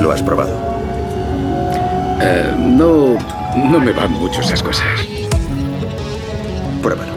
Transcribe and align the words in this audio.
¿Lo 0.00 0.10
has 0.10 0.22
probado? 0.22 0.50
Eh, 2.20 2.54
no, 2.58 3.16
no 3.56 3.80
me 3.80 3.92
van 3.92 4.12
mucho 4.12 4.40
esas 4.40 4.62
cosas. 4.62 4.86
Pruébalo. 6.82 7.12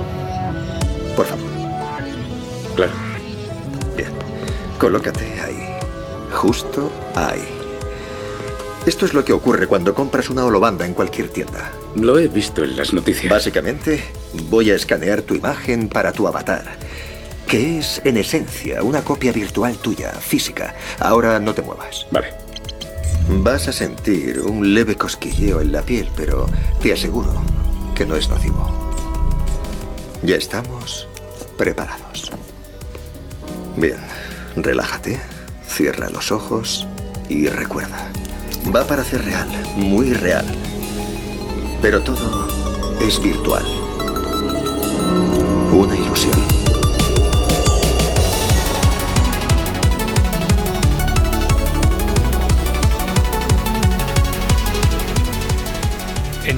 Por 1.16 1.26
favor. 1.26 1.46
Claro. 2.76 2.92
Bien. 3.98 4.10
Colócate 4.80 5.26
ahí. 5.42 5.78
Justo 6.32 6.92
ahí. 7.16 7.44
Esto 8.86 9.08
es 9.08 9.16
lo 9.16 9.26
que 9.26 9.34
ocurre 9.34 9.66
cuando 9.66 9.96
compras 9.96 10.30
una 10.30 10.46
holobanda 10.46 10.86
en 10.86 10.94
cualquier 10.94 11.30
tienda. 11.30 11.72
Lo 11.96 12.20
he 12.20 12.28
visto 12.28 12.64
en 12.64 12.78
las 12.78 12.94
noticias. 12.94 13.32
Básicamente, 13.32 14.04
voy 14.50 14.70
a 14.70 14.76
escanear 14.76 15.24
tu 15.24 15.34
imagen 15.34 15.90
para 15.90 16.12
tu 16.12 16.28
avatar, 16.28 16.78
que 17.56 17.80
es 17.80 18.02
en 18.04 18.18
esencia 18.18 18.84
una 18.84 19.02
copia 19.02 19.32
virtual 19.32 19.78
tuya, 19.78 20.12
física. 20.12 20.76
Ahora 21.00 21.40
no 21.40 21.54
te 21.54 21.62
muevas. 21.62 22.06
Vale. 22.12 22.34
Vas 23.30 23.70
a 23.70 23.72
sentir 23.72 24.42
un 24.42 24.74
leve 24.74 24.98
cosquilleo 24.98 25.62
en 25.62 25.72
la 25.72 25.82
piel, 25.82 26.10
pero 26.18 26.48
te 26.82 26.92
aseguro 26.92 27.32
que 27.96 28.06
no 28.06 28.18
es 28.18 28.28
nocivo. 28.28 28.70
Ya 30.22 30.36
estamos 30.36 31.08
preparados. 31.58 32.30
Bien, 33.78 34.00
relájate, 34.58 35.18
cierra 35.66 36.10
los 36.10 36.34
ojos 36.34 36.86
y 37.30 37.48
recuerda. 37.48 38.12
Va 38.76 38.86
para 38.86 39.06
ser 39.06 39.24
real, 39.24 39.48
muy 39.78 40.12
real. 40.12 40.46
Pero 41.82 42.04
todo 42.04 42.50
es 43.00 43.18
virtual. 43.24 43.64
Una 45.72 45.96
ilusión. 45.96 46.65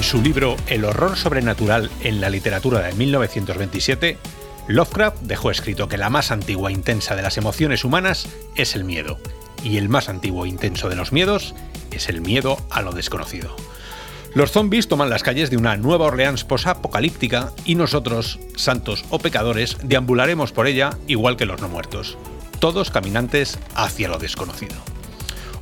Su 0.08 0.22
libro 0.22 0.56
El 0.68 0.86
horror 0.86 1.18
sobrenatural 1.18 1.92
en 2.02 2.22
la 2.22 2.30
literatura 2.30 2.80
de 2.80 2.94
1927, 2.94 4.18
Lovecraft 4.70 5.18
dejó 5.24 5.52
escrito 5.52 5.90
que 5.90 5.98
la 5.98 6.10
más 6.10 6.32
antigua 6.32 6.70
e 6.70 6.74
intensa 6.74 7.14
de 7.18 7.22
las 7.22 7.36
emociones 7.36 7.84
humanas 7.84 8.30
es 8.56 8.76
el 8.76 8.86
miedo, 8.86 9.20
y 9.66 9.76
el 9.76 9.90
más 9.90 10.08
antiguo 10.08 10.46
e 10.46 10.48
intenso 10.48 10.88
de 10.88 10.96
los 10.96 11.12
miedos 11.12 11.56
es 11.92 12.08
el 12.08 12.22
miedo 12.22 12.58
a 12.70 12.82
lo 12.82 12.94
desconocido. 12.94 13.54
Los 14.34 14.52
zombies 14.52 14.88
toman 14.88 15.10
las 15.10 15.24
calles 15.24 15.50
de 15.50 15.58
una 15.58 15.76
Nueva 15.76 16.06
Orleans 16.06 16.46
posapocalíptica 16.46 17.52
y 17.66 17.76
nosotros, 17.76 18.40
santos 18.56 19.04
o 19.10 19.20
pecadores, 19.20 19.76
deambularemos 19.84 20.54
por 20.54 20.68
ella 20.68 20.92
igual 21.08 21.36
que 21.36 21.46
los 21.46 21.60
no 21.60 21.68
muertos, 21.68 22.18
todos 22.60 22.92
caminantes 22.92 23.60
hacia 23.76 24.08
lo 24.08 24.20
desconocido. 24.20 24.76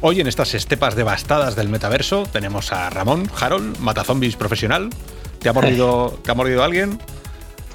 Hoy 0.07 0.21
en 0.21 0.27
estas 0.27 0.53
estepas 0.53 0.95
devastadas 0.95 1.55
del 1.55 1.67
metaverso 1.67 2.27
tenemos 2.31 2.71
a 2.71 2.91
Ramón, 2.91 3.27
Harold, 3.41 3.79
matazombies 3.79 4.35
profesional. 4.35 4.91
¿Te 5.39 5.49
ha 5.49 5.53
mordido, 5.53 6.19
¿te 6.23 6.29
ha 6.29 6.35
mordido 6.35 6.63
alguien? 6.63 6.99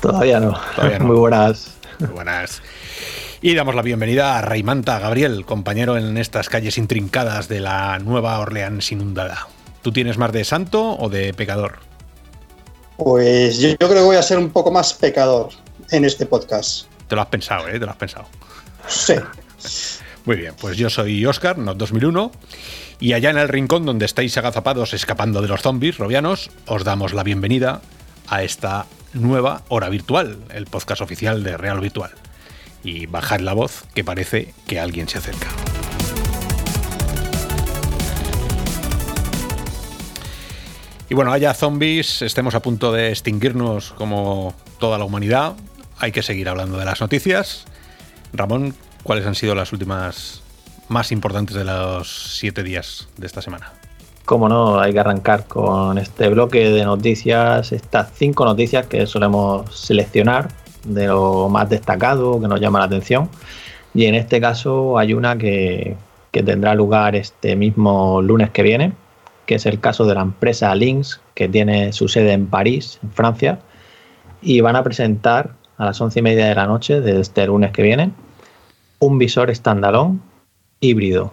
Todavía 0.00 0.38
no. 0.38 0.56
Todavía 0.76 1.00
no. 1.00 1.06
Muy 1.08 1.16
buenas. 1.16 1.72
Muy 1.98 2.10
buenas. 2.10 2.62
Y 3.42 3.56
damos 3.56 3.74
la 3.74 3.82
bienvenida 3.82 4.38
a 4.38 4.42
Raimanta 4.42 5.00
Gabriel, 5.00 5.44
compañero 5.44 5.96
en 5.96 6.16
estas 6.18 6.48
calles 6.48 6.78
intrincadas 6.78 7.48
de 7.48 7.58
la 7.58 7.98
Nueva 7.98 8.38
Orleans 8.38 8.92
inundada. 8.92 9.48
¿Tú 9.82 9.90
tienes 9.90 10.16
más 10.16 10.30
de 10.30 10.44
santo 10.44 10.96
o 11.00 11.08
de 11.08 11.34
pecador? 11.34 11.80
Pues 12.96 13.58
yo, 13.58 13.70
yo 13.70 13.76
creo 13.76 13.94
que 13.94 14.02
voy 14.02 14.16
a 14.16 14.22
ser 14.22 14.38
un 14.38 14.50
poco 14.50 14.70
más 14.70 14.94
pecador 14.94 15.48
en 15.90 16.04
este 16.04 16.26
podcast. 16.26 16.86
Te 17.08 17.16
lo 17.16 17.22
has 17.22 17.28
pensado, 17.28 17.66
¿eh? 17.66 17.72
Te 17.72 17.86
lo 17.86 17.90
has 17.90 17.96
pensado. 17.96 18.26
Sí. 18.86 19.14
Muy 20.30 20.36
bien, 20.36 20.54
pues 20.60 20.76
yo 20.76 20.88
soy 20.90 21.26
Oscar, 21.26 21.58
no 21.58 21.74
2001, 21.74 22.30
y 23.00 23.14
allá 23.14 23.30
en 23.30 23.38
el 23.38 23.48
rincón 23.48 23.84
donde 23.84 24.04
estáis 24.04 24.38
agazapados 24.38 24.94
escapando 24.94 25.42
de 25.42 25.48
los 25.48 25.60
zombies 25.60 25.98
robianos, 25.98 26.52
os 26.66 26.84
damos 26.84 27.14
la 27.14 27.24
bienvenida 27.24 27.82
a 28.28 28.44
esta 28.44 28.86
nueva 29.12 29.62
hora 29.66 29.88
virtual, 29.88 30.38
el 30.54 30.66
podcast 30.66 31.02
oficial 31.02 31.42
de 31.42 31.56
Real 31.56 31.80
Virtual. 31.80 32.12
Y 32.84 33.06
bajad 33.06 33.40
la 33.40 33.54
voz, 33.54 33.82
que 33.92 34.04
parece 34.04 34.54
que 34.68 34.78
alguien 34.78 35.08
se 35.08 35.18
acerca. 35.18 35.48
Y 41.08 41.14
bueno, 41.14 41.32
haya 41.32 41.52
zombies, 41.54 42.22
estemos 42.22 42.54
a 42.54 42.62
punto 42.62 42.92
de 42.92 43.08
extinguirnos 43.08 43.90
como 43.94 44.54
toda 44.78 44.96
la 44.96 45.06
humanidad, 45.06 45.56
hay 45.98 46.12
que 46.12 46.22
seguir 46.22 46.48
hablando 46.48 46.78
de 46.78 46.84
las 46.84 47.00
noticias. 47.00 47.64
Ramón, 48.32 48.76
¿cuáles 49.02 49.26
han 49.26 49.34
sido 49.34 49.54
las 49.54 49.72
últimas 49.72 50.42
más 50.88 51.12
importantes 51.12 51.56
de 51.56 51.64
los 51.64 52.36
siete 52.38 52.62
días 52.62 53.08
de 53.16 53.26
esta 53.26 53.42
semana? 53.42 53.72
Como 54.24 54.48
no, 54.48 54.78
hay 54.78 54.92
que 54.92 55.00
arrancar 55.00 55.46
con 55.46 55.98
este 55.98 56.28
bloque 56.28 56.70
de 56.70 56.84
noticias, 56.84 57.72
estas 57.72 58.12
cinco 58.14 58.44
noticias 58.44 58.86
que 58.86 59.06
solemos 59.06 59.74
seleccionar 59.74 60.48
de 60.84 61.06
lo 61.06 61.48
más 61.48 61.68
destacado, 61.68 62.40
que 62.40 62.48
nos 62.48 62.60
llama 62.60 62.78
la 62.78 62.84
atención. 62.84 63.28
Y 63.94 64.06
en 64.06 64.14
este 64.14 64.40
caso 64.40 64.98
hay 64.98 65.14
una 65.14 65.36
que, 65.36 65.96
que 66.30 66.42
tendrá 66.42 66.74
lugar 66.74 67.16
este 67.16 67.56
mismo 67.56 68.22
lunes 68.22 68.50
que 68.50 68.62
viene, 68.62 68.92
que 69.46 69.56
es 69.56 69.66
el 69.66 69.80
caso 69.80 70.06
de 70.06 70.14
la 70.14 70.22
empresa 70.22 70.72
Lynx, 70.74 71.20
que 71.34 71.48
tiene 71.48 71.92
su 71.92 72.06
sede 72.06 72.32
en 72.32 72.46
París, 72.46 73.00
en 73.02 73.10
Francia, 73.10 73.58
y 74.42 74.60
van 74.60 74.76
a 74.76 74.84
presentar 74.84 75.54
a 75.76 75.86
las 75.86 76.00
once 76.00 76.20
y 76.20 76.22
media 76.22 76.46
de 76.46 76.54
la 76.54 76.66
noche 76.66 77.00
de 77.00 77.20
este 77.20 77.46
lunes 77.46 77.72
que 77.72 77.82
viene 77.82 78.12
un 79.00 79.18
visor 79.18 79.52
standalone 79.54 80.20
híbrido. 80.78 81.32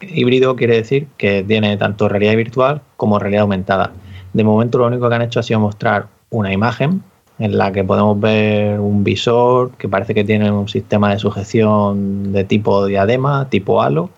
Híbrido 0.00 0.54
quiere 0.54 0.76
decir 0.76 1.08
que 1.16 1.42
tiene 1.42 1.76
tanto 1.76 2.08
realidad 2.08 2.36
virtual 2.36 2.82
como 2.96 3.18
realidad 3.18 3.42
aumentada. 3.42 3.92
De 4.32 4.44
momento 4.44 4.78
lo 4.78 4.86
único 4.86 5.08
que 5.08 5.14
han 5.14 5.22
hecho 5.22 5.40
ha 5.40 5.42
sido 5.42 5.58
mostrar 5.58 6.06
una 6.30 6.52
imagen 6.52 7.02
en 7.38 7.58
la 7.58 7.72
que 7.72 7.84
podemos 7.84 8.18
ver 8.20 8.78
un 8.78 9.02
visor 9.02 9.72
que 9.72 9.88
parece 9.88 10.14
que 10.14 10.24
tiene 10.24 10.50
un 10.50 10.68
sistema 10.68 11.10
de 11.10 11.18
sujeción 11.18 12.32
de 12.32 12.44
tipo 12.44 12.86
diadema, 12.86 13.48
tipo 13.48 13.82
halo, 13.82 14.10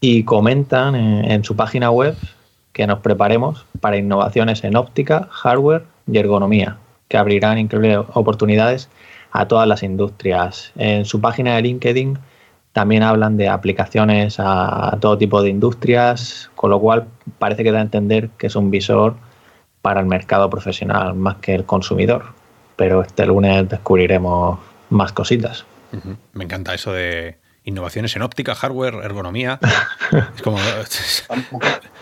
y 0.00 0.24
comentan 0.24 0.94
en, 0.94 1.30
en 1.30 1.44
su 1.44 1.56
página 1.56 1.90
web 1.90 2.16
que 2.72 2.86
nos 2.86 3.00
preparemos 3.00 3.66
para 3.80 3.96
innovaciones 3.96 4.64
en 4.64 4.76
óptica, 4.76 5.28
hardware 5.30 5.84
y 6.06 6.18
ergonomía, 6.18 6.78
que 7.08 7.18
abrirán 7.18 7.58
increíbles 7.58 7.98
oportunidades 8.14 8.88
a 9.32 9.46
todas 9.48 9.66
las 9.66 9.82
industrias. 9.82 10.72
En 10.76 11.04
su 11.04 11.20
página 11.20 11.56
de 11.56 11.62
LinkedIn 11.62 12.18
también 12.72 13.02
hablan 13.02 13.36
de 13.36 13.48
aplicaciones 13.48 14.36
a, 14.38 14.96
todo 15.00 15.18
tipo 15.18 15.42
de 15.42 15.50
industrias, 15.50 16.50
con 16.54 16.70
lo 16.70 16.80
cual 16.80 17.06
parece 17.38 17.64
que 17.64 17.72
da 17.72 17.78
a 17.78 17.82
entender 17.82 18.30
que 18.38 18.46
es 18.46 18.56
un 18.56 18.70
visor 18.70 19.16
para 19.82 20.00
el 20.00 20.06
mercado 20.06 20.48
profesional 20.50 21.14
más 21.14 21.36
que 21.36 21.54
el 21.54 21.64
consumidor. 21.64 22.26
Pero 22.76 23.02
este 23.02 23.26
lunes 23.26 23.68
descubriremos 23.68 24.58
más 24.90 25.12
cositas. 25.12 25.64
Me 26.32 26.44
encanta 26.44 26.74
eso 26.74 26.92
de 26.92 27.38
innovaciones 27.64 28.14
en 28.16 28.22
óptica, 28.22 28.54
hardware, 28.54 28.94
ergonomía. 29.02 29.58
es 30.34 30.42
como. 30.42 30.58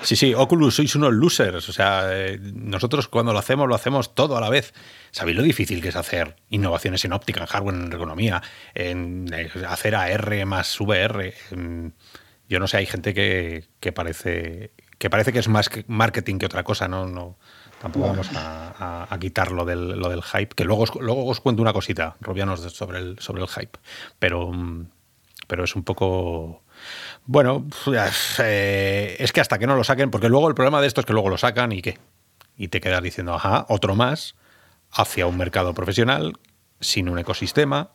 Sí, 0.01 0.15
sí, 0.15 0.33
Oculus, 0.33 0.77
sois 0.77 0.95
unos 0.95 1.13
losers. 1.13 1.69
O 1.69 1.73
sea, 1.73 2.07
eh, 2.13 2.39
nosotros 2.41 3.09
cuando 3.09 3.33
lo 3.33 3.39
hacemos, 3.41 3.67
lo 3.67 3.75
hacemos 3.75 4.15
todo 4.15 4.37
a 4.37 4.41
la 4.41 4.49
vez. 4.49 4.73
¿Sabéis 5.11 5.37
lo 5.37 5.43
difícil 5.43 5.83
que 5.83 5.89
es 5.89 5.97
hacer 5.97 6.37
innovaciones 6.51 7.05
en 7.05 7.13
óptica, 7.13 7.41
en 7.41 7.47
hardware, 7.47 7.75
en 7.75 7.93
ergonomía, 7.93 8.43
en 8.75 9.27
eh, 9.33 9.51
hacer 9.67 9.97
AR 9.97 10.47
más 10.47 10.81
VR? 10.81 11.35
En, 11.51 11.95
yo 12.49 12.61
no 12.61 12.69
sé, 12.69 12.77
hay 12.77 12.87
gente 12.87 13.13
que, 13.13 13.67
que, 13.81 13.91
parece 13.91 14.71
que 14.99 15.11
parece 15.11 15.33
que 15.33 15.41
es 15.41 15.49
más 15.49 15.69
marketing 15.89 16.39
que 16.39 16.47
otra 16.47 16.63
cosa, 16.63 16.87
¿no? 16.87 17.07
no 17.07 17.37
tampoco 17.81 18.09
vamos 18.09 18.31
a, 18.35 18.75
a, 18.79 19.15
a 19.15 19.19
quitar 19.19 19.53
lo 19.53 19.65
del, 19.65 19.99
lo 19.99 20.09
del, 20.09 20.23
hype, 20.23 20.55
que 20.55 20.65
luego 20.65 20.83
os, 20.83 20.95
luego 20.97 21.27
os 21.27 21.41
cuento 21.41 21.63
una 21.63 21.73
cosita, 21.73 22.17
Robianos, 22.21 22.61
sobre 22.61 22.99
el, 22.99 23.19
sobre 23.19 23.43
el 23.43 23.49
hype. 23.49 23.79
Pero, 24.19 24.53
pero 25.49 25.65
es 25.65 25.75
un 25.75 25.83
poco... 25.83 26.63
Bueno, 27.27 27.67
eh, 28.39 29.17
es 29.19 29.33
que 29.33 29.41
hasta 29.41 29.59
que 29.59 29.67
no 29.67 29.75
lo 29.75 29.83
saquen, 29.83 30.11
porque 30.13 30.29
luego 30.29 30.49
el 30.49 30.55
problema 30.55 30.81
de 30.81 30.87
esto 30.87 31.01
es 31.01 31.07
que 31.07 31.13
luego 31.13 31.29
lo 31.29 31.39
sacan 31.39 31.73
y 31.73 31.83
qué. 31.83 31.99
Y 32.57 32.69
te 32.69 32.81
quedas 32.81 33.03
diciendo, 33.03 33.35
ajá, 33.35 33.67
otro 33.69 33.97
más 33.97 34.37
hacia 34.93 35.27
un 35.27 35.37
mercado 35.37 35.75
profesional, 35.75 36.35
sin 36.81 37.09
un 37.09 37.19
ecosistema, 37.19 37.91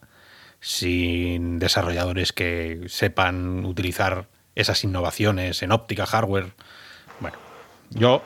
sin 0.60 1.60
desarrolladores 1.60 2.34
que 2.34 2.82
sepan 2.88 3.66
utilizar 3.66 4.28
esas 4.56 4.84
innovaciones 4.84 5.64
en 5.64 5.72
óptica, 5.72 6.06
hardware. 6.06 6.54
Bueno, 7.20 7.38
yo 7.90 8.24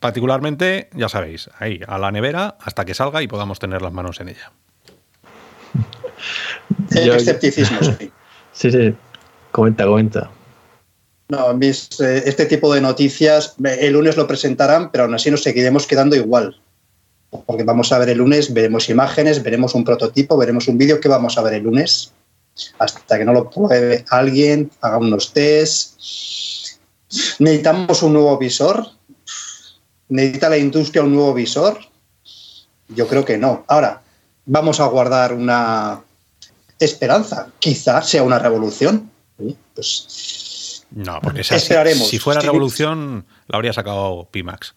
particularmente, 0.00 0.88
ya 0.92 1.08
sabéis, 1.08 1.50
ahí, 1.58 1.80
a 1.86 1.98
la 1.98 2.12
nevera 2.12 2.56
hasta 2.60 2.84
que 2.84 2.94
salga 2.94 3.22
y 3.22 3.28
podamos 3.28 3.58
tener 3.58 3.82
las 3.82 3.92
manos 3.92 4.20
en 4.20 4.28
ella. 4.28 4.52
El 6.90 7.10
escepticismo, 7.10 7.78
sí. 7.82 8.12
Sí, 8.54 8.70
sí. 8.70 8.94
Comenta, 9.52 9.84
comenta. 9.84 10.30
No, 11.28 11.52
eh, 11.60 12.22
este 12.26 12.46
tipo 12.46 12.72
de 12.72 12.80
noticias 12.80 13.56
el 13.62 13.92
lunes 13.92 14.16
lo 14.16 14.26
presentarán, 14.26 14.90
pero 14.90 15.04
aún 15.04 15.14
así 15.14 15.30
nos 15.30 15.42
seguiremos 15.42 15.86
quedando 15.86 16.16
igual. 16.16 16.60
porque 17.46 17.64
vamos 17.64 17.90
a 17.90 17.98
ver 17.98 18.10
el 18.10 18.18
lunes, 18.18 18.52
veremos 18.54 18.88
imágenes, 18.88 19.42
veremos 19.42 19.74
un 19.74 19.84
prototipo, 19.84 20.36
veremos 20.36 20.68
un 20.68 20.78
vídeo. 20.78 21.00
¿Qué 21.00 21.08
vamos 21.08 21.36
a 21.36 21.42
ver 21.42 21.54
el 21.54 21.64
lunes? 21.64 22.12
Hasta 22.78 23.18
que 23.18 23.24
no 23.24 23.32
lo 23.32 23.50
pruebe 23.50 24.04
alguien, 24.10 24.70
haga 24.80 24.98
unos 24.98 25.32
tests. 25.32 26.78
¿Necesitamos 27.40 28.02
un 28.04 28.12
nuevo 28.12 28.38
visor? 28.38 28.86
¿Necesita 30.08 30.48
la 30.48 30.58
industria 30.58 31.02
un 31.02 31.14
nuevo 31.14 31.34
visor? 31.34 31.78
Yo 32.88 33.08
creo 33.08 33.24
que 33.24 33.36
no. 33.36 33.64
Ahora, 33.66 34.02
vamos 34.46 34.78
a 34.78 34.86
guardar 34.86 35.32
una 35.32 36.02
esperanza. 36.78 37.48
Quizás 37.58 38.08
sea 38.08 38.22
una 38.22 38.38
revolución. 38.38 39.10
Pues 39.74 40.84
no, 40.94 41.20
porque 41.20 41.42
si 41.42 42.18
fuera 42.18 42.40
revolución, 42.40 43.26
la 43.48 43.56
habría 43.56 43.72
sacado 43.72 44.28
Pimax. 44.30 44.74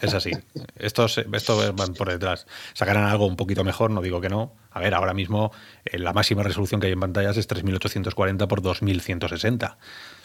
Es 0.00 0.14
así. 0.14 0.32
Estos, 0.76 1.18
estos 1.18 1.76
van 1.76 1.94
por 1.94 2.08
detrás. 2.08 2.46
Sacarán 2.72 3.04
algo 3.04 3.26
un 3.26 3.36
poquito 3.36 3.62
mejor, 3.62 3.90
no 3.90 4.00
digo 4.00 4.20
que 4.20 4.28
no. 4.28 4.54
A 4.70 4.80
ver, 4.80 4.94
ahora 4.94 5.14
mismo 5.14 5.52
eh, 5.84 5.98
la 5.98 6.12
máxima 6.12 6.42
resolución 6.42 6.80
que 6.80 6.88
hay 6.88 6.94
en 6.94 7.00
pantallas 7.00 7.36
es 7.36 7.46
3840 7.46 8.48
por 8.48 8.62
2160. 8.62 9.78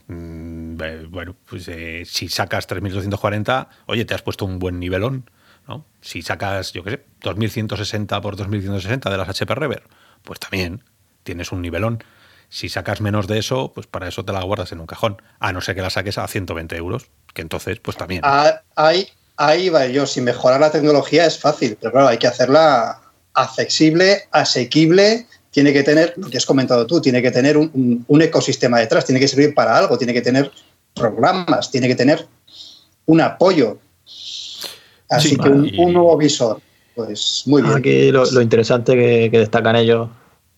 Mm, 0.08 0.82
eh, 0.82 1.06
bueno, 1.10 1.36
pues 1.48 1.68
eh, 1.68 2.04
si 2.06 2.30
sacas 2.30 2.66
3240, 2.68 3.70
oye, 3.88 4.06
te 4.06 4.14
has 4.14 4.22
puesto 4.22 4.46
un 4.46 4.58
buen 4.58 4.80
nivelón. 4.80 5.30
¿No? 5.68 5.86
Si 6.02 6.22
sacas, 6.22 6.74
yo 6.74 6.84
qué 6.84 6.92
sé, 6.92 7.06
2160 7.22 8.22
por 8.22 8.36
2160 8.36 9.10
de 9.10 9.18
las 9.18 9.30
HP 9.30 9.54
Rever, 9.56 9.84
pues 10.24 10.40
también 10.40 10.84
tienes 11.24 11.52
un 11.52 11.62
nivelón. 11.62 12.04
Si 12.50 12.70
sacas 12.70 13.02
menos 13.02 13.28
de 13.28 13.40
eso, 13.40 13.74
pues 13.74 13.88
para 13.88 14.08
eso 14.08 14.24
te 14.24 14.32
la 14.32 14.42
guardas 14.44 14.72
en 14.72 14.80
un 14.80 14.88
cajón. 14.88 15.22
A 15.40 15.52
no 15.52 15.60
ser 15.62 15.76
que 15.76 15.82
la 15.82 15.90
saques 15.90 16.18
a 16.18 16.28
120 16.28 16.76
euros, 16.78 17.08
que 17.34 17.42
entonces, 17.42 17.80
pues 17.80 17.98
también. 17.98 18.22
Ah, 18.24 18.62
ahí, 18.76 19.10
ahí 19.36 19.70
va 19.70 19.86
yo. 19.88 20.06
Si 20.06 20.22
mejorar 20.22 20.62
la 20.62 20.72
tecnología 20.72 21.26
es 21.26 21.40
fácil, 21.40 21.78
pero 21.80 21.92
claro, 21.92 22.08
hay 22.08 22.18
que 22.18 22.28
hacerla 22.28 23.02
accesible, 23.34 24.24
asequible. 24.32 25.28
Tiene 25.52 25.74
que 25.74 25.84
tener, 25.84 26.14
lo 26.18 26.30
que 26.30 26.38
has 26.38 26.46
comentado 26.46 26.86
tú, 26.86 27.02
tiene 27.02 27.22
que 27.22 27.32
tener 27.32 27.58
un, 27.58 28.22
ecosistema 28.22 28.80
detrás, 28.80 29.06
tiene 29.06 29.20
que 29.20 29.28
servir 29.28 29.54
para 29.54 29.78
algo, 29.78 29.98
tiene 29.98 30.14
que 30.14 30.22
tener 30.22 30.52
programas, 30.94 31.72
tiene 31.72 31.88
que 31.88 31.96
tener 31.96 32.28
un 33.06 33.22
apoyo. 33.22 33.80
Así 35.10 35.38
que 35.38 35.50
un, 35.50 35.94
nuevo 35.94 36.18
visor, 36.18 36.60
pues 36.96 37.44
muy 37.46 37.62
bien. 37.62 37.76
Aquí 37.76 38.12
lo, 38.12 38.42
interesante 38.42 39.30
que 39.30 39.40
destacan 39.40 39.76
ellos 39.76 40.10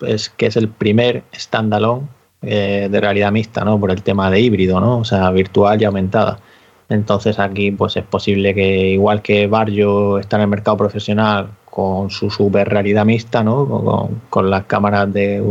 es 0.02 0.30
que 0.30 0.48
es 0.48 0.56
el 0.56 0.70
primer 0.70 1.24
standalone 1.36 2.08
eh, 2.42 2.88
de 2.90 3.02
realidad 3.02 3.34
mixta, 3.34 3.66
¿no? 3.66 3.78
Por 3.80 3.92
el 3.92 4.02
tema 4.02 4.32
de 4.32 4.40
híbrido, 4.40 4.80
¿no? 4.80 5.00
O 5.00 5.04
sea, 5.04 5.30
virtual 5.32 5.82
y 5.82 5.86
aumentada. 5.86 6.40
Entonces 6.88 7.38
aquí 7.38 7.72
pues 7.72 7.98
es 7.98 8.06
posible 8.06 8.56
que 8.56 8.92
igual 8.92 9.22
que 9.22 9.48
Barrio 9.48 10.18
está 10.18 10.38
en 10.38 10.44
el 10.44 10.48
mercado 10.48 10.78
profesional 10.78 11.50
con 11.66 12.10
su 12.10 12.30
super 12.30 12.68
realidad 12.68 13.06
mixta, 13.06 13.44
¿no? 13.44 14.10
Con, 14.30 14.50
las 14.50 14.64
cámaras 14.66 15.12
de, 15.12 15.42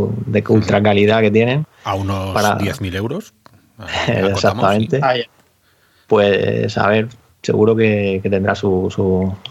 ultra 0.49 0.81
calidad 0.81 1.21
que 1.21 1.29
tienen. 1.29 1.65
A 1.83 1.93
unos 1.93 2.35
10.000 2.35 2.95
euros. 2.95 3.33
Exactamente. 4.07 4.99
Pues 6.07 6.75
a 6.75 6.87
ver, 6.87 7.07
seguro 7.41 7.75
que, 7.75 8.21
tendrá 8.23 8.55
su, 8.55 8.89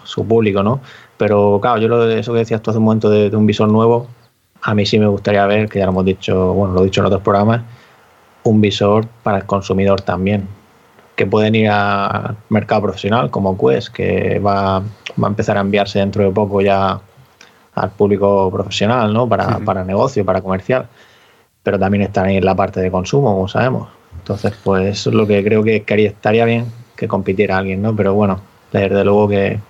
su, 0.04 0.26
público, 0.26 0.62
¿no? 0.62 0.80
Pero 1.16 1.58
claro, 1.60 1.80
yo 1.80 1.88
lo 1.88 2.06
de 2.06 2.20
eso 2.20 2.32
que 2.32 2.40
decías 2.40 2.62
tú 2.62 2.70
hace 2.70 2.78
un 2.78 2.84
momento 2.84 3.10
de 3.10 3.34
un 3.36 3.46
visor 3.46 3.68
nuevo, 3.70 4.08
a 4.62 4.74
mí 4.74 4.86
sí 4.86 4.98
me 4.98 5.06
gustaría 5.06 5.46
ver, 5.46 5.68
que 5.68 5.78
ya 5.78 5.86
lo 5.86 5.92
hemos 5.92 6.04
dicho, 6.04 6.52
bueno, 6.52 6.74
lo 6.74 6.82
he 6.82 6.84
dicho 6.84 7.00
en 7.00 7.06
otros 7.06 7.22
programas, 7.22 7.62
un 8.44 8.60
visor 8.60 9.06
para 9.22 9.38
el 9.38 9.44
consumidor 9.44 10.00
también, 10.00 10.48
que 11.16 11.26
pueden 11.26 11.54
ir 11.54 11.68
al 11.68 12.36
mercado 12.48 12.82
profesional 12.82 13.30
como 13.30 13.56
Quest, 13.58 13.88
que 13.88 14.38
va, 14.38 14.80
va 14.80 15.26
a 15.26 15.28
empezar 15.28 15.56
a 15.56 15.60
enviarse 15.60 15.98
dentro 15.98 16.24
de 16.24 16.30
poco 16.30 16.60
ya 16.60 17.00
al 17.74 17.90
público 17.90 18.50
profesional, 18.50 19.12
¿no? 19.12 19.28
Para, 19.28 19.58
para 19.60 19.84
negocio, 19.84 20.24
para 20.24 20.40
comercial. 20.40 20.86
Pero 21.62 21.78
también 21.78 22.02
están 22.02 22.26
ahí 22.26 22.36
en 22.36 22.44
la 22.44 22.54
parte 22.54 22.80
de 22.80 22.90
consumo, 22.90 23.32
como 23.32 23.48
sabemos. 23.48 23.88
Entonces, 24.18 24.52
pues 24.62 24.86
eso 24.86 25.10
es 25.10 25.16
lo 25.16 25.26
que 25.26 25.44
creo 25.44 25.62
que 25.62 25.84
estaría 25.86 26.44
bien 26.44 26.66
que 26.98 27.06
compitiera 27.06 27.56
alguien, 27.56 27.80
¿no? 27.80 27.94
Pero 27.94 28.12
bueno, 28.12 28.40
desde 28.72 29.04
luego 29.04 29.28
que 29.28 29.60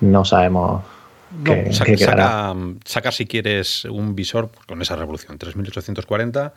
no 0.00 0.24
sabemos 0.24 0.82
saca, 2.84 3.12
si 3.12 3.26
quieres 3.26 3.84
un 3.84 4.14
visor 4.14 4.50
con 4.66 4.80
esa 4.80 4.94
revolución, 4.94 5.38
3840, 5.38 6.54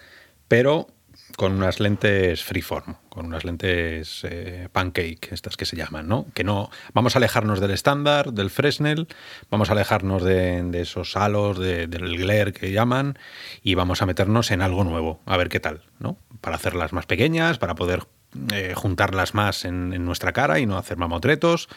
pero 0.48 0.88
con 1.36 1.54
unas 1.54 1.80
lentes 1.80 2.44
freeform, 2.44 2.96
con 3.10 3.26
unas 3.26 3.44
lentes 3.44 4.22
eh, 4.30 4.70
pancake, 4.72 5.32
estas 5.32 5.58
que 5.58 5.66
se 5.66 5.76
llaman, 5.76 6.08
¿no? 6.08 6.28
Que 6.34 6.44
no. 6.44 6.70
Vamos 6.94 7.16
a 7.16 7.20
alejarnos 7.20 7.60
del 7.60 7.72
estándar, 7.72 8.32
del 8.32 8.52
Fresnel, 8.52 9.08
vamos 9.50 9.70
a 9.70 9.74
alejarnos 9.74 10.24
de, 10.24 10.70
esos 10.80 11.18
halos, 11.18 11.60
del 11.60 12.18
glare 12.18 12.54
que 12.54 12.72
llaman, 12.72 13.18
y 13.64 13.74
vamos 13.74 14.04
a 14.04 14.06
meternos 14.06 14.52
en 14.52 14.62
algo 14.62 14.84
nuevo, 14.84 15.20
a 15.26 15.36
ver 15.36 15.50
qué 15.50 15.60
tal, 15.60 15.82
¿no? 15.98 16.18
Para 16.42 16.58
hacerlas 16.58 16.94
más 16.94 17.08
pequeñas, 17.08 17.58
para 17.58 17.76
poder 17.76 18.04
eh, 18.54 18.74
juntarlas 18.76 19.34
más 19.34 19.66
en, 19.66 20.06
nuestra 20.06 20.34
cara 20.34 20.60
y 20.60 20.66
no 20.66 20.78
hacer 20.78 20.98
mamotretos. 20.98 21.68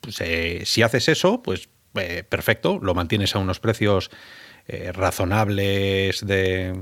Pues, 0.00 0.20
eh, 0.20 0.62
si 0.64 0.82
haces 0.82 1.08
eso, 1.08 1.40
pues 1.42 1.68
eh, 1.94 2.24
perfecto, 2.28 2.80
lo 2.82 2.94
mantienes 2.94 3.34
a 3.36 3.38
unos 3.38 3.60
precios 3.60 4.10
razonables 4.94 6.26
de, 6.26 6.74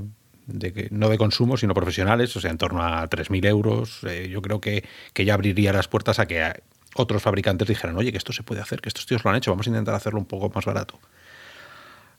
no 0.89 1.09
de 1.09 1.17
consumo, 1.17 1.57
sino 1.57 1.73
profesionales, 1.73 2.33
o 2.37 2.39
sea, 2.39 2.49
en 2.49 2.57
torno 2.57 2.81
a 2.81 3.09
3.000 3.09 3.45
euros. 3.45 3.99
Yo 4.29 4.41
creo 4.41 4.61
que, 4.61 4.85
ya 5.13 5.33
abriría 5.33 5.73
las 5.73 5.89
puertas 5.89 6.17
a 6.17 6.25
que 6.25 6.63
otros 6.95 7.21
fabricantes 7.21 7.67
dijeran, 7.67 7.97
oye, 7.97 8.13
que 8.13 8.17
esto 8.17 8.31
se 8.31 8.41
puede 8.41 8.61
hacer, 8.61 8.79
que 8.79 8.87
estos 8.87 9.05
tíos 9.05 9.25
lo 9.25 9.31
han 9.31 9.35
hecho, 9.35 9.51
vamos 9.51 9.67
a 9.67 9.69
intentar 9.69 9.95
hacerlo 9.95 10.17
un 10.17 10.25
poco 10.25 10.49
más 10.55 10.63
barato. 10.63 10.97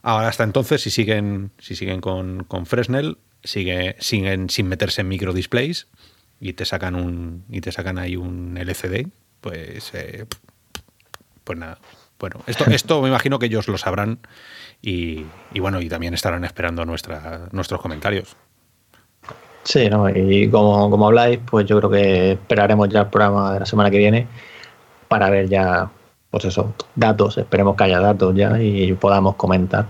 Ahora, 0.03 0.27
hasta 0.27 0.43
entonces, 0.43 0.83
si 0.83 0.91
siguen, 0.91 1.49
si 1.57 1.75
siguen 1.75 1.99
con, 1.99 2.45
Fresnel, 2.67 3.17
sigue, 3.43 3.95
siguen 3.99 4.51
sin 4.51 4.67
meterse 4.67 5.01
en 5.01 5.07
micro 5.07 5.33
displays 5.33 5.87
y 6.45 6.53
te 6.53 6.63
sacan 6.63 6.93
un 6.93 7.43
y 7.49 7.59
te 7.59 7.71
sacan 7.71 7.97
ahí 7.97 8.15
un 8.15 8.55
LCD, 8.55 9.07
pues 9.41 9.91
pues 11.43 11.57
nada, 11.57 11.79
bueno, 12.19 12.41
esto, 12.45 12.65
esto 12.69 13.01
me 13.01 13.07
imagino 13.09 13.39
que 13.39 13.47
ellos 13.47 13.67
lo 13.67 13.79
sabrán 13.79 14.19
y, 14.79 15.25
bueno, 15.59 15.81
y 15.81 15.89
también 15.89 16.13
estarán 16.13 16.45
esperando 16.45 16.85
nuestra, 16.85 17.49
nuestros 17.51 17.81
comentarios. 17.81 18.35
Sí, 19.63 19.89
¿no? 19.89 20.07
y 20.07 20.47
como, 20.51 20.91
como 20.91 21.07
habláis, 21.07 21.39
pues 21.43 21.65
yo 21.65 21.79
creo 21.79 21.89
que 21.89 22.31
esperaremos 22.33 22.89
ya 22.89 23.01
el 23.01 23.07
programa 23.07 23.53
de 23.53 23.61
la 23.61 23.65
semana 23.65 23.89
que 23.89 23.97
viene 23.97 24.27
para 25.07 25.31
ver 25.31 25.49
ya, 25.49 25.89
pues 26.29 26.45
eso, 26.45 26.75
datos, 26.93 27.39
esperemos 27.39 27.75
que 27.75 27.85
haya 27.85 27.99
datos 27.99 28.35
ya 28.35 28.61
y 28.61 28.93
podamos 28.93 29.33
comentar. 29.35 29.87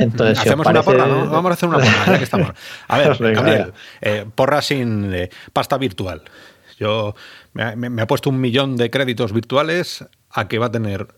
Entonces, 0.00 0.38
Hacemos 0.38 0.66
una 0.66 0.82
porra, 0.82 1.06
¿no? 1.06 1.30
Vamos 1.30 1.50
a 1.50 1.54
hacer 1.54 1.68
una 1.68 1.78
porra, 1.78 2.06
ya 2.06 2.18
que 2.18 2.24
estamos. 2.24 2.52
A 2.88 2.98
ver, 2.98 3.16
Gabriel, 3.34 3.72
eh, 4.00 4.26
porra 4.34 4.62
sin 4.62 5.12
eh, 5.12 5.30
pasta 5.52 5.78
virtual. 5.78 6.22
Yo 6.78 7.14
me, 7.52 7.76
me, 7.76 8.02
he 8.02 8.06
puesto 8.06 8.30
un 8.30 8.40
millón 8.40 8.76
de 8.76 8.90
créditos 8.90 9.32
virtuales 9.32 10.04
a 10.30 10.48
que 10.48 10.58
va 10.58 10.66
a 10.66 10.70
tener 10.70 11.08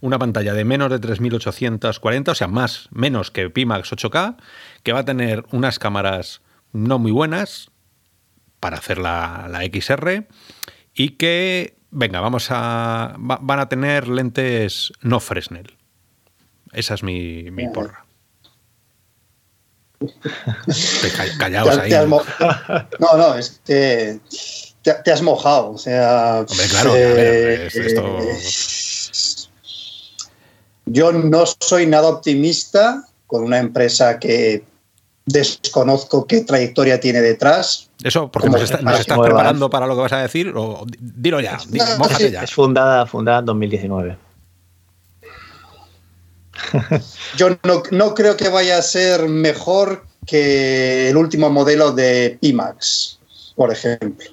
una 0.00 0.18
pantalla 0.18 0.52
de 0.52 0.64
menos 0.64 0.90
de 0.90 0.98
3840, 0.98 2.32
o 2.32 2.34
sea, 2.34 2.48
más, 2.48 2.88
menos 2.90 3.30
que 3.30 3.48
Pimax 3.50 3.92
8K, 3.92 4.36
que 4.82 4.92
va 4.92 5.00
a 5.00 5.04
tener 5.04 5.44
unas 5.52 5.78
cámaras 5.78 6.42
no 6.72 6.98
muy 6.98 7.12
buenas 7.12 7.70
para 8.58 8.78
hacer 8.78 8.98
la, 8.98 9.48
XR 9.72 10.26
y 10.94 11.10
que, 11.10 11.76
venga, 11.90 12.20
vamos 12.20 12.48
a, 12.50 13.14
van 13.18 13.58
a 13.60 13.68
tener 13.68 14.08
lentes 14.08 14.92
no 15.02 15.20
Fresnel. 15.20 15.76
Esa 16.72 16.94
es 16.94 17.02
mi, 17.02 17.50
mi 17.50 17.68
porra. 17.68 18.01
Callaos 21.38 21.78
ahí. 21.78 21.90
no, 21.90 23.16
no, 23.16 23.34
es 23.34 23.60
que 23.64 24.20
te, 24.82 25.12
has 25.12 25.22
mojado. 25.22 25.72
O 25.72 25.78
sea. 25.78 26.44
Hombre, 26.48 26.66
claro, 26.68 26.92
eh, 26.96 27.68
Yo 30.86 31.12
no 31.12 31.44
soy 31.60 31.86
nada 31.86 32.08
optimista 32.08 33.06
con 33.26 33.44
una 33.44 33.58
empresa 33.58 34.18
que 34.18 34.64
desconozco 35.24 36.26
qué 36.26 36.42
trayectoria 36.42 37.00
tiene 37.00 37.20
detrás. 37.20 37.88
Eso, 38.02 38.30
porque 38.30 38.50
nos, 38.50 38.62
estás 38.62 39.18
preparando 39.18 39.70
para 39.70 39.86
lo 39.86 39.94
que 39.94 40.00
vas 40.02 40.12
a 40.12 40.22
decir, 40.22 40.52
o 40.56 40.84
dilo 40.98 41.40
ya, 41.40 41.58
ya. 41.70 42.42
Es 42.42 42.52
fundada, 42.52 43.06
fundada 43.06 43.38
en 43.38 43.46
2019. 43.46 44.16
Yo 47.36 47.50
no, 47.64 47.82
no, 47.90 48.14
creo 48.14 48.36
que 48.36 48.48
vaya 48.48 48.78
a 48.78 48.82
ser 48.82 49.28
mejor 49.28 50.04
que 50.26 51.08
el 51.08 51.16
último 51.16 51.50
modelo 51.50 51.92
de 51.92 52.38
Pimax, 52.40 53.18
por 53.56 53.72
ejemplo 53.72 54.26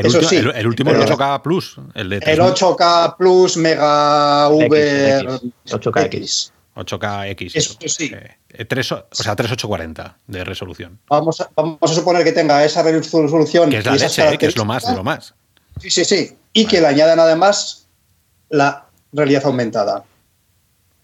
el, 0.00 0.06
Eso 0.06 0.18
último, 0.18 0.50
el, 0.52 0.66
último 0.66 0.90
el 0.90 1.00
8K 1.00 1.42
Plus. 1.42 1.76
El, 1.94 2.08
de 2.08 2.16
el 2.16 2.40
8K 2.40 3.16
Plus 3.16 3.56
Mega 3.56 4.48
V 4.48 5.40
8K 5.66 6.50
8K 6.74 7.50
Eso 7.54 7.76
sí. 7.86 8.10
Eh, 8.48 8.64
3, 8.64 8.92
o 8.92 9.06
sea, 9.10 9.36
3840 9.36 10.18
de 10.26 10.44
resolución. 10.44 10.98
Vamos 11.08 11.40
a, 11.40 11.50
vamos 11.54 11.78
a 11.82 11.88
suponer 11.88 12.24
que 12.24 12.32
tenga 12.32 12.64
esa 12.64 12.82
resolución. 12.82 13.68
Que 13.68 13.78
es 13.78 13.84
la 13.84 13.96
leche, 13.96 14.32
eh, 14.32 14.38
que 14.38 14.46
es 14.46 14.56
lo 14.56 14.64
más 14.64 14.86
de 14.86 14.94
lo 14.94 15.04
más. 15.04 15.34
Sí, 15.80 15.90
sí, 15.90 16.04
sí. 16.04 16.36
Y 16.54 16.66
que 16.66 16.80
le 16.80 16.86
añadan 16.86 17.20
además 17.20 17.86
la 18.48 18.86
realidad 19.12 19.44
aumentada. 19.44 20.04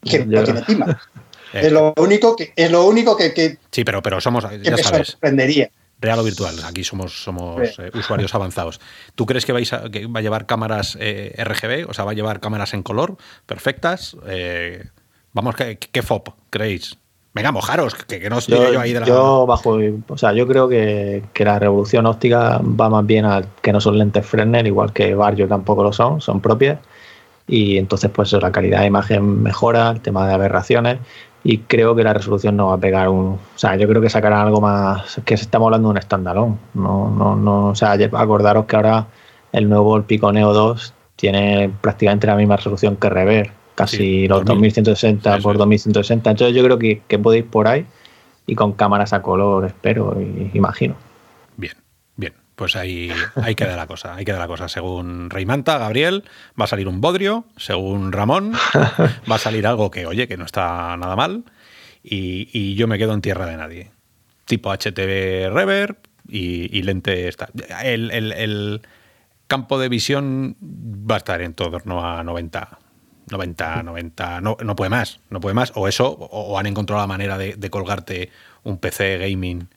Que 0.02 0.24
no 0.24 0.42
tiene 0.44 0.62
Es 1.52 1.72
lo 1.72 1.94
único 1.96 2.36
que, 2.36 2.52
es 2.54 2.70
lo 2.70 2.86
único 2.86 3.16
que, 3.16 3.32
que, 3.32 3.56
Sí, 3.70 3.82
pero, 3.82 4.02
pero 4.02 4.20
somos, 4.20 4.44
ya 4.62 4.70
me 4.72 4.82
sabes, 4.82 5.08
sorprendería. 5.08 5.70
real 5.98 6.18
o 6.18 6.22
virtual. 6.22 6.54
Aquí 6.64 6.84
somos, 6.84 7.22
somos 7.22 7.66
Sí. 7.74 7.82
eh, 7.82 7.90
usuarios 7.94 8.34
avanzados. 8.34 8.80
¿Tú 9.14 9.24
crees 9.24 9.46
que, 9.46 9.52
vais 9.52 9.72
a, 9.72 9.88
que 9.90 10.06
va 10.06 10.20
a 10.20 10.22
llevar 10.22 10.44
cámaras 10.44 10.98
eh, 11.00 11.34
RGB? 11.42 11.88
O 11.88 11.94
sea, 11.94 12.04
va 12.04 12.10
a 12.10 12.14
llevar 12.14 12.40
cámaras 12.40 12.74
en 12.74 12.82
color, 12.82 13.16
perfectas. 13.46 14.14
Eh, 14.26 14.84
vamos, 15.32 15.56
¿qué, 15.56 15.78
qué 15.78 16.02
FOP 16.02 16.28
creéis? 16.50 16.98
Venga, 17.32 17.50
mojaros, 17.52 17.94
que, 17.94 18.20
que 18.20 18.28
no 18.28 18.38
os 18.38 18.46
Yo, 18.46 18.72
yo 18.72 18.80
ahí 18.80 18.92
de 18.92 19.00
la. 19.00 19.06
yo 19.06 19.46
bajo, 19.46 19.78
o 20.08 20.18
sea, 20.18 20.32
yo 20.34 20.46
creo 20.46 20.68
que, 20.68 21.22
que 21.32 21.44
la 21.44 21.58
revolución 21.58 22.04
óptica 22.06 22.58
va 22.62 22.90
más 22.90 23.06
bien 23.06 23.24
a 23.24 23.42
que 23.62 23.72
no 23.72 23.80
son 23.80 23.96
lentes 23.96 24.26
Fresnel, 24.26 24.66
igual 24.66 24.92
que 24.92 25.14
Barrio 25.14 25.46
tampoco 25.48 25.82
lo 25.82 25.92
son, 25.92 26.20
son 26.20 26.40
propias. 26.42 26.78
Y 27.48 27.78
entonces, 27.78 28.10
pues 28.10 28.32
la 28.32 28.52
calidad 28.52 28.80
de 28.80 28.86
imagen 28.86 29.42
mejora, 29.42 29.90
el 29.90 30.00
tema 30.00 30.28
de 30.28 30.34
aberraciones. 30.34 30.98
Y 31.42 31.58
creo 31.58 31.94
que 31.94 32.04
la 32.04 32.12
resolución 32.12 32.56
no 32.56 32.68
va 32.68 32.74
a 32.74 32.78
pegar 32.78 33.08
un. 33.08 33.26
O 33.34 33.38
sea, 33.56 33.76
yo 33.76 33.88
creo 33.88 34.02
que 34.02 34.10
sacarán 34.10 34.46
algo 34.46 34.60
más. 34.60 35.20
Que 35.24 35.34
estamos 35.34 35.66
hablando 35.66 35.88
de 35.88 35.94
un 35.94 36.02
standalone. 36.02 36.56
No, 36.74 37.10
no, 37.10 37.34
no. 37.34 37.68
O 37.68 37.74
sea, 37.74 37.92
acordaros 37.92 38.66
que 38.66 38.76
ahora 38.76 39.06
el 39.52 39.68
nuevo 39.68 39.96
el 39.96 40.04
Pico 40.04 40.30
Neo 40.30 40.52
2 40.52 40.92
tiene 41.16 41.70
prácticamente 41.80 42.26
la 42.26 42.36
misma 42.36 42.56
resolución 42.56 42.96
que 42.96 43.08
Rever. 43.08 43.50
Casi 43.74 43.96
Sí, 43.96 44.28
los 44.28 44.44
2000. 44.44 44.70
2160 44.70 45.36
Eso 45.36 45.42
por 45.42 45.54
es. 45.54 45.58
2160. 45.58 46.30
Entonces 46.30 46.54
yo 46.54 46.64
creo 46.64 46.78
que, 46.78 47.02
que 47.08 47.18
podéis 47.18 47.44
por 47.44 47.68
ahí 47.68 47.86
y 48.46 48.54
con 48.54 48.72
cámaras 48.72 49.12
a 49.12 49.22
color, 49.22 49.66
espero 49.66 50.16
y 50.20 50.50
imagino. 50.54 50.94
Pues 52.58 52.74
ahí, 52.74 53.08
ahí 53.36 53.54
queda 53.54 53.76
la 53.76 53.86
cosa. 53.86 54.16
Ahí 54.16 54.24
queda 54.24 54.40
la 54.40 54.48
cosa. 54.48 54.68
Según 54.68 55.30
Reymanta, 55.30 55.78
Gabriel, 55.78 56.24
va 56.60 56.64
a 56.64 56.66
salir 56.66 56.88
un 56.88 57.00
bodrio. 57.00 57.44
Según 57.56 58.10
Ramón, 58.10 58.52
va 59.30 59.36
a 59.36 59.38
salir 59.38 59.64
algo 59.64 59.92
que, 59.92 60.06
oye, 60.06 60.26
que 60.26 60.36
no 60.36 60.44
está 60.44 60.96
nada 60.96 61.14
mal. 61.14 61.44
Y, 62.02 62.74
yo 62.74 62.88
me 62.88 62.98
quedo 62.98 63.14
en 63.14 63.20
tierra 63.20 63.46
de 63.46 63.56
nadie. 63.56 63.92
Tipo 64.44 64.72
HTV 64.72 65.50
Rever 65.52 65.98
y, 66.28 66.82
lente. 66.82 67.28
Está. 67.28 67.48
El, 67.84 68.82
campo 69.46 69.78
de 69.78 69.88
visión 69.88 70.56
va 70.60 71.14
a 71.14 71.18
estar 71.18 71.40
en 71.42 71.54
torno 71.54 72.04
a 72.04 72.24
90. 72.24 72.78
90, 73.30 73.82
90, 73.84 74.40
no, 74.40 74.56
no 74.60 74.74
puede 74.74 74.88
más, 74.88 75.20
no 75.30 75.38
puede 75.38 75.54
más. 75.54 75.70
O 75.76 75.86
eso, 75.86 76.10
o 76.10 76.58
han 76.58 76.66
encontrado 76.66 77.00
la 77.00 77.06
manera 77.06 77.38
de, 77.38 77.54
de 77.54 77.70
colgarte 77.70 78.30
un 78.64 78.78
PC 78.78 79.18
gaming 79.18 79.68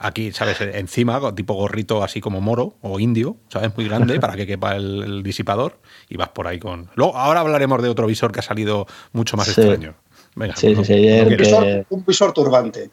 aquí, 0.00 0.32
¿sabes? 0.32 0.60
Encima, 0.60 1.20
tipo 1.34 1.54
gorrito 1.54 2.02
así 2.02 2.20
como 2.20 2.40
moro 2.40 2.74
o 2.82 2.98
indio, 2.98 3.36
¿sabes? 3.48 3.70
Muy 3.76 3.86
grande 3.86 4.18
para 4.18 4.34
que 4.34 4.46
quepa 4.46 4.74
el, 4.74 5.02
el 5.04 5.22
disipador 5.22 5.78
y 6.08 6.16
vas 6.16 6.30
por 6.30 6.46
ahí 6.48 6.58
con... 6.58 6.88
Luego, 6.96 7.16
ahora 7.16 7.40
hablaremos 7.40 7.80
de 7.82 7.88
otro 7.88 8.06
visor 8.06 8.32
que 8.32 8.40
ha 8.40 8.42
salido 8.42 8.86
mucho 9.12 9.36
más 9.36 9.46
Sí. 9.46 9.60
extraño. 9.60 9.94
Venga, 10.36 10.54
Sí, 10.54 10.72
no- 10.74 10.84
sí, 10.84 10.94
sí, 10.94 11.00
no 11.00 11.06
ayer 11.08 11.26
Un 11.28 11.36
visor, 11.36 11.86
un 11.90 12.04
visor 12.04 12.32
turbante. 12.32 12.90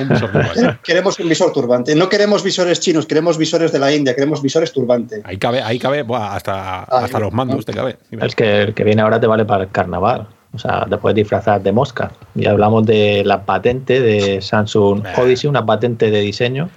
Un 0.00 0.08
visor 0.08 0.32
turbante. 0.32 0.78
Queremos 0.84 1.18
un 1.20 1.28
visor 1.28 1.52
turbante. 1.52 1.94
No 1.94 2.08
queremos 2.08 2.42
visores 2.42 2.80
chinos, 2.80 3.06
queremos 3.06 3.38
visores 3.38 3.70
de 3.70 3.78
la 3.78 3.94
India, 3.94 4.14
queremos 4.14 4.42
visores 4.42 4.72
turbante. 4.72 5.22
Ahí 5.24 5.38
cabe, 5.38 5.62
ahí 5.62 5.78
cabe, 5.78 6.02
buah, 6.02 6.34
hasta, 6.34 6.82
hasta 6.82 7.20
los 7.20 7.32
mandos 7.32 7.64
te 7.64 7.72
cabe. 7.72 7.96
Es 8.10 8.34
que 8.34 8.62
el 8.62 8.74
que 8.74 8.82
viene 8.84 9.02
ahora 9.02 9.20
te 9.20 9.28
vale 9.28 9.44
para 9.44 9.64
el 9.64 9.70
carnaval. 9.70 10.28
O 10.52 10.58
sea, 10.58 10.84
te 10.88 10.96
puedes 10.98 11.14
disfrazar 11.16 11.62
de 11.62 11.70
mosca. 11.72 12.10
Y 12.34 12.46
hablamos 12.46 12.84
de 12.86 13.22
la 13.24 13.44
patente 13.44 14.00
de 14.00 14.40
Samsung. 14.42 15.04
Odyssey, 15.16 15.48
una 15.48 15.64
patente 15.64 16.10
de 16.10 16.20
diseño 16.20 16.70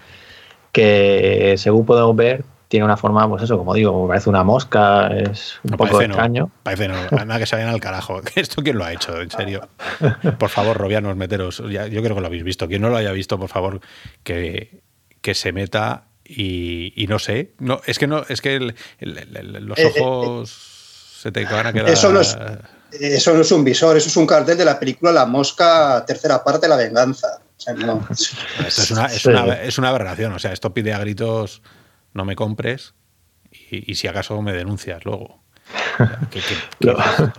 que, 0.72 1.56
según 1.58 1.86
podemos 1.86 2.15
ver, 2.15 2.44
tiene 2.68 2.86
una 2.86 2.98
forma, 2.98 3.27
pues 3.30 3.44
eso, 3.44 3.58
como 3.58 3.74
digo, 3.75 4.08
parece 4.08 4.30
una 4.30 4.44
mosca, 4.44 5.08
es 5.08 5.60
un 5.63 5.72
No, 5.72 5.77
poco 5.77 5.92
parece 5.92 6.06
extraño. 6.06 6.44
no. 6.46 6.51
Parece 6.63 6.88
no. 6.88 6.96
Nada 7.25 7.38
que 7.39 7.46
se 7.46 7.56
vayan 7.56 7.70
al 7.70 7.80
carajo. 7.80 8.22
¿Esto 8.36 8.63
quién 8.63 8.77
lo 8.77 8.86
ha 8.86 8.92
hecho? 8.94 9.22
En 9.22 9.30
serio. 9.30 9.68
Por 10.39 10.50
favor, 10.50 10.77
Robianos, 10.77 11.15
meteros. 11.15 11.62
Ya- 11.70 11.88
yo 11.88 12.01
creo 12.01 12.15
que 12.15 12.22
lo 12.22 12.27
habéis 12.27 12.44
visto. 12.44 12.68
Quien 12.68 12.82
no 12.82 12.89
lo 12.89 12.98
haya 12.98 13.12
visto, 13.12 13.38
por 13.38 13.50
favor, 13.50 13.80
que, 14.24 14.82
que 15.22 15.36
se 15.36 15.51
meta 15.51 16.06
y, 16.25 16.94
y 16.96 17.06
no 17.08 17.20
sé. 17.20 17.51
No, 17.60 17.82
es 17.86 18.00
que 18.00 18.08
no, 18.08 18.24
es 18.27 18.42
que 18.42 18.56
el- 18.56 18.75
el- 19.00 19.18
el- 19.18 19.56
el- 19.56 19.65
los 19.65 19.77
Eh, 19.77 19.92
eh, 19.96 20.01
ojos 20.01 20.50
se 21.22 21.32
te 21.32 21.46
van 21.46 21.68
a 21.68 21.74
quedar. 21.74 21.89
Eso 21.89 22.12
no 22.12 22.22
es- 22.22 22.36
Eso 23.00 23.33
no 23.33 23.41
es 23.41 23.51
un 23.51 23.63
visor, 23.63 23.97
eso 23.97 24.07
es 24.09 24.17
un 24.17 24.27
cartel 24.27 24.57
de 24.57 24.65
la 24.65 24.79
película 24.79 25.12
La 25.12 25.25
Mosca, 25.25 26.03
tercera 26.05 26.43
parte, 26.43 26.67
La 26.67 26.75
Venganza. 26.75 27.27
O 27.57 27.59
sea, 27.62 27.73
no. 27.73 28.05
Esto 28.09 28.81
es 28.81 28.91
una, 28.91 29.05
es, 29.05 29.21
Sí. 29.21 29.29
una, 29.29 29.62
es 29.62 29.77
una 29.77 29.89
aberración. 29.89 30.33
O 30.33 30.39
sea, 30.39 30.51
esto 30.51 30.73
pide 30.73 30.93
a 30.93 31.00
gritos 31.00 31.62
no 32.13 32.25
me 32.25 32.35
compres 32.35 32.93
y, 33.51 33.91
y 33.91 33.95
si 33.95 34.07
acaso 34.07 34.41
me 34.41 34.53
denuncias 34.53 35.03
luego. 35.05 35.39
O 35.93 35.97
sea, 35.97 36.19
¿qué- 36.29 36.39
qué- 36.41 36.55
qué 36.79 36.88
Lo- 36.88 37.00
es 37.00 37.05
esto? 37.19 37.31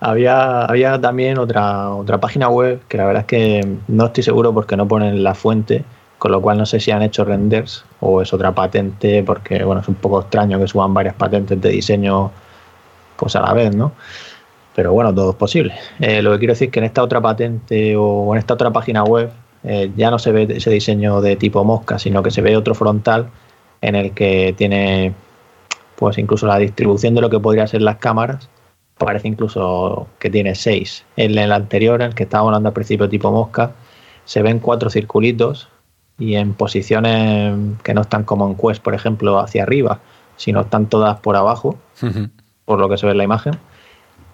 Había, 0.00 0.64
había 0.64 1.00
también 1.00 1.38
otra, 1.38 1.90
otra 1.90 2.18
página 2.20 2.48
web 2.48 2.80
que 2.88 2.96
la 2.96 3.04
verdad 3.06 3.22
es 3.22 3.26
que 3.26 3.76
no 3.88 4.06
estoy 4.06 4.22
seguro 4.22 4.54
porque 4.54 4.76
no 4.76 4.86
ponen 4.86 5.24
la 5.24 5.34
fuente, 5.34 5.84
con 6.18 6.30
lo 6.30 6.40
cual 6.40 6.56
no 6.58 6.66
sé 6.66 6.78
si 6.78 6.92
han 6.92 7.02
hecho 7.02 7.24
renders 7.24 7.84
o 8.00 8.22
es 8.22 8.32
otra 8.32 8.52
patente, 8.54 9.24
porque 9.24 9.64
bueno, 9.64 9.80
es 9.80 9.88
un 9.88 9.96
poco 9.96 10.20
extraño 10.20 10.58
que 10.60 10.68
suban 10.68 10.94
varias 10.94 11.16
patentes 11.16 11.60
de 11.60 11.68
diseño 11.70 12.30
pues 13.16 13.34
a 13.34 13.40
la 13.40 13.52
vez, 13.52 13.74
¿no? 13.74 13.92
Pero 14.78 14.92
bueno, 14.92 15.12
todo 15.12 15.30
es 15.30 15.36
posible. 15.36 15.74
Eh, 15.98 16.22
lo 16.22 16.30
que 16.30 16.38
quiero 16.38 16.52
decir 16.52 16.68
es 16.68 16.72
que 16.72 16.78
en 16.78 16.84
esta 16.84 17.02
otra 17.02 17.20
patente 17.20 17.96
o 17.96 18.32
en 18.32 18.38
esta 18.38 18.54
otra 18.54 18.70
página 18.70 19.02
web 19.02 19.28
eh, 19.64 19.90
ya 19.96 20.08
no 20.08 20.20
se 20.20 20.30
ve 20.30 20.46
ese 20.48 20.70
diseño 20.70 21.20
de 21.20 21.34
tipo 21.34 21.64
mosca, 21.64 21.98
sino 21.98 22.22
que 22.22 22.30
se 22.30 22.42
ve 22.42 22.56
otro 22.56 22.76
frontal 22.76 23.28
en 23.80 23.96
el 23.96 24.12
que 24.12 24.54
tiene 24.56 25.14
pues 25.96 26.16
incluso 26.16 26.46
la 26.46 26.58
distribución 26.58 27.16
de 27.16 27.22
lo 27.22 27.28
que 27.28 27.40
podría 27.40 27.66
ser 27.66 27.82
las 27.82 27.96
cámaras 27.96 28.48
parece 28.96 29.26
incluso 29.26 30.06
que 30.20 30.30
tiene 30.30 30.54
seis. 30.54 31.04
En 31.16 31.36
el 31.36 31.50
anterior, 31.50 32.00
en 32.00 32.10
el 32.10 32.14
que 32.14 32.22
estábamos 32.22 32.50
hablando 32.50 32.68
al 32.68 32.74
principio 32.74 33.08
tipo 33.08 33.32
mosca, 33.32 33.72
se 34.26 34.42
ven 34.42 34.60
cuatro 34.60 34.90
circulitos 34.90 35.68
y 36.20 36.36
en 36.36 36.54
posiciones 36.54 37.52
que 37.82 37.94
no 37.94 38.02
están 38.02 38.22
como 38.22 38.46
en 38.46 38.54
Quest, 38.54 38.80
por 38.80 38.94
ejemplo, 38.94 39.40
hacia 39.40 39.64
arriba, 39.64 39.98
sino 40.36 40.60
están 40.60 40.86
todas 40.86 41.18
por 41.18 41.34
abajo, 41.34 41.76
por 42.64 42.78
lo 42.78 42.88
que 42.88 42.96
se 42.96 43.06
ve 43.06 43.10
en 43.10 43.18
la 43.18 43.24
imagen. 43.24 43.58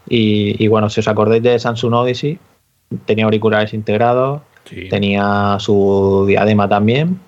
Y, 0.08 0.62
y 0.62 0.68
bueno, 0.68 0.90
si 0.90 1.00
os 1.00 1.08
acordáis 1.08 1.42
de 1.42 1.58
Samsung 1.58 1.94
Odyssey, 1.94 2.38
tenía 3.06 3.24
auriculares 3.24 3.72
integrados, 3.74 4.42
Sí. 4.64 4.88
tenía 4.88 5.56
su 5.60 6.24
diadema 6.26 6.68
también. 6.68 7.20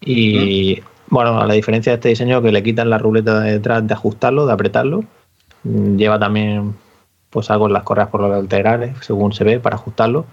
Y 0.00 0.80
bueno, 1.08 1.38
a 1.40 1.46
la 1.46 1.54
diferencia 1.54 1.92
de 1.92 1.96
este 1.96 2.08
diseño 2.10 2.40
que 2.42 2.50
le 2.52 2.62
quitan 2.62 2.88
la 2.90 2.98
ruleta 2.98 3.40
de 3.40 3.52
detrás 3.52 3.86
de 3.86 3.92
ajustarlo, 3.94 4.46
de 4.46 4.52
apretarlo, 4.52 5.04
mm, 5.64 5.96
lleva 5.96 6.18
también 6.18 6.74
pues 7.30 7.50
algo 7.50 7.66
en 7.66 7.74
las 7.74 7.82
correas 7.82 8.08
por 8.08 8.20
los 8.22 8.30
laterales, 8.30 8.96
según 9.02 9.32
se 9.32 9.44
ve, 9.44 9.60
para 9.60 9.76
ajustarlo. 9.76 10.24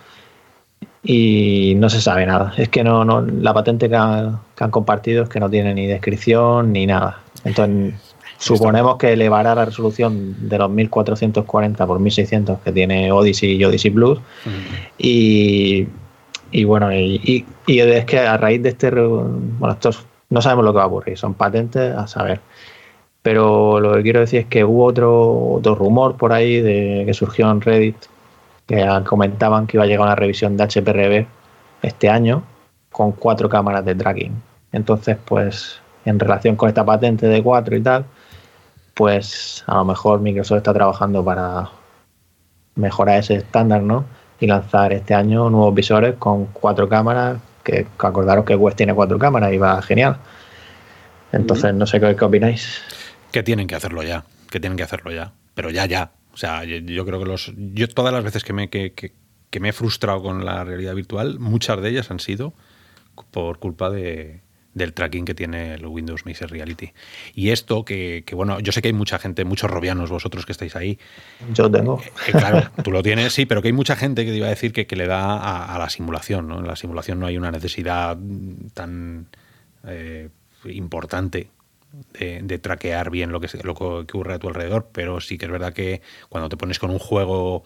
Y 1.03 1.73
no 1.77 1.89
se 1.89 1.99
sabe 1.99 2.25
nada. 2.25 2.53
Es 2.57 2.69
que 2.69 2.83
no, 2.83 3.03
no 3.03 3.21
la 3.21 3.53
patente 3.53 3.89
que, 3.89 3.95
ha- 3.95 4.39
que 4.55 4.63
han 4.63 4.71
compartido 4.71 5.23
es 5.23 5.29
que 5.29 5.39
no 5.39 5.49
tiene 5.49 5.73
ni 5.73 5.87
descripción 5.87 6.71
ni 6.71 6.85
nada. 6.85 7.19
Entonces, 7.43 8.12
suponemos 8.37 8.97
que 8.97 9.13
elevará 9.13 9.55
la 9.55 9.65
resolución 9.65 10.49
de 10.49 10.57
los 10.57 10.69
1440 10.69 11.85
por 11.87 11.99
1600 11.99 12.59
que 12.59 12.71
tiene 12.71 13.11
Odyssey 13.11 13.55
y 13.55 13.63
Odyssey 13.65 13.91
Plus 13.91 14.19
y, 14.97 15.87
y 16.51 16.63
bueno, 16.63 16.93
y, 16.93 17.21
y- 17.23 17.45
y 17.67 17.79
es 17.79 18.05
que 18.05 18.19
a 18.19 18.37
raíz 18.37 18.61
de 18.61 18.69
este. 18.69 18.91
Bueno, 18.91 19.71
estos 19.73 20.05
no 20.29 20.41
sabemos 20.41 20.65
lo 20.65 20.71
que 20.73 20.77
va 20.77 20.83
a 20.83 20.87
ocurrir, 20.87 21.17
son 21.17 21.33
patentes 21.33 21.95
a 21.95 22.07
saber. 22.07 22.39
Pero 23.21 23.79
lo 23.79 23.93
que 23.93 24.01
quiero 24.03 24.19
decir 24.19 24.41
es 24.41 24.45
que 24.47 24.65
hubo 24.65 24.83
otro, 24.83 25.53
otro 25.53 25.75
rumor 25.75 26.17
por 26.17 26.33
ahí 26.33 26.59
de, 26.59 27.03
que 27.05 27.13
surgió 27.13 27.49
en 27.49 27.61
Reddit 27.61 27.95
que 28.67 28.85
comentaban 29.05 29.67
que 29.67 29.77
iba 29.77 29.83
a 29.83 29.87
llegar 29.87 30.05
una 30.07 30.15
revisión 30.15 30.55
de 30.57 30.63
HPRB 30.65 31.25
este 31.81 32.09
año 32.09 32.43
con 32.91 33.11
cuatro 33.13 33.47
cámaras 33.49 33.83
de 33.85 33.95
tracking. 33.95 34.31
Entonces, 34.71 35.17
pues, 35.23 35.79
en 36.05 36.19
relación 36.19 36.55
con 36.55 36.69
esta 36.69 36.83
patente 36.85 37.27
de 37.27 37.41
cuatro 37.43 37.75
y 37.75 37.81
tal, 37.81 38.05
pues 38.93 39.63
a 39.67 39.75
lo 39.75 39.85
mejor 39.85 40.19
Microsoft 40.21 40.57
está 40.57 40.73
trabajando 40.73 41.23
para 41.25 41.69
mejorar 42.75 43.19
ese 43.19 43.35
estándar, 43.35 43.81
¿no? 43.81 44.05
Y 44.39 44.47
lanzar 44.47 44.93
este 44.93 45.13
año 45.13 45.49
nuevos 45.49 45.73
visores 45.73 46.15
con 46.17 46.45
cuatro 46.47 46.89
cámaras, 46.89 47.39
que, 47.63 47.87
acordaros 47.99 48.45
que 48.45 48.57
Quest 48.57 48.77
tiene 48.77 48.93
cuatro 48.93 49.17
cámaras 49.17 49.53
y 49.53 49.57
va 49.57 49.81
genial. 49.81 50.17
Entonces, 51.31 51.73
no 51.73 51.85
sé 51.87 51.99
qué, 51.99 52.15
qué 52.15 52.25
opináis. 52.25 52.81
que 53.31 53.41
tienen 53.43 53.67
que 53.67 53.75
hacerlo 53.75 54.03
ya, 54.03 54.25
que 54.49 54.59
tienen 54.59 54.77
que 54.77 54.83
hacerlo 54.83 55.11
ya, 55.11 55.33
pero 55.55 55.69
ya, 55.71 55.85
ya. 55.85 56.11
O 56.33 56.37
sea, 56.37 56.63
yo, 56.63 56.77
yo 56.77 57.05
creo 57.05 57.19
que 57.19 57.25
los, 57.25 57.51
yo 57.55 57.87
todas 57.87 58.13
las 58.13 58.23
veces 58.23 58.43
que 58.43 58.53
me, 58.53 58.69
que, 58.69 58.93
que- 58.93 59.13
que 59.49 59.59
me 59.59 59.69
he 59.69 59.73
frustrado 59.73 60.23
con 60.23 60.45
la 60.45 60.63
realidad 60.63 60.95
virtual, 60.95 61.37
muchas 61.39 61.79
de 61.79 61.89
ellas 61.89 62.09
han 62.09 62.19
sido 62.19 62.53
por 63.31 63.59
culpa 63.59 63.91
de, 63.91 64.41
del 64.73 64.93
tracking 64.93 65.25
que 65.25 65.35
tiene 65.35 65.75
el 65.75 65.85
Windows 65.85 66.25
Mixed 66.25 66.47
Reality. 66.47 66.91
Y 67.35 67.49
esto 67.49 67.85
que, 67.85 68.23
que, 68.25 68.35
bueno, 68.35 68.59
yo 68.59 68.71
sé 68.71 68.81
que 68.81 68.89
hay 68.89 68.93
mucha 68.93 69.19
gente, 69.19 69.45
muchos 69.45 69.69
robianos 69.69 70.09
vosotros 70.09 70.45
que 70.45 70.51
estáis 70.51 70.75
ahí, 70.75 70.99
Yo 71.53 71.69
tengo. 71.69 72.01
eh, 72.27 72.31
claro, 72.31 72.69
tú 72.83 72.91
lo 72.91 73.03
tienes, 73.03 73.33
sí, 73.33 73.45
pero 73.45 73.61
que 73.61 73.69
hay 73.69 73.73
mucha 73.73 73.95
gente 73.95 74.25
que 74.25 74.31
te 74.31 74.37
iba 74.37 74.47
a 74.47 74.51
decir 74.51 74.73
que, 74.73 74.87
que 74.87 74.95
le 74.95 75.07
da 75.07 75.37
a, 75.37 75.75
a 75.75 75.79
la 75.79 75.89
simulación, 75.89 76.47
¿no? 76.47 76.59
En 76.59 76.67
la 76.67 76.75
simulación 76.75 77.19
no 77.19 77.27
hay 77.27 77.37
una 77.37 77.51
necesidad 77.51 78.17
tan 78.73 79.27
eh, 79.85 80.29
importante 80.65 81.49
de, 82.13 82.57
traquear 82.59 83.09
bien 83.09 83.31
lo 83.31 83.39
que, 83.39 83.47
lo 83.63 83.75
que 83.75 83.83
ocurre 83.83 84.33
a 84.33 84.39
tu 84.39 84.47
alrededor, 84.47 84.89
pero 84.91 85.21
sí 85.21 85.37
que 85.37 85.45
es 85.45 85.51
verdad 85.51 85.73
que 85.73 86.01
cuando 86.29 86.49
te 86.49 86.57
pones 86.57 86.79
con 86.79 86.89
un 86.89 86.99
juego 86.99 87.63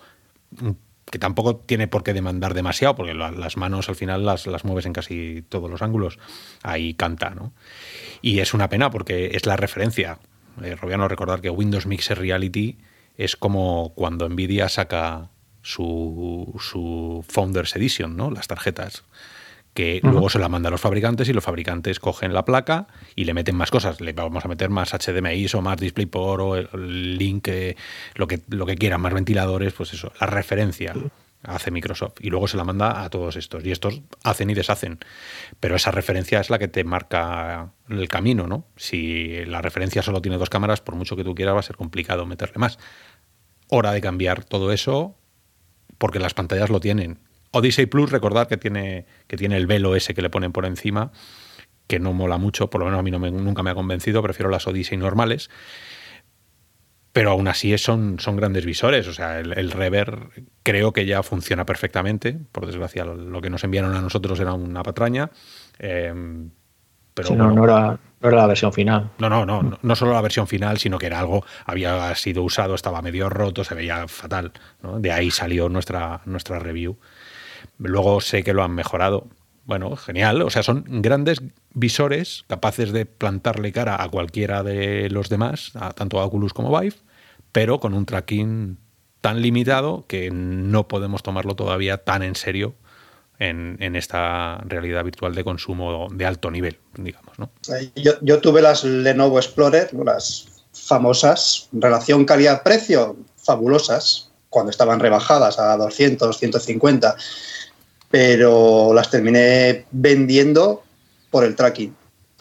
que 1.09 1.19
tampoco 1.19 1.55
tiene 1.55 1.87
por 1.87 2.03
qué 2.03 2.13
demandar 2.13 2.53
demasiado, 2.53 2.95
porque 2.95 3.13
las 3.13 3.57
manos 3.57 3.89
al 3.89 3.95
final 3.95 4.25
las, 4.25 4.45
las 4.45 4.65
mueves 4.65 4.85
en 4.85 4.93
casi 4.93 5.43
todos 5.47 5.69
los 5.69 5.81
ángulos, 5.81 6.19
ahí 6.63 6.93
canta, 6.93 7.29
¿no? 7.29 7.53
Y 8.21 8.39
es 8.39 8.53
una 8.53 8.69
pena 8.69 8.91
porque 8.91 9.31
es 9.33 9.45
la 9.45 9.55
referencia. 9.55 10.19
Eh, 10.61 10.75
Robiano, 10.75 11.07
recordar 11.07 11.41
que 11.41 11.49
Windows 11.49 11.85
Mixer 11.85 12.19
Reality 12.19 12.77
es 13.15 13.35
como 13.35 13.93
cuando 13.95 14.27
Nvidia 14.27 14.67
saca 14.69 15.29
su, 15.61 16.53
su 16.59 17.23
Founders 17.27 17.75
Edition, 17.75 18.17
¿no? 18.17 18.29
Las 18.29 18.47
tarjetas 18.47 19.03
que 19.77 19.99
luego 20.01 20.27
se 20.27 20.39
la 20.39 20.49
mandan 20.49 20.71
a 20.71 20.73
los 20.73 20.81
fabricantes 20.81 21.29
y 21.29 21.33
los 21.33 21.43
fabricantes 21.43 21.99
cogen 21.99 22.33
la 22.33 22.43
placa 22.43 22.87
y 23.15 23.25
le 23.25 23.35
meten 23.35 23.55
más 23.55 23.69
cosas. 23.69 24.01
Le 24.01 24.11
vamos 24.11 24.43
a 24.43 24.47
meter 24.47 24.71
más 24.71 24.91
HDMI 24.91 25.45
o 25.53 25.61
más 25.61 25.79
DisplayPort 25.79 26.41
o 26.41 26.55
el 26.55 27.15
link, 27.19 27.47
eh, 27.49 27.75
lo, 28.15 28.25
que, 28.27 28.41
lo 28.47 28.65
que 28.65 28.73
quieran, 28.73 29.01
más 29.01 29.13
ventiladores, 29.13 29.73
pues 29.73 29.93
eso, 29.93 30.11
la 30.19 30.25
referencia 30.25 30.95
hace 31.43 31.69
Microsoft 31.69 32.15
y 32.21 32.31
luego 32.31 32.47
se 32.47 32.57
la 32.57 32.63
manda 32.63 33.03
a 33.03 33.09
todos 33.11 33.35
estos 33.35 33.63
y 33.63 33.71
estos 33.71 34.01
hacen 34.23 34.49
y 34.49 34.55
deshacen. 34.55 34.97
Pero 35.59 35.75
esa 35.75 35.91
referencia 35.91 36.39
es 36.39 36.49
la 36.49 36.57
que 36.57 36.67
te 36.67 36.83
marca 36.83 37.71
el 37.87 38.07
camino, 38.07 38.47
¿no? 38.47 38.65
Si 38.77 39.45
la 39.45 39.61
referencia 39.61 40.01
solo 40.01 40.23
tiene 40.23 40.39
dos 40.39 40.49
cámaras, 40.49 40.81
por 40.81 40.95
mucho 40.95 41.15
que 41.15 41.23
tú 41.23 41.35
quieras 41.35 41.53
va 41.53 41.59
a 41.59 41.61
ser 41.61 41.75
complicado 41.75 42.25
meterle 42.25 42.57
más. 42.57 42.79
Hora 43.67 43.91
de 43.91 44.01
cambiar 44.01 44.43
todo 44.43 44.71
eso 44.71 45.15
porque 45.99 46.17
las 46.17 46.33
pantallas 46.33 46.71
lo 46.71 46.79
tienen 46.79 47.26
Odyssey 47.51 47.85
Plus, 47.85 48.11
recordad 48.11 48.47
que 48.47 48.57
tiene, 48.57 49.05
que 49.27 49.37
tiene 49.37 49.57
el 49.57 49.67
velo 49.67 49.95
ese 49.95 50.13
que 50.13 50.21
le 50.21 50.29
ponen 50.29 50.51
por 50.51 50.65
encima, 50.65 51.11
que 51.87 51.99
no 51.99 52.13
mola 52.13 52.37
mucho, 52.37 52.69
por 52.69 52.79
lo 52.79 52.85
menos 52.85 52.99
a 52.99 53.03
mí 53.03 53.11
no 53.11 53.19
nunca 53.19 53.63
me 53.63 53.71
ha 53.71 53.75
convencido, 53.75 54.21
prefiero 54.21 54.49
las 54.49 54.67
Odyssey 54.67 54.97
normales. 54.97 55.49
Pero 57.13 57.31
aún 57.31 57.47
así 57.47 57.75
son, 57.79 58.19
son 58.19 58.35
grandes 58.35 58.63
visores. 58.63 59.07
O 59.07 59.13
sea, 59.13 59.39
el, 59.39 59.71
rever 59.71 60.45
creo 60.61 60.93
que 60.93 61.07
ya 61.07 61.23
funciona 61.23 61.65
perfectamente. 61.65 62.37
Por 62.51 62.67
desgracia, 62.67 63.05
lo, 63.05 63.41
que 63.41 63.49
nos 63.49 63.63
enviaron 63.63 63.95
a 63.95 64.01
nosotros 64.01 64.39
era 64.39 64.53
una 64.53 64.83
patraña. 64.83 65.31
Em, 65.79 66.51
pero 67.15 67.35
no, 67.35 67.51
no, 67.51 67.63
era, 67.63 67.97
la 68.21 68.45
versión 68.45 68.71
final. 68.71 69.09
No, 69.17 69.29
no, 69.29 69.47
no, 69.47 69.79
no, 69.81 69.95
solo 69.95 70.13
la 70.13 70.21
versión 70.21 70.45
final, 70.45 70.77
sino 70.77 70.99
que 70.99 71.07
era 71.07 71.19
algo, 71.19 71.43
había 71.65 72.13
sido 72.13 72.43
usado, 72.43 72.75
estaba 72.75 73.01
medio 73.01 73.29
roto, 73.29 73.63
se 73.63 73.73
veía 73.73 74.07
fatal. 74.07 74.51
De 74.99 75.11
ahí 75.11 75.31
salió 75.31 75.69
nuestra, 75.69 76.21
nuestra 76.25 76.59
review. 76.59 76.99
Luego 77.79 78.21
sé 78.21 78.43
que 78.43 78.53
lo 78.53 78.63
han 78.63 78.71
mejorado. 78.71 79.27
Bueno, 79.65 79.95
genial. 79.95 80.41
O 80.41 80.49
sea, 80.49 80.63
son 80.63 80.85
grandes 80.87 81.41
visores 81.73 82.45
capaces 82.47 82.91
de 82.91 83.05
plantarle 83.05 83.71
cara 83.71 84.01
a 84.01 84.09
cualquiera 84.09 84.63
de 84.63 85.09
los 85.09 85.29
demás, 85.29 85.73
tanto 85.95 86.19
a 86.19 86.25
Oculus 86.25 86.53
como 86.53 86.77
Vive, 86.79 86.95
pero 87.51 87.79
con 87.79 87.93
un 87.93 88.05
tracking 88.05 88.77
tan 89.21 89.41
limitado 89.41 90.05
que 90.07 90.31
no 90.31 90.87
podemos 90.87 91.23
tomarlo 91.23 91.55
todavía 91.55 91.97
tan 91.97 92.23
en 92.23 92.35
serio 92.35 92.75
en, 93.39 93.95
esta 93.95 94.57
realidad 94.65 95.03
virtual 95.03 95.35
de 95.35 95.43
consumo 95.43 96.07
de 96.11 96.25
alto 96.25 96.49
nivel, 96.49 96.77
digamos. 96.95 97.37
¿no? 97.37 97.51
Yo, 97.95 98.13
yo 98.21 98.39
tuve 98.39 98.61
las 98.61 98.83
Lenovo 98.83 99.37
Explorer, 99.37 99.93
las 99.93 100.47
famosas, 100.73 101.69
relación 101.71 102.25
calidad-precio, 102.25 103.17
fabulosas, 103.35 104.31
cuando 104.49 104.71
estaban 104.71 104.99
rebajadas 104.99 105.59
a 105.59 105.75
200, 105.77 106.37
150 106.37 107.15
pero 108.09 108.93
las 108.93 109.09
terminé 109.09 109.85
vendiendo 109.91 110.83
por 111.29 111.43
el 111.43 111.55
tracking. 111.55 111.95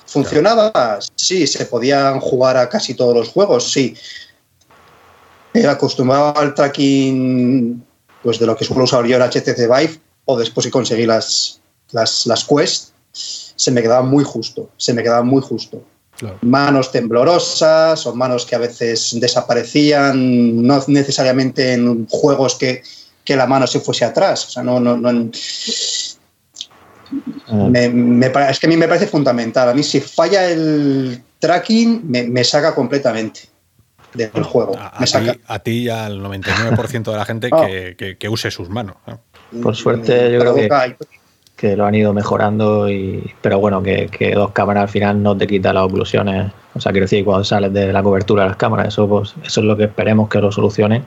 ¿Funcionaba? 0.06 0.98
Sí, 1.16 1.46
se 1.46 1.66
podían 1.66 2.20
jugar 2.20 2.56
a 2.56 2.68
casi 2.68 2.94
todos 2.94 3.14
los 3.14 3.28
juegos, 3.28 3.72
sí. 3.72 3.96
Me 5.52 5.66
acostumbraba 5.66 6.30
al 6.30 6.54
tracking 6.54 7.84
pues 8.22 8.38
de 8.38 8.46
lo 8.46 8.56
que 8.56 8.64
suelo 8.64 8.84
usar 8.84 9.04
yo 9.06 9.16
en 9.16 9.22
HTC 9.22 9.58
Vive 9.58 10.00
o 10.24 10.38
después 10.38 10.66
que 10.66 10.70
conseguí 10.70 11.06
las, 11.06 11.60
las, 11.92 12.26
las 12.26 12.44
Quest, 12.44 12.90
se 13.12 13.70
me 13.70 13.82
quedaba 13.82 14.02
muy 14.02 14.24
justo, 14.24 14.70
se 14.76 14.92
me 14.92 15.02
quedaba 15.02 15.22
muy 15.22 15.42
justo. 15.42 15.82
Manos 16.40 16.92
temblorosas 16.92 18.06
o 18.06 18.14
manos 18.14 18.46
que 18.46 18.54
a 18.54 18.58
veces 18.58 19.16
desaparecían, 19.20 20.66
no 20.66 20.82
necesariamente 20.88 21.74
en 21.74 22.06
juegos 22.08 22.54
que, 22.54 22.82
que 23.26 23.36
la 23.36 23.46
mano 23.46 23.66
se 23.66 23.80
fuese 23.80 24.06
atrás. 24.06 24.46
O 24.46 24.50
sea, 24.50 24.62
no, 24.62 24.80
no, 24.80 24.96
no 24.96 25.08
ah. 27.48 27.68
me, 27.70 28.26
es 28.48 28.60
que 28.60 28.66
a 28.66 28.70
mí 28.70 28.76
me 28.76 28.88
parece 28.88 29.08
fundamental. 29.08 29.68
A 29.68 29.74
mí 29.74 29.82
si 29.82 30.00
falla 30.00 30.48
el 30.48 31.20
tracking, 31.38 32.02
me, 32.08 32.44
saca 32.44 32.74
completamente 32.74 33.40
del 34.14 34.44
juego. 34.44 34.78
A, 34.78 35.58
ti, 35.58 35.82
y 35.82 35.88
al 35.90 36.22
99% 36.22 37.10
de 37.10 37.16
la 37.16 37.24
gente 37.26 37.50
ah. 37.52 37.66
que, 37.66 38.28
use 38.30 38.50
sus 38.50 38.70
manos. 38.70 38.96
Por 39.60 39.74
suerte 39.74 40.32
yo 40.32 40.38
creo 40.38 40.54
que, 40.54 40.96
que, 41.56 41.76
lo 41.76 41.84
han 41.84 41.94
ido 41.96 42.12
mejorando, 42.14 42.88
y, 42.88 43.34
pero 43.42 43.58
bueno, 43.58 43.82
que, 43.82 44.32
dos 44.34 44.52
cámaras 44.52 44.84
al 44.84 44.88
final 44.88 45.22
no 45.22 45.36
te 45.36 45.48
quita 45.48 45.72
las 45.72 45.84
oclusiones. 45.84 46.52
O 46.74 46.80
sea, 46.80 46.92
quiero 46.92 47.06
decir, 47.06 47.24
cuando 47.24 47.42
sales 47.42 47.72
de 47.72 47.92
la 47.92 48.02
cobertura 48.02 48.44
de 48.44 48.50
las 48.50 48.56
cámaras, 48.56 48.88
eso, 48.88 49.08
pues, 49.08 49.34
eso 49.44 49.60
es 49.60 49.66
lo 49.66 49.76
que 49.76 49.84
esperemos 49.84 50.28
que 50.28 50.40
lo 50.40 50.52
solucionen 50.52 51.04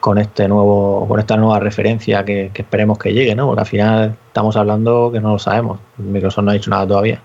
con 0.00 0.18
este 0.18 0.46
nuevo, 0.48 1.06
con 1.08 1.18
esta 1.18 1.36
nueva 1.36 1.60
referencia 1.60 2.24
que, 2.24 2.50
esperemos 2.54 2.98
que 2.98 3.12
llegue, 3.12 3.34
¿no? 3.34 3.46
Porque 3.46 3.60
al 3.60 3.66
final 3.66 4.16
estamos 4.28 4.56
hablando 4.56 5.10
que 5.12 5.20
no 5.20 5.32
lo 5.32 5.38
sabemos. 5.38 5.80
Microsoft 5.96 6.44
no 6.44 6.50
ha 6.50 6.54
dicho 6.54 6.70
nada 6.70 6.86
todavía. 6.86 7.20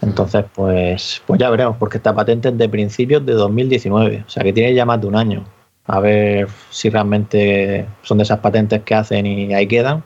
Entonces, 0.00 0.44
pues, 0.54 1.22
pues 1.26 1.40
ya 1.40 1.50
veremos, 1.50 1.76
porque 1.76 1.98
esta 1.98 2.14
patente 2.14 2.48
es 2.48 2.58
de 2.58 2.68
principios 2.68 3.26
de 3.26 3.32
2019, 3.32 4.24
o 4.26 4.30
sea 4.30 4.44
que 4.44 4.52
tiene 4.52 4.72
ya 4.72 4.86
más 4.86 5.00
de 5.00 5.06
un 5.08 5.16
año. 5.16 5.44
A 5.86 6.00
ver 6.00 6.48
si 6.70 6.88
realmente 6.90 7.86
son 8.02 8.18
de 8.18 8.24
esas 8.24 8.38
patentes 8.38 8.82
que 8.82 8.94
hacen 8.94 9.26
y 9.26 9.52
ahí 9.54 9.66
quedan, 9.66 10.04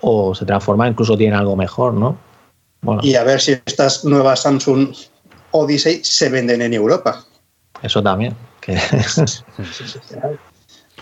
o 0.00 0.34
se 0.34 0.44
transforman, 0.44 0.90
incluso 0.90 1.16
tienen 1.16 1.38
algo 1.38 1.56
mejor, 1.56 1.94
¿no? 1.94 2.18
Bueno. 2.82 3.00
Y 3.02 3.14
a 3.14 3.24
ver 3.24 3.40
si 3.40 3.52
estas 3.64 4.04
nuevas 4.04 4.42
Samsung 4.42 4.94
Odyssey 5.52 6.00
se 6.04 6.28
venden 6.28 6.62
en 6.62 6.74
Europa. 6.74 7.24
Eso 7.82 8.02
también. 8.02 8.36
Que... 8.60 8.76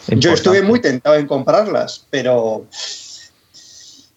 Yo 0.08 0.32
estuve 0.32 0.62
muy 0.62 0.80
tentado 0.80 1.16
en 1.16 1.26
comprarlas, 1.26 2.06
pero 2.10 2.66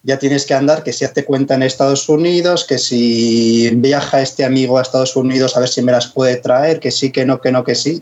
ya 0.04 0.17
tienes 0.17 0.45
que 0.45 0.54
andar, 0.54 0.84
que 0.84 0.93
si 0.93 1.04
hace 1.04 1.25
cuenta 1.25 1.56
en 1.56 1.63
Estados 1.63 2.08
Unidos, 2.08 2.65
que 2.65 2.78
si 2.78 3.69
viaja 3.75 4.21
este 4.21 4.45
amigo 4.45 4.78
a 4.78 4.82
Estados 4.82 5.15
Unidos 5.15 5.58
a 5.58 5.60
ver 5.60 5.69
si 5.69 5.82
me 5.82 5.91
las 5.91 6.08
puede 6.08 6.38
traer, 6.38 6.80
que 6.80 6.91
sí, 6.91 7.12
que 7.12 7.25
no, 7.25 7.41
que 7.41 7.52
no, 7.52 7.63
que 7.63 7.75
sí. 7.75 8.02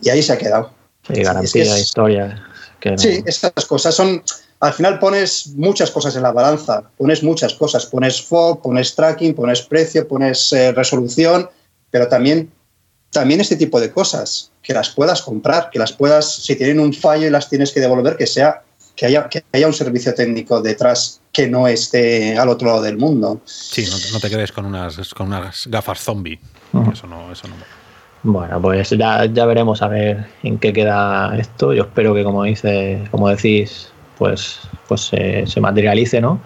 Y 0.00 0.08
ahí 0.08 0.22
se 0.22 0.32
ha 0.32 0.38
quedado. 0.38 0.72
Sí, 1.06 1.22
garantía, 1.22 1.78
historia. 1.78 2.44
Sí, 2.96 3.22
estas 3.26 3.64
cosas 3.66 3.94
son... 3.94 4.22
Al 4.60 4.72
final 4.72 4.98
pones 4.98 5.52
muchas 5.54 5.90
cosas 5.92 6.16
en 6.16 6.22
la 6.22 6.32
balanza, 6.32 6.82
pones 6.96 7.22
muchas 7.22 7.54
cosas, 7.54 7.86
pones 7.86 8.20
FOB, 8.20 8.60
pones 8.60 8.92
tracking, 8.96 9.32
pones 9.32 9.62
precio, 9.62 10.06
pones 10.08 10.52
eh, 10.52 10.72
resolución, 10.72 11.48
pero 11.92 12.08
también 12.08 12.50
también 13.10 13.40
este 13.40 13.56
tipo 13.56 13.80
de 13.80 13.90
cosas, 13.90 14.50
que 14.62 14.74
las 14.74 14.90
puedas 14.90 15.22
comprar, 15.22 15.70
que 15.70 15.78
las 15.78 15.92
puedas, 15.92 16.34
si 16.36 16.56
tienen 16.56 16.80
un 16.80 16.92
fallo 16.92 17.26
y 17.26 17.30
las 17.30 17.48
tienes 17.48 17.72
que 17.72 17.80
devolver, 17.80 18.16
que 18.16 18.26
sea 18.26 18.62
que 18.94 19.06
haya, 19.06 19.28
que 19.28 19.44
haya 19.52 19.66
un 19.66 19.72
servicio 19.72 20.12
técnico 20.12 20.60
detrás 20.60 21.20
que 21.32 21.46
no 21.46 21.68
esté 21.68 22.36
al 22.36 22.48
otro 22.48 22.66
lado 22.68 22.82
del 22.82 22.98
mundo. 22.98 23.40
Sí, 23.44 23.86
no, 24.12 24.18
te 24.18 24.28
quedes 24.28 24.50
con 24.50 24.66
unas, 24.66 25.14
con 25.14 25.28
unas 25.28 25.68
gafas 25.68 26.00
zombie. 26.00 26.40
Eso 26.92 27.06
no, 27.06 27.30
eso 27.30 27.46
no. 27.46 27.54
Bueno, 28.24 28.60
pues 28.60 28.90
ya, 28.90 29.24
ya 29.26 29.46
veremos 29.46 29.80
a 29.82 29.88
ver 29.88 30.26
en 30.42 30.58
qué 30.58 30.72
queda 30.72 31.32
esto. 31.38 31.72
Yo 31.72 31.84
espero 31.84 32.12
que, 32.12 32.24
como 32.24 32.42
dice, 32.42 33.06
como 33.12 33.28
decís, 33.28 33.88
pues, 34.18 34.58
pues 34.88 35.02
se 35.02 35.60
materialice, 35.60 36.20
¿no? 36.20 36.40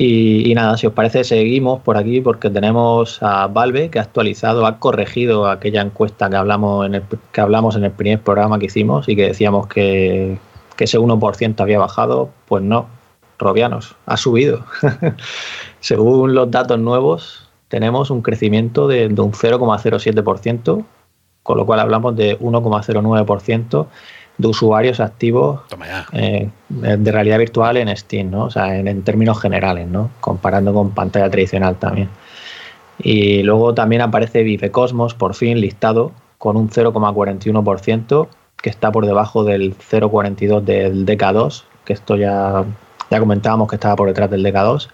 Y, 0.00 0.54
nada, 0.54 0.76
si 0.76 0.86
os 0.86 0.92
parece, 0.92 1.24
seguimos 1.24 1.80
por 1.80 1.96
aquí 1.96 2.20
porque 2.20 2.50
tenemos 2.50 3.20
a 3.20 3.48
Valve 3.48 3.90
que 3.90 3.98
ha 3.98 4.02
actualizado, 4.02 4.64
ha 4.64 4.78
corregido 4.78 5.48
aquella 5.48 5.82
encuesta 5.82 6.30
que 6.30 6.36
hablamos 6.36 6.86
en 6.86 6.94
el, 6.94 7.02
que 7.32 7.40
hablamos 7.40 7.74
en 7.74 7.82
el 7.82 7.90
primer 7.90 8.20
programa 8.20 8.60
que 8.60 8.66
hicimos 8.66 9.08
y 9.08 9.16
que 9.16 9.26
decíamos 9.26 9.66
que, 9.66 10.38
ese 10.78 11.00
1% 11.00 11.60
había 11.60 11.80
bajado. 11.80 12.30
Pues 12.46 12.62
no, 12.62 12.86
Robianos, 13.40 13.96
ha 14.06 14.16
subido. 14.16 14.64
Según 15.80 16.32
los 16.32 16.48
datos 16.48 16.78
nuevos, 16.78 17.48
tenemos 17.66 18.10
un 18.10 18.22
crecimiento 18.22 18.86
de, 18.86 19.08
de 19.08 19.20
un 19.20 19.32
0,07%, 19.32 20.84
con 21.42 21.56
lo 21.56 21.66
cual 21.66 21.80
hablamos 21.80 22.14
de 22.14 22.38
1,09% 22.38 23.88
de 24.38 24.48
usuarios 24.48 25.00
activos 25.00 25.60
eh, 26.12 26.48
de 26.68 27.12
realidad 27.12 27.38
virtual 27.38 27.76
en 27.76 27.94
Steam, 27.96 28.30
¿no? 28.30 28.44
O 28.44 28.50
sea, 28.50 28.78
en, 28.78 29.02
términos 29.02 29.40
generales, 29.40 29.88
¿no? 29.88 30.10
Comparando 30.20 30.72
con 30.72 30.90
pantalla 30.92 31.28
tradicional 31.28 31.76
también. 31.76 32.08
Y 32.98 33.42
luego 33.42 33.74
también 33.74 34.02
aparece 34.02 34.42
Vive 34.42 34.70
Cosmos, 34.70 35.14
por 35.14 35.34
fin 35.34 35.60
listado, 35.60 36.12
con 36.38 36.56
un 36.56 36.70
0,41%, 36.70 38.28
que 38.62 38.70
está 38.70 38.92
por 38.92 39.06
debajo 39.06 39.44
del 39.44 39.76
0,42 39.76 40.62
del 40.62 41.04
DK2, 41.04 41.64
que 41.84 41.92
esto 41.92 42.16
ya 42.16 42.64
Ya 43.10 43.18
comentábamos 43.18 43.68
que 43.68 43.76
estaba 43.76 43.96
por 43.96 44.08
detrás 44.08 44.30
del 44.30 44.44
DK2. 44.44 44.88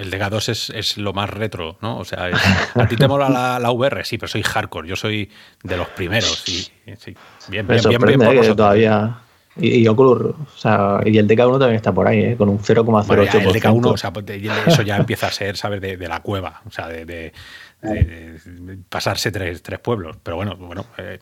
el 0.00 0.10
DK2 0.10 0.48
es, 0.50 0.70
es, 0.70 0.98
lo 0.98 1.12
más 1.12 1.30
retro, 1.30 1.78
¿no? 1.80 1.98
O 1.98 2.04
sea, 2.04 2.28
a 2.74 2.86
ti 2.86 2.96
te 2.96 3.08
mola 3.08 3.28
la, 3.30 3.58
la, 3.58 3.70
VR, 3.70 4.04
sí, 4.04 4.18
pero 4.18 4.28
soy 4.28 4.42
hardcore, 4.42 4.88
yo 4.88 4.96
soy 4.96 5.30
de 5.62 5.76
los 5.76 5.88
primeros. 5.88 6.46
Y, 6.48 6.60
sí, 6.96 7.16
bien, 7.48 7.66
bien, 7.66 7.80
bien, 7.88 8.18
bien, 8.18 8.56
todavía 8.56 9.20
y, 9.58 9.82
y, 9.82 9.88
Oculus, 9.88 10.34
o 10.54 10.58
sea, 10.58 11.00
y 11.04 11.16
el 11.16 11.26
DK1 11.26 11.58
también 11.58 11.76
está 11.76 11.92
por 11.92 12.06
ahí, 12.06 12.20
¿eh? 12.20 12.36
con 12.36 12.48
un 12.48 12.58
0,08%. 12.58 13.06
Bueno, 13.06 13.22
el 13.22 13.30
DK1, 13.30 13.86
o 13.86 13.96
sea, 13.96 14.12
pues, 14.12 14.26
eso 14.66 14.82
ya 14.82 14.96
empieza 14.96 15.28
a 15.28 15.32
ser, 15.32 15.56
¿sabes? 15.56 15.80
De, 15.80 15.96
de 15.96 16.08
la 16.08 16.20
cueva, 16.20 16.60
o 16.66 16.70
sea, 16.70 16.88
de, 16.88 17.06
de, 17.06 17.32
de 17.80 18.78
pasarse 18.88 19.30
tres, 19.30 19.62
tres, 19.62 19.78
pueblos. 19.78 20.18
Pero 20.22 20.36
bueno, 20.36 20.56
bueno 20.56 20.84
eh, 20.98 21.20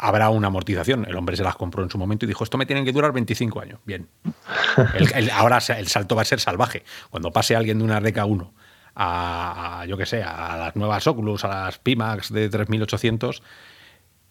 habrá 0.00 0.30
una 0.30 0.48
amortización. 0.48 1.04
El 1.06 1.16
hombre 1.16 1.36
se 1.36 1.42
las 1.42 1.56
compró 1.56 1.82
en 1.82 1.90
su 1.90 1.98
momento 1.98 2.24
y 2.24 2.28
dijo, 2.28 2.42
esto 2.42 2.58
me 2.58 2.66
tienen 2.66 2.84
que 2.84 2.92
durar 2.92 3.12
25 3.12 3.60
años. 3.60 3.80
Bien. 3.84 4.08
El, 4.94 5.12
el, 5.14 5.30
ahora 5.30 5.58
el 5.76 5.88
salto 5.88 6.16
va 6.16 6.22
a 6.22 6.24
ser 6.24 6.40
salvaje. 6.40 6.84
Cuando 7.10 7.30
pase 7.32 7.54
alguien 7.54 7.78
de 7.78 7.84
una 7.84 8.00
DK1 8.00 8.50
a, 8.94 9.80
a 9.80 9.86
yo 9.86 9.96
que 9.96 10.06
sé, 10.06 10.22
a 10.22 10.56
las 10.56 10.76
nuevas 10.76 11.06
Oculus, 11.06 11.44
a 11.44 11.48
las 11.48 11.78
Pimax 11.78 12.32
de 12.32 12.48
3800 12.48 13.42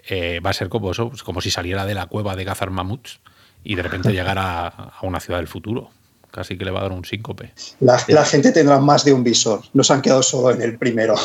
eh, 0.07 0.39
va 0.39 0.49
a 0.49 0.53
ser 0.53 0.69
como 0.69 0.91
eso, 0.91 1.11
como 1.23 1.41
si 1.41 1.51
saliera 1.51 1.85
de 1.85 1.93
la 1.93 2.07
cueva 2.07 2.35
de 2.35 2.45
cazar 2.45 2.71
mamuts 2.71 3.19
y 3.63 3.75
de 3.75 3.83
repente 3.83 4.11
llegara 4.13 4.67
a, 4.67 4.99
una 5.03 5.19
ciudad 5.19 5.39
del 5.39 5.47
futuro. 5.47 5.91
Casi 6.31 6.59
que 6.59 6.65
le 6.65 6.69
va 6.69 6.79
a 6.79 6.83
dar 6.83 6.91
un 6.91 7.05
síncope. 7.05 7.53
La, 7.79 7.99
la 8.07 8.23
gente 8.23 8.51
tendrá 8.51 8.77
más 8.77 9.03
de 9.03 9.11
un 9.13 9.23
visor. 9.23 9.61
No 9.73 9.83
se 9.83 9.93
han 9.93 10.01
quedado 10.03 10.21
solo 10.21 10.53
en 10.53 10.61
el 10.61 10.77
primero. 10.77 11.15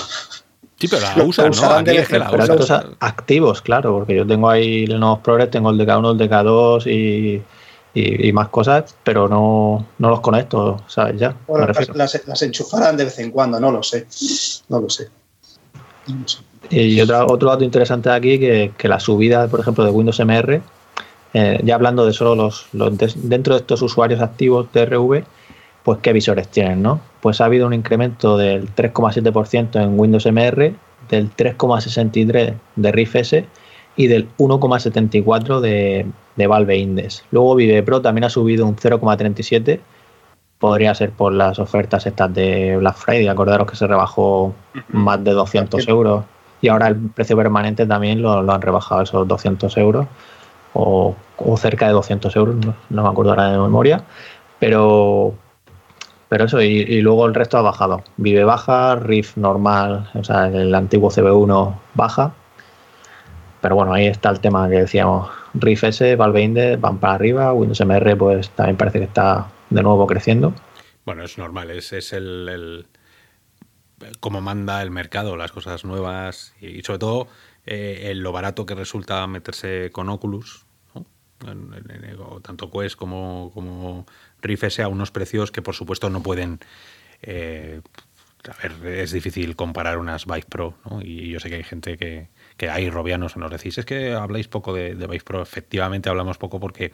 Sí, 0.85 0.88
pero 0.88 1.07
la 1.16 1.25
usan, 1.25 1.51
¿no? 1.51 1.70
Aquí 1.70 1.97
es 1.97 2.09
que 2.09 2.18
la 2.18 2.31
usan. 2.31 2.97
activos, 3.01 3.62
claro, 3.62 3.92
porque 3.92 4.16
yo 4.16 4.27
tengo 4.27 4.51
ahí 4.51 4.87
los 4.87 5.01
nuevos 5.01 5.20
Progress, 5.20 5.51
tengo 5.51 5.70
el 5.70 5.79
DK1, 5.79 6.12
el 6.12 6.31
DK2 6.31 6.87
y, 6.87 7.42
y, 7.94 8.29
y, 8.29 8.33
más 8.33 8.49
cosas, 8.49 8.94
pero 9.03 9.29
no, 9.29 9.87
no 9.99 10.11
los 10.11 10.20
conecto, 10.20 10.83
¿sabes? 10.87 11.18
Ya. 11.18 11.35
Bueno, 11.47 11.66
las, 11.66 11.88
las, 11.97 12.27
las, 12.27 12.42
enchufarán 12.42 12.97
de 12.97 13.05
vez 13.05 13.18
en 13.18 13.31
cuando, 13.31 13.59
no 13.59 13.70
lo 13.70 13.83
sé. 13.83 14.07
No 14.68 14.81
lo 14.81 14.90
sé. 14.90 15.09
No 16.07 16.16
lo 16.20 16.29
sé. 16.29 16.38
Y 16.70 17.01
otro, 17.01 17.27
otro 17.29 17.51
dato 17.51 17.64
interesante 17.64 18.11
de 18.11 18.14
aquí, 18.14 18.38
que, 18.38 18.73
que 18.77 18.88
la 18.88 19.01
subida, 19.01 19.49
por 19.49 19.61
ejemplo, 19.61 19.85
de 19.85 19.90
Windows 19.90 20.20
MR, 20.20 20.61
eh, 21.33 21.61
ya 21.64 21.75
hablando 21.75 22.05
de 22.05 22.12
solo 22.12 22.35
los, 22.35 22.66
los 22.73 22.97
de, 22.97 23.11
dentro 23.16 23.55
de 23.55 23.61
estos 23.61 23.83
usuarios 23.83 24.20
activos 24.20 24.68
de 24.73 24.87
RV, 24.87 25.25
pues 25.85 25.99
qué 26.01 26.12
visores 26.12 26.49
tienen, 26.49 26.83
¿no? 26.83 27.01
Pues 27.20 27.40
ha 27.40 27.44
habido 27.44 27.66
un 27.66 27.75
incremento 27.75 28.37
del 28.37 28.75
3,7% 28.75 29.81
en 29.83 29.99
Windows 30.01 30.27
MR, 30.27 30.75
del 31.09 31.31
3,63% 31.37 32.55
de 32.77 32.92
Riff 32.92 33.16
S 33.16 33.47
y 33.97 34.07
del 34.07 34.29
1,74% 34.38 35.61
de, 35.61 36.07
de 36.37 36.47
Valve 36.47 36.79
Index. 36.79 37.25
Luego 37.31 37.55
Vive 37.55 37.83
Pro 37.83 38.01
también 38.01 38.25
ha 38.25 38.31
subido 38.31 38.66
un 38.66 38.77
0,37%, 38.77 39.79
podría 40.59 40.94
ser 40.94 41.11
por 41.11 41.35
las 41.35 41.59
ofertas 41.59 42.07
estas 42.07 42.33
de 42.33 42.77
Black 42.79 42.97
Friday, 42.97 43.29
acordaros 43.29 43.70
que 43.70 43.77
se 43.77 43.87
rebajó 43.87 44.55
más 44.88 45.23
de 45.23 45.33
200 45.33 45.87
euros 45.88 46.25
y 46.62 46.68
ahora 46.68 46.88
el 46.88 46.97
precio 47.11 47.37
permanente 47.37 47.85
también 47.85 48.23
lo, 48.23 48.42
lo 48.42 48.53
han 48.53 48.62
rebajado 48.62 49.03
esos 49.03 49.29
200 49.29 49.77
euros 49.77 50.07
o, 50.73 51.14
o, 51.37 51.57
cerca 51.59 51.87
de 51.87 51.92
200 51.92 52.35
euros, 52.37 52.57
no, 52.57 52.75
no, 52.88 53.03
me 53.03 53.09
acuerdo 53.09 53.33
ahora 53.33 53.51
de 53.51 53.59
memoria, 53.59 54.03
pero, 54.59 55.35
pero 56.35 56.47
eso, 56.47 56.61
y, 56.61 57.01
luego 57.01 57.27
el 57.27 57.35
resto 57.35 57.59
ha 57.59 57.62
bajado. 57.62 58.03
Vive 58.16 58.42
baja, 58.42 58.97
Riff 58.97 59.37
normal, 59.37 60.11
o 60.14 60.25
sea, 60.25 60.49
el 60.49 60.75
antiguo 60.75 61.09
CB1 61.09 61.79
baja, 61.94 62.35
pero 63.61 63.77
bueno, 63.77 63.92
ahí 63.92 64.09
está 64.09 64.31
el 64.31 64.40
tema 64.40 64.68
que 64.68 64.81
decíamos, 64.81 65.31
Riff 65.55 65.85
S, 65.85 66.16
Valve 66.16 66.42
Index 66.42 66.81
van 66.81 66.99
para 66.99 67.14
arriba, 67.14 67.53
Windows 67.53 67.81
MR 67.81 68.16
pues 68.16 68.51
también 68.51 68.77
parece 68.77 68.99
que 68.99 69.05
está 69.05 69.49
de 69.70 69.81
nuevo 69.85 70.09
creciendo. 70.09 70.53
Bueno, 71.07 71.23
es 71.23 71.38
normal, 71.38 71.70
es, 71.70 71.92
es 71.92 72.12
el, 72.12 72.88
cómo 74.18 74.40
manda 74.40 74.83
el 74.83 74.90
mercado, 74.90 75.37
las 75.37 75.53
cosas 75.53 75.85
nuevas 75.85 76.53
y, 76.61 76.83
sobre 76.83 76.99
todo 76.99 77.29
eh, 77.64 78.12
lo 78.16 78.33
barato 78.33 78.66
que 78.66 78.75
resulta 78.75 79.25
meterse 79.29 79.92
con 79.92 80.09
Oculus, 80.09 80.66
¿no? 80.97 82.40
tanto 82.42 82.73
Quest 82.73 82.97
como, 82.97 83.53
como 83.55 84.05
Rift 84.44 84.64
S 84.64 84.83
a 84.83 84.88
unos 84.88 85.11
precios 85.11 85.50
que 85.50 85.62
por 85.62 85.74
supuesto 85.74 86.11
no 86.11 86.22
pueden... 86.22 86.61
Eh, 87.22 87.80
a 88.46 88.68
ver, 88.68 88.98
es 88.98 89.12
difícil 89.12 89.57
comparar 89.57 89.96
unas 89.96 90.26
Vive 90.26 90.44
Pro, 90.46 90.74
¿no? 90.85 91.00
y 91.00 91.30
yo 91.30 91.40
sé 91.40 91.48
que 91.48 91.57
hay 91.57 91.64
gente 91.64 91.96
que, 91.96 92.28
que 92.59 92.68
hay 92.68 92.90
robianos 92.90 93.33
que 93.33 93.40
nos 93.40 93.50
decís, 93.50 93.78
es 93.78 93.87
que 93.87 94.12
habláis 94.12 94.48
poco 94.48 94.74
de, 94.74 94.94
de 94.94 95.07
Vive 95.07 95.24
Pro, 95.24 95.40
efectivamente 95.40 96.11
hablamos 96.11 96.37
poco 96.37 96.61
porque 96.61 96.92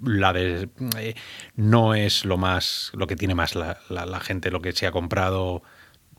la 0.00 0.32
de 0.32 0.68
eh, 0.98 1.14
no 1.56 1.94
es 1.94 2.24
lo 2.24 2.36
más 2.36 2.92
lo 2.94 3.08
que 3.08 3.16
tiene 3.16 3.34
más 3.34 3.56
la, 3.56 3.80
la, 3.88 4.06
la 4.06 4.20
gente, 4.20 4.52
lo 4.52 4.62
que 4.62 4.70
se 4.70 4.86
ha 4.86 4.92
comprado 4.92 5.64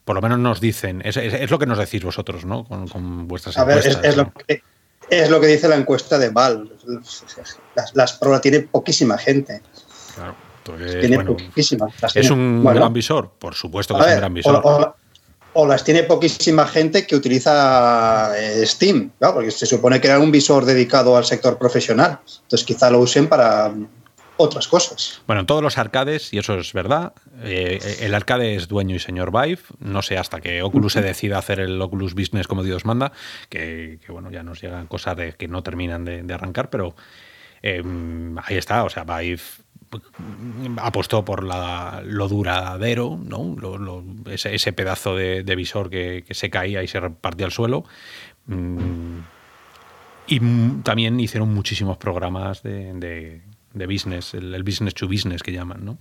por 0.10 0.16
lo 0.16 0.24
menos 0.24 0.40
nos 0.40 0.60
dicen, 0.60 1.04
es, 1.06 1.18
es, 1.18 1.36
es, 1.36 1.52
lo 1.52 1.60
que 1.60 1.68
nos 1.68 1.78
decís 1.78 2.04
vosotros, 2.04 2.44
¿no? 2.44 2.66
Con, 2.66 2.88
con 2.88 3.28
vuestras 3.28 3.56
a 3.60 3.62
encuestas. 3.62 4.02
Ver, 4.02 4.10
es, 4.10 4.18
lo 4.18 4.34
que, 4.34 4.64
es, 5.08 5.30
lo 5.30 5.40
que, 5.40 5.46
dice 5.46 5.68
la 5.68 5.76
encuesta 5.76 6.18
de 6.18 6.30
Val. 6.30 6.72
Las, 7.76 7.96
las 7.96 8.14
pruebas 8.14 8.42
tiene 8.42 8.62
poquísima 8.62 9.20
gente. 9.20 9.62
Claro. 10.16 10.36
Entonces, 10.74 11.00
tiene 11.00 11.16
bueno, 11.16 11.38
poquísima. 11.38 11.88
Las 12.02 12.16
¿Es 12.16 12.28
tiene, 12.28 12.36
un 12.36 12.64
bueno, 12.64 12.80
gran 12.80 12.94
visor? 12.94 13.32
Por 13.38 13.56
supuesto 13.56 13.96
que 13.96 14.02
es 14.02 14.08
un 14.08 14.16
gran 14.18 14.34
visor. 14.34 14.62
O, 14.64 14.70
o, 14.70 14.96
o, 15.54 15.68
las 15.68 15.84
tiene 15.84 16.04
poquísima 16.04 16.66
gente 16.66 17.06
que 17.06 17.16
utiliza 17.16 18.32
eh, 18.38 18.66
Steam, 18.66 19.12
¿no? 19.20 19.34
porque 19.34 19.52
se 19.52 19.66
supone 19.66 20.00
que 20.00 20.08
era 20.08 20.20
un 20.20 20.32
visor 20.32 20.66
dedicado 20.66 21.18
al 21.18 21.26
sector 21.26 21.58
profesional. 21.58 22.20
Entonces 22.44 22.66
quizá 22.66 22.90
lo 22.90 23.00
usen 23.00 23.28
para 23.28 23.74
otras 24.42 24.70
cosas. 24.70 25.22
Bueno, 25.28 25.42
en 25.42 25.46
todos 25.46 25.62
los 25.62 25.78
arcades, 25.78 26.34
y 26.34 26.38
eso 26.38 26.58
es 26.58 26.72
verdad, 26.72 27.12
eh, 27.44 27.98
el 28.00 28.16
arcade 28.16 28.56
es 28.56 28.70
dueño 28.70 28.96
y 28.96 29.00
señor 29.00 29.32
Vive, 29.32 29.60
no 29.80 30.02
sé 30.02 30.18
hasta 30.18 30.40
que 30.40 30.64
Oculus 30.64 30.94
se 30.94 31.02
decida 31.02 31.38
hacer 31.38 31.60
el 31.60 31.82
Oculus 31.82 32.14
Business 32.16 32.48
como 32.48 32.64
Dios 32.64 32.86
manda, 32.86 33.12
que, 33.50 34.00
que 34.04 34.12
bueno, 34.14 34.32
ya 34.32 34.42
nos 34.42 34.62
llegan 34.62 34.88
cosas 34.88 35.18
de 35.18 35.34
que 35.34 35.50
no 35.50 35.62
terminan 35.62 36.06
de, 36.06 36.24
de 36.24 36.34
arrancar, 36.34 36.70
pero 36.70 36.96
eh, 37.62 37.84
ahí 38.44 38.58
está, 38.58 38.84
o 38.86 38.90
sea, 38.90 39.04
Vive 39.04 39.42
apostó 40.78 41.26
por 41.26 41.44
la, 41.44 42.02
lo 42.06 42.28
duradero, 42.28 43.20
¿no? 43.24 43.56
Lo, 43.60 43.78
lo, 43.78 44.04
ese, 44.30 44.56
ese, 44.56 44.74
pedazo 44.74 45.16
de, 45.16 45.44
de 45.44 45.56
visor 45.56 45.90
que, 45.90 46.24
que, 46.28 46.34
se 46.34 46.50
caía 46.50 46.84
y 46.84 46.88
se 46.88 47.00
repartía 47.00 47.46
al 47.46 47.52
suelo. 47.52 47.86
Mm, 48.46 49.20
y 50.28 50.40
también 50.84 51.20
hicieron 51.20 51.54
muchísimos 51.54 51.98
programas 51.98 52.62
de, 52.62 52.94
de, 52.94 53.42
de 53.74 53.86
business, 53.88 54.34
el, 54.34 54.54
el, 54.54 54.64
business 54.64 54.94
to 54.94 55.08
business 55.08 55.42
que 55.42 55.52
llaman, 55.52 55.84
¿no? 55.84 55.98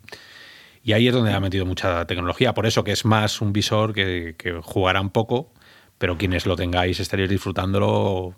Y 0.83 0.93
ahí 0.93 1.09
es 1.09 1.15
donde 1.15 1.33
ha 1.33 1.41
metido 1.41 1.67
mucha 1.67 2.07
tecnología, 2.07 2.55
por 2.55 2.67
eso 2.67 2.85
que 2.85 2.93
es 2.93 3.05
más 3.05 3.41
un 3.41 3.53
visor 3.53 3.93
que, 3.93 4.37
que 4.39 4.61
jugará 4.63 5.01
un 5.01 5.11
poco, 5.11 5.53
pero 5.99 6.17
quienes 6.17 6.47
lo 6.47 6.57
tengáis 6.57 7.01
estaréis 7.01 7.29
disfrutándolo 7.29 8.35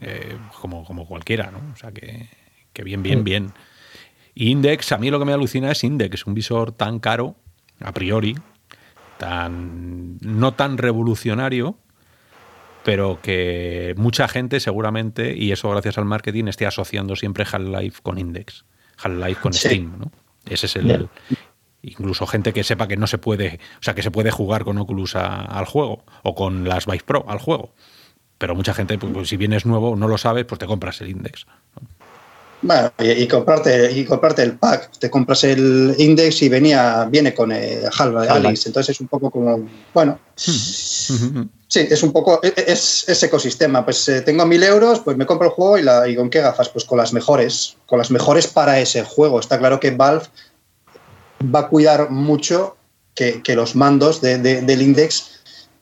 eh, 0.00 0.36
como, 0.60 0.84
como 0.84 1.06
cualquiera, 1.06 1.50
¿no? 1.50 1.60
O 1.72 1.76
sea 1.76 1.90
que, 1.90 2.28
que 2.72 2.84
bien, 2.84 3.02
bien, 3.02 3.24
bien. 3.24 3.52
Index, 4.48 4.92
a 4.92 4.98
mí 4.98 5.10
lo 5.10 5.18
que 5.18 5.24
me 5.26 5.32
alucina 5.32 5.70
es 5.70 5.84
Index, 5.84 6.26
un 6.26 6.34
visor 6.34 6.72
tan 6.72 6.98
caro, 6.98 7.36
a 7.80 7.92
priori, 7.92 8.36
tan 9.18 10.16
no 10.20 10.54
tan 10.54 10.78
revolucionario, 10.78 11.76
pero 12.82 13.20
que 13.22 13.94
mucha 13.98 14.28
gente 14.28 14.58
seguramente, 14.60 15.36
y 15.36 15.52
eso 15.52 15.68
gracias 15.70 15.98
al 15.98 16.06
marketing, 16.06 16.46
esté 16.46 16.66
asociando 16.66 17.16
siempre 17.16 17.44
Half-Life 17.44 18.00
con 18.02 18.18
Index, 18.18 18.64
Half-Life 19.02 19.40
con 19.42 19.52
sí. 19.52 19.68
Steam, 19.68 19.98
¿no? 19.98 20.10
Ese 20.46 20.66
es 20.66 20.76
el, 20.76 20.86
yeah. 20.86 21.06
incluso 21.82 22.26
gente 22.26 22.54
que 22.54 22.64
sepa 22.64 22.88
que 22.88 22.96
no 22.96 23.06
se 23.06 23.18
puede, 23.18 23.60
o 23.78 23.82
sea, 23.82 23.94
que 23.94 24.02
se 24.02 24.10
puede 24.10 24.30
jugar 24.30 24.64
con 24.64 24.78
Oculus 24.78 25.16
a, 25.16 25.42
al 25.42 25.66
juego 25.66 26.04
o 26.22 26.34
con 26.34 26.66
las 26.66 26.86
Vive 26.86 27.04
Pro 27.04 27.26
al 27.28 27.38
juego. 27.38 27.74
Pero 28.38 28.54
mucha 28.54 28.72
gente, 28.72 28.96
pues, 28.96 29.12
pues, 29.12 29.28
si 29.28 29.36
vienes 29.36 29.66
nuevo, 29.66 29.96
no 29.96 30.08
lo 30.08 30.16
sabes, 30.16 30.46
pues 30.46 30.58
te 30.58 30.66
compras 30.66 30.98
el 31.02 31.10
Index. 31.10 31.46
¿No? 32.62 32.68
Bueno, 32.68 32.92
y, 32.98 33.10
y, 33.22 33.28
comprarte, 33.28 33.92
y 33.92 34.04
comprarte 34.04 34.42
el 34.42 34.58
pack. 34.58 34.90
Te 34.98 35.10
compras 35.10 35.44
el 35.44 35.94
index 35.98 36.42
y 36.42 36.48
venía, 36.48 37.04
viene 37.10 37.34
con 37.34 37.52
el 37.52 37.84
Halva 37.98 38.22
de 38.22 38.28
Alice. 38.28 38.68
Entonces 38.68 38.96
es 38.96 39.00
un 39.00 39.08
poco 39.08 39.30
como, 39.30 39.68
bueno. 39.94 40.18
Sí, 41.70 41.86
es 41.88 42.02
un 42.02 42.12
poco, 42.12 42.40
es, 42.42 43.08
es 43.08 43.22
ecosistema. 43.22 43.84
Pues 43.84 44.08
eh, 44.08 44.22
tengo 44.22 44.44
mil 44.44 44.60
euros, 44.64 44.98
pues 44.98 45.16
me 45.16 45.24
compro 45.24 45.46
el 45.46 45.52
juego 45.52 45.78
y, 45.78 45.84
la, 45.84 46.08
y 46.08 46.16
con 46.16 46.28
qué 46.28 46.40
gafas, 46.40 46.68
pues 46.68 46.84
con 46.84 46.98
las 46.98 47.12
mejores, 47.12 47.76
con 47.86 47.98
las 47.98 48.10
mejores 48.10 48.48
para 48.48 48.80
ese 48.80 49.04
juego. 49.04 49.38
Está 49.38 49.56
claro 49.56 49.78
que 49.78 49.92
Valve 49.92 50.24
va 51.42 51.60
a 51.60 51.68
cuidar 51.68 52.10
mucho 52.10 52.76
que, 53.14 53.40
que 53.42 53.54
los 53.54 53.76
mandos 53.76 54.20
de, 54.20 54.38
de, 54.38 54.62
del 54.62 54.82
index, 54.82 55.30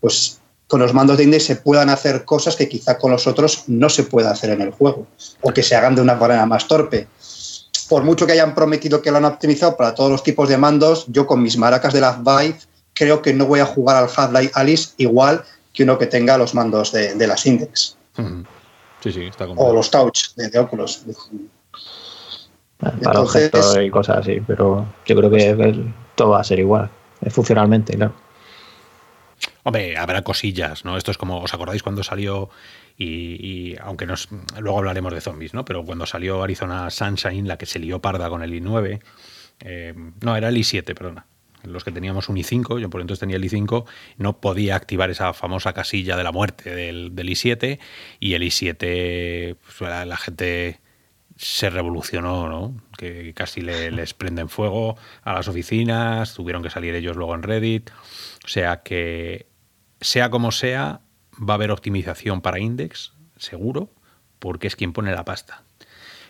pues 0.01 0.38
con 0.69 0.81
los 0.81 0.93
mandos 0.93 1.17
de 1.17 1.25
index 1.25 1.45
se 1.45 1.57
puedan 1.57 1.89
hacer 1.89 2.25
cosas 2.25 2.55
que 2.55 2.69
quizá 2.69 2.99
con 2.99 3.11
los 3.11 3.27
otros 3.27 3.65
no 3.67 3.89
se 3.89 4.05
pueda 4.05 4.31
hacer 4.31 4.51
en 4.51 4.61
el 4.61 4.71
juego 4.71 5.07
o 5.41 5.53
que 5.53 5.63
se 5.63 5.75
hagan 5.75 5.97
de 5.97 6.03
una 6.03 6.15
manera 6.15 6.45
más 6.47 6.69
torpe. 6.69 7.09
Por 7.89 8.05
mucho 8.05 8.27
que 8.27 8.33
hayan 8.33 8.55
prometido 8.55 9.01
que 9.01 9.11
lo 9.11 9.17
han 9.17 9.25
optimizado 9.25 9.77
para 9.79 9.95
todos 9.95 10.11
los 10.11 10.23
tipos 10.23 10.47
de 10.49 10.59
mandos, 10.59 11.07
yo 11.09 11.27
con 11.27 11.43
mis 11.43 11.57
maracas 11.57 11.95
de 11.95 12.03
las 12.03 12.19
Vive 12.23 12.59
creo 12.93 13.23
que 13.23 13.33
no 13.33 13.47
voy 13.47 13.61
a 13.61 13.67
jugar 13.67 13.97
al 13.97 14.11
Half-Life 14.15 14.53
Alice 14.55 14.91
igual 14.99 15.43
que 15.73 15.85
uno 15.85 15.97
que 15.97 16.07
tenga 16.07 16.37
los 16.37 16.55
mandos 16.55 16.93
de, 16.93 17.15
de 17.15 17.27
las 17.27 17.47
Index. 17.47 17.97
Sí, 19.03 19.13
sí, 19.13 19.23
está 19.25 19.47
o 19.47 19.73
los 19.73 19.91
Touch 19.91 20.35
de, 20.37 20.51
de 20.51 20.59
Oculus. 20.59 21.03
para 22.79 23.21
objetos 23.21 23.79
y 23.83 23.89
cosas 23.89 24.19
así, 24.19 24.43
pero 24.47 24.85
yo 25.07 25.17
creo 25.17 25.31
que 25.31 25.85
todo 26.15 26.31
va 26.31 26.41
a 26.41 26.45
ser 26.45 26.59
igual, 26.59 26.91
funcionalmente, 27.31 27.95
claro. 27.95 28.13
Habrá 29.69 30.23
cosillas, 30.23 30.85
¿no? 30.85 30.97
Esto 30.97 31.11
es 31.11 31.19
como, 31.19 31.41
¿os 31.41 31.55
acordáis 31.55 31.83
cuando 31.83 32.03
salió 32.03 32.51
y, 32.97 33.77
aunque 33.81 34.07
nos, 34.07 34.29
luego 34.59 34.79
hablaremos 34.79 35.13
de 35.13 35.21
zombies, 35.21 35.55
¿no? 35.55 35.65
Pero 35.65 35.85
cuando 35.85 36.07
salió 36.07 36.43
Arizona 36.43 36.91
Sunshine, 36.91 37.47
la 37.47 37.57
que 37.57 37.67
se 37.67 37.79
lió 37.79 38.01
parda 38.01 38.29
con 38.29 38.43
el 38.43 38.53
i9, 38.53 39.01
eh, 39.61 39.95
no, 40.21 40.37
era 40.37 40.49
el 40.49 40.57
i7, 40.57 40.95
perdona. 40.95 41.27
Los 41.65 41.85
que 41.85 41.93
teníamos 41.93 42.29
un 42.29 42.37
i5, 42.37 42.81
yo 42.81 42.91
por 42.91 43.01
entonces 43.01 43.21
tenía 43.21 43.37
el 43.37 43.45
i5, 43.45 43.85
no 44.17 44.41
podía 44.41 44.77
activar 44.77 45.11
esa 45.11 45.33
famosa 45.33 45.73
casilla 45.73 46.17
de 46.17 46.25
la 46.25 46.33
muerte 46.33 46.75
del, 46.75 47.15
i7 47.15 47.79
y 48.21 48.35
el 48.35 48.43
i7, 48.43 49.57
pues, 49.57 49.81
la, 49.81 50.17
gente 50.17 50.81
se 51.37 51.71
revolucionó, 51.71 52.49
¿no? 52.49 52.75
Que 52.97 53.33
casi 53.35 53.61
les 53.61 54.15
prenden 54.15 54.49
fuego 54.49 54.97
a 55.23 55.33
las 55.33 55.47
oficinas, 55.47 56.35
tuvieron 56.35 56.63
que 56.63 56.71
salir 56.71 56.95
ellos 56.95 57.17
luego 57.17 57.35
en 57.35 57.43
Reddit. 57.43 57.91
O 58.45 58.49
sea 58.49 58.83
que, 58.83 59.47
sea 60.01 60.31
como 60.31 60.53
sea, 60.53 61.01
va 61.39 61.55
a 61.55 61.57
haber 61.57 61.71
optimización 61.71 62.41
para 62.41 62.59
Index, 62.59 63.13
seguro, 63.37 63.91
porque 64.39 64.67
es 64.67 64.77
quien 64.77 64.93
pone 64.93 65.13
la 65.13 65.25
pasta. 65.25 65.63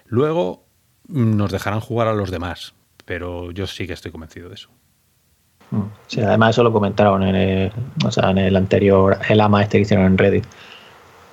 Luego 0.07 0.65
mm, 1.09 1.37
nos 1.37 1.53
dejarán 1.53 1.81
jugar 1.81 2.09
a 2.09 2.15
los 2.15 2.31
demás, 2.31 2.75
pero 3.05 3.51
yo 3.51 3.67
sí 3.67 3.87
que 3.87 3.93
estoy 3.93 4.11
convencido 4.11 4.49
de 4.49 4.55
eso. 4.55 4.71
Mm. 5.71 5.83
Sí, 6.07 6.21
además 6.21 6.51
eso 6.51 6.63
lo 6.63 6.73
comentaron 6.73 7.23
en 7.23 7.35
el, 7.35 8.57
anterior, 8.57 9.19
el 9.29 9.41
AMA 9.41 9.63
este 9.63 9.79
que 9.79 9.83
hicieron 9.83 10.07
en 10.07 10.19
Reddit, 10.19 10.45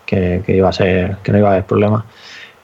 que, 0.06 0.44
iba 0.48 0.70
a 0.70 0.74
ser, 0.74 1.18
que 1.18 1.32
no 1.32 1.38
iba 1.40 1.50
a 1.50 1.52
haber 1.54 1.66
problema. 1.66 2.06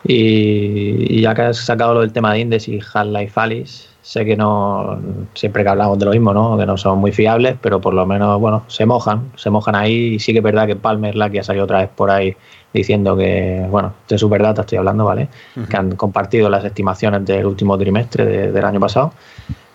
Y, 0.03 1.21
ya 1.21 1.35
que 1.35 1.43
has 1.43 1.57
sacado 1.57 1.93
lo 1.93 2.01
del 2.01 2.11
tema 2.11 2.33
de 2.33 2.39
Index 2.39 2.67
y 2.67 2.79
Half-Life 2.79 3.39
Alice, 3.39 3.87
sé 4.01 4.25
que 4.25 4.35
no, 4.35 4.99
siempre 5.35 5.63
que 5.63 5.69
hablamos 5.69 5.99
de 5.99 6.05
lo 6.05 6.11
mismo, 6.11 6.33
¿no? 6.33 6.57
que 6.57 6.65
no 6.65 6.77
son 6.77 6.99
muy 6.99 7.11
fiables, 7.11 7.55
pero 7.61 7.79
por 7.79 7.93
lo 7.93 8.05
menos, 8.05 8.39
bueno, 8.39 8.63
se 8.67 8.85
mojan, 8.85 9.31
se 9.35 9.49
mojan 9.49 9.75
ahí 9.75 10.15
y 10.15 10.19
sí 10.19 10.31
que 10.31 10.39
es 10.39 10.43
verdad 10.43 10.65
que 10.65 10.75
Palmer 10.75 11.15
que 11.31 11.39
ha 11.39 11.43
salido 11.43 11.65
otra 11.65 11.79
vez 11.79 11.89
por 11.95 12.09
ahí 12.09 12.35
diciendo 12.73 13.15
que, 13.15 13.65
bueno, 13.69 13.93
de 14.07 14.17
Superdata 14.17 14.61
estoy 14.61 14.79
hablando, 14.79 15.05
¿vale? 15.05 15.27
Que 15.69 15.77
han 15.77 15.95
compartido 15.95 16.49
las 16.49 16.63
estimaciones 16.65 17.25
del 17.25 17.45
último 17.45 17.77
trimestre 17.77 18.51
del 18.51 18.65
año 18.65 18.79
pasado 18.79 19.13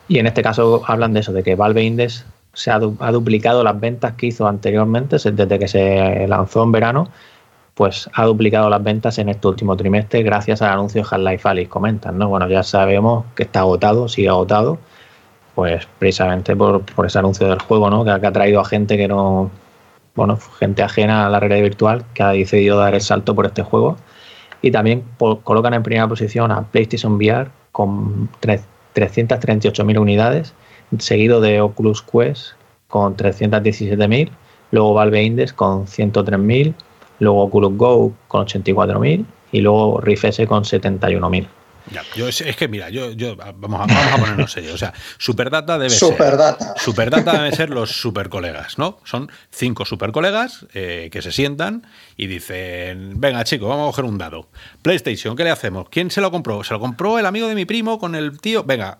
y 0.09 0.19
en 0.19 0.27
este 0.27 0.43
caso 0.43 0.83
hablan 0.87 1.12
de 1.12 1.21
eso, 1.21 1.33
de 1.33 1.43
que 1.43 1.55
Valve 1.55 1.83
Index 1.83 2.25
se 2.53 2.71
ha, 2.71 2.77
ha 2.77 3.12
duplicado 3.12 3.62
las 3.62 3.79
ventas 3.79 4.15
que 4.15 4.27
hizo 4.27 4.49
anteriormente, 4.49 5.17
desde 5.17 5.59
que 5.59 5.69
se 5.69 6.27
lanzó 6.27 6.62
en 6.62 6.73
verano, 6.73 7.09
pues 7.77 8.09
ha 8.15 8.25
duplicado 8.25 8.71
las 8.71 8.83
ventas 8.83 9.19
en 9.19 9.29
este 9.29 9.47
último 9.47 9.77
trimestre 9.77 10.23
gracias 10.23 10.62
al 10.62 10.71
anuncio 10.71 11.03
de 11.03 11.09
Half-Life 11.11 11.47
Alyx, 11.47 11.69
comentan, 11.69 12.17
¿no? 12.17 12.31
Bueno, 12.31 12.49
ya 12.49 12.62
sabemos 12.62 13.27
que 13.35 13.43
está 13.43 13.61
agotado, 13.61 14.09
sigue 14.09 14.31
agotado, 14.31 14.79
pues 15.55 15.87
precisamente 15.99 16.57
por, 16.57 16.83
ese 17.05 17.19
anuncio 17.19 17.47
del 17.47 17.59
juego, 17.61 17.91
¿no? 17.91 18.03
Que, 18.03 18.12
ha 18.12 18.33
traído 18.33 18.61
a 18.61 18.65
gente 18.65 18.97
que 18.97 19.07
no, 19.09 19.51
bueno, 20.15 20.39
gente 20.59 20.83
ajena 20.83 21.27
a 21.27 21.29
la 21.29 21.39
realidad 21.39 21.65
virtual 21.65 22.05
que 22.15 22.23
ha 22.23 22.31
decidido 22.31 22.79
dar 22.79 22.95
el 22.95 23.03
salto 23.03 23.35
por 23.35 23.45
este 23.45 23.62
juego. 23.62 23.99
Y 24.62 24.71
también 24.71 25.05
colocan 25.19 25.75
en 25.75 25.83
primera 25.83 26.09
posición 26.09 26.51
a 26.53 26.62
PlayStation 26.62 27.17
VR 27.17 27.51
con 27.73 28.31
338.000 28.41 29.99
unidades, 30.01 30.55
seguido 30.99 31.43
de 31.43 31.61
Oculus 31.61 32.01
Quest 32.01 32.53
con 32.89 33.19
317.000, 33.19 34.31
luego 34.71 34.95
Valve 34.95 35.23
Index 35.23 35.53
con 35.53 35.85
103.000 35.85 36.75
luego 37.18 37.42
Oculus 37.42 37.76
Go 37.76 38.12
con 38.29 38.46
84.000 38.46 39.24
y 39.52 39.61
luego 39.61 40.00
Rift 40.00 40.24
S 40.24 40.46
con 40.46 40.64
71.000. 40.64 41.46
Ya, 41.92 42.02
yo 42.16 42.26
es, 42.26 42.42
que 42.57 42.66
mira, 42.66 42.90
yo, 42.90 43.12
yo 43.12 43.37
vamos, 43.37 43.81
a, 43.81 43.87
vamos 43.87 44.12
a 44.12 44.16
ponernos 44.18 44.50
serios. 44.50 44.74
O 44.74 44.79
sea, 44.79 44.92
Superdata 45.18 45.79
debe 45.79 45.90
Superdata. 45.90 46.74
ser. 46.74 46.83
Superdata 46.83 47.33
deben 47.35 47.52
ser 47.55 47.70
los 47.70 47.92
super 48.00 48.29
colegas, 48.29 48.76
¿no? 48.76 48.98
Son 49.05 49.31
cinco 49.50 49.85
super 49.85 50.11
colegas 50.11 50.66
eh, 50.74 51.11
que 51.12 51.22
se 51.22 51.31
sientan 51.31 51.87
y 52.16 52.26
dicen: 52.26 53.20
Venga, 53.20 53.44
chicos, 53.44 53.68
vamos 53.68 53.85
a 53.85 53.90
coger 53.92 54.05
un 54.05 54.18
dado. 54.18 54.48
PlayStation, 54.83 55.37
¿qué 55.37 55.44
le 55.44 55.50
hacemos? 55.50 55.88
¿Quién 55.88 56.11
se 56.11 56.20
lo 56.20 56.33
compró? 56.33 56.64
¿Se 56.64 56.74
lo 56.74 56.81
compró 56.81 57.20
el 57.20 57.26
amigo 57.26 57.46
de 57.46 57.55
mi 57.55 57.66
primo 57.66 58.00
con 58.00 58.16
el 58.16 58.40
tío? 58.40 58.64
Venga, 58.64 58.98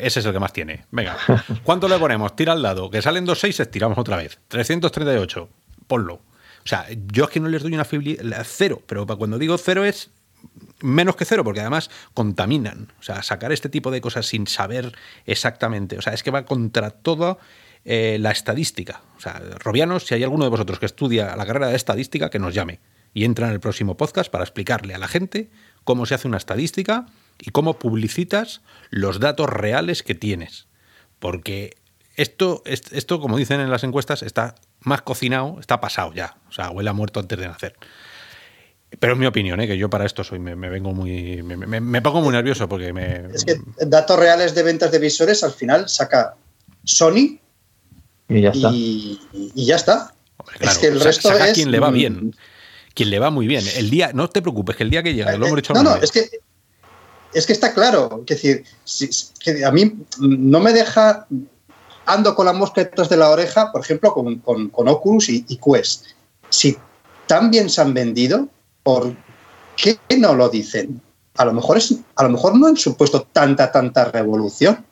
ese 0.00 0.20
es 0.20 0.24
el 0.24 0.32
que 0.32 0.40
más 0.40 0.54
tiene. 0.54 0.86
Venga, 0.92 1.18
¿cuánto 1.62 1.88
le 1.88 1.98
ponemos? 1.98 2.34
Tira 2.34 2.54
al 2.54 2.62
dado. 2.62 2.88
Que 2.88 3.02
salen 3.02 3.26
dos 3.26 3.38
seis, 3.38 3.62
tiramos 3.70 3.98
otra 3.98 4.16
vez. 4.16 4.38
338. 4.48 5.48
Ponlo. 5.86 6.20
O 6.64 6.68
sea, 6.68 6.86
yo 7.12 7.24
es 7.24 7.30
que 7.30 7.40
no 7.40 7.48
les 7.48 7.62
doy 7.62 7.74
una 7.74 7.84
fiabilidad 7.84 8.46
cero, 8.48 8.82
pero 8.86 9.06
cuando 9.06 9.38
digo 9.38 9.58
cero 9.58 9.84
es 9.84 10.10
menos 10.80 11.16
que 11.16 11.24
cero, 11.24 11.44
porque 11.44 11.60
además 11.60 11.90
contaminan. 12.14 12.92
O 13.00 13.02
sea, 13.02 13.22
sacar 13.22 13.52
este 13.52 13.68
tipo 13.68 13.90
de 13.90 14.00
cosas 14.00 14.26
sin 14.26 14.46
saber 14.46 14.96
exactamente. 15.26 15.98
O 15.98 16.02
sea, 16.02 16.12
es 16.12 16.22
que 16.22 16.30
va 16.30 16.44
contra 16.44 16.90
toda 16.90 17.38
eh, 17.84 18.16
la 18.20 18.30
estadística. 18.30 19.02
O 19.16 19.20
sea, 19.20 19.40
Robianos, 19.58 20.06
si 20.06 20.14
hay 20.14 20.22
alguno 20.22 20.44
de 20.44 20.50
vosotros 20.50 20.78
que 20.78 20.86
estudia 20.86 21.36
la 21.36 21.46
carrera 21.46 21.68
de 21.68 21.76
estadística, 21.76 22.30
que 22.30 22.38
nos 22.38 22.54
llame 22.54 22.80
y 23.12 23.24
entra 23.24 23.46
en 23.46 23.52
el 23.52 23.60
próximo 23.60 23.96
podcast 23.96 24.30
para 24.30 24.44
explicarle 24.44 24.94
a 24.94 24.98
la 24.98 25.08
gente 25.08 25.50
cómo 25.84 26.06
se 26.06 26.14
hace 26.14 26.28
una 26.28 26.38
estadística 26.38 27.06
y 27.40 27.50
cómo 27.50 27.78
publicitas 27.78 28.62
los 28.90 29.20
datos 29.20 29.48
reales 29.50 30.02
que 30.02 30.14
tienes. 30.14 30.66
Porque 31.18 31.76
esto, 32.16 32.62
esto, 32.64 33.20
como 33.20 33.36
dicen 33.36 33.60
en 33.60 33.70
las 33.70 33.84
encuestas, 33.84 34.22
está 34.22 34.54
más 34.84 35.02
cocinado, 35.02 35.58
está 35.60 35.80
pasado 35.80 36.12
ya. 36.14 36.36
O 36.48 36.52
sea, 36.52 36.70
huele 36.70 36.90
a 36.90 36.92
muerto 36.92 37.20
antes 37.20 37.38
de 37.38 37.48
nacer. 37.48 37.74
Pero 38.98 39.14
es 39.14 39.18
mi 39.18 39.26
opinión, 39.26 39.60
¿eh? 39.60 39.66
que 39.66 39.76
yo 39.76 39.90
para 39.90 40.06
esto 40.06 40.22
soy, 40.22 40.38
me, 40.38 40.54
vengo 40.54 40.92
muy. 40.92 41.42
Me, 41.42 42.02
pongo 42.02 42.20
muy 42.20 42.32
nervioso 42.32 42.68
porque 42.68 42.92
me. 42.92 43.26
Es 43.34 43.44
que 43.44 43.60
datos 43.80 44.18
reales 44.18 44.54
de 44.54 44.62
ventas 44.62 44.92
de 44.92 44.98
visores 44.98 45.42
al 45.42 45.52
final 45.52 45.88
saca 45.88 46.36
Sony 46.84 47.40
y 48.28 48.40
ya 48.40 48.50
está. 48.50 48.70
Y, 48.72 49.18
ya 49.54 49.76
está. 49.76 50.14
es 50.60 50.78
que 50.78 50.86
el 50.88 51.00
resto 51.00 51.28
saca 51.28 51.52
quien 51.52 51.70
le 51.70 51.80
va 51.80 51.90
bien. 51.90 52.34
Quien 52.94 53.10
le 53.10 53.18
va 53.18 53.30
muy 53.30 53.48
bien. 53.48 53.64
El 53.76 53.90
día, 53.90 54.12
no 54.14 54.30
te 54.30 54.40
preocupes, 54.40 54.76
que 54.76 54.84
el 54.84 54.90
día 54.90 55.02
que 55.02 55.14
llega, 55.14 55.36
lo 55.36 55.46
hemos 55.46 55.56
dicho 55.56 55.74
No, 55.74 55.82
no, 55.82 55.96
es 55.96 56.12
que, 56.12 56.30
es 57.32 57.46
que 57.46 57.52
está 57.52 57.74
claro. 57.74 58.24
Es 58.28 58.40
decir, 58.40 58.64
que 59.40 59.64
a 59.64 59.72
mí 59.72 59.92
no 60.20 60.60
me 60.60 60.72
deja 60.72 61.26
ando 62.06 62.34
con 62.34 62.46
las 62.46 62.54
mosquetas 62.54 63.08
de 63.08 63.16
la 63.16 63.30
oreja, 63.30 63.72
por 63.72 63.80
ejemplo, 63.80 64.12
con, 64.12 64.38
con, 64.38 64.88
Oculus 64.88 65.28
y, 65.28 65.42
Quest. 65.56 66.06
Si 66.48 66.76
tan 67.26 67.50
bien 67.50 67.70
se 67.70 67.80
han 67.80 67.94
vendido, 67.94 68.48
¿por 68.82 69.14
qué 69.76 69.98
no 70.18 70.34
lo 70.34 70.48
dicen? 70.48 71.00
A 71.36 71.44
lo 71.44 71.52
mejor, 71.52 71.78
es, 71.78 71.94
a 72.16 72.22
lo 72.22 72.30
mejor 72.30 72.56
no 72.56 72.66
han 72.66 72.76
supuesto 72.76 73.26
tanta, 73.32 73.72
tanta 73.72 74.04
revolución. 74.06 74.84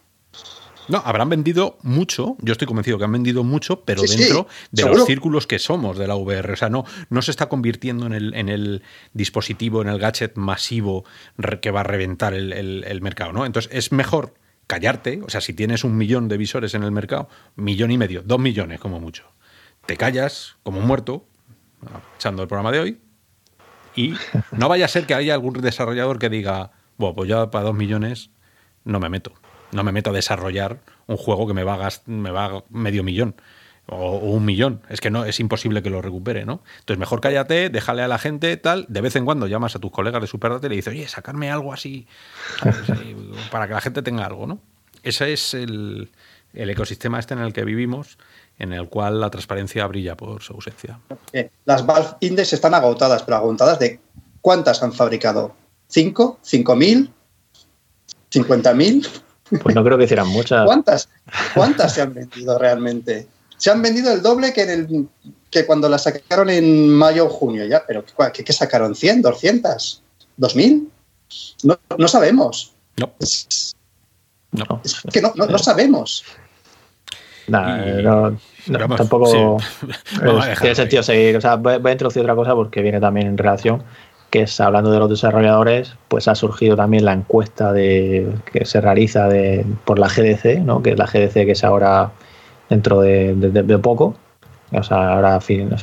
No, 0.88 1.00
habrán 1.04 1.28
vendido 1.28 1.78
mucho, 1.82 2.36
yo 2.40 2.52
estoy 2.52 2.66
convencido 2.66 2.98
que 2.98 3.04
han 3.04 3.12
vendido 3.12 3.44
mucho, 3.44 3.82
pero 3.84 4.02
dentro 4.02 4.48
de 4.72 4.84
los 4.84 5.04
círculos 5.04 5.46
que 5.46 5.60
somos 5.60 5.96
de 5.96 6.08
la 6.08 6.16
VR. 6.16 6.52
O 6.52 6.56
sea, 6.56 6.70
no, 6.70 6.84
no 7.08 7.22
se 7.22 7.30
está 7.30 7.48
convirtiendo 7.48 8.06
en 8.06 8.12
el, 8.12 8.34
en 8.34 8.48
el 8.48 8.82
dispositivo, 9.12 9.80
en 9.80 9.88
el 9.88 10.00
gadget 10.00 10.36
masivo 10.36 11.04
que 11.60 11.70
va 11.70 11.80
a 11.80 11.84
reventar 11.84 12.34
el, 12.34 12.52
el 12.52 13.00
mercado, 13.00 13.32
¿no? 13.32 13.46
Entonces 13.46 13.70
es 13.72 13.92
mejor 13.92 14.34
callarte, 14.72 15.20
o 15.22 15.28
sea, 15.28 15.42
si 15.42 15.52
tienes 15.52 15.84
un 15.84 15.98
millón 15.98 16.28
de 16.28 16.38
visores 16.38 16.72
en 16.72 16.82
el 16.82 16.92
mercado, 16.92 17.28
millón 17.56 17.90
y 17.90 17.98
medio, 17.98 18.22
dos 18.22 18.38
millones 18.38 18.80
como 18.80 19.00
mucho, 19.00 19.24
te 19.84 19.98
callas 19.98 20.56
como 20.62 20.78
un 20.78 20.86
muerto, 20.86 21.26
echando 22.16 22.40
el 22.40 22.48
programa 22.48 22.72
de 22.72 22.80
hoy, 22.80 23.00
y 23.94 24.14
no 24.52 24.70
vaya 24.70 24.86
a 24.86 24.88
ser 24.88 25.04
que 25.04 25.12
haya 25.12 25.34
algún 25.34 25.52
desarrollador 25.60 26.18
que 26.18 26.30
diga, 26.30 26.70
bueno, 26.96 27.14
pues 27.14 27.28
ya 27.28 27.50
para 27.50 27.66
dos 27.66 27.74
millones 27.74 28.30
no 28.84 28.98
me 28.98 29.10
meto, 29.10 29.34
no 29.72 29.84
me 29.84 29.92
meto 29.92 30.08
a 30.08 30.14
desarrollar 30.14 30.80
un 31.06 31.18
juego 31.18 31.46
que 31.46 31.52
me 31.52 31.64
va 31.64 31.86
a, 31.86 31.90
me 32.06 32.30
va 32.30 32.64
medio 32.70 33.04
millón. 33.04 33.34
O, 33.86 34.16
un 34.16 34.44
millón. 34.44 34.80
Es 34.88 35.00
que 35.00 35.10
no 35.10 35.24
es 35.24 35.40
imposible 35.40 35.82
que 35.82 35.90
lo 35.90 36.00
recupere, 36.02 36.44
¿no? 36.44 36.62
Entonces, 36.80 36.98
mejor 36.98 37.20
cállate, 37.20 37.68
déjale 37.68 38.02
a 38.02 38.08
la 38.08 38.18
gente, 38.18 38.56
tal. 38.56 38.86
De 38.88 39.00
vez 39.00 39.16
en 39.16 39.24
cuando 39.24 39.46
llamas 39.46 39.74
a 39.76 39.78
tus 39.78 39.90
colegas 39.90 40.20
de 40.20 40.28
Superdata 40.28 40.66
y 40.66 40.70
le 40.70 40.76
dices, 40.76 40.92
oye, 40.92 41.08
sacarme 41.08 41.50
algo 41.50 41.72
así, 41.72 42.06
para 43.50 43.66
que 43.66 43.74
la 43.74 43.80
gente 43.80 44.02
tenga 44.02 44.24
algo, 44.24 44.46
¿no? 44.46 44.60
Ese 45.02 45.32
es 45.32 45.54
el, 45.54 46.10
ecosistema 46.54 47.18
este 47.18 47.34
en 47.34 47.40
el 47.40 47.52
que 47.52 47.64
vivimos, 47.64 48.18
en 48.58 48.72
el 48.72 48.88
cual 48.88 49.20
la 49.20 49.30
transparencia 49.30 49.86
brilla 49.86 50.16
por 50.16 50.42
su 50.42 50.52
ausencia. 50.54 51.00
Las 51.64 51.84
Valve 51.84 52.10
Index 52.20 52.52
están 52.52 52.74
agotadas, 52.74 53.24
pero 53.24 53.38
agotadas 53.38 53.78
de 53.80 53.98
cuántas 54.40 54.82
han 54.82 54.92
fabricado. 54.92 55.56
¿Cinco? 55.88 56.38
¿Cinco 56.42 56.76
mil? 56.76 57.12
¿Cincuenta 58.30 58.72
mil? 58.72 59.06
Pues 59.62 59.74
no 59.74 59.84
creo 59.84 59.98
que 59.98 60.04
hicieran 60.04 60.28
muchas. 60.28 60.64
¿Cuántas? 60.64 61.08
¿Cuántas 61.54 61.94
se 61.94 62.02
han 62.02 62.14
vendido 62.14 62.58
realmente? 62.58 63.26
Se 63.62 63.70
han 63.70 63.80
vendido 63.80 64.12
el 64.12 64.22
doble 64.22 64.52
que, 64.52 64.62
en 64.62 64.70
el, 64.70 65.08
que 65.48 65.64
cuando 65.64 65.88
la 65.88 65.96
sacaron 65.96 66.50
en 66.50 66.88
mayo 66.88 67.26
o 67.26 67.28
junio, 67.28 67.64
ya, 67.64 67.84
pero 67.86 68.04
¿qué, 68.34 68.52
sacaron? 68.52 68.92
¿100? 68.92 69.22
¿200? 69.22 70.00
¿2000? 70.36 70.88
No, 71.62 71.78
no 71.96 72.08
sabemos. 72.08 72.72
No. 72.96 73.12
Es, 73.20 73.72
que 75.12 75.22
no, 75.22 75.32
no, 75.36 75.58
sabemos. 75.58 76.24
no, 77.46 78.36
tampoco 78.96 79.58
tiene 80.60 80.74
sentido 80.74 81.04
seguir. 81.04 81.36
O 81.36 81.40
sea, 81.40 81.54
voy, 81.54 81.74
a 81.84 81.92
introducir 81.92 82.22
otra 82.22 82.34
cosa 82.34 82.56
porque 82.56 82.82
viene 82.82 82.98
también 82.98 83.28
en 83.28 83.38
relación. 83.38 83.84
que 84.30 84.40
es 84.40 84.60
hablando 84.60 84.90
de 84.90 84.98
los 84.98 85.08
desarrolladores, 85.08 85.94
pues 86.08 86.26
ha 86.26 86.34
surgido 86.34 86.74
también 86.74 87.04
la 87.04 87.12
encuesta 87.12 87.72
de 87.72 88.26
que 88.52 88.64
se 88.64 88.80
realiza 88.80 89.28
de, 89.28 89.64
por 89.84 90.00
la 90.00 90.08
GDC, 90.08 90.64
¿no? 90.64 90.82
que 90.82 90.90
es 90.90 90.98
la 90.98 91.06
GDC 91.06 91.32
que 91.32 91.52
es 91.52 91.62
ahora 91.62 92.10
dentro 92.72 93.00
de, 93.02 93.78
poco. 93.82 94.14
O 94.72 94.82
sea, 94.82 95.14
ahora 95.14 95.38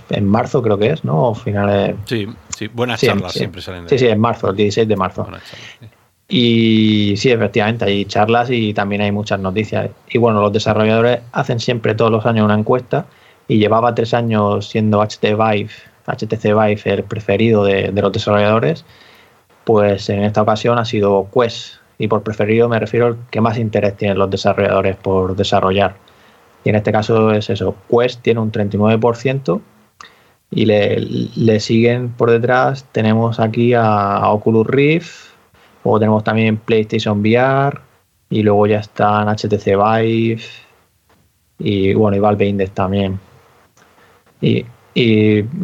en 0.09 0.27
marzo 0.27 0.63
creo 0.63 0.77
que 0.77 0.89
es, 0.89 1.03
¿no? 1.03 1.29
O 1.29 1.35
finales. 1.35 1.95
Sí, 2.05 2.27
sí, 2.49 2.67
buenas 2.67 2.99
charlas 2.99 3.33
siempre 3.33 3.61
salen 3.61 3.83
de 3.83 3.89
Sí, 3.89 3.99
sí, 3.99 4.07
en 4.07 4.19
marzo, 4.19 4.49
el 4.49 4.55
16 4.55 4.87
de 4.87 4.95
marzo. 4.95 5.27
Y 6.27 7.13
sí, 7.17 7.31
efectivamente, 7.31 7.85
hay 7.85 8.05
charlas 8.05 8.49
y 8.49 8.73
también 8.73 9.01
hay 9.01 9.11
muchas 9.11 9.39
noticias. 9.39 9.89
Y 10.09 10.17
bueno, 10.17 10.41
los 10.41 10.51
desarrolladores 10.51 11.19
hacen 11.31 11.59
siempre 11.59 11.93
todos 11.93 12.11
los 12.11 12.25
años 12.25 12.45
una 12.45 12.55
encuesta 12.55 13.05
y 13.47 13.59
llevaba 13.59 13.93
tres 13.93 14.15
años 14.15 14.67
siendo 14.67 15.01
HT 15.01 15.23
Vive, 15.23 15.69
HTC 16.07 16.43
Vive 16.45 16.81
el 16.85 17.03
preferido 17.03 17.63
de, 17.63 17.91
los 17.91 18.11
desarrolladores, 18.11 18.85
pues 19.63 20.09
en 20.09 20.23
esta 20.23 20.41
ocasión 20.41 20.79
ha 20.79 20.85
sido 20.85 21.27
Quest. 21.31 21.75
Y 22.01 22.07
por 22.07 22.23
preferido 22.23 22.69
me 22.69 22.79
refiero 22.79 23.07
al 23.07 23.17
que 23.29 23.41
más 23.41 23.57
interés 23.57 23.97
tienen 23.97 24.17
los 24.17 24.29
desarrolladores 24.29 24.95
por 24.95 25.35
desarrollar. 25.35 25.95
Y 26.63 26.69
en 26.69 26.75
este 26.75 26.91
caso 26.91 27.31
es 27.31 27.49
eso, 27.49 27.75
Quest 27.89 28.21
tiene 28.21 28.39
un 28.41 28.51
39% 28.51 29.61
y 30.51 30.65
le, 30.65 31.59
siguen 31.59 32.09
por 32.09 32.31
detrás, 32.31 32.85
tenemos 32.91 33.39
aquí 33.39 33.73
a, 33.73 34.29
Oculus 34.29 34.67
Rift, 34.67 35.29
luego 35.83 35.99
tenemos 35.99 36.23
también 36.23 36.57
PlayStation 36.57 37.19
VR 37.19 37.79
y 38.29 38.43
luego 38.43 38.67
ya 38.67 38.79
están 38.79 39.27
HTC 39.27 39.65
Vive 39.65 40.41
y 41.59 41.93
bueno, 41.93 42.17
y 42.17 42.19
Valve 42.19 42.45
Index 42.47 42.71
también. 42.71 43.19
Y, 44.41 44.65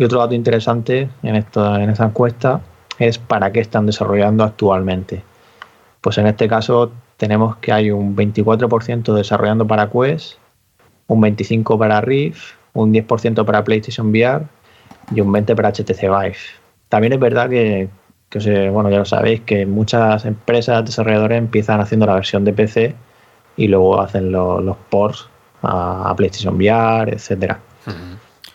otro 0.02 0.20
dato 0.20 0.34
interesante 0.34 1.10
en, 1.24 1.36
esta, 1.36 1.84
en 1.84 1.90
esa 1.90 2.06
encuesta 2.06 2.62
es 3.00 3.18
para 3.18 3.52
qué 3.52 3.60
están 3.60 3.86
desarrollando 3.86 4.46
actualmente. 4.46 5.24
Pues 6.00 6.18
en 6.20 6.28
este 6.28 6.48
caso 6.48 6.92
tenemos 7.18 7.58
que 7.58 7.74
hay 7.74 7.92
un 7.92 8.16
24% 8.16 9.14
desarrollando 9.14 9.68
para 9.68 9.90
Quest, 9.90 10.38
un 11.08 11.22
25% 11.22 11.78
para 11.78 12.02
Rift, 12.02 12.54
un 12.74 12.94
10% 12.94 13.46
para 13.46 13.63
PlayStation 13.63 14.10
VR 14.10 14.46
y 15.13 15.22
un 15.22 15.32
20% 15.32 15.56
para 15.56 15.72
HTC 15.72 16.02
Vive. 16.02 16.38
También 16.89 17.13
es 17.13 17.20
verdad 17.20 17.50
que, 17.50 17.89
bueno, 18.70 18.89
ya 18.89 19.00
lo 19.00 19.06
sabéis, 19.06 19.41
que 19.41 19.65
muchas 19.65 20.26
empresas 20.26 20.86
desarrolladoras 20.86 21.38
empiezan 21.38 21.80
haciendo 21.80 22.06
la 22.06 22.15
versión 22.15 22.44
de 22.44 22.54
PC 22.54 22.96
y 23.58 23.68
luego 23.68 24.02
hacen 24.02 24.32
los 24.32 24.78
ports 24.89 25.30
a, 25.62 26.13
PlayStation 26.15 26.56
VR, 26.56 27.13
etcétera. 27.13 27.60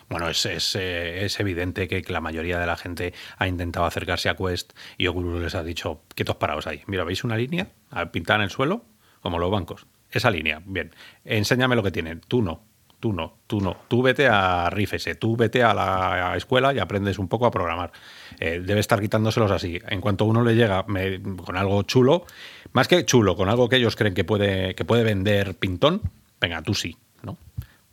Bueno, 0.09 0.27
es, 0.27 0.45
eh, 0.75 1.23
es, 1.23 1.39
evidente 1.39 1.87
que, 1.87 2.03
la 2.11 2.19
mayoría 2.19 2.59
de 2.59 2.65
la 2.65 2.75
gente 2.75 3.13
ha 3.37 3.47
intentado 3.47 3.85
acercarse 3.85 4.27
a 4.27 4.35
Quest 4.35 4.73
y 4.97 5.07
Oculus 5.07 5.41
les 5.41 5.55
ha 5.55 5.63
dicho, 5.63 6.01
quietos 6.13 6.35
parados 6.35 6.67
ahí. 6.67 6.81
Mira, 6.85 7.05
¿veis 7.05 7.23
una 7.23 7.37
línea 7.37 7.69
pintada 8.11 8.39
en 8.39 8.43
el 8.43 8.49
suelo? 8.49 8.83
Como 9.21 9.39
los 9.39 9.49
bancos. 9.49 9.87
Esa 10.11 10.29
línea, 10.29 10.61
bien. 10.65 10.91
Enséñame 11.23 11.75
lo 11.75 11.83
que 11.83 11.91
tienen. 11.91 12.21
Tú 12.27 12.41
no, 12.41 12.63
tú 12.99 13.13
no, 13.13 13.39
tú 13.47 13.59
no. 13.59 13.77
Tú 13.87 14.01
vete 14.01 14.27
a 14.27 14.69
RIFS, 14.69 15.17
tú 15.19 15.35
vete 15.35 15.63
a 15.63 15.73
la 15.73 16.33
escuela 16.37 16.73
y 16.73 16.79
aprendes 16.79 17.19
un 17.19 17.27
poco 17.27 17.45
a 17.45 17.51
programar. 17.51 17.91
Eh, 18.39 18.61
debe 18.63 18.79
estar 18.79 19.01
quitándoselos 19.01 19.51
así. 19.51 19.79
En 19.89 19.99
cuanto 19.99 20.25
uno 20.25 20.43
le 20.43 20.55
llega 20.55 20.85
con 20.85 21.57
algo 21.57 21.83
chulo, 21.83 22.25
más 22.73 22.87
que 22.87 23.05
chulo, 23.05 23.35
con 23.35 23.49
algo 23.49 23.67
que 23.67 23.77
ellos 23.77 23.95
creen 23.95 24.13
que 24.13 24.23
puede, 24.23 24.75
que 24.75 24.85
puede 24.85 25.03
vender 25.03 25.55
pintón, 25.55 26.01
venga, 26.39 26.61
tú 26.61 26.73
sí, 26.73 26.97
¿no? 27.23 27.37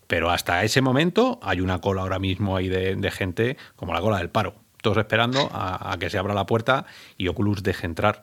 Pero 0.07 0.31
hasta 0.31 0.65
ese 0.65 0.81
momento 0.81 1.39
hay 1.43 1.61
una 1.61 1.81
cola 1.81 2.03
ahora 2.03 2.19
mismo 2.19 2.57
ahí 2.57 2.69
de, 2.69 3.11
gente 3.11 3.57
como 3.77 3.93
la 3.93 4.01
cola 4.01 4.19
del 4.19 4.31
paro. 4.31 4.55
Todos 4.81 4.99
esperando 4.99 5.51
a, 5.53 5.97
que 5.99 6.09
se 6.09 6.19
abra 6.19 6.35
la 6.35 6.47
puerta 6.47 6.87
y 7.17 7.29
Oculus 7.29 7.63
deje 7.63 7.85
entrar. 7.85 8.23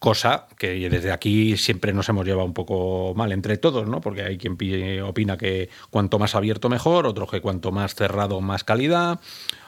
Cosa 0.00 0.48
que 0.56 0.88
desde 0.88 1.12
aquí 1.12 1.58
siempre 1.58 1.92
nos 1.92 2.08
hemos 2.08 2.24
llevado 2.24 2.46
un 2.46 2.54
poco 2.54 3.12
mal 3.14 3.32
entre 3.32 3.58
todos, 3.58 3.86
¿no? 3.86 4.00
Porque 4.00 4.22
hay 4.22 4.38
quien 4.38 4.56
opina 5.02 5.36
que 5.36 5.68
cuanto 5.90 6.18
más 6.18 6.34
abierto 6.34 6.70
mejor, 6.70 7.06
otros 7.06 7.30
que 7.30 7.42
cuanto 7.42 7.70
más 7.70 7.94
cerrado 7.94 8.40
más 8.40 8.64
calidad, 8.64 9.20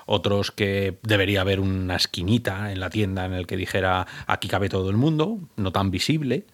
otros 0.06 0.50
que 0.50 0.98
debería 1.02 1.42
haber 1.42 1.60
una 1.60 1.96
esquinita 1.96 2.72
en 2.72 2.80
la 2.80 2.88
tienda 2.88 3.26
en 3.26 3.34
el 3.34 3.46
que 3.46 3.58
dijera 3.58 4.06
aquí 4.26 4.48
cabe 4.48 4.70
todo 4.70 4.88
el 4.88 4.96
mundo, 4.96 5.38
no 5.56 5.70
tan 5.70 5.90
visible. 5.90 6.46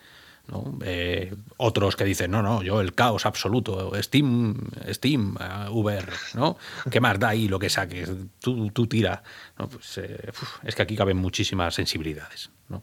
Eh, 0.83 1.33
otros 1.59 1.95
que 1.95 2.05
dicen, 2.05 2.33
no, 2.33 2.43
no, 2.43 2.65
yo 2.65 2.81
el 2.81 2.95
caos 2.95 3.27
absoluto, 3.27 3.93
Steam, 4.03 4.57
Steam, 4.89 5.37
uh, 5.37 5.71
Uber, 5.71 6.09
¿no? 6.35 6.57
¿Qué 6.91 7.01
más 7.01 7.21
da 7.21 7.29
ahí 7.29 7.47
lo 7.47 7.61
que 7.61 7.71
saques? 7.71 8.11
Tú, 8.41 8.71
tú 8.71 8.89
tira. 8.89 9.23
Pues, 9.57 9.99
eh, 9.99 10.33
es 10.65 10.75
que 10.75 10.83
aquí 10.83 10.97
caben 10.97 11.19
muchísimas 11.19 11.75
sensibilidades, 11.75 12.51
¿no? 12.69 12.83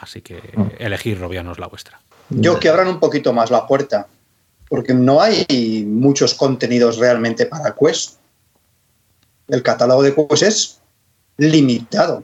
Así 0.00 0.22
que 0.22 0.36
mm. 0.54 0.66
elegir 0.78 1.18
Robiano 1.18 1.52
es 1.52 1.58
la 1.58 1.66
vuestra. 1.66 2.00
Yo 2.30 2.60
que 2.60 2.68
abran 2.68 2.88
un 2.88 3.00
poquito 3.00 3.32
más 3.32 3.50
la 3.50 3.66
puerta, 3.66 4.06
porque 4.68 4.94
no 4.94 5.20
hay 5.20 5.84
muchos 5.86 6.34
contenidos 6.34 6.98
realmente 6.98 7.46
para 7.46 7.74
Quest. 7.74 8.18
El 9.48 9.62
catálogo 9.62 10.02
de 10.02 10.14
Quest 10.14 10.42
es 10.42 10.80
limitado. 11.38 12.22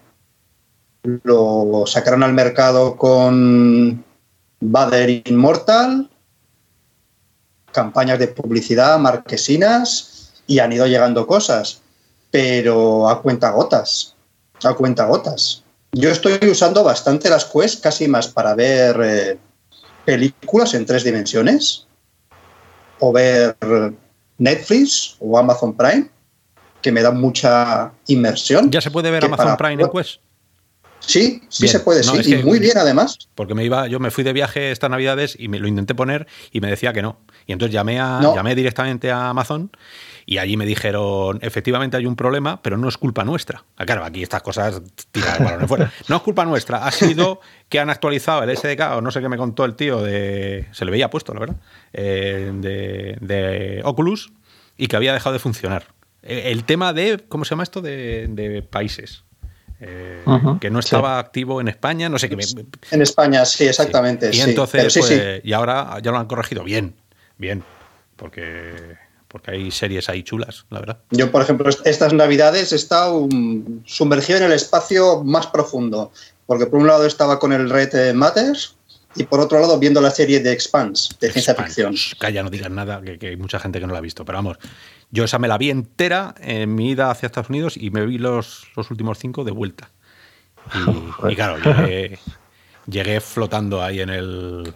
Lo 1.22 1.84
sacaron 1.86 2.22
al 2.22 2.32
mercado 2.32 2.96
con 2.96 4.04
Vader 4.60 5.22
Immortal, 5.26 6.10
campañas 7.72 8.18
de 8.18 8.28
publicidad, 8.28 8.98
marquesinas, 8.98 10.32
y 10.46 10.58
han 10.58 10.72
ido 10.72 10.86
llegando 10.86 11.26
cosas, 11.26 11.80
pero 12.30 13.08
a 13.08 13.22
cuenta 13.22 13.50
gotas, 13.50 14.14
a 14.62 14.74
cuenta 14.74 15.06
gotas. 15.06 15.63
Yo 15.94 16.10
estoy 16.10 16.38
usando 16.50 16.82
bastante 16.82 17.30
las 17.30 17.44
Quest, 17.44 17.82
casi 17.82 18.08
más 18.08 18.28
para 18.28 18.54
ver 18.54 19.00
eh, 19.02 19.38
películas 20.04 20.74
en 20.74 20.84
tres 20.86 21.04
dimensiones, 21.04 21.86
o 22.98 23.12
ver 23.12 23.56
Netflix 24.38 25.16
o 25.20 25.38
Amazon 25.38 25.76
Prime, 25.76 26.10
que 26.82 26.90
me 26.92 27.02
dan 27.02 27.20
mucha 27.20 27.92
inmersión. 28.08 28.70
¿Ya 28.70 28.80
se 28.80 28.90
puede 28.90 29.10
ver 29.10 29.24
Amazon 29.24 29.56
Prime 29.56 29.82
en 29.82 29.90
Quest? 29.90 30.20
Sí, 31.06 31.42
sí 31.48 31.68
se 31.68 31.80
puede, 31.80 32.02
sí. 32.02 32.34
y 32.34 32.42
muy 32.42 32.58
bien 32.58 32.78
además. 32.78 33.18
Porque 33.34 33.54
me 33.54 33.64
iba, 33.64 33.86
yo 33.88 34.00
me 34.00 34.10
fui 34.10 34.24
de 34.24 34.32
viaje 34.32 34.70
estas 34.70 34.90
navidades 34.90 35.36
y 35.38 35.48
me 35.48 35.58
lo 35.58 35.68
intenté 35.68 35.94
poner 35.94 36.26
y 36.50 36.60
me 36.60 36.68
decía 36.68 36.92
que 36.92 37.02
no. 37.02 37.18
Y 37.46 37.52
entonces 37.52 37.74
llamé, 37.74 38.00
a, 38.00 38.20
llamé 38.22 38.54
directamente 38.54 39.10
a 39.10 39.28
Amazon 39.28 39.70
y 40.26 40.38
allí 40.38 40.56
me 40.56 40.66
dijeron, 40.66 41.38
efectivamente 41.42 41.96
hay 41.96 42.06
un 42.06 42.16
problema, 42.16 42.62
pero 42.62 42.76
no 42.76 42.88
es 42.88 42.96
culpa 42.96 43.24
nuestra. 43.24 43.64
Ah, 43.76 43.84
claro, 43.84 44.04
aquí 44.04 44.22
estas 44.22 44.42
cosas 44.42 44.80
tiran 45.10 45.68
fuera. 45.68 45.92
No 46.08 46.16
es 46.16 46.22
culpa 46.22 46.44
nuestra, 46.44 46.86
ha 46.86 46.90
sido 46.90 47.40
que 47.68 47.80
han 47.80 47.90
actualizado 47.90 48.42
el 48.42 48.56
SDK, 48.56 48.96
o 48.96 49.00
no 49.00 49.10
sé 49.10 49.20
qué 49.20 49.28
me 49.28 49.36
contó 49.36 49.64
el 49.64 49.74
tío 49.74 50.02
de. 50.02 50.66
Se 50.72 50.84
le 50.84 50.90
veía 50.90 51.10
puesto, 51.10 51.34
la 51.34 51.40
verdad. 51.40 51.56
Eh, 51.92 52.50
de, 52.54 53.16
de, 53.20 53.82
Oculus 53.84 54.32
y 54.76 54.86
que 54.86 54.96
había 54.96 55.12
dejado 55.12 55.34
de 55.34 55.38
funcionar. 55.38 55.86
El, 56.22 56.64
tema 56.64 56.92
de. 56.92 57.24
¿Cómo 57.28 57.44
se 57.44 57.50
llama 57.50 57.64
esto? 57.64 57.82
De, 57.82 58.26
de 58.28 58.62
países. 58.62 59.24
Eh, 59.80 60.24
que 60.60 60.70
no 60.70 60.78
estaba 60.78 61.18
activo 61.18 61.60
en 61.60 61.68
España, 61.68 62.08
no 62.08 62.18
sé 62.18 62.30
qué. 62.30 62.36
En 62.90 63.02
España, 63.02 63.44
sí, 63.44 63.66
exactamente. 63.66 64.30
Y 64.32 64.40
entonces, 64.40 64.96
pues, 64.96 65.40
y 65.42 65.52
ahora 65.52 65.98
ya 66.02 66.10
lo 66.10 66.18
han 66.18 66.26
corregido 66.26 66.64
bien, 66.64 66.94
bien, 67.36 67.64
porque, 68.16 68.96
porque 69.34 69.50
hay 69.50 69.72
series 69.72 70.08
ahí 70.08 70.22
chulas, 70.22 70.64
la 70.70 70.78
verdad. 70.78 70.98
Yo, 71.10 71.32
por 71.32 71.42
ejemplo, 71.42 71.68
estas 71.84 72.12
navidades 72.12 72.70
he 72.70 72.76
estado 72.76 73.28
sumergido 73.84 74.38
en 74.38 74.44
el 74.44 74.52
espacio 74.52 75.24
más 75.24 75.48
profundo, 75.48 76.12
porque 76.46 76.66
por 76.66 76.78
un 76.78 76.86
lado 76.86 77.04
estaba 77.04 77.40
con 77.40 77.52
el 77.52 77.68
Red 77.68 78.14
Matters 78.14 78.76
y 79.16 79.24
por 79.24 79.40
otro 79.40 79.58
lado 79.58 79.76
viendo 79.80 80.00
la 80.00 80.12
serie 80.12 80.38
de 80.38 80.52
Expanse, 80.52 81.14
de 81.18 81.32
ciencia 81.32 81.56
ficción. 81.56 81.96
Calla, 82.20 82.44
no 82.44 82.48
digas 82.48 82.70
nada, 82.70 83.02
que, 83.02 83.26
hay 83.26 83.36
mucha 83.36 83.58
gente 83.58 83.80
que 83.80 83.88
no 83.88 83.92
la 83.92 83.98
ha 83.98 84.02
visto, 84.02 84.24
pero 84.24 84.38
vamos, 84.38 84.56
yo 85.10 85.24
esa 85.24 85.40
me 85.40 85.48
la 85.48 85.58
vi 85.58 85.70
entera 85.70 86.36
en 86.40 86.72
mi 86.72 86.90
ida 86.90 87.10
hacia 87.10 87.26
Estados 87.26 87.50
Unidos 87.50 87.76
y 87.76 87.90
me 87.90 88.06
vi 88.06 88.18
los, 88.18 88.68
los 88.76 88.88
últimos 88.92 89.18
cinco 89.18 89.42
de 89.42 89.50
vuelta. 89.50 89.90
Y, 91.28 91.34
claro, 91.34 91.56
llegué, 92.86 93.20
flotando 93.20 93.82
ahí 93.82 94.00
en 94.00 94.10
el... 94.10 94.74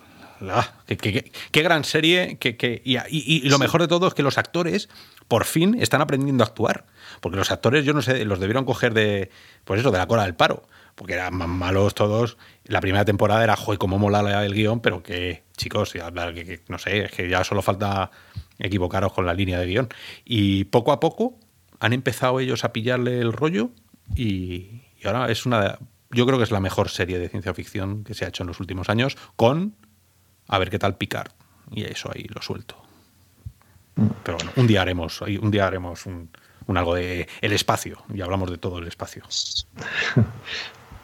Qué, 0.87 1.62
gran 1.62 1.85
serie. 1.85 2.38
Que, 2.38 2.83
y, 2.85 3.48
lo 3.48 3.59
mejor 3.59 3.81
de 3.81 3.88
todo 3.88 4.07
es 4.09 4.14
que 4.14 4.22
los 4.22 4.38
actores 4.38 4.88
por 5.27 5.44
fin 5.44 5.77
están 5.81 6.01
aprendiendo 6.01 6.44
a 6.44 6.46
actuar. 6.46 6.87
Porque 7.20 7.37
los 7.37 7.51
actores, 7.51 7.85
yo 7.85 7.92
no 7.92 8.03
sé, 8.03 8.24
los 8.24 8.40
debieron 8.40 8.64
coger 8.64 8.94
de, 8.94 9.31
pues 9.64 9.81
eso, 9.81 9.90
de 9.90 9.99
la 9.99 10.07
cola 10.07 10.24
del 10.24 10.34
paro 10.34 10.64
porque 10.99 11.14
eran 11.14 11.36
más 11.36 11.49
malos 11.49 11.95
todos. 11.95 12.36
La 12.64 12.80
primera 12.80 13.05
temporada 13.05 13.45
era, 13.45 13.55
joder, 13.55 13.78
cómo 13.78 13.99
mola 13.99 14.45
el 14.45 14.53
guion, 14.53 14.80
pero 14.80 15.01
que, 15.01 15.45
chicos, 15.57 15.93
que, 15.93 16.61
no 16.66 16.78
sé, 16.78 17.05
es 17.05 17.12
que 17.12 17.28
ya 17.28 17.45
solo 17.45 17.62
falta 17.62 18.11
equivocaros 18.59 19.12
con 19.12 19.24
la 19.24 19.32
línea 19.32 19.61
de 19.61 19.66
guion. 19.66 19.89
Y 20.24 20.64
poco 20.64 20.91
a 20.91 20.99
poco 20.99 21.39
han 21.78 21.93
empezado 21.93 22.41
ellos 22.41 22.64
a 22.64 22.72
pillarle 22.72 23.20
el 23.20 23.32
rollo 23.32 23.70
y, 24.14 24.82
ahora 25.05 25.30
es 25.30 25.47
una, 25.47 25.78
yo 26.11 26.26
creo 26.26 26.39
que 26.39 26.45
es 26.45 26.51
la 26.51 26.61
mejor 26.61 26.89
serie 26.89 27.20
de 27.20 27.28
ciencia 27.28 27.55
ficción 27.55 28.03
que 28.03 28.14
se 28.14 28.24
ha 28.24 28.28
hecho 28.28 28.43
en 28.43 28.49
los 28.49 28.59
últimos 28.59 28.89
años, 28.89 29.16
con, 29.36 29.76
a 30.49 30.59
ver 30.59 30.70
qué 30.70 30.78
tal 30.78 30.96
Picard. 30.96 31.30
Y 31.70 31.84
eso 31.84 32.11
ahí 32.12 32.24
lo 32.24 32.42
suelto. 32.42 32.76
Mm. 33.96 34.07
Pero 34.24 34.38
bueno, 34.38 34.53
un 34.57 34.66
día 34.66 34.82
haremos, 34.82 35.20
un 35.20 35.51
día 35.51 35.66
haremos 35.66 36.07
un, 36.07 36.30
un 36.66 36.76
algo 36.76 36.94
de 36.94 37.28
el 37.40 37.53
espacio, 37.53 37.99
y 38.12 38.20
hablamos 38.20 38.51
de 38.51 38.59
todo 38.59 38.78
el 38.78 38.86
espacio. 38.86 39.22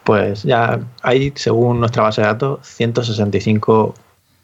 Pues 0.04 0.42
ya 0.42 0.80
hay, 1.00 1.32
según 1.34 1.80
nuestra 1.80 2.02
base 2.02 2.20
de 2.20 2.26
datos, 2.26 2.60
165, 2.66 3.94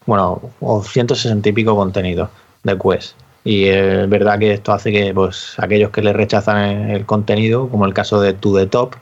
bueno, 0.06 0.40
o 0.60 0.82
160 0.82 1.50
y 1.50 1.52
pico 1.52 1.76
contenidos 1.76 2.30
de 2.62 2.78
Quest. 2.78 3.14
Y 3.44 3.66
es 3.66 4.08
verdad 4.08 4.38
que 4.38 4.54
esto 4.54 4.72
hace 4.72 4.90
que 4.90 5.12
pues 5.12 5.54
aquellos 5.58 5.90
que 5.90 6.00
le 6.00 6.14
rechazan 6.14 6.90
el 6.90 7.04
contenido, 7.04 7.68
como 7.68 7.84
el 7.84 7.92
caso 7.92 8.22
de 8.22 8.32
To 8.32 8.54
The 8.54 8.66
Top, 8.68 8.96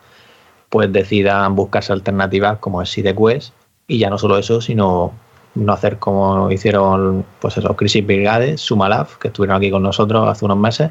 pues 0.68 0.92
decidan 0.92 1.55
buscarse 1.55 1.92
alternativas 1.92 2.59
como 2.59 2.82
es 2.82 2.92
Quest 2.92 3.53
y 3.86 3.99
ya 3.99 4.11
no 4.11 4.18
solo 4.18 4.36
eso, 4.36 4.61
sino 4.61 5.12
no 5.59 5.72
hacer 5.72 5.98
como 5.98 6.50
hicieron 6.50 7.24
pues 7.40 7.56
eso, 7.56 7.74
Crisis 7.76 8.06
Brigade, 8.06 8.56
Sumalab, 8.56 9.18
que 9.18 9.28
estuvieron 9.28 9.56
aquí 9.56 9.70
con 9.70 9.82
nosotros 9.82 10.28
hace 10.28 10.44
unos 10.44 10.59
meses 10.59 10.90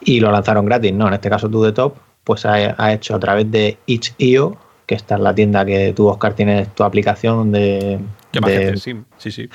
y 0.00 0.20
lo 0.20 0.30
lanzaron 0.30 0.66
gratis, 0.66 0.92
¿no? 0.92 1.08
En 1.08 1.14
este 1.14 1.30
caso 1.30 1.48
To 1.48 1.64
The 1.64 1.72
Top, 1.72 1.96
pues 2.24 2.44
ha, 2.46 2.92
hecho 2.92 3.14
a 3.14 3.18
través 3.18 3.50
de 3.50 3.78
itch.io, 3.86 4.56
que 4.86 4.94
está 4.94 5.16
en 5.16 5.24
la 5.24 5.34
tienda 5.34 5.64
que 5.64 5.92
tú, 5.94 6.06
Oscar, 6.08 6.34
tienes 6.34 6.74
tu 6.74 6.84
aplicación 6.84 7.52
de... 7.52 7.98
de 8.32 8.76
sí, 8.76 8.96
sí, 9.16 9.30
sí. 9.32 9.48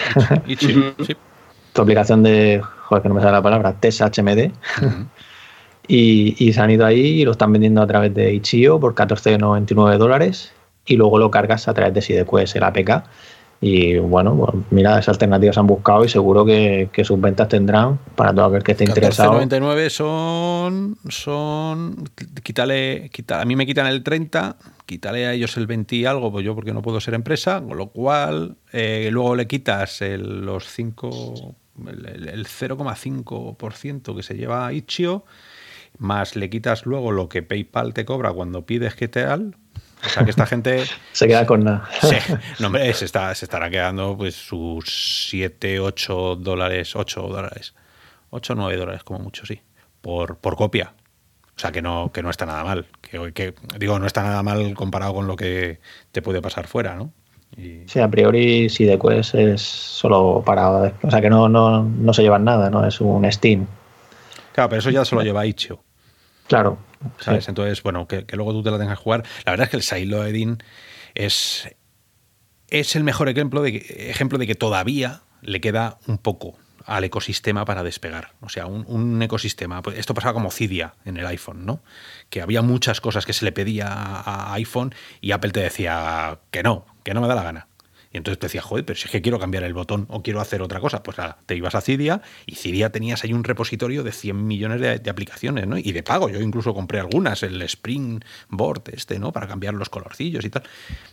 sí. 0.58 1.16
Tu 1.74 1.82
aplicación 1.82 2.24
de, 2.24 2.62
joder, 2.62 3.02
que 3.02 3.10
no 3.10 3.16
me 3.16 3.22
sale 3.22 3.34
la 3.34 3.42
palabra, 3.42 3.74
TestHMD. 3.80 4.52
y, 5.88 6.36
y, 6.38 6.54
se 6.54 6.62
han 6.62 6.72
ido 6.72 6.86
ahí 6.86 7.22
y 7.22 7.26
lo 7.26 7.32
están 7.32 7.52
vendiendo 7.52 7.82
a 7.82 7.88
través 7.88 8.14
de 8.14 8.34
itch.io 8.34 8.80
por 8.80 8.94
14,99 8.94 9.98
dólares 9.98 10.54
y 10.86 10.98
luego 10.98 11.18
lo 11.18 11.32
cargas 11.32 11.68
a 11.68 11.74
través 11.74 11.94
de 11.94 12.02
SideQuest, 12.02 12.56
el 12.56 12.64
APK 12.64 13.04
y 13.66 13.98
bueno, 13.98 14.36
pues 14.36 14.66
mira, 14.72 15.00
esas 15.00 15.16
alternativas 15.16 15.58
han 15.58 15.68
buscado 15.68 16.04
y 16.04 16.10
seguro 16.10 16.44
que, 16.44 16.90
sus 17.06 17.22
ventas 17.22 17.48
tendrán 17.48 17.98
para 18.14 18.34
todo 18.34 18.46
aquel 18.46 18.62
que 18.62 18.74
esté 18.74 18.84
interesado. 18.84 19.32
99 19.32 19.90
son. 19.90 20.98
son 21.08 22.10
quítale, 22.44 23.10
a 23.30 23.46
mí 23.46 23.56
me 23.56 23.66
quitan 23.66 23.88
el 23.88 24.04
30, 24.04 24.58
quítale 24.86 25.28
a 25.28 25.34
ellos 25.34 25.56
el 25.56 25.68
20 25.68 25.96
y 25.96 26.04
algo, 26.04 26.30
pues 26.30 26.44
yo 26.44 26.56
porque 26.56 26.74
no 26.74 26.82
puedo 26.82 27.00
ser 27.00 27.14
empresa, 27.14 27.62
con 27.66 27.78
lo 27.78 27.88
cual 27.88 28.58
eh, 28.74 29.08
luego 29.14 29.34
le 29.38 29.48
quitas 29.48 30.02
los 30.02 30.68
5, 30.68 31.56
el, 31.88 32.46
0,5% 32.46 34.14
que 34.14 34.24
se 34.24 34.36
lleva 34.36 34.68
a 34.68 34.74
Itch.io, 34.74 35.24
más 36.00 36.36
le 36.36 36.50
quitas 36.50 36.86
luego 36.86 37.14
lo 37.14 37.30
que 37.30 37.44
PayPal 37.44 37.94
te 37.94 38.04
cobra 38.04 38.34
cuando 38.34 38.66
pides 38.66 38.96
que 38.96 39.08
te 39.08 39.24
al 39.24 39.56
o 40.06 40.10
sea 40.10 40.24
que 40.24 40.32
esta 40.32 40.46
gente. 40.46 40.84
se 41.12 41.28
queda 41.28 41.46
con 41.46 41.64
nada. 41.64 41.90
Sí, 42.02 42.16
no, 42.60 42.68
hombre, 42.68 42.94
se, 42.94 43.06
está, 43.06 43.34
se 43.36 43.46
estará 43.46 43.70
quedando 43.70 44.18
pues 44.18 44.36
sus 44.36 45.28
7, 45.30 45.80
8 45.80 46.36
dólares, 46.38 46.96
8 46.96 47.22
dólares. 47.22 47.74
8 48.30 48.54
o 48.54 48.56
9 48.56 48.78
dólares, 48.78 49.04
como 49.04 49.20
mucho, 49.20 49.46
sí. 49.46 49.62
Por, 50.02 50.38
por 50.38 50.56
copia. 50.56 50.94
O 51.56 51.60
sea 51.60 51.72
que 51.72 51.82
no, 51.82 52.12
que 52.12 52.24
no 52.24 52.30
está 52.30 52.46
nada 52.46 52.64
mal. 52.64 52.88
Que, 53.02 53.32
que, 53.32 53.54
digo, 53.78 54.00
no 54.00 54.08
está 54.08 54.24
nada 54.24 54.42
mal 54.42 54.74
comparado 54.74 55.14
con 55.14 55.28
lo 55.28 55.36
que 55.36 55.80
te 56.12 56.22
puede 56.22 56.42
pasar 56.42 56.68
fuera, 56.68 56.96
¿no? 56.96 57.12
Sí, 57.86 58.00
a 58.00 58.08
priori 58.08 58.70
si 58.70 58.86
de 58.86 58.98
Quest 58.98 59.36
es 59.36 59.62
solo 59.62 60.42
para. 60.44 60.70
O 60.70 61.12
sea 61.12 61.22
que 61.22 61.30
no, 61.30 61.48
no, 61.48 61.84
no 61.84 62.14
se 62.14 62.24
llevan 62.24 62.44
nada, 62.44 62.70
¿no? 62.70 62.86
Es 62.86 63.00
un 63.00 63.32
Steam. 63.32 63.68
Claro, 64.54 64.70
pero 64.70 64.80
eso 64.80 64.90
ya 64.90 65.06
se 65.06 65.16
lo 65.16 65.22
lleva 65.22 65.46
Ichio. 65.46 65.84
Claro. 66.48 66.78
¿Sabes? 67.20 67.48
Entonces, 67.48 67.84
bueno, 67.84 68.08
que, 68.08 68.26
luego 68.34 68.52
tú 68.54 68.64
te 68.64 68.72
la 68.72 68.78
tengas 68.78 68.98
que 68.98 69.04
jugar. 69.04 69.24
La 69.46 69.52
verdad 69.52 69.66
es 69.66 69.70
que 69.72 69.78
el 69.78 69.84
Sideloading 69.84 70.64
es, 71.16 71.70
es 72.70 72.96
el 72.96 73.04
mejor 73.04 73.30
ejemplo 73.30 73.62
de, 73.62 73.80
que, 73.80 74.10
ejemplo 74.10 74.38
de 74.38 74.48
que 74.48 74.56
todavía 74.56 75.22
le 75.42 75.62
queda 75.62 76.00
un 76.08 76.18
poco 76.18 76.58
al 76.86 77.04
ecosistema 77.04 77.66
para 77.66 77.84
despegar. 77.84 78.34
O 78.42 78.50
sea, 78.50 78.66
un, 78.66 79.22
ecosistema. 79.22 79.82
Pues 79.82 79.98
esto 79.98 80.14
pasaba 80.14 80.34
como 80.34 80.52
Cydia 80.52 80.96
en 81.06 81.18
el 81.18 81.26
iPhone, 81.28 81.66
¿no? 81.66 81.82
Que 82.30 82.42
había 82.42 82.62
muchas 82.62 83.02
cosas 83.02 83.26
que 83.26 83.34
se 83.34 83.46
le 83.46 83.52
pedía 83.52 83.88
a 83.88 84.54
iPhone 84.54 84.94
y 85.22 85.32
Apple 85.32 85.52
te 85.52 85.62
decía 85.62 86.40
que 86.52 86.64
no, 86.64 86.86
que 87.04 87.14
no 87.14 87.22
me 87.22 87.28
da 87.28 87.36
la 87.36 87.44
gana. 87.44 87.68
Y 88.14 88.18
entonces 88.18 88.40
te 88.40 88.46
decía, 88.46 88.62
joder, 88.62 88.86
pero 88.86 88.98
si 88.98 89.06
es 89.06 89.12
que 89.12 89.22
quiero 89.24 89.40
cambiar 89.40 89.64
el 89.64 89.74
botón 89.74 90.06
o 90.10 90.22
quiero 90.22 90.40
hacer 90.40 90.62
otra 90.62 90.80
cosa, 90.80 91.02
pues 91.02 91.18
te 91.48 91.56
ibas 91.56 91.74
a 91.74 91.82
Cydia 91.82 92.22
y 92.46 92.56
Cydia 92.56 92.92
tenías 92.92 93.24
ahí 93.24 93.34
un 93.34 93.44
repositorio 93.44 94.04
de 94.04 94.12
100 94.12 94.46
millones 94.46 94.80
de, 94.80 95.10
aplicaciones, 95.10 95.68
¿no? 95.68 95.78
Y 95.80 95.92
de 95.92 96.04
pago. 96.04 96.30
Yo 96.30 96.40
incluso 96.40 96.76
compré 96.76 97.00
algunas, 97.00 97.42
el 97.42 97.62
Springboard 97.64 98.84
este, 98.94 99.18
¿no? 99.18 99.32
Para 99.32 99.48
cambiar 99.48 99.74
los 99.74 99.90
colorcillos 99.90 100.46
y 100.46 100.50
tal. 100.52 100.64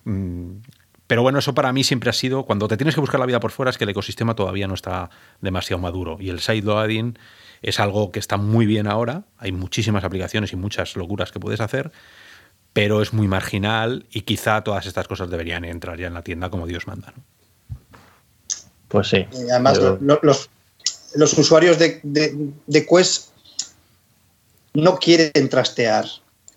Mm, 0.05 0.59
pero 1.07 1.22
bueno, 1.22 1.38
eso 1.38 1.55
para 1.55 1.72
mí 1.72 1.84
siempre 1.84 2.11
ha 2.11 2.12
sido, 2.12 2.44
cuando 2.44 2.68
te 2.68 2.76
tienes 2.76 2.94
que 2.94 3.01
buscar 3.01 3.18
la 3.18 3.26
vida 3.26 3.40
por 3.40 3.51
fuera, 3.51 3.70
es 3.70 3.78
que 3.78 3.84
el 3.84 3.90
ecosistema 3.90 4.34
todavía 4.34 4.68
no 4.68 4.74
está 4.74 5.11
demasiado 5.40 5.80
maduro. 5.80 6.18
Y 6.20 6.28
el 6.28 6.40
sideloading 6.40 7.18
es 7.62 7.80
algo 7.80 8.12
que 8.12 8.18
está 8.18 8.36
muy 8.36 8.66
bien 8.66 8.86
ahora. 8.86 9.24
Hay 9.38 9.53
muchísimas 9.53 10.05
aplicaciones 10.05 10.53
y 10.53 10.57
muchas 10.57 10.96
locuras 10.96 11.32
que 11.32 11.40
puedes 11.40 11.61
hacer 11.61 11.92
pero 12.72 13.02
es 13.02 13.12
muy 13.12 13.28
marginal 13.28 14.06
y 14.10 14.22
quizá 14.22 14.62
todas 14.62 14.86
estas 14.86 15.08
cosas 15.08 15.30
deberían 15.30 15.64
entrar 15.64 15.98
ya 15.98 16.06
en 16.06 16.14
la 16.14 16.22
tienda 16.22 16.50
como 16.50 16.66
Dios 16.66 16.86
manda. 16.86 17.12
Pues 18.88 19.08
sí. 19.08 19.26
además, 19.50 19.80
los, 21.14 21.38
usuarios 21.38 21.78
de, 21.78 22.00
de, 22.02 22.86
Quest 22.86 23.28
no 24.74 24.96
quieren 24.98 25.48
trastear 25.48 26.06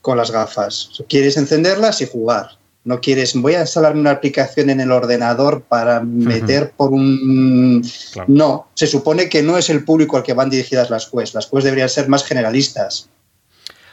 con 0.02 0.18
las 0.18 0.32
gafas. 0.32 1.04
Quieres 1.08 1.38
encenderlas 1.38 2.02
y 2.02 2.08
jugar. 2.08 2.58
No 2.86 3.00
quieres, 3.00 3.34
voy 3.36 3.54
a 3.56 3.62
instalarme 3.62 4.02
una 4.02 4.12
aplicación 4.12 4.70
en 4.70 4.82
el 4.82 4.92
ordenador 4.92 5.62
para 5.62 6.02
meter 6.02 6.72
por 6.72 6.92
un... 6.92 7.88
No, 8.28 8.68
se 8.74 8.88
supone 8.88 9.30
que 9.30 9.42
no 9.42 9.58
es 9.58 9.70
el 9.70 9.86
público 9.86 10.18
al 10.18 10.24
que 10.24 10.34
van 10.34 10.50
dirigidas 10.50 10.90
las 10.90 11.08
Quest. 11.08 11.34
Las 11.34 11.48
Quest 11.48 11.64
deberían 11.64 11.88
ser 11.88 12.10
más 12.10 12.26
generalistas. 12.26 13.10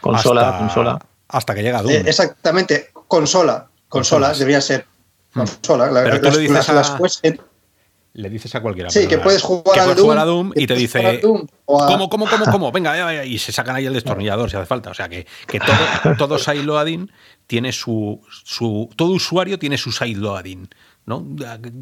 Consola, 0.01 0.57
consola. 0.57 0.99
Hasta 1.31 1.55
que 1.55 1.63
llega 1.63 1.81
Doom. 1.81 1.93
Eh, 1.93 2.03
exactamente, 2.05 2.91
consola. 3.07 3.67
Consolas, 3.87 4.39
debería 4.39 4.61
ser. 4.61 4.85
Hmm. 5.33 5.39
Consola. 5.39 5.89
Pero 6.03 6.21
tú 6.21 6.31
le 6.31 6.37
dices 6.39 6.69
a... 6.69 6.99
le 8.13 8.29
dices 8.29 8.55
a 8.55 8.61
cualquiera. 8.61 8.89
Sí, 8.89 9.07
que 9.07 9.17
puedes 9.17 9.41
jugar, 9.41 9.79
a, 9.79 9.93
Doom, 9.95 10.17
a 10.17 10.25
Doom 10.25 10.51
y 10.55 10.67
te 10.67 10.75
dice, 10.75 11.21
¿cómo, 11.21 12.09
cómo, 12.09 12.27
cómo, 12.27 12.45
cómo? 12.51 12.71
Venga, 12.73 13.25
y 13.25 13.37
se 13.37 13.51
sacan 13.51 13.75
ahí 13.75 13.85
el 13.85 13.93
destornillador 13.93 14.49
si 14.49 14.57
hace 14.57 14.65
falta. 14.65 14.91
O 14.91 14.93
sea, 14.93 15.09
que, 15.09 15.25
que 15.47 15.59
todo, 15.59 16.15
todo 16.17 16.37
sideloading 16.37 17.11
tiene 17.47 17.71
su, 17.71 18.21
su... 18.29 18.89
Todo 18.95 19.11
usuario 19.11 19.57
tiene 19.59 19.77
su 19.77 19.91
sideloading. 19.91 20.69
¿no? 21.05 21.25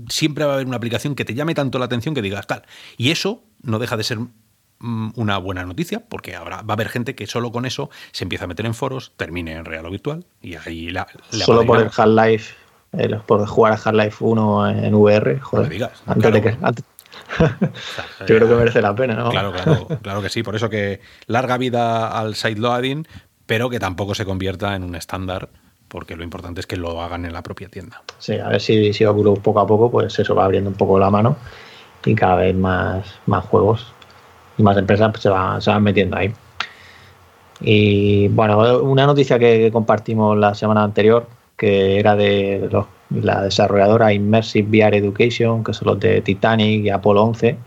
Siempre 0.09 0.45
va 0.45 0.51
a 0.51 0.53
haber 0.55 0.67
una 0.67 0.77
aplicación 0.77 1.15
que 1.15 1.25
te 1.25 1.33
llame 1.33 1.53
tanto 1.53 1.79
la 1.79 1.85
atención 1.85 2.15
que 2.15 2.21
digas 2.21 2.47
tal. 2.47 2.63
Y 2.97 3.11
eso 3.11 3.43
no 3.61 3.79
deja 3.79 3.97
de 3.97 4.03
ser 4.03 4.19
una 4.81 5.37
buena 5.37 5.63
noticia, 5.65 6.01
porque 6.07 6.35
habrá, 6.35 6.57
va 6.61 6.73
a 6.73 6.73
haber 6.73 6.89
gente 6.89 7.15
que 7.15 7.27
solo 7.27 7.51
con 7.51 7.65
eso 7.65 7.89
se 8.11 8.23
empieza 8.23 8.45
a 8.45 8.47
meter 8.47 8.65
en 8.65 8.73
foros, 8.73 9.11
termine 9.17 9.53
en 9.53 9.65
real 9.65 9.85
o 9.85 9.91
virtual, 9.91 10.25
y 10.41 10.55
ahí 10.55 10.89
la, 10.89 11.07
Solo 11.31 11.65
por 11.65 11.79
el 11.81 11.89
Half-Life, 11.95 12.53
por 13.25 13.45
jugar 13.45 13.73
a 13.73 13.75
Half-Life 13.75 14.17
1 14.19 14.69
en 14.69 14.93
VR, 14.93 15.39
joder. 15.39 15.89
antes 16.05 16.33
de 16.33 16.41
que. 16.41 16.57
Yo 18.21 18.25
creo 18.25 18.47
que 18.47 18.55
merece 18.55 18.81
la 18.81 18.95
pena, 18.95 19.15
¿no? 19.15 19.29
Claro, 19.29 19.51
claro, 19.51 19.87
claro 20.01 20.21
que 20.21 20.29
sí. 20.29 20.41
Por 20.41 20.55
eso 20.55 20.69
que 20.69 21.01
larga 21.27 21.57
vida 21.57 22.07
al 22.07 22.35
sideloading, 22.35 23.07
pero 23.45 23.69
que 23.69 23.79
tampoco 23.79 24.15
se 24.15 24.25
convierta 24.25 24.75
en 24.75 24.83
un 24.83 24.95
estándar, 24.95 25.49
porque 25.87 26.15
lo 26.15 26.23
importante 26.23 26.61
es 26.61 26.67
que 26.67 26.77
lo 26.77 27.01
hagan 27.01 27.25
en 27.25 27.33
la 27.33 27.43
propia 27.43 27.67
tienda. 27.67 28.01
Sí, 28.19 28.37
a 28.37 28.47
ver 28.47 28.61
si, 28.61 28.93
si 28.93 29.05
poco 29.05 29.59
a 29.59 29.67
poco, 29.67 29.91
pues 29.91 30.17
eso 30.17 30.33
va 30.33 30.45
abriendo 30.45 30.69
un 30.69 30.75
poco 30.75 30.97
la 30.97 31.09
mano 31.09 31.35
y 32.05 32.15
cada 32.15 32.35
vez 32.35 32.55
más, 32.55 33.05
más 33.25 33.45
juegos 33.45 33.93
y 34.59 34.63
más 34.63 34.77
empresas 34.77 35.09
pues, 35.11 35.23
se, 35.23 35.29
van, 35.29 35.61
se 35.61 35.71
van 35.71 35.81
metiendo 35.81 36.17
ahí. 36.17 36.31
Y 37.61 38.27
bueno, 38.29 38.79
una 38.81 39.05
noticia 39.05 39.39
que 39.39 39.71
compartimos 39.71 40.37
la 40.37 40.53
semana 40.53 40.83
anterior, 40.83 41.27
que 41.57 41.99
era 41.99 42.15
de 42.15 42.69
la 43.09 43.43
desarrolladora 43.43 44.13
Immersive 44.13 44.69
VR 44.69 44.97
Education, 44.97 45.63
que 45.63 45.73
son 45.73 45.87
los 45.87 45.99
de 45.99 46.21
Titanic 46.21 46.85
y 46.85 46.89
Apollo 46.89 47.23
11, 47.23 47.57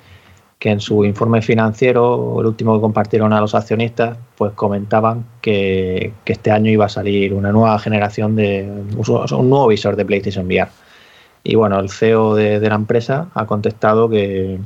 que 0.58 0.70
en 0.70 0.80
su 0.80 1.04
informe 1.04 1.42
financiero, 1.42 2.40
el 2.40 2.46
último 2.46 2.74
que 2.74 2.80
compartieron 2.80 3.32
a 3.32 3.40
los 3.40 3.54
accionistas, 3.54 4.16
pues 4.36 4.52
comentaban 4.52 5.26
que, 5.40 6.12
este 6.24 6.50
año 6.50 6.70
iba 6.70 6.86
a 6.86 6.88
salir 6.88 7.34
una 7.34 7.52
nueva 7.52 7.78
generación 7.78 8.36
de 8.36 8.70
un 8.96 9.50
nuevo 9.50 9.68
visor 9.68 9.96
de 9.96 10.04
PlayStation 10.04 10.46
VR. 10.46 10.70
Y 11.44 11.56
bueno, 11.56 11.80
el 11.80 11.90
CEO 11.90 12.34
de 12.34 12.60
la 12.60 12.76
empresa 12.76 13.28
ha 13.34 13.46
contestado 13.46 14.08
que, 14.08 14.60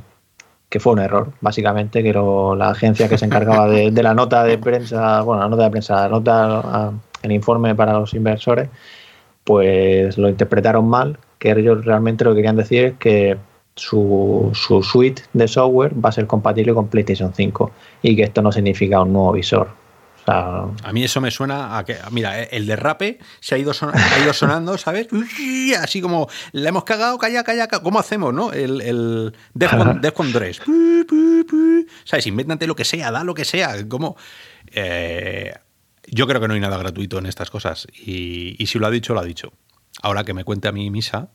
que 0.69 0.79
fue 0.79 0.93
un 0.93 0.99
error, 0.99 1.31
básicamente, 1.41 2.03
que 2.03 2.13
la 2.13 2.69
agencia 2.69 3.07
que 3.07 3.17
se 3.17 3.25
encargaba 3.25 3.67
de, 3.67 3.91
la 4.03 4.13
nota 4.13 4.43
de 4.43 4.57
prensa, 4.57 5.21
bueno, 5.21 5.43
la 5.43 5.49
nota 5.49 5.63
de 5.63 5.71
prensa, 5.71 5.95
la 6.01 6.09
nota, 6.09 6.91
el 7.21 7.31
informe 7.31 7.73
para 7.75 7.93
los 7.93 8.13
inversores, 8.13 8.69
pues 9.43 10.17
lo 10.17 10.27
interpretaron 10.27 10.87
mal, 10.87 11.17
que 11.39 11.51
ellos 11.51 11.85
realmente 11.85 12.25
lo 12.25 12.31
que 12.31 12.37
querían 12.37 12.57
decir 12.57 12.83
es 12.83 12.93
que 12.97 13.37
su, 13.75 14.49
su 14.53 14.83
suite 14.83 15.23
de 15.33 15.47
software 15.47 15.93
va 15.93 16.09
a 16.09 16.11
ser 16.11 16.27
compatible 16.27 16.73
con 16.73 16.87
PlayStation 16.87 17.33
5 17.33 17.71
y 18.01 18.15
que 18.15 18.23
esto 18.23 18.41
no 18.41 18.51
significa 18.51 19.01
un 19.01 19.13
nuevo 19.13 19.31
visor. 19.31 19.69
A 20.27 20.91
mí 20.91 21.03
eso 21.03 21.21
me 21.21 21.31
suena 21.31 21.77
a 21.77 21.85
que, 21.85 21.97
mira, 22.11 22.43
el 22.43 22.65
derrape 22.65 23.19
se 23.39 23.55
ha 23.55 23.57
ido, 23.57 23.71
ha 23.71 24.19
ido 24.19 24.33
sonando, 24.33 24.77
¿sabes? 24.77 25.07
Así 25.81 26.01
como, 26.01 26.27
le 26.51 26.67
hemos 26.67 26.83
cagado, 26.83 27.17
calla, 27.17 27.43
calla, 27.43 27.67
¿cómo 27.67 27.99
hacemos, 27.99 28.33
no? 28.33 28.51
El, 28.51 28.81
el 28.81 29.33
Defcon, 29.53 30.33
3. 30.33 30.61
¿Sabes? 32.03 32.27
Invéntate 32.27 32.67
lo 32.67 32.75
que 32.75 32.83
sea, 32.85 33.11
da 33.11 33.23
lo 33.23 33.33
que 33.33 33.45
sea. 33.45 33.87
Como, 33.87 34.17
eh, 34.71 35.53
yo 36.07 36.27
creo 36.27 36.41
que 36.41 36.47
no 36.47 36.55
hay 36.55 36.59
nada 36.59 36.77
gratuito 36.77 37.19
en 37.19 37.25
estas 37.25 37.49
cosas. 37.49 37.87
Y, 37.93 38.55
y 38.61 38.67
si 38.67 38.79
lo 38.79 38.87
ha 38.87 38.91
dicho, 38.91 39.13
lo 39.13 39.21
ha 39.21 39.25
dicho. 39.25 39.53
Ahora 40.01 40.25
que 40.25 40.33
me 40.33 40.43
cuente 40.43 40.67
a 40.67 40.71
mí 40.71 40.89
misa, 40.91 41.29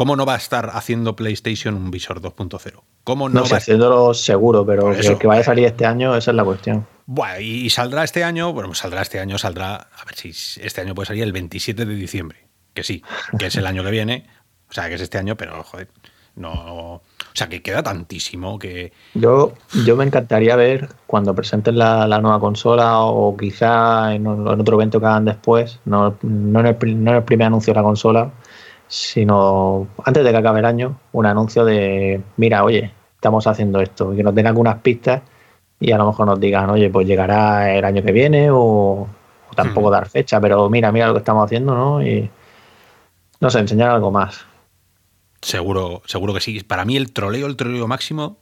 ¿Cómo 0.00 0.16
no 0.16 0.24
va 0.24 0.32
a 0.32 0.38
estar 0.38 0.70
haciendo 0.72 1.14
PlayStation 1.14 1.74
un 1.74 1.90
Visor 1.90 2.22
2.0? 2.22 2.82
¿Cómo 3.04 3.28
no, 3.28 3.40
no 3.40 3.46
sé, 3.46 3.56
haciéndolo 3.56 4.14
seguro, 4.14 4.64
pero 4.66 4.92
que, 5.18 5.26
vaya 5.26 5.40
a 5.40 5.44
salir 5.44 5.64
este 5.64 5.86
año, 5.86 6.14
esa 6.16 6.30
es 6.30 6.34
la 6.34 6.44
cuestión. 6.44 6.86
Bueno, 7.06 7.40
y, 7.40 7.68
saldrá 7.70 8.04
este 8.04 8.22
año, 8.22 8.52
bueno, 8.52 8.72
saldrá 8.74 9.02
este 9.02 9.18
año, 9.18 9.38
saldrá, 9.38 9.74
a 9.74 10.04
ver 10.04 10.14
si 10.14 10.30
este 10.60 10.80
año 10.80 10.94
puede 10.94 11.06
salir 11.06 11.24
el 11.24 11.32
27 11.32 11.84
de 11.84 11.94
diciembre, 11.94 12.46
que 12.74 12.84
sí, 12.84 13.02
que 13.38 13.46
es 13.46 13.56
el 13.56 13.66
año 13.66 13.82
que 13.82 13.90
viene, 13.90 14.26
o 14.68 14.72
sea, 14.72 14.88
que 14.88 14.94
es 14.94 15.00
este 15.00 15.18
año, 15.18 15.36
pero 15.36 15.62
joder, 15.64 15.88
no, 16.36 16.50
o 16.52 17.02
sea, 17.34 17.48
que 17.48 17.62
queda 17.62 17.82
tantísimo 17.82 18.58
que... 18.58 18.92
Yo, 19.14 19.54
yo 19.84 19.96
me 19.96 20.04
encantaría 20.04 20.56
ver 20.56 20.88
cuando 21.06 21.34
presenten 21.34 21.78
la, 21.78 22.06
nueva 22.20 22.38
consola 22.38 23.00
o 23.00 23.36
quizá 23.36 24.14
en, 24.14 24.26
otro 24.26 24.76
evento 24.76 25.00
que 25.00 25.06
hagan 25.06 25.24
después, 25.24 25.80
no, 25.84 26.16
no, 26.22 26.60
en 26.60 26.66
el, 26.66 27.04
no 27.04 27.10
en 27.10 27.16
el 27.16 27.24
primer 27.24 27.46
anuncio 27.46 27.72
de 27.72 27.80
la 27.80 27.84
consola, 27.84 28.30
sino 28.90 29.86
antes 30.04 30.24
de 30.24 30.32
que 30.32 30.36
acabe 30.36 30.58
el 30.58 30.64
año, 30.64 30.98
un 31.12 31.24
anuncio 31.24 31.64
de, 31.64 32.20
mira, 32.36 32.64
oye, 32.64 32.92
estamos 33.14 33.46
haciendo 33.46 33.80
esto, 33.80 34.12
y 34.12 34.16
que 34.16 34.24
nos 34.24 34.34
den 34.34 34.48
algunas 34.48 34.78
pistas 34.78 35.22
y 35.78 35.92
a 35.92 35.96
lo 35.96 36.08
mejor 36.08 36.26
nos 36.26 36.40
digan, 36.40 36.68
oye, 36.70 36.90
pues 36.90 37.06
llegará 37.06 37.72
el 37.72 37.84
año 37.84 38.02
que 38.02 38.10
viene 38.10 38.48
o, 38.50 39.08
tampoco 39.54 39.88
hmm. 39.88 39.92
dar 39.92 40.08
fecha, 40.08 40.40
pero 40.40 40.68
mira, 40.68 40.90
mira 40.90 41.06
lo 41.06 41.12
que 41.12 41.20
estamos 41.20 41.44
haciendo, 41.44 41.74
¿no? 41.74 42.02
Y 42.04 42.28
no 43.38 43.48
sé, 43.48 43.60
enseñar 43.60 43.90
algo 43.90 44.10
más. 44.10 44.44
Seguro, 45.40 46.02
seguro 46.06 46.34
que 46.34 46.40
sí. 46.40 46.60
Para 46.60 46.84
mí 46.84 46.96
el 46.96 47.12
troleo, 47.12 47.46
el 47.46 47.56
troleo 47.56 47.86
máximo, 47.86 48.38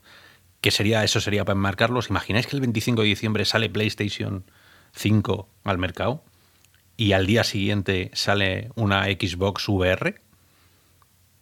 que 0.63 0.71
sería, 0.71 1.05
eso 1.05 1.21
sería 1.21 1.45
para 1.45 1.57
enmarcarlos. 1.57 2.09
¿Imagináis 2.09 2.47
que 2.47 2.57
el 2.57 2.61
25 2.61 3.03
de 3.03 3.09
diciembre 3.09 3.45
sale 3.45 3.69
PlayStation 3.69 4.45
5 4.93 5.47
al 5.65 5.77
mercado 5.77 6.23
y 6.97 7.13
al 7.13 7.27
día 7.27 7.45
siguiente 7.45 8.11
sale 8.15 8.71
una 8.77 9.05
Xbox 9.05 9.69
VR? 9.69 10.28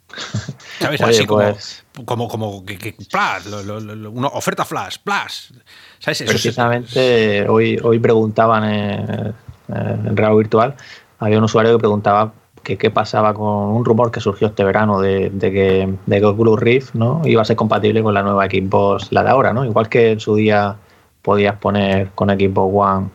¿Sabes? 0.81 1.01
Así 1.01 1.27
como, 1.27 1.51
pues- 1.51 1.85
como, 2.05 2.29
como, 2.29 2.65
que, 2.65 2.95
una 4.13 4.29
oferta 4.29 4.65
flash, 4.65 4.97
flash. 5.03 5.51
¿Sabes? 5.99 6.23
Precisamente 6.23 7.49
hoy, 7.49 7.79
hoy 7.83 7.99
preguntaban 7.99 8.65
en, 8.65 9.35
en 9.69 10.17
Real 10.17 10.37
Virtual, 10.37 10.75
había 11.19 11.39
un 11.39 11.45
usuario 11.45 11.73
que 11.73 11.79
preguntaba 11.79 12.33
que 12.67 12.77
qué 12.77 12.91
pasaba 12.91 13.33
con 13.33 13.47
un 13.47 13.85
rumor 13.85 14.11
que 14.11 14.21
surgió 14.21 14.49
este 14.49 14.65
verano 14.65 15.01
de, 15.01 15.31
que, 15.39 15.95
de 16.05 16.19
que 16.19 16.25
Oculus 16.25 16.59
Rift 16.59 16.95
¿no? 16.95 17.23
iba 17.25 17.41
a 17.41 17.45
ser 17.45 17.55
compatible 17.55 18.03
con 18.03 18.13
la 18.13 18.25
nueva 18.25 18.47
Xbox, 18.47 19.13
la 19.13 19.23
de 19.23 19.31
ahora, 19.31 19.53
¿no? 19.53 19.65
Igual 19.65 19.89
que 19.89 20.11
en 20.11 20.21
su 20.21 20.35
día 20.35 20.77
podías 21.23 21.57
poner 21.59 22.11
con 22.17 22.29
Xbox 22.29 22.75
One 22.75 23.09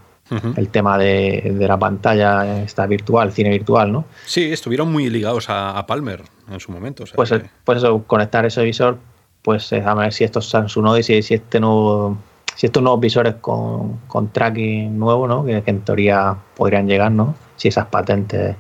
el 0.56 0.70
tema 0.70 0.98
de, 0.98 1.54
la 1.60 1.78
pantalla 1.78 2.64
esta 2.64 2.88
virtual, 2.88 3.32
cine 3.32 3.50
virtual, 3.50 3.92
¿no? 3.92 4.06
Sí, 4.26 4.52
estuvieron 4.52 4.92
muy 4.92 5.10
ligados 5.10 5.48
a, 5.50 5.86
Palmer 5.86 6.24
en 6.50 6.60
su 6.60 6.72
momento. 6.72 7.04
pues, 7.16 7.34
pues 7.66 7.78
eso, 7.78 8.04
conectar 8.08 8.46
ese 8.46 8.64
visor, 8.64 8.98
pues 9.42 9.74
a 9.74 9.94
ver 9.94 10.14
si 10.14 10.24
estos 10.24 10.50
Samsung 10.50 10.86
Note 10.86 11.00
y 11.00 11.22
si, 11.22 11.34
este 11.34 11.60
nuevo, 11.60 12.18
si 12.56 12.68
estos 12.68 12.82
nuevos 12.82 13.02
visores 13.02 13.36
con, 13.42 14.00
tracking 14.32 14.98
nuevo, 14.98 15.28
¿no? 15.28 15.44
Que, 15.44 15.62
en 15.66 15.82
teoría 15.82 16.36
podrían 16.56 16.88
llegar, 16.88 17.12
¿no? 17.12 17.36
Si 17.58 17.68
esas 17.68 17.88
patentes, 17.88 18.56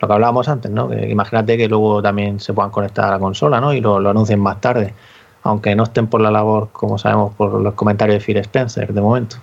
lo 0.00 0.08
que 0.08 0.14
hablábamos 0.14 0.48
antes, 0.48 0.70
¿no? 0.72 0.88
Que 0.88 1.08
imagínate 1.08 1.56
que 1.56 1.68
luego 1.68 2.02
también 2.02 2.40
se 2.40 2.52
puedan 2.52 2.72
conectar 2.72 3.04
a 3.04 3.10
la 3.12 3.18
consola, 3.20 3.60
¿no? 3.60 3.72
Y 3.72 3.80
lo, 3.80 4.00
lo 4.00 4.10
anuncien 4.10 4.40
más 4.40 4.60
tarde, 4.60 4.92
aunque 5.44 5.76
no 5.76 5.84
estén 5.84 6.08
por 6.08 6.20
la 6.20 6.32
labor, 6.32 6.70
como 6.72 6.98
sabemos, 6.98 7.32
por 7.34 7.60
los 7.60 7.74
comentarios 7.74 8.18
de 8.18 8.24
Phil 8.24 8.38
Spencer 8.38 8.92
de 8.92 9.00
momento. 9.00 9.36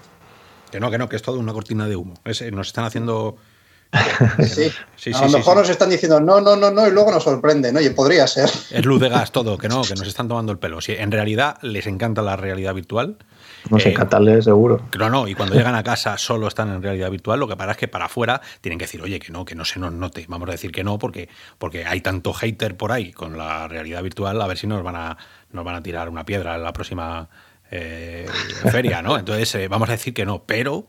Que 0.72 0.80
no, 0.80 0.92
que 0.92 0.98
no, 0.98 1.10
que 1.10 1.16
es 1.16 1.22
todo 1.22 1.40
una 1.40 1.54
cortina 1.54 1.88
de 1.88 1.96
humo. 1.96 2.16
nos 2.24 2.68
están 2.68 2.86
haciendo. 2.86 3.38
sí. 4.96 5.12
a 5.12 5.26
lo 5.26 5.30
mejor 5.30 5.58
nos 5.58 5.68
están 5.68 5.90
diciendo 5.90 6.20
no, 6.20 6.40
no, 6.40 6.56
no, 6.56 6.70
no, 6.70 6.88
y 6.88 6.92
luego 6.92 7.12
nos 7.12 7.24
sorprenden. 7.24 7.76
Oye, 7.76 7.90
podría 7.92 8.28
ser. 8.28 8.50
Es 8.72 8.86
luz 8.86 9.02
de 9.02 9.10
gas 9.10 9.32
todo, 9.32 9.58
que 9.58 9.68
no, 9.68 9.82
que 9.82 9.96
nos 9.96 10.08
están 10.08 10.28
tomando 10.28 10.52
el 10.52 10.60
pelo. 10.60 10.80
Si 10.80 10.92
en 10.92 11.12
realidad 11.12 11.58
les 11.64 11.88
encanta 11.88 12.22
la 12.22 12.36
realidad 12.36 12.76
virtual. 12.76 13.18
Nos 13.70 13.86
eh, 13.86 13.90
encanta, 13.90 14.20
seguro. 14.42 14.82
No, 14.98 15.10
no, 15.10 15.28
y 15.28 15.34
cuando 15.34 15.56
llegan 15.56 15.76
a 15.76 15.84
casa 15.84 16.18
solo 16.18 16.48
están 16.48 16.70
en 16.70 16.84
realidad 16.84 17.10
virtual, 17.10 17.40
lo 17.40 17.48
que 17.48 17.58
pasa 17.58 17.72
es 17.72 17.78
que 17.78 17.88
para 17.88 18.06
afuera 18.06 18.42
tienen 18.62 18.78
que 18.78 18.86
decir, 18.86 19.02
oye, 19.02 19.20
que 19.20 19.32
no, 19.32 19.44
que 19.44 19.56
no 19.56 19.66
se 19.66 19.80
nos 19.80 19.92
note. 19.92 20.26
Vamos 20.30 20.48
a 20.50 20.52
decir 20.52 20.72
que 20.72 20.84
no, 20.84 21.00
porque, 21.00 21.30
porque 21.58 21.86
hay 21.86 22.02
tanto 22.02 22.32
hater 22.32 22.78
por 22.78 22.92
ahí 22.92 23.12
con 23.12 23.38
la 23.38 23.68
realidad 23.68 24.04
virtual, 24.04 24.40
a 24.42 24.48
ver 24.48 24.58
si 24.58 24.68
nos 24.68 24.84
van 24.84 24.96
a, 24.96 25.18
nos 25.52 25.66
van 25.66 25.76
a 25.76 25.84
tirar 25.84 26.10
una 26.10 26.26
piedra 26.26 26.56
en 26.56 26.64
la 26.64 26.74
próxima 26.74 27.28
eh, 27.72 28.28
feria, 28.72 29.02
¿no? 29.02 29.18
Entonces, 29.18 29.54
eh, 29.56 29.68
vamos 29.68 29.90
a 29.90 29.94
decir 29.94 30.14
que 30.14 30.26
no, 30.26 30.44
pero 30.44 30.88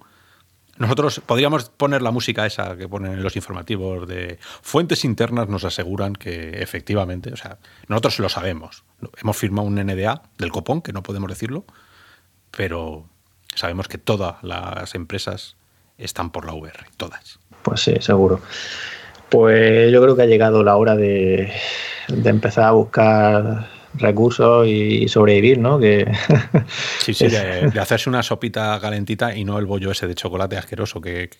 nosotros 0.78 1.20
podríamos 1.26 1.68
poner 1.68 2.00
la 2.00 2.10
música 2.10 2.46
esa 2.46 2.76
que 2.76 2.88
ponen 2.88 3.22
los 3.22 3.36
informativos 3.36 4.08
de 4.08 4.38
fuentes 4.62 5.04
internas 5.04 5.48
nos 5.48 5.64
aseguran 5.64 6.14
que 6.14 6.62
efectivamente, 6.62 7.32
o 7.32 7.36
sea, 7.36 7.58
nosotros 7.88 8.18
lo 8.20 8.28
sabemos. 8.30 8.82
Hemos 9.20 9.36
firmado 9.36 9.68
un 9.68 9.74
NDA 9.74 10.22
del 10.38 10.50
copón, 10.50 10.80
que 10.80 10.94
no 10.94 11.02
podemos 11.02 11.28
decirlo, 11.28 11.64
pero 12.50 13.04
sabemos 13.54 13.88
que 13.88 13.98
todas 13.98 14.42
las 14.42 14.94
empresas 14.94 15.56
están 15.98 16.30
por 16.30 16.46
la 16.46 16.54
VR, 16.54 16.86
todas. 16.96 17.40
Pues 17.62 17.82
sí, 17.82 17.96
seguro. 18.00 18.40
Pues 19.28 19.92
yo 19.92 20.00
creo 20.00 20.16
que 20.16 20.22
ha 20.22 20.26
llegado 20.26 20.64
la 20.64 20.76
hora 20.76 20.96
de 20.96 21.52
empezar 22.08 22.64
a 22.64 22.70
buscar 22.70 23.68
recursos 23.94 24.66
y 24.66 25.08
sobrevivir, 25.08 25.58
¿no? 25.58 25.78
Que 25.78 26.10
sí, 27.00 27.14
sí, 27.14 27.28
de, 27.28 27.72
hacerse 27.80 28.08
una 28.08 28.22
sopita 28.22 28.78
calentita 28.80 29.34
y 29.34 29.44
no 29.44 29.58
el 29.58 29.66
bollo 29.66 29.90
ese 29.90 30.06
de 30.06 30.14
chocolate 30.14 30.56
asqueroso 30.56 31.00
que, 31.00 31.30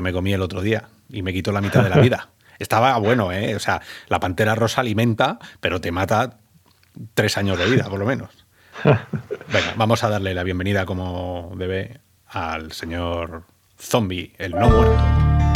me 0.00 0.12
comí 0.12 0.32
el 0.32 0.42
otro 0.42 0.62
día 0.62 0.88
y 1.08 1.22
me 1.22 1.32
quitó 1.32 1.52
la 1.52 1.60
mitad 1.60 1.82
de 1.82 1.90
la 1.90 1.98
vida. 1.98 2.30
Estaba 2.58 2.96
bueno, 2.98 3.32
¿eh? 3.32 3.54
O 3.54 3.60
sea, 3.60 3.80
la 4.08 4.18
pantera 4.20 4.54
rosa 4.54 4.80
alimenta, 4.80 5.38
pero 5.60 5.80
te 5.80 5.92
mata 5.92 6.38
tres 7.14 7.38
años 7.38 7.58
de 7.58 7.66
vida, 7.66 7.88
por 7.88 7.98
lo 7.98 8.06
menos. 8.06 8.30
Venga, 8.84 9.74
vamos 9.76 10.04
a 10.04 10.08
darle 10.08 10.34
la 10.34 10.42
bienvenida 10.42 10.84
como 10.84 11.52
debe 11.56 12.00
al 12.26 12.72
señor 12.72 13.44
zombie, 13.78 14.34
el 14.38 14.52
no 14.52 14.68
muerto. 14.68 15.47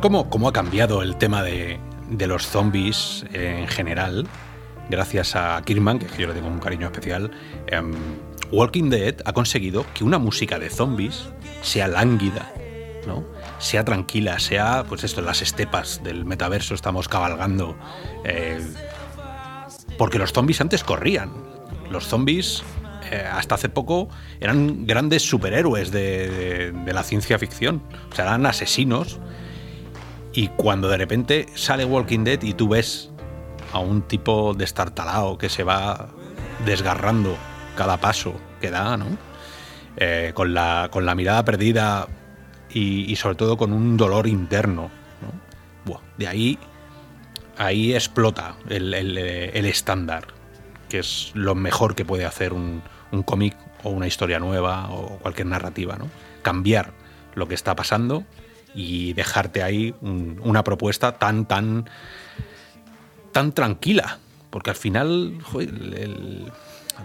Cómo, 0.00 0.48
ha 0.48 0.52
cambiado 0.52 1.02
el 1.02 1.16
tema 1.16 1.42
de, 1.42 1.78
los 2.26 2.46
zombies 2.46 3.24
en 3.32 3.68
general, 3.68 4.26
gracias 4.88 5.36
a 5.36 5.60
Kirman, 5.64 5.98
que 5.98 6.06
yo 6.18 6.28
le 6.28 6.34
tengo 6.34 6.48
un 6.48 6.58
cariño 6.58 6.86
especial. 6.86 7.30
Em, 7.66 7.94
Walking 8.50 8.90
Dead 8.90 9.16
ha 9.24 9.32
conseguido 9.32 9.86
que 9.94 10.04
una 10.04 10.18
música 10.18 10.58
de 10.58 10.70
zombies 10.70 11.28
sea 11.62 11.86
lánguida, 11.86 12.52
¿no? 13.06 13.24
sea 13.58 13.84
tranquila, 13.84 14.38
sea, 14.38 14.84
pues 14.88 15.04
esto, 15.04 15.20
las 15.20 15.42
estepas 15.42 16.02
del 16.02 16.24
metaverso 16.24 16.74
estamos 16.74 17.08
cabalgando. 17.08 17.76
Eh, 18.24 18.60
porque 19.98 20.18
los 20.18 20.32
zombies 20.32 20.60
antes 20.60 20.82
corrían. 20.82 21.30
Los 21.90 22.06
zombies 22.06 22.62
eh, 23.10 23.24
hasta 23.30 23.56
hace 23.56 23.68
poco 23.68 24.08
eran 24.40 24.86
grandes 24.86 25.22
superhéroes 25.22 25.90
de, 25.90 26.72
de, 26.72 26.92
la 26.92 27.02
ciencia 27.02 27.38
ficción. 27.38 27.82
O 28.10 28.14
sea, 28.14 28.24
eran 28.26 28.46
asesinos 28.46 29.20
y 30.32 30.48
cuando 30.48 30.88
de 30.88 30.96
repente 30.96 31.46
sale 31.54 31.84
Walking 31.84 32.24
Dead 32.24 32.42
y 32.42 32.54
tú 32.54 32.68
ves 32.68 33.10
a 33.72 33.78
un 33.78 34.02
tipo 34.02 34.54
destartalado 34.54 35.38
que 35.38 35.48
se 35.48 35.64
va 35.64 36.08
desgarrando 36.64 37.36
cada 37.76 37.98
paso 37.98 38.34
que 38.60 38.70
da, 38.70 38.96
¿no? 38.96 39.06
Eh, 39.96 40.32
con, 40.34 40.54
la, 40.54 40.88
con 40.90 41.04
la 41.04 41.14
mirada 41.14 41.44
perdida 41.44 42.06
y, 42.72 43.14
sobre 43.16 43.34
todo 43.34 43.56
con 43.56 43.72
un 43.72 43.96
dolor 43.96 44.26
interno. 44.26 44.90
¿no? 45.20 46.00
de 46.16 46.28
ahí 46.28 46.58
ahí 47.60 47.94
explota 47.94 48.56
el, 48.68 48.94
estándar, 49.66 50.28
que 50.88 51.00
es 51.00 51.30
lo 51.34 51.54
mejor 51.54 51.94
que 51.94 52.06
puede 52.06 52.24
hacer 52.24 52.54
un, 52.54 52.82
cómic 53.26 53.54
o 53.82 53.90
una 53.90 54.06
historia 54.06 54.38
nueva 54.38 54.88
o 54.90 55.18
cualquier 55.18 55.46
narrativa, 55.48 55.96
¿no? 55.96 56.08
Cambiar 56.42 56.92
lo 57.34 57.48
que 57.48 57.54
está 57.54 57.76
pasando 57.76 58.24
y 58.74 59.12
dejarte 59.14 59.62
ahí 59.62 59.94
una 60.00 60.64
propuesta 60.64 61.12
tan, 61.12 61.46
tan, 61.46 61.88
tan 63.32 63.52
tranquila. 63.52 64.18
Porque 64.50 64.70
al 64.70 64.76
final, 64.76 65.38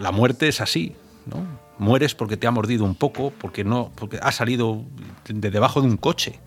la 0.00 0.10
muerte 0.10 0.48
es 0.48 0.60
así, 0.60 0.94
¿no? 1.26 1.46
Mueres 1.78 2.14
porque 2.14 2.36
te 2.36 2.46
ha 2.46 2.50
mordido 2.50 2.84
un 2.84 2.94
poco, 2.94 3.32
porque 3.38 3.62
no, 3.62 3.92
porque 3.94 4.18
ha 4.20 4.32
salido 4.32 4.84
de 5.28 5.50
debajo 5.50 5.80
de 5.80 5.88
un 5.88 5.96
coche 5.96 6.40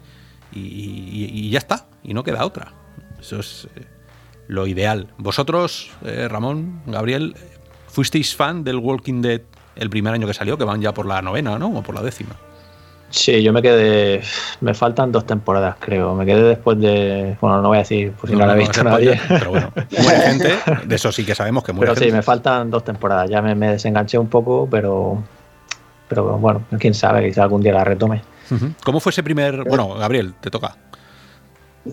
y, 0.51 1.49
ya 1.49 1.59
está, 1.59 1.87
y 2.03 2.13
no 2.13 2.23
queda 2.23 2.45
otra. 2.45 2.73
Eso 3.19 3.39
es 3.39 3.67
eh, 3.75 3.85
lo 4.47 4.67
ideal. 4.67 5.13
Vosotros, 5.17 5.91
eh, 6.03 6.27
Ramón, 6.27 6.81
Gabriel, 6.87 7.35
fuisteis 7.87 8.35
fan 8.35 8.63
del 8.63 8.77
Walking 8.77 9.21
Dead 9.21 9.41
el 9.75 9.89
primer 9.89 10.13
año 10.13 10.27
que 10.27 10.33
salió, 10.33 10.57
que 10.57 10.63
van 10.63 10.81
ya 10.81 10.93
por 10.93 11.05
la 11.05 11.21
novena, 11.21 11.57
¿no? 11.57 11.67
O 11.67 11.83
por 11.83 11.95
la 11.95 12.01
décima. 12.01 12.35
Sí, 13.09 13.41
yo 13.41 13.51
me 13.51 13.61
quedé. 13.61 14.21
Me 14.61 14.73
faltan 14.73 15.11
dos 15.11 15.25
temporadas, 15.25 15.75
creo. 15.79 16.13
Me 16.15 16.25
quedé 16.25 16.43
después 16.43 16.79
de. 16.79 17.37
Bueno, 17.41 17.61
no 17.61 17.69
voy 17.69 17.77
a 17.77 17.79
decir 17.79 18.11
por 18.11 18.29
si 18.29 18.35
no, 18.35 18.45
la 18.45 18.53
ha 18.53 18.55
visto 18.55 18.83
nadie. 18.83 19.19
pero 19.27 19.49
bueno, 19.51 19.73
muere 20.03 20.19
gente, 20.21 20.53
de 20.85 20.95
eso 20.95 21.11
sí 21.11 21.25
que 21.25 21.33
sabemos 21.33 21.63
que 21.63 21.73
muere 21.73 21.93
Pero 21.93 22.05
sí, 22.05 22.11
me 22.11 22.21
faltan 22.21 22.69
dos 22.69 22.83
temporadas. 22.83 23.29
Ya 23.29 23.41
me, 23.41 23.71
desenganché 23.71 24.17
un 24.17 24.27
poco, 24.27 24.67
pero. 24.69 25.23
Pero 26.07 26.37
bueno, 26.37 26.63
quién 26.79 26.93
sabe, 26.93 27.27
quizá 27.27 27.43
algún 27.43 27.61
día 27.61 27.73
la 27.73 27.83
retome. 27.83 28.21
¿Cómo 28.83 28.99
fue 28.99 29.11
ese 29.11 29.21
primer.? 29.21 29.63
Bueno, 29.63 29.93
Gabriel, 29.95 30.33
te 30.41 30.49
toca. 30.49 30.75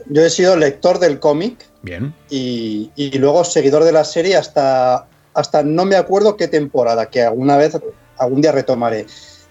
Yo 0.08 0.22
he 0.22 0.30
sido 0.30 0.56
lector 0.56 0.98
del 0.98 1.18
cómic. 1.18 1.66
Bien. 1.82 2.14
Y, 2.30 2.90
y, 2.96 3.16
luego 3.18 3.44
seguidor 3.44 3.84
de 3.84 3.92
la 3.92 4.04
serie 4.04 4.36
hasta, 4.36 5.06
hasta 5.34 5.62
no 5.62 5.84
me 5.84 5.96
acuerdo 5.96 6.36
qué 6.36 6.48
temporada, 6.48 7.06
que 7.06 7.22
alguna 7.22 7.56
vez, 7.56 7.78
algún 8.18 8.40
día 8.40 8.52
retomaré. 8.52 9.06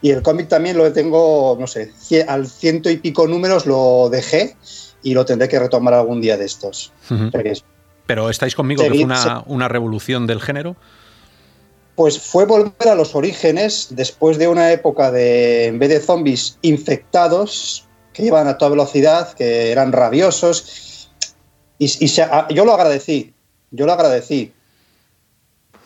Y 0.06 0.12
el 0.12 0.22
cómic 0.22 0.48
también 0.48 0.78
lo 0.78 0.94
tengo, 0.94 1.58
no 1.60 1.66
sé, 1.66 1.92
al 2.28 2.46
ciento 2.46 2.92
y 2.92 2.98
pico 2.98 3.28
números 3.28 3.66
lo 3.66 4.08
dejé 4.12 4.56
y 5.02 5.16
lo 5.16 5.26
tendré 5.26 5.48
que 5.48 5.58
retomar 5.58 5.96
algún 5.96 6.22
día 6.22 6.38
de 6.38 6.46
estos. 6.46 6.94
Pero 8.06 8.30
estáis 8.30 8.54
conmigo 8.54 8.84
que 8.84 8.90
fue 8.90 9.04
una, 9.04 9.44
una 9.48 9.68
revolución 9.68 10.28
del 10.28 10.42
género. 10.42 10.76
Pues 11.96 12.20
fue 12.22 12.46
volver 12.46 12.88
a 12.88 12.94
los 12.94 13.16
orígenes 13.16 13.88
después 13.90 14.38
de 14.38 14.48
una 14.48 14.72
época 14.72 15.10
de, 15.10 15.66
en 15.66 15.80
vez 15.80 15.90
de 15.90 16.00
zombies 16.00 16.60
infectados, 16.62 17.88
que 18.14 18.28
iban 18.28 18.48
a 18.48 18.60
toda 18.60 18.70
velocidad, 18.70 19.34
que 19.34 19.72
eran 19.72 19.92
rabiosos. 19.92 21.10
Y, 21.80 21.88
yo 22.06 22.64
lo 22.64 22.74
agradecí, 22.76 23.34
yo 23.72 23.88
lo 23.88 23.94
agradecí. 23.94 24.54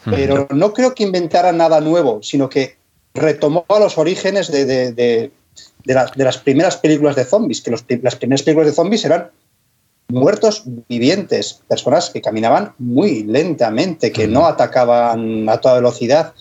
Pero 0.03 0.45
no 0.49 0.73
creo 0.73 0.93
que 0.93 1.03
inventara 1.03 1.53
nada 1.53 1.79
nuevo, 1.79 2.21
sino 2.21 2.49
que 2.49 2.78
retomó 3.13 3.65
a 3.69 3.79
los 3.79 3.97
orígenes 3.97 4.51
de, 4.51 5.31
las 5.85 6.37
primeras 6.37 6.77
películas 6.77 7.15
de 7.15 7.25
zombies, 7.25 7.61
que 7.61 7.71
las 7.71 8.15
primeras 8.15 8.43
películas 8.43 8.67
de 8.67 8.73
zombies 8.73 9.05
eran 9.05 9.29
muertos 10.09 10.63
vivientes, 10.87 11.61
personas 11.67 12.09
que 12.09 12.21
caminaban 12.21 12.73
muy 12.77 13.23
lentamente, 13.23 14.11
que 14.11 14.27
no 14.27 14.45
atacaban 14.45 15.47
a 15.47 15.57
toda 15.57 15.75
velocidad. 15.75 16.33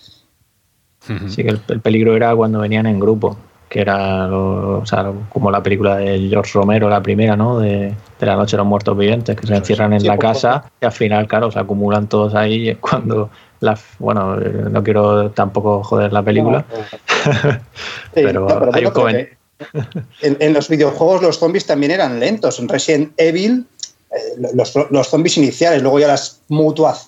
Sí, 1.27 1.43
que 1.43 1.49
el, 1.49 1.81
peligro 1.81 2.15
era 2.15 2.35
cuando 2.35 2.59
venían 2.59 2.85
en 2.85 2.99
grupo, 2.99 3.37
que 3.69 3.81
era 3.81 4.27
como 5.29 5.49
la 5.49 5.63
película 5.63 5.97
de 5.97 6.27
George 6.29 6.51
Romero, 6.53 6.89
la 6.89 7.01
primera, 7.01 7.35
¿no? 7.35 7.59
De, 7.59 7.95
la 8.19 8.35
noche 8.35 8.51
de 8.51 8.57
los 8.57 8.67
muertos 8.67 8.97
vivientes, 8.97 9.35
que 9.35 9.47
se 9.47 9.55
encierran 9.55 9.93
en 9.93 10.05
la 10.05 10.17
casa 10.17 10.65
y 10.81 10.85
al 10.85 10.91
final, 10.91 11.27
claro, 11.27 11.51
se 11.51 11.59
acumulan 11.59 12.07
todos 12.07 12.35
ahí 12.35 12.55
y 12.55 12.69
es 12.69 12.77
cuando 12.77 13.29
bueno, 13.99 14.35
no 14.35 14.83
quiero 14.83 15.31
tampoco 15.31 15.83
joder 15.83 16.13
la 16.13 16.23
película, 16.23 16.65
pero, 18.13 18.73
hay 18.73 18.85
un 18.85 18.93
en, 20.21 20.53
los 20.53 20.69
videojuegos 20.69 21.21
los 21.21 21.39
zombies 21.39 21.65
también 21.65 21.91
eran 21.91 22.19
lentos. 22.19 22.59
En 22.59 22.69
Resident 22.69 23.13
Evil, 23.17 23.65
eh, 24.11 24.49
los, 24.53 24.73
los, 24.89 25.07
zombies 25.07 25.37
iniciales, 25.37 25.81
luego 25.81 25.99
ya 25.99 26.07
las 26.07 26.41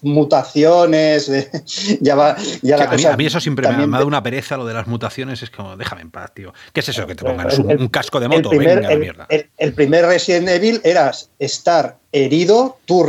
mutaciones, 0.02 1.32
ya 2.02 2.16
va. 2.16 2.36
Ya 2.62 2.78
la 2.78 2.84
a, 2.86 3.18
mí, 3.18 3.26
eso 3.26 3.40
siempre 3.40 3.68
me, 3.70 3.84
ha 3.84 3.88
dado 3.88 4.08
una 4.08 4.22
pereza 4.22 4.58
lo 4.58 4.66
de 4.66 4.74
las 4.74 4.88
mutaciones. 4.88 5.42
Es 5.42 5.50
como, 5.50 5.78
déjame 5.78 6.02
en 6.02 6.12
paz, 6.12 6.34
tío. 6.34 6.54
¿Qué 6.74 6.82
es 6.82 6.90
eso 6.90 7.08
que 7.08 7.16
te 7.16 7.24
pongan? 7.24 7.48
un, 7.80 7.88
casco 7.88 8.20
de 8.20 8.28
moto? 8.28 8.52
El 8.52 8.58
primer, 8.58 9.00
mierda. 9.00 9.28
El, 9.58 9.74
primer 9.74 10.06
Resident 10.06 10.50
Evil 10.50 10.82
era 10.84 11.12
estar 11.40 11.98
herido, 12.12 12.78
tú 12.86 13.04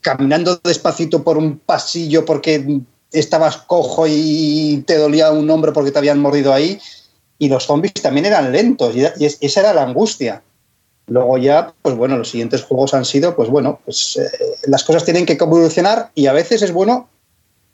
caminando 0.00 0.60
despacito 0.62 1.22
por 1.22 1.38
un 1.38 1.58
pasillo 1.58 2.24
porque 2.24 2.80
estabas 3.12 3.56
cojo 3.58 4.06
y 4.06 4.82
te 4.86 4.96
dolía 4.96 5.30
un 5.32 5.48
hombro 5.50 5.72
porque 5.72 5.90
te 5.90 5.98
habían 5.98 6.20
mordido 6.20 6.52
ahí. 6.52 6.78
Y 7.38 7.48
los 7.48 7.64
zombies 7.64 7.94
también 7.94 8.26
eran 8.26 8.50
lentos 8.50 8.96
y, 8.96 9.04
esa 9.04 9.60
era 9.60 9.72
la 9.72 9.84
angustia. 9.84 10.42
Luego 11.06 11.38
ya, 11.38 11.72
pues 11.82 11.96
bueno, 11.96 12.18
los 12.18 12.30
siguientes 12.30 12.62
juegos 12.62 12.92
han 12.92 13.04
sido, 13.04 13.34
pues 13.34 13.48
bueno, 13.48 13.80
pues 13.84 14.16
eh, 14.16 14.30
las 14.66 14.84
cosas 14.84 15.04
tienen 15.04 15.24
que 15.24 15.34
evolucionar 15.34 16.10
y 16.14 16.26
a 16.26 16.32
veces 16.32 16.60
es 16.62 16.72
bueno 16.72 17.08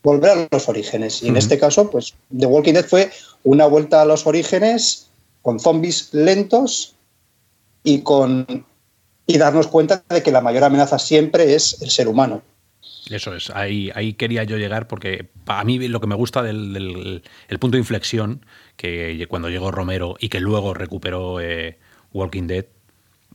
volver 0.04 0.30
a 0.30 0.48
los 0.50 0.68
orígenes. 0.68 1.22
Y 1.22 1.28
en 1.28 1.36
este 1.36 1.58
caso, 1.58 1.90
pues 1.90 2.14
The 2.36 2.46
Walking 2.46 2.74
Dead 2.74 2.84
fue 2.84 3.10
una 3.42 3.66
vuelta 3.66 4.02
a 4.02 4.04
los 4.04 4.26
orígenes 4.26 5.08
con 5.42 5.58
zombies 5.58 6.10
lentos 6.12 6.94
y 7.82 8.00
con 8.00 8.64
y 9.26 9.38
darnos 9.38 9.66
cuenta 9.68 10.02
de 10.08 10.22
que 10.22 10.32
la 10.32 10.40
mayor 10.40 10.64
amenaza 10.64 10.98
siempre 10.98 11.54
es 11.54 11.80
el 11.82 11.90
ser 11.90 12.08
humano. 12.08 12.42
Eso 13.10 13.34
es, 13.34 13.50
ahí, 13.50 13.90
ahí 13.94 14.14
quería 14.14 14.44
yo 14.44 14.56
llegar 14.56 14.88
porque 14.88 15.28
a 15.46 15.62
mí 15.64 15.88
lo 15.88 16.00
que 16.00 16.06
me 16.06 16.14
gusta 16.14 16.42
del, 16.42 17.22
el 17.48 17.58
punto 17.58 17.76
de 17.76 17.80
inflexión, 17.80 18.46
que 18.76 19.26
cuando 19.28 19.50
llegó 19.50 19.70
Romero 19.70 20.16
y 20.18 20.30
que 20.30 20.40
luego 20.40 20.72
recuperó 20.72 21.40
eh, 21.40 21.78
Walking 22.12 22.46
Dead, 22.46 22.66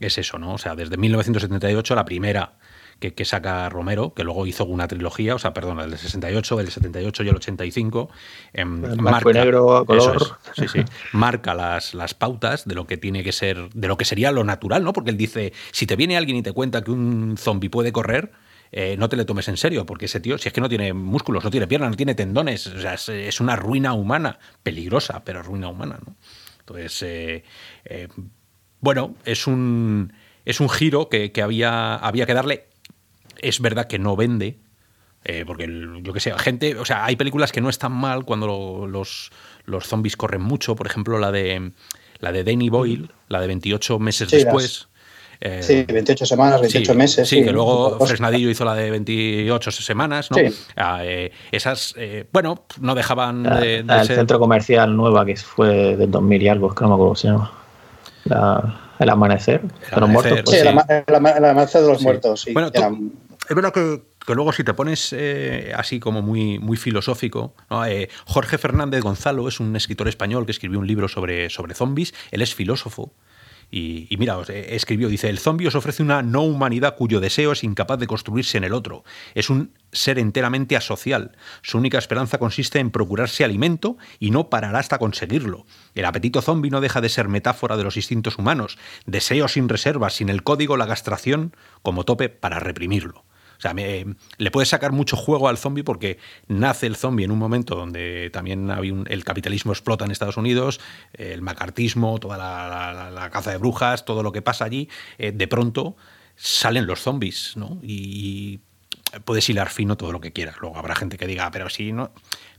es 0.00 0.18
eso, 0.18 0.38
¿no? 0.38 0.54
O 0.54 0.58
sea, 0.58 0.74
desde 0.74 0.96
1978 0.96 1.94
la 1.94 2.04
primera 2.04 2.58
que, 3.00 3.24
saca 3.24 3.68
Romero, 3.70 4.12
que 4.14 4.24
luego 4.24 4.46
hizo 4.46 4.64
una 4.66 4.86
trilogía, 4.86 5.34
o 5.34 5.38
sea, 5.38 5.54
perdón, 5.54 5.80
el 5.80 5.90
del 5.90 5.98
68, 5.98 6.60
el 6.60 6.70
78 6.70 7.22
y 7.22 7.28
el 7.28 7.36
85. 7.36 8.10
Em, 8.52 8.80
marca, 9.00 9.32
negro 9.32 9.84
color. 9.86 10.38
sí, 10.54 10.68
sí, 10.68 10.80
marca 11.12 11.54
las, 11.54 11.94
las 11.94 12.14
pautas 12.14 12.66
de 12.66 12.74
lo 12.74 12.86
que 12.86 12.98
tiene 12.98 13.24
que 13.24 13.32
ser, 13.32 13.70
de 13.70 13.88
lo 13.88 13.96
que 13.96 14.04
sería 14.04 14.30
lo 14.32 14.44
natural, 14.44 14.84
¿no? 14.84 14.92
Porque 14.92 15.10
él 15.10 15.16
dice, 15.16 15.52
si 15.72 15.86
te 15.86 15.96
viene 15.96 16.16
alguien 16.16 16.36
y 16.36 16.42
te 16.42 16.52
cuenta 16.52 16.82
que 16.82 16.90
un 16.90 17.36
zombie 17.38 17.70
puede 17.70 17.90
correr, 17.90 18.32
eh, 18.72 18.96
no 18.96 19.08
te 19.08 19.16
le 19.16 19.24
tomes 19.24 19.48
en 19.48 19.56
serio, 19.56 19.84
porque 19.84 20.04
ese 20.04 20.20
tío, 20.20 20.38
si 20.38 20.48
es 20.48 20.52
que 20.52 20.60
no 20.60 20.68
tiene 20.68 20.92
músculos, 20.92 21.42
no 21.42 21.50
tiene 21.50 21.66
piernas, 21.66 21.90
no 21.90 21.96
tiene 21.96 22.14
tendones, 22.14 22.66
o 22.68 22.80
sea, 22.80 22.94
es, 22.94 23.40
una 23.40 23.56
ruina 23.56 23.94
humana, 23.94 24.38
peligrosa, 24.62 25.24
pero 25.24 25.42
ruina 25.42 25.68
humana, 25.68 25.98
¿no? 26.06 26.14
Entonces, 26.60 27.02
eh, 27.02 27.44
eh, 27.84 28.08
bueno, 28.80 29.16
es 29.24 29.48
un, 29.48 30.12
es 30.44 30.60
un 30.60 30.68
giro 30.68 31.08
que, 31.08 31.32
que 31.32 31.42
había, 31.42 31.96
había 31.96 32.26
que 32.26 32.34
darle 32.34 32.69
es 33.40 33.60
verdad 33.60 33.86
que 33.86 33.98
no 33.98 34.16
vende, 34.16 34.58
eh, 35.24 35.44
porque 35.46 35.68
yo 36.02 36.12
que 36.12 36.20
sé, 36.20 36.32
gente, 36.38 36.76
o 36.76 36.84
sea, 36.84 37.04
hay 37.04 37.16
películas 37.16 37.52
que 37.52 37.60
no 37.60 37.68
están 37.68 37.92
mal 37.92 38.24
cuando 38.24 38.86
los, 38.86 39.30
los 39.66 39.86
zombies 39.86 40.16
corren 40.16 40.40
mucho, 40.40 40.74
por 40.76 40.86
ejemplo, 40.86 41.18
la 41.18 41.30
de 41.30 41.72
la 42.20 42.32
de 42.32 42.44
Danny 42.44 42.70
Boyle, 42.70 43.10
la 43.28 43.40
de 43.40 43.46
28 43.46 43.98
meses 43.98 44.30
después. 44.30 44.88
Eh, 45.42 45.62
sí, 45.62 45.84
28 45.90 46.26
semanas, 46.26 46.60
28 46.60 46.94
meses. 46.94 47.28
Sí, 47.28 47.42
que 47.42 47.50
luego 47.50 47.98
Fresnadillo 48.06 48.50
hizo 48.50 48.64
la 48.66 48.74
de 48.74 48.90
28 48.90 49.70
semanas, 49.70 50.30
¿no? 50.30 50.36
Ah, 50.76 51.00
eh, 51.02 51.32
esas, 51.50 51.94
bueno, 52.30 52.64
no 52.80 52.94
dejaban 52.94 53.42
de, 53.42 53.78
El 53.78 54.06
centro 54.06 54.38
comercial 54.38 54.94
nueva, 54.94 55.24
que 55.24 55.36
fue 55.36 55.96
del 55.96 56.10
2000 56.10 56.42
y 56.42 56.48
algo, 56.48 56.74
que 56.74 56.82
no 56.82 56.88
me 56.88 56.94
acuerdo 56.94 57.08
cómo 57.08 57.16
se 57.16 57.28
llama. 57.28 58.76
el 58.98 59.08
amanecer, 59.08 59.62
el 59.96 60.02
amanecer, 60.02 60.44
Sí, 60.46 60.56
el, 60.56 61.14
amanecer 61.14 61.82
de 61.82 61.88
los 61.88 62.02
muertos, 62.02 62.42
sí. 62.42 62.52
Bueno, 62.52 62.70
es 63.50 63.56
verdad 63.56 63.72
que, 63.72 64.00
luego 64.32 64.52
si 64.52 64.62
te 64.62 64.74
pones 64.74 65.12
eh, 65.12 65.72
así 65.76 65.98
como 65.98 66.22
muy, 66.22 66.60
muy 66.60 66.76
filosófico, 66.76 67.56
eh, 67.84 68.08
Jorge 68.24 68.58
Fernández 68.58 69.02
Gonzalo 69.02 69.48
es 69.48 69.58
un 69.58 69.74
escritor 69.74 70.06
español 70.06 70.46
que 70.46 70.52
escribió 70.52 70.78
un 70.78 70.86
libro 70.86 71.08
sobre, 71.08 71.50
sobre 71.50 71.74
zombies, 71.74 72.14
él 72.30 72.42
es 72.42 72.54
filósofo. 72.54 73.12
Y, 73.72 74.08
mira, 74.18 74.36
eh, 74.48 74.68
escribió, 74.70 75.08
dice, 75.08 75.28
el 75.28 75.40
zombie 75.40 75.66
os 75.66 75.74
ofrece 75.74 76.02
una 76.02 76.22
no 76.22 76.42
humanidad 76.42 76.94
cuyo 76.96 77.18
deseo 77.18 77.50
es 77.50 77.64
incapaz 77.64 77.98
de 77.98 78.06
construirse 78.06 78.56
en 78.56 78.62
el 78.62 78.72
otro. 78.72 79.02
Es 79.34 79.50
un 79.50 79.72
ser 79.90 80.20
enteramente 80.20 80.76
asocial. 80.76 81.36
Su 81.62 81.78
única 81.78 81.98
esperanza 81.98 82.38
consiste 82.38 82.78
en 82.78 82.92
procurarse 82.92 83.42
alimento 83.42 83.96
y 84.20 84.30
no 84.30 84.48
parará 84.48 84.78
hasta 84.78 84.98
conseguirlo. 84.98 85.66
El 85.96 86.04
apetito 86.04 86.40
zombie 86.40 86.70
no 86.70 86.80
deja 86.80 87.00
de 87.00 87.08
ser 87.08 87.26
metáfora 87.26 87.76
de 87.76 87.82
los 87.82 87.96
instintos 87.96 88.38
humanos, 88.38 88.78
deseo 89.06 89.48
sin 89.48 89.68
reservas, 89.68 90.14
sin 90.14 90.28
el 90.28 90.44
código, 90.44 90.76
la 90.76 90.86
gastración 90.86 91.56
como 91.82 92.04
tope 92.04 92.28
para 92.28 92.60
reprimirlo. 92.60 93.24
O 93.60 93.62
sea, 93.62 93.74
le 93.74 94.50
puedes 94.50 94.70
sacar 94.70 94.90
mucho 94.90 95.16
juego 95.16 95.46
al 95.46 95.58
zombie 95.58 95.84
porque 95.84 96.16
nace 96.48 96.86
el 96.86 96.96
zombie 96.96 97.26
en 97.26 97.30
un 97.30 97.38
momento 97.38 97.74
donde 97.74 98.30
también 98.32 98.70
había 98.70 98.94
el 99.06 99.22
capitalismo 99.22 99.72
explota 99.72 100.06
en 100.06 100.10
Estados 100.10 100.38
Unidos, 100.38 100.80
el 101.12 101.42
macartismo, 101.42 102.18
toda 102.18 102.38
la, 102.38 103.28
caza 103.30 103.50
de 103.50 103.58
brujas, 103.58 104.06
todo 104.06 104.22
lo 104.22 104.32
que 104.32 104.40
pasa 104.40 104.64
allí, 104.64 104.88
eh, 105.18 105.32
de 105.32 105.46
pronto 105.46 105.94
salen 106.36 106.86
los 106.86 107.02
zombies, 107.02 107.52
¿no? 107.56 107.78
Y, 107.82 108.60
puedes 109.24 109.46
hilar 109.50 109.68
fino 109.68 109.96
todo 109.96 110.12
lo 110.12 110.20
que 110.20 110.32
quieras. 110.32 110.56
Luego 110.60 110.78
habrá 110.78 110.94
gente 110.94 111.18
que 111.18 111.26
diga, 111.26 111.50
pero 111.50 111.68
sí, 111.68 111.92
no. 111.92 112.12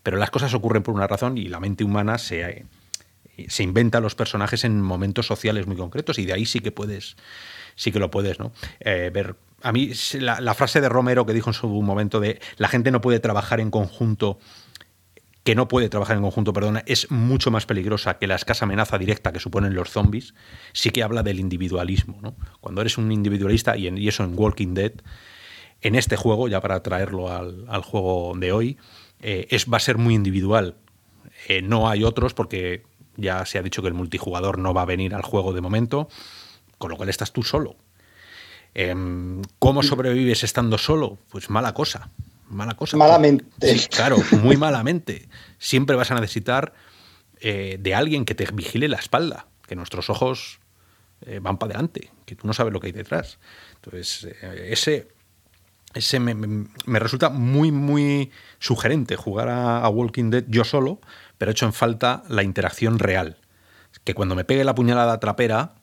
Pero 0.04 0.18
las 0.18 0.30
cosas 0.30 0.54
ocurren 0.54 0.84
por 0.84 0.94
una 0.94 1.08
razón 1.08 1.38
y 1.38 1.48
la 1.48 1.62
mente 1.62 1.84
humana 1.84 2.18
se, 2.18 2.66
se 3.48 3.64
inventa 3.64 4.02
los 4.02 4.16
personajes 4.16 4.66
en 4.66 4.82
momentos 4.82 5.26
sociales 5.26 5.66
muy 5.66 5.78
concretos 5.78 6.20
y 6.20 6.26
de 6.26 6.34
ahí 6.34 6.46
sí 6.46 6.60
que 6.60 6.72
puedes, 6.72 7.16
sí 7.76 7.92
que 7.92 8.00
lo 8.00 8.12
puedes, 8.12 8.38
¿no? 8.38 8.52
Eh, 8.82 9.10
ver. 9.14 9.36
A 9.64 9.72
mí 9.72 9.92
la, 10.20 10.54
frase 10.54 10.82
de 10.82 10.90
Romero 10.90 11.26
que 11.26 11.34
dijo 11.34 11.50
en 11.50 11.54
su 11.54 11.68
momento 11.68 12.20
de 12.20 12.40
la 12.58 12.68
gente 12.68 12.92
no 12.92 13.02
puede 13.02 13.20
trabajar 13.20 13.60
en 13.60 13.72
conjunto 13.72 14.40
que 15.44 15.56
no 15.56 15.68
puede 15.68 15.90
trabajar 15.90 16.18
en 16.18 16.22
conjunto, 16.22 16.54
perdona, 16.54 16.84
es 16.86 17.10
mucho 17.10 17.50
más 17.50 17.66
peligrosa 17.66 18.20
que 18.20 18.28
la 18.28 18.36
escasa 18.36 18.66
amenaza 18.66 18.98
directa 19.00 19.32
que 19.32 19.40
suponen 19.40 19.74
los 19.74 19.90
zombies, 19.90 20.36
sí 20.72 20.92
que 20.92 21.02
habla 21.02 21.24
del 21.24 21.40
individualismo. 21.40 22.20
¿no? 22.22 22.36
Cuando 22.60 22.82
eres 22.82 23.00
un 23.00 23.12
individualista, 23.12 23.76
y, 23.76 23.88
en, 23.88 23.98
eso 23.98 24.24
en 24.24 24.38
Walking 24.38 24.76
Dead, 24.76 24.94
en 25.82 25.96
este 25.96 26.16
juego, 26.16 26.48
ya 26.48 26.62
para 26.62 26.84
traerlo 26.84 27.32
al, 27.32 27.82
juego 27.82 28.34
de 28.38 28.52
hoy, 28.52 28.78
eh, 29.20 29.48
es, 29.50 29.66
va 29.66 29.78
a 29.78 29.80
ser 29.80 29.98
muy 29.98 30.14
individual. 30.14 30.76
Eh, 31.48 31.64
no 31.64 31.90
hay 31.90 32.04
otros 32.04 32.36
porque 32.36 32.84
ya 33.18 33.46
se 33.46 33.58
ha 33.58 33.64
dicho 33.64 33.82
que 33.82 33.88
el 33.88 33.96
multijugador 33.96 34.60
no 34.60 34.76
va 34.76 34.84
a 34.84 34.86
venir 34.86 35.16
al 35.16 35.24
juego 35.24 35.54
de 35.54 35.62
momento, 35.62 36.08
con 36.78 36.92
lo 36.92 36.98
cual 36.98 37.10
estás 37.10 37.32
tú 37.32 37.42
solo. 37.42 37.76
Em, 38.74 39.42
¿Cómo 39.60 39.84
sobrevives 39.84 40.44
estando 40.44 40.78
solo? 40.78 41.18
Pues 41.30 41.50
mala 41.50 41.74
cosa 41.74 42.10
mala 42.52 42.76
cosa. 42.76 42.98
Malamente. 42.98 43.46
claro, 43.90 44.18
muy 44.44 44.58
malamente. 44.58 45.28
Siempre 45.58 45.96
vas 45.96 46.12
a 46.12 46.16
necesitar 46.16 46.74
eh, 47.40 47.78
de 47.80 47.96
alguien 47.96 48.26
que 48.26 48.36
te 48.36 48.46
vigile 48.54 48.88
la 48.88 48.98
espalda, 48.98 49.48
que 49.68 49.76
nuestros 49.76 50.10
ojos 50.10 50.60
eh, 51.26 51.40
van 51.42 51.58
para 51.58 51.74
adelante, 51.74 52.12
que 52.26 52.36
tú 52.36 52.48
no 52.48 52.54
sabes 52.54 52.74
lo 52.74 52.80
que 52.80 52.88
hay 52.88 52.94
detrás. 52.94 53.40
Entonces, 53.76 54.28
eh, 54.42 54.70
ese, 54.72 55.08
ese 55.94 56.20
me, 56.20 57.00
resulta 57.00 57.30
muy, 57.30 57.72
muy 57.72 58.32
sugerente 58.60 59.16
jugar 59.16 59.50
a, 59.50 59.88
Walking 59.90 60.30
Dead 60.30 60.44
yo 60.48 60.64
solo, 60.64 61.00
pero 61.38 61.52
hecho 61.52 61.66
en 61.66 61.74
falta 61.74 62.24
la 62.28 62.44
interacción 62.44 63.00
real. 63.00 63.38
Que 64.04 64.14
cuando 64.14 64.36
me 64.36 64.46
pegue 64.46 64.64
la 64.64 64.76
puñalada 64.76 65.20
trapera, 65.20 65.76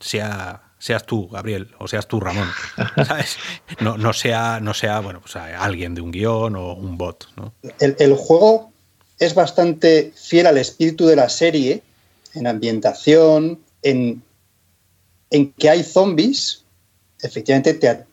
sea 0.00 0.63
seas 0.84 1.06
tú, 1.06 1.30
Gabriel, 1.30 1.70
o 1.78 1.88
seas 1.88 2.06
tú, 2.06 2.20
Ramón, 2.20 2.46
¿sabes? 3.06 3.38
No, 3.80 3.96
no, 3.96 4.12
sea, 4.12 4.60
no 4.60 4.74
sea, 4.74 5.00
bueno, 5.00 5.18
pues 5.22 5.34
alguien 5.34 5.94
de 5.94 6.02
un 6.02 6.10
guion 6.10 6.56
o 6.56 6.74
un 6.74 6.98
bot, 6.98 7.26
¿no? 7.36 7.54
El, 7.80 8.14
juego 8.16 8.70
es 9.18 9.34
bastante 9.34 10.12
fiel 10.14 10.46
al 10.46 10.58
espíritu 10.58 11.06
de 11.06 11.16
la 11.16 11.30
serie, 11.30 11.82
en 12.34 12.46
ambientación, 12.46 13.60
en, 13.80 14.22
en 15.30 15.52
que 15.54 15.70
hay 15.70 15.82
zombies, 15.82 16.64
efectivamente 17.22 17.72
te, 17.72 18.04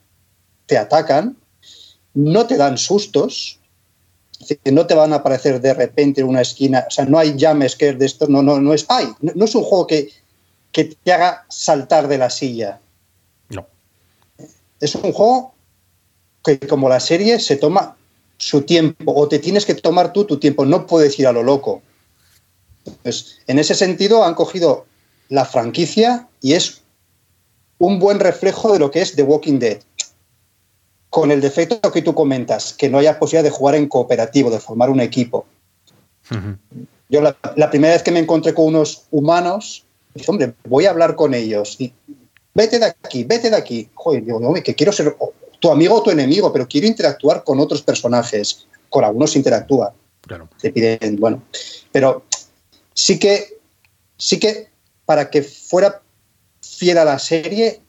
te 0.65 0.77
atacan, 0.77 1.35
no 2.13 2.47
te 2.47 2.55
dan 2.55 2.77
sustos, 2.77 3.59
no 4.63 4.87
te 4.87 4.95
van 4.95 5.11
a 5.11 5.17
aparecer 5.17 5.59
de 5.59 5.73
repente 5.73 6.21
en 6.21 6.27
una 6.27 6.39
esquina, 6.39 6.85
o 6.87 6.91
sea, 6.91 7.03
no 7.03 7.19
hay 7.19 7.35
llames 7.35 7.75
que 7.75 7.89
es 7.89 7.99
de 7.99 8.05
esto, 8.05 8.27
no, 8.29 8.41
no, 8.41 8.61
no 8.61 8.73
es, 8.73 8.85
ay, 8.87 9.09
no 9.19 9.43
es 9.43 9.55
un 9.55 9.63
juego 9.63 9.87
que 9.87 10.20
que 10.71 10.85
te 10.85 11.13
haga 11.13 11.45
saltar 11.49 12.07
de 12.07 12.17
la 12.17 12.29
silla. 12.29 12.79
No. 13.49 13.67
Es 14.79 14.95
un 14.95 15.11
juego 15.11 15.53
que 16.43 16.59
como 16.59 16.89
la 16.89 16.99
serie 16.99 17.39
se 17.39 17.55
toma 17.55 17.95
su 18.37 18.63
tiempo 18.63 19.13
o 19.15 19.27
te 19.27 19.39
tienes 19.39 19.65
que 19.65 19.75
tomar 19.75 20.13
tú 20.13 20.25
tu 20.25 20.39
tiempo, 20.39 20.65
no 20.65 20.87
puedes 20.87 21.17
ir 21.19 21.27
a 21.27 21.31
lo 21.31 21.43
loco. 21.43 21.81
Pues, 23.03 23.39
en 23.47 23.59
ese 23.59 23.75
sentido 23.75 24.23
han 24.23 24.33
cogido 24.33 24.85
la 25.29 25.45
franquicia 25.45 26.27
y 26.41 26.53
es 26.53 26.81
un 27.77 27.99
buen 27.99 28.19
reflejo 28.19 28.73
de 28.73 28.79
lo 28.79 28.91
que 28.91 29.01
es 29.01 29.15
The 29.15 29.23
Walking 29.23 29.59
Dead. 29.59 29.79
Con 31.09 31.31
el 31.31 31.41
defecto 31.41 31.91
que 31.91 32.01
tú 32.01 32.15
comentas, 32.15 32.73
que 32.73 32.89
no 32.89 32.97
haya 32.97 33.19
posibilidad 33.19 33.43
de 33.43 33.55
jugar 33.55 33.75
en 33.75 33.87
cooperativo, 33.87 34.49
de 34.49 34.59
formar 34.59 34.89
un 34.89 35.01
equipo. 35.01 35.45
Yo 37.09 37.21
la, 37.21 37.69
primera 37.69 37.93
vez 37.93 38.03
que 38.03 38.11
me 38.11 38.19
encontré 38.19 38.53
con 38.53 38.67
unos 38.67 39.03
humanos, 39.11 39.83
hombre, 40.27 40.53
voy 40.67 40.85
a 40.85 40.91
hablar 40.91 41.15
con 41.15 41.33
ellos 41.33 41.75
y 41.79 41.93
vete 42.53 42.79
de 42.79 42.85
aquí, 42.85 43.23
vete 43.23 43.49
de 43.49 43.55
aquí. 43.55 43.89
Joder, 43.93 44.25
digo, 44.25 44.39
no, 44.39 44.53
que 44.53 44.75
quiero 44.75 44.91
ser 44.91 45.15
tu 45.59 45.71
amigo 45.71 45.95
o 45.95 46.03
tu 46.03 46.11
enemigo, 46.11 46.51
pero 46.51 46.67
quiero 46.67 46.87
interactuar 46.87 47.43
con 47.43 47.59
otros 47.59 47.81
personajes. 47.81 48.65
Con 48.89 49.05
algunos 49.05 49.35
interactúa. 49.35 49.93
Claro. 50.21 50.49
Te 50.59 50.71
piden, 50.71 51.15
bueno. 51.17 51.43
Pero 51.91 52.25
sí 52.93 53.17
que, 53.17 53.59
sí 54.17 54.39
que 54.39 54.69
para 55.05 55.29
que 55.29 55.43
fuera 55.43 56.01
fiel 56.61 56.97
a 56.97 57.05
la 57.05 57.19
serie, 57.19 57.81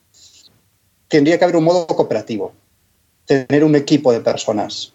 tendría 1.09 1.39
que 1.39 1.45
haber 1.45 1.57
un 1.57 1.65
modo 1.65 1.87
cooperativo. 1.87 2.53
Tener 3.27 3.65
un 3.65 3.75
equipo 3.75 4.13
de 4.13 4.21
personas. 4.21 4.93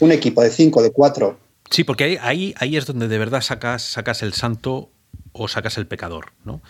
un 0.00 0.12
equipo 0.12 0.42
de 0.42 0.50
cinco, 0.50 0.82
de 0.82 0.90
cuatro. 0.90 1.38
Sí, 1.70 1.82
porque 1.82 2.18
ahí, 2.20 2.54
ahí, 2.58 2.76
es 2.76 2.86
donde 2.86 3.08
de 3.08 3.18
verdad 3.18 3.40
sacas, 3.40 3.82
sacas 3.82 4.22
el 4.22 4.32
santo 4.32 4.90
o 5.36 5.48
sacas 5.48 5.76
el 5.78 5.86
pecador, 5.86 6.26
¿no? 6.44 6.62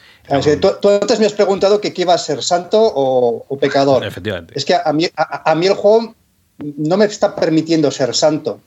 tú, 0.81 0.89
antes 0.89 1.21
me 1.21 1.27
has 1.27 1.35
preguntado 1.35 1.83
que 1.83 1.93
qué 1.93 2.07
va 2.07 2.15
a 2.15 2.19
ser, 2.19 2.43
santo 2.43 2.81
o, 2.83 3.59
pecador. 3.59 4.05
Efectivamente. 4.07 4.55
Es 4.57 4.65
que 4.65 4.75
a 4.75 4.93
mí, 4.93 5.07
a, 5.17 5.55
mí 5.55 5.67
el 5.67 5.75
juego 5.75 6.15
no 6.59 6.97
me 6.97 7.05
está 7.05 7.37
permitiendo 7.37 7.91
ser 7.91 8.15
santo. 8.15 8.61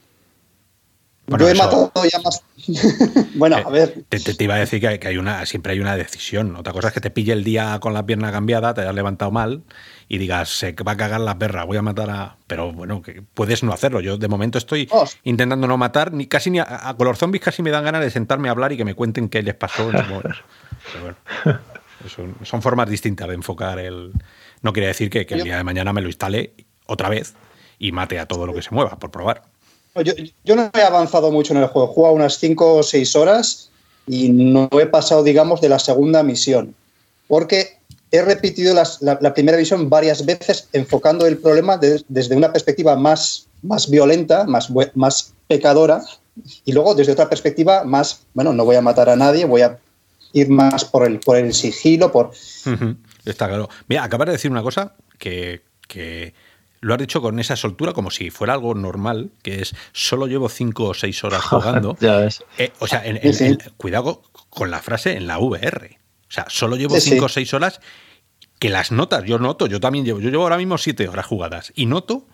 Yo 1.28 1.50
he 1.50 1.56
matado 1.56 1.92
ya 2.10 2.20
más. 2.20 2.42
bueno, 3.36 3.58
a 3.58 3.70
ver. 3.70 4.06
Te, 4.08 4.44
iba 4.44 4.56
a 4.56 4.60
decir 4.60 4.80
que, 4.80 5.08
hay 5.08 5.18
una, 5.18 5.46
siempre 5.46 5.74
hay 5.74 5.80
una 5.80 5.98
decisión. 5.98 6.56
Otra 6.56 6.74
cosa 6.74 6.90
es 6.90 6.94
que 6.94 7.02
te 7.02 7.10
pille 7.10 7.34
el 7.34 7.44
día 7.44 7.80
con 7.82 7.94
la 7.94 8.06
pierna 8.06 8.32
cambiada, 8.32 8.74
te 8.74 8.82
hayas 8.82 8.96
levantado 8.96 9.32
mal 9.32 9.64
y 10.10 10.18
digas, 10.18 10.50
se 10.50 10.72
va 10.72 10.94
a 10.94 10.98
cagar 10.98 11.20
la 11.20 11.38
perra, 11.38 11.66
voy 11.66 11.78
a 11.78 11.82
matar 11.82 12.10
a. 12.10 12.38
Pero 12.48 12.72
bueno, 12.72 13.02
que 13.02 13.22
puedes 13.22 13.64
no 13.64 13.74
hacerlo. 13.74 14.00
Yo 14.00 14.18
de 14.18 14.28
momento 14.28 14.58
estoy 14.58 14.90
intentando 15.24 15.68
no 15.68 15.78
matar, 15.78 16.14
ni 16.14 16.28
casi 16.28 16.50
ni 16.50 16.60
a, 16.60 16.96
color 16.98 17.18
zombies 17.18 17.44
casi 17.44 17.62
me 17.62 17.72
dan 17.72 17.84
ganas 17.84 18.02
de 18.02 18.10
sentarme 18.10 18.48
a 18.48 18.52
hablar 18.52 18.72
y 18.72 18.78
que 18.78 18.86
me 18.86 18.96
cuenten 18.96 19.28
qué 19.28 19.44
les 19.44 19.56
pasó. 19.56 19.90
Pero 19.92 21.16
bueno, 21.44 21.60
son, 22.44 22.62
formas 22.62 22.90
distintas 22.90 23.28
de 23.28 23.34
enfocar 23.34 23.80
el. 23.80 24.14
No 24.62 24.72
quiere 24.72 24.88
decir 24.88 25.10
que, 25.10 25.28
el 25.30 25.44
día 25.44 25.58
de 25.58 25.64
mañana 25.64 25.92
me 25.92 26.02
lo 26.02 26.08
instale 26.08 26.54
otra 26.86 27.10
vez 27.10 27.34
y 27.78 27.92
mate 27.92 28.18
a 28.18 28.26
todo 28.26 28.46
lo 28.46 28.54
que 28.54 28.62
se 28.62 28.74
mueva, 28.74 28.98
por 28.98 29.12
probar. 29.12 29.44
Yo, 30.44 30.56
no 30.56 30.70
he 30.74 30.82
avanzado 30.82 31.32
mucho 31.32 31.54
en 31.54 31.60
el 31.60 31.68
juego. 31.68 31.92
He 31.92 31.94
jugado 31.94 32.16
unas 32.16 32.38
5 32.38 32.76
o 32.76 32.84
6 32.84 33.16
horas 33.16 33.72
y 34.06 34.30
no 34.30 34.70
he 34.72 34.86
pasado, 34.86 35.24
digamos, 35.24 35.60
de 35.60 35.70
la 35.70 35.80
segunda 35.80 36.24
misión. 36.24 36.76
Porque 37.28 37.77
he 38.12 38.22
repetido 38.22 38.74
la, 39.02 39.34
primera 39.34 39.58
misión 39.58 39.90
varias 39.90 40.26
veces 40.26 40.68
enfocando 40.74 41.26
el 41.26 41.38
problema 41.38 41.78
desde 41.78 42.36
una 42.36 42.52
perspectiva 42.52 42.96
más, 42.96 43.48
más 43.62 43.90
violenta, 43.90 44.46
más, 44.46 44.72
más 44.96 45.34
pecadora, 45.48 46.02
y 46.66 46.72
luego 46.72 46.96
desde 46.96 47.12
otra 47.12 47.30
perspectiva 47.30 47.84
más, 47.84 48.22
bueno, 48.34 48.54
no 48.54 48.66
voy 48.66 48.76
a 48.76 48.82
matar 48.82 49.10
a 49.10 49.16
nadie, 49.16 49.46
voy 49.46 49.62
a 49.62 49.78
ir 50.34 50.50
más 50.50 50.86
por 50.86 51.06
el, 51.06 51.20
por 51.20 51.38
el 51.38 51.54
sigilo, 51.54 52.12
por... 52.12 52.32
Está 53.26 53.48
claro. 53.48 53.70
Mira, 53.88 54.04
acabas 54.04 54.28
de 54.28 54.34
decir 54.34 54.52
una 54.52 54.62
cosa 54.62 54.94
que, 55.18 55.62
que 55.88 56.34
lo 56.80 56.94
has 56.94 57.00
dicho 57.00 57.22
con 57.22 57.40
esa 57.40 57.56
soltura 57.56 57.94
como 57.94 58.12
si 58.12 58.30
fuera 58.30 58.54
algo 58.54 58.74
normal, 58.74 59.32
que 59.42 59.62
es 59.62 59.76
solo 59.94 60.28
llevo 60.28 60.50
cinco 60.50 60.86
o 60.86 60.94
seis 60.94 61.24
horas 61.24 61.42
jugando. 61.44 61.98
ya 62.00 62.18
ves. 62.18 62.44
Eh, 62.58 62.72
o 62.80 62.88
sea, 62.88 63.04
cuidado 63.78 64.22
con 64.50 64.72
la 64.72 64.82
frase 64.82 65.18
en 65.18 65.28
la 65.28 65.40
VR. 65.40 65.98
O 66.30 66.32
sea, 66.32 66.46
solo 66.50 66.76
llevo 66.76 67.00
cinco 67.00 67.26
o 67.26 67.30
seis 67.30 67.54
horas 67.54 67.80
que 68.60 68.70
las 68.70 68.92
notas, 68.92 69.24
yo 69.26 69.40
noto, 69.40 69.68
yo 69.68 69.80
también 69.80 70.06
llevo, 70.06 70.20
yo 70.20 70.30
llevo 70.30 70.44
ahora 70.44 70.58
mismo 70.58 70.78
siete 70.78 71.08
horas 71.08 71.26
jugadas 71.26 71.72
y 71.76 71.86
noto 71.86 72.26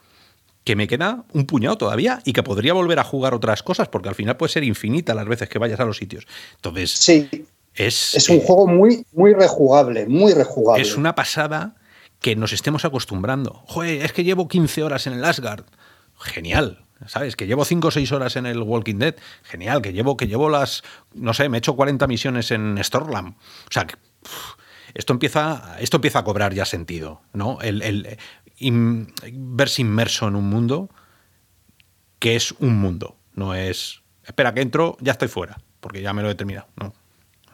que 0.64 0.76
me 0.76 0.88
queda 0.88 1.26
un 1.34 1.46
puñado 1.46 1.78
todavía 1.78 2.22
y 2.24 2.34
que 2.34 2.44
podría 2.44 2.74
volver 2.74 3.00
a 3.00 3.04
jugar 3.04 3.34
otras 3.34 3.64
cosas 3.64 3.90
porque 3.90 4.10
al 4.10 4.16
final 4.16 4.38
puede 4.38 4.52
ser 4.54 4.64
infinita 4.64 5.14
las 5.14 5.28
veces 5.28 5.50
que 5.50 5.60
vayas 5.60 5.80
a 5.80 5.86
los 5.86 5.98
sitios. 5.98 6.26
Entonces, 6.56 6.92
sí. 6.92 7.46
es, 7.76 8.16
es 8.16 8.30
un 8.30 8.38
eh, 8.38 8.44
juego 8.46 8.68
muy, 8.68 9.06
muy 9.12 9.34
rejugable, 9.34 10.08
muy 10.08 10.34
rejugable. 10.34 10.82
Es 10.82 10.96
una 10.96 11.16
pasada 11.16 11.76
que 12.22 12.38
nos 12.38 12.54
estemos 12.54 12.86
acostumbrando. 12.86 13.62
Joder, 13.68 14.06
es 14.06 14.14
que 14.14 14.24
llevo 14.24 14.48
15 14.48 14.84
horas 14.84 15.08
en 15.08 15.14
el 15.14 15.26
Asgard. 15.26 15.66
Genial. 16.18 16.83
¿Sabes? 17.08 17.36
Que 17.36 17.48
llevo 17.48 17.66
5 17.66 17.88
o 17.88 17.92
6 17.92 18.12
horas 18.12 18.36
en 18.36 18.46
el 18.46 18.62
Walking 18.62 18.96
Dead. 18.96 19.16
Genial. 19.44 19.82
Que 19.82 19.94
llevo, 19.94 20.18
que 20.18 20.28
llevo 20.28 20.50
las. 20.50 20.84
No 21.14 21.34
sé, 21.34 21.50
me 21.50 21.58
he 21.58 21.60
hecho 21.60 21.76
40 21.76 22.08
misiones 22.08 22.52
en 22.52 22.82
Stormland. 22.84 23.36
O 23.36 23.72
sea, 23.72 23.86
que, 23.86 23.96
esto, 24.94 25.14
empieza, 25.14 25.78
esto 25.80 25.98
empieza 25.98 26.20
a 26.20 26.24
cobrar 26.24 26.54
ya 26.54 26.66
sentido. 26.66 27.22
¿no? 27.34 27.60
El, 27.62 28.18
verse 29.34 29.82
inmerso 29.82 30.28
en 30.28 30.36
un 30.36 30.50
mundo 30.50 30.90
que 32.20 32.36
es 32.36 32.54
un 32.60 32.80
mundo. 32.80 33.18
No 33.34 33.54
es. 33.56 34.02
Espera, 34.26 34.54
que 34.54 34.62
entro, 34.62 34.98
ya 35.02 35.12
estoy 35.14 35.28
fuera. 35.28 35.58
Porque 35.80 36.02
ya 36.02 36.14
me 36.14 36.22
lo 36.22 36.30
he 36.30 36.36
terminado. 36.36 36.68
No. 36.76 36.94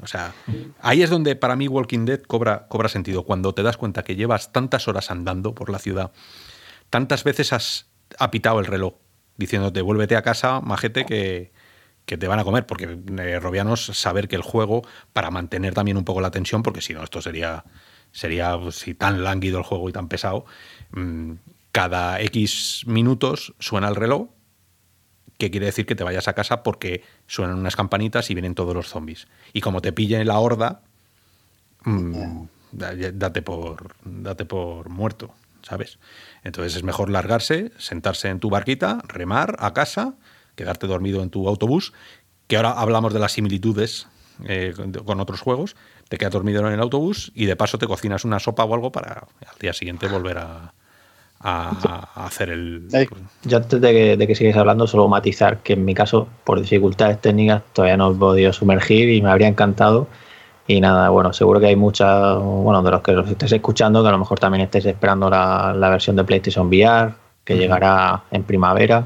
O 0.01 0.07
sea, 0.07 0.33
ahí 0.81 1.01
es 1.01 1.09
donde 1.09 1.35
para 1.35 1.55
mí 1.55 1.67
Walking 1.67 2.05
Dead 2.05 2.21
cobra, 2.21 2.67
cobra 2.67 2.87
sentido, 2.87 3.23
cuando 3.23 3.53
te 3.53 3.63
das 3.63 3.75
cuenta 3.75 4.03
que 4.03 4.15
llevas 4.15 4.53
tantas 4.53 4.87
horas 4.87 5.11
andando 5.11 5.53
por 5.53 5.69
la 5.69 5.79
ciudad, 5.79 6.11
tantas 6.89 7.25
veces 7.25 7.51
has 7.51 7.87
apitado 8.17 8.59
el 8.59 8.65
reloj 8.65 8.93
diciéndote 9.39 9.81
vuélvete 9.81 10.15
a 10.17 10.21
casa, 10.21 10.59
majete, 10.59 11.05
que, 11.05 11.51
que 12.05 12.17
te 12.17 12.27
van 12.27 12.39
a 12.39 12.43
comer, 12.43 12.67
porque 12.67 12.99
eh, 13.17 13.39
Robianos 13.39 13.85
saber 13.85 14.27
que 14.27 14.35
el 14.35 14.41
juego, 14.41 14.83
para 15.13 15.31
mantener 15.31 15.73
también 15.73 15.97
un 15.97 16.03
poco 16.03 16.21
la 16.21 16.29
tensión, 16.29 16.61
porque 16.61 16.81
si 16.81 16.93
no, 16.93 17.03
esto 17.03 17.21
sería, 17.21 17.63
sería, 18.11 18.59
pues, 18.59 18.75
si 18.75 18.93
tan 18.93 19.23
lánguido 19.23 19.57
el 19.57 19.63
juego 19.63 19.89
y 19.89 19.93
tan 19.93 20.09
pesado, 20.09 20.45
mm, 20.91 21.33
cada 21.71 22.19
X 22.21 22.83
minutos 22.85 23.53
suena 23.59 23.87
el 23.87 23.95
reloj, 23.95 24.27
que 25.37 25.49
quiere 25.49 25.67
decir 25.67 25.85
que 25.85 25.95
te 25.95 26.03
vayas 26.03 26.27
a 26.27 26.33
casa 26.33 26.63
porque 26.63 27.01
suenan 27.25 27.57
unas 27.57 27.77
campanitas 27.77 28.29
y 28.29 28.33
vienen 28.33 28.55
todos 28.55 28.75
los 28.75 28.89
zombies. 28.89 29.27
Y 29.53 29.61
como 29.61 29.79
te 29.79 29.93
pille 29.93 30.25
la 30.25 30.37
horda, 30.39 30.81
mm, 31.85 32.43
date, 32.73 33.41
por, 33.41 33.95
date 34.03 34.43
por 34.43 34.89
muerto, 34.89 35.33
¿sabes? 35.69 35.99
Entonces 36.43 36.75
es 36.75 36.83
mejor 36.83 37.09
largarse, 37.09 37.71
sentarse 37.77 38.29
en 38.29 38.39
tu 38.39 38.49
barquita, 38.49 38.99
remar 39.07 39.55
a 39.59 39.73
casa, 39.73 40.15
quedarte 40.55 40.87
dormido 40.87 41.21
en 41.21 41.29
tu 41.29 41.47
autobús, 41.47 41.93
que 42.47 42.57
ahora 42.57 42.71
hablamos 42.71 43.13
de 43.13 43.19
las 43.19 43.33
similitudes 43.33 44.07
eh, 44.45 44.73
con 45.05 45.19
otros 45.19 45.41
juegos, 45.41 45.75
te 46.07 46.17
quedas 46.17 46.33
dormido 46.33 46.65
en 46.65 46.73
el 46.73 46.79
autobús 46.79 47.31
y 47.35 47.45
de 47.45 47.55
paso 47.55 47.77
te 47.77 47.85
cocinas 47.85 48.25
una 48.25 48.39
sopa 48.39 48.63
o 48.63 48.73
algo 48.73 48.91
para 48.91 49.27
al 49.45 49.59
día 49.59 49.73
siguiente 49.73 50.07
volver 50.07 50.39
a, 50.39 50.73
hacer 52.15 52.49
el... 52.49 52.87
Yo 53.43 53.57
antes 53.57 53.79
de 53.79 54.27
que, 54.27 54.35
sigáis 54.35 54.57
hablando, 54.57 54.87
solo 54.87 55.07
matizar 55.07 55.59
que 55.59 55.73
en 55.73 55.85
mi 55.85 55.93
caso, 55.93 56.27
por 56.43 56.59
dificultades 56.59 57.21
técnicas, 57.21 57.61
todavía 57.71 57.95
no 57.95 58.11
he 58.11 58.15
podido 58.15 58.51
sumergir 58.51 59.09
y 59.09 59.21
me 59.21 59.29
habría 59.29 59.47
encantado. 59.47 60.07
Y 60.69 60.81
nada, 60.81 61.09
bueno, 61.09 61.33
seguro 61.33 61.59
que 61.59 61.65
hay 61.65 61.75
muchas, 61.75 62.37
bueno, 62.39 62.83
de 62.83 62.91
los 62.91 63.01
que 63.01 63.13
los 63.13 63.27
estéis 63.27 63.53
escuchando, 63.53 64.03
que 64.03 64.09
a 64.09 64.11
lo 64.11 64.19
mejor 64.19 64.37
también 64.37 64.61
estéis 64.61 64.85
esperando 64.85 65.27
la, 65.27 65.73
versión 65.89 66.15
de 66.15 66.23
PlayStation 66.23 66.67
VR, 66.67 67.11
que 67.43 67.57
llegará 67.57 68.21
en 68.29 68.43
primavera. 68.43 69.03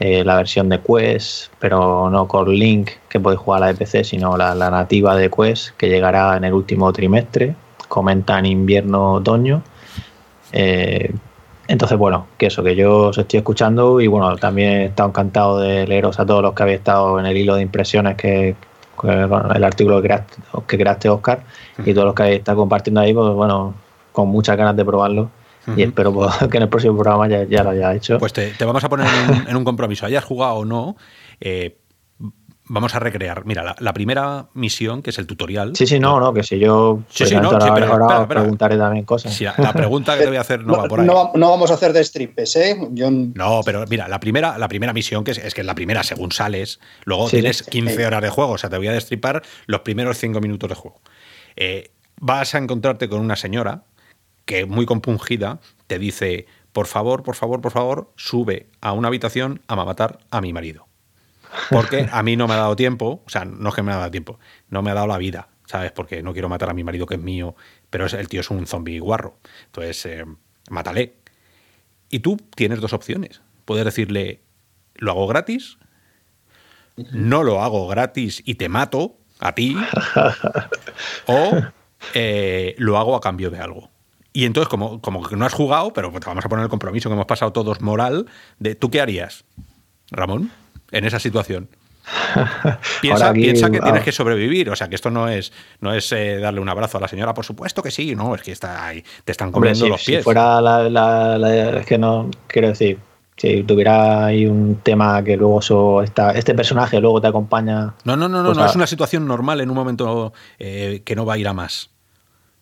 Eh, 0.00 0.24
la 0.24 0.34
versión 0.34 0.68
de 0.68 0.80
Quest, 0.80 1.52
pero 1.60 2.10
no 2.10 2.26
con 2.26 2.52
Link 2.52 2.90
que 3.08 3.20
podéis 3.20 3.38
jugar 3.40 3.58
a 3.58 3.66
la 3.66 3.66
de 3.68 3.74
PC, 3.74 4.02
sino 4.02 4.36
la, 4.36 4.52
nativa 4.56 5.14
de 5.14 5.30
Quest 5.30 5.76
que 5.76 5.88
llegará 5.88 6.36
en 6.36 6.42
el 6.42 6.54
último 6.54 6.92
trimestre. 6.92 7.54
Comentan 7.86 8.44
invierno-otoño. 8.44 9.62
Eh, 10.50 11.14
entonces, 11.68 11.98
bueno, 11.98 12.26
que 12.36 12.46
eso, 12.46 12.64
que 12.64 12.74
yo 12.74 13.10
os 13.10 13.18
estoy 13.18 13.38
escuchando 13.38 14.00
y 14.00 14.08
bueno, 14.08 14.34
también 14.38 14.70
he 14.70 14.84
estado 14.86 15.10
encantado 15.10 15.60
de 15.60 15.86
leeros 15.86 16.18
a 16.18 16.26
todos 16.26 16.42
los 16.42 16.52
que 16.52 16.64
habéis 16.64 16.78
estado 16.78 17.20
en 17.20 17.26
el 17.26 17.36
hilo 17.36 17.54
de 17.54 17.62
impresiones 17.62 18.16
que, 18.16 18.56
el 19.04 19.64
artículo 19.64 20.00
que 20.00 20.08
creaste, 20.08 20.36
que 20.66 20.78
creaste 20.78 21.08
Oscar 21.08 21.42
y 21.84 21.94
todos 21.94 22.06
los 22.06 22.14
que 22.14 22.34
estado 22.34 22.58
compartiendo 22.58 23.00
ahí, 23.00 23.14
pues 23.14 23.34
bueno, 23.34 23.74
con 24.12 24.28
muchas 24.28 24.56
ganas 24.56 24.76
de 24.76 24.84
probarlo 24.84 25.30
y 25.76 25.82
espero 25.82 26.12
que 26.50 26.56
en 26.56 26.62
el 26.64 26.68
próximo 26.68 26.94
programa 26.94 27.28
ya, 27.28 27.62
lo 27.62 27.70
haya 27.70 27.94
hecho. 27.94 28.18
Pues 28.18 28.32
te, 28.32 28.52
vamos 28.60 28.82
a 28.82 28.88
poner 28.88 29.06
en 29.48 29.56
un, 29.56 29.64
compromiso, 29.64 30.06
hayas 30.06 30.24
jugado 30.24 30.54
o 30.54 30.64
no. 30.64 30.96
Eh, 31.40 31.76
vamos 32.70 32.94
a 32.94 33.00
recrear. 33.00 33.44
Mira, 33.44 33.74
la, 33.78 33.92
primera 33.92 34.46
misión, 34.54 35.02
que 35.02 35.10
es 35.10 35.18
el 35.18 35.26
tutorial. 35.26 35.74
Sí, 35.74 35.86
sí, 35.86 35.98
no, 35.98 36.20
no, 36.20 36.32
que 36.32 36.44
si 36.44 36.58
yo 36.58 37.00
sí, 37.08 37.26
sí, 37.26 37.34
no, 37.34 37.50
ahora, 37.50 38.28
preguntaré 38.28 38.78
también 38.78 39.04
cosas. 39.04 39.38
la, 39.40 39.72
pregunta 39.72 40.16
que 40.16 40.22
te 40.22 40.28
voy 40.28 40.36
a 40.36 40.42
hacer 40.42 40.64
no, 40.64 40.74
va 40.78 40.84
por 40.84 41.00
ahí. 41.00 41.06
No, 41.06 41.32
vamos 41.34 41.70
a 41.72 41.74
hacer 41.74 41.92
de 41.92 42.04
strippes, 42.04 42.54
¿eh? 42.56 42.76
No, 43.34 43.62
pero 43.64 43.84
mira, 43.88 44.06
la 44.06 44.20
primera, 44.20 44.56
la 44.56 44.68
primera 44.68 44.92
misión, 44.92 45.24
que 45.24 45.32
es, 45.32 45.54
que 45.54 45.60
es 45.60 45.66
la 45.66 45.74
primera 45.74 46.04
según 46.04 46.30
sales, 46.30 46.78
luego 47.04 47.28
tienes 47.28 47.64
15 47.64 48.06
horas 48.06 48.22
de 48.22 48.30
juego, 48.30 48.52
o 48.52 48.58
sea, 48.58 48.70
te 48.70 48.76
voy 48.76 48.86
a 48.86 48.92
destripar 48.92 49.42
los 49.66 49.80
primeros 49.80 50.18
5 50.18 50.40
minutos 50.40 50.68
de 50.68 50.76
juego. 50.76 51.00
Eh, 51.56 51.90
vas 52.20 52.54
a 52.54 52.58
encontrarte 52.58 53.08
con 53.08 53.20
una 53.20 53.34
señora 53.34 53.82
que 54.44 54.64
muy 54.64 54.86
compungida 54.86 55.58
te 55.88 55.98
dice, 55.98 56.46
por 56.72 56.86
favor, 56.86 57.24
por 57.24 57.34
favor, 57.34 57.60
por 57.60 57.72
favor, 57.72 58.12
sube 58.16 58.68
a 58.80 58.92
una 58.92 59.08
habitación 59.08 59.60
a 59.66 59.74
matar 59.74 60.20
a 60.30 60.40
mi 60.40 60.52
marido. 60.52 60.89
Porque 61.70 62.08
a 62.10 62.22
mí 62.22 62.36
no 62.36 62.46
me 62.46 62.54
ha 62.54 62.58
dado 62.58 62.76
tiempo, 62.76 63.22
o 63.24 63.30
sea, 63.30 63.44
no 63.44 63.68
es 63.68 63.74
que 63.74 63.82
me 63.82 63.92
ha 63.92 63.96
dado 63.96 64.10
tiempo, 64.10 64.38
no 64.68 64.82
me 64.82 64.90
ha 64.90 64.94
dado 64.94 65.06
la 65.06 65.18
vida, 65.18 65.48
¿sabes? 65.66 65.92
Porque 65.92 66.22
no 66.22 66.32
quiero 66.32 66.48
matar 66.48 66.70
a 66.70 66.74
mi 66.74 66.84
marido 66.84 67.06
que 67.06 67.14
es 67.14 67.20
mío, 67.20 67.54
pero 67.90 68.06
el 68.06 68.28
tío 68.28 68.40
es 68.40 68.50
un 68.50 68.66
zombie 68.66 69.00
guarro. 69.00 69.38
Entonces, 69.66 70.06
eh, 70.06 70.24
mátale. 70.70 71.14
Y 72.08 72.20
tú 72.20 72.36
tienes 72.54 72.80
dos 72.80 72.92
opciones. 72.92 73.40
Puedes 73.64 73.84
decirle, 73.84 74.40
lo 74.94 75.12
hago 75.12 75.26
gratis, 75.26 75.78
no 77.12 77.42
lo 77.42 77.62
hago 77.62 77.86
gratis 77.88 78.42
y 78.44 78.56
te 78.56 78.68
mato 78.68 79.16
a 79.38 79.54
ti, 79.54 79.76
o 81.26 81.60
eh, 82.14 82.74
lo 82.78 82.98
hago 82.98 83.16
a 83.16 83.20
cambio 83.20 83.50
de 83.50 83.58
algo. 83.58 83.90
Y 84.32 84.44
entonces, 84.44 84.68
como, 84.68 85.00
como 85.00 85.26
que 85.26 85.36
no 85.36 85.44
has 85.44 85.52
jugado, 85.52 85.92
pero 85.92 86.10
te 86.12 86.26
vamos 86.26 86.44
a 86.44 86.48
poner 86.48 86.64
el 86.64 86.70
compromiso 86.70 87.08
que 87.08 87.14
hemos 87.14 87.26
pasado 87.26 87.52
todos 87.52 87.80
moral, 87.80 88.26
de 88.58 88.74
¿tú 88.74 88.90
qué 88.90 89.00
harías, 89.00 89.44
Ramón, 90.10 90.52
en 90.92 91.04
esa 91.04 91.18
situación? 91.18 91.68
piensa, 93.02 93.32
piensa, 93.32 93.70
que 93.70 93.80
tienes 93.80 94.02
que 94.02 94.12
sobrevivir, 94.12 94.70
o 94.70 94.76
sea 94.76 94.88
que 94.88 94.94
esto 94.94 95.10
no 95.10 95.28
es, 95.28 95.52
no 95.80 95.92
es 95.92 96.10
eh, 96.12 96.38
darle 96.38 96.60
un 96.60 96.68
abrazo 96.68 96.98
a 96.98 97.00
la 97.00 97.08
señora, 97.08 97.34
por 97.34 97.44
supuesto 97.44 97.82
que 97.82 97.90
sí, 97.90 98.14
no, 98.14 98.34
es 98.34 98.42
que 98.42 98.52
está 98.52 98.86
ahí, 98.86 99.04
te 99.24 99.32
están 99.32 99.52
comiendo 99.52 99.86
los 99.88 100.04
pies. 100.04 100.18
Si 100.18 100.24
fuera 100.24 100.60
la, 100.60 101.78
es 101.78 101.86
que 101.86 101.98
no, 101.98 102.30
quiero 102.46 102.68
decir, 102.68 102.98
si 103.36 103.62
tuviera 103.62 104.26
ahí 104.26 104.46
un 104.46 104.80
tema 104.82 105.22
que 105.22 105.36
luego 105.36 105.62
so, 105.62 106.02
este 106.02 106.54
personaje 106.54 107.00
luego 107.00 107.20
te 107.20 107.28
acompaña. 107.28 107.94
No, 108.04 108.16
no, 108.16 108.28
no, 108.28 108.42
no, 108.42 108.46
pues 108.46 108.58
no, 108.58 108.66
es 108.66 108.74
una 108.74 108.86
situación 108.86 109.26
normal 109.26 109.60
en 109.60 109.70
un 109.70 109.76
momento 109.76 110.32
eh, 110.58 111.02
que 111.04 111.16
no 111.16 111.24
va 111.24 111.34
a 111.34 111.38
ir 111.38 111.48
a 111.48 111.52
más. 111.52 111.90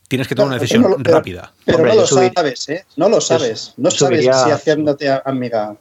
Tienes 0.08 0.26
que 0.26 0.34
tomar 0.34 0.48
una 0.48 0.58
decisión 0.58 1.04
rápida. 1.04 1.52
Pero, 1.66 1.84
no 1.84 1.94
lo 1.94 2.06
sabes, 2.06 2.68
¿eh? 2.70 2.84
No 2.96 3.10
lo 3.10 3.20
sabes. 3.20 3.74
No 3.76 3.90
sabes 3.90 4.22
si 4.22 4.50
haciéndote 4.50 5.10
amiga. 5.24 5.76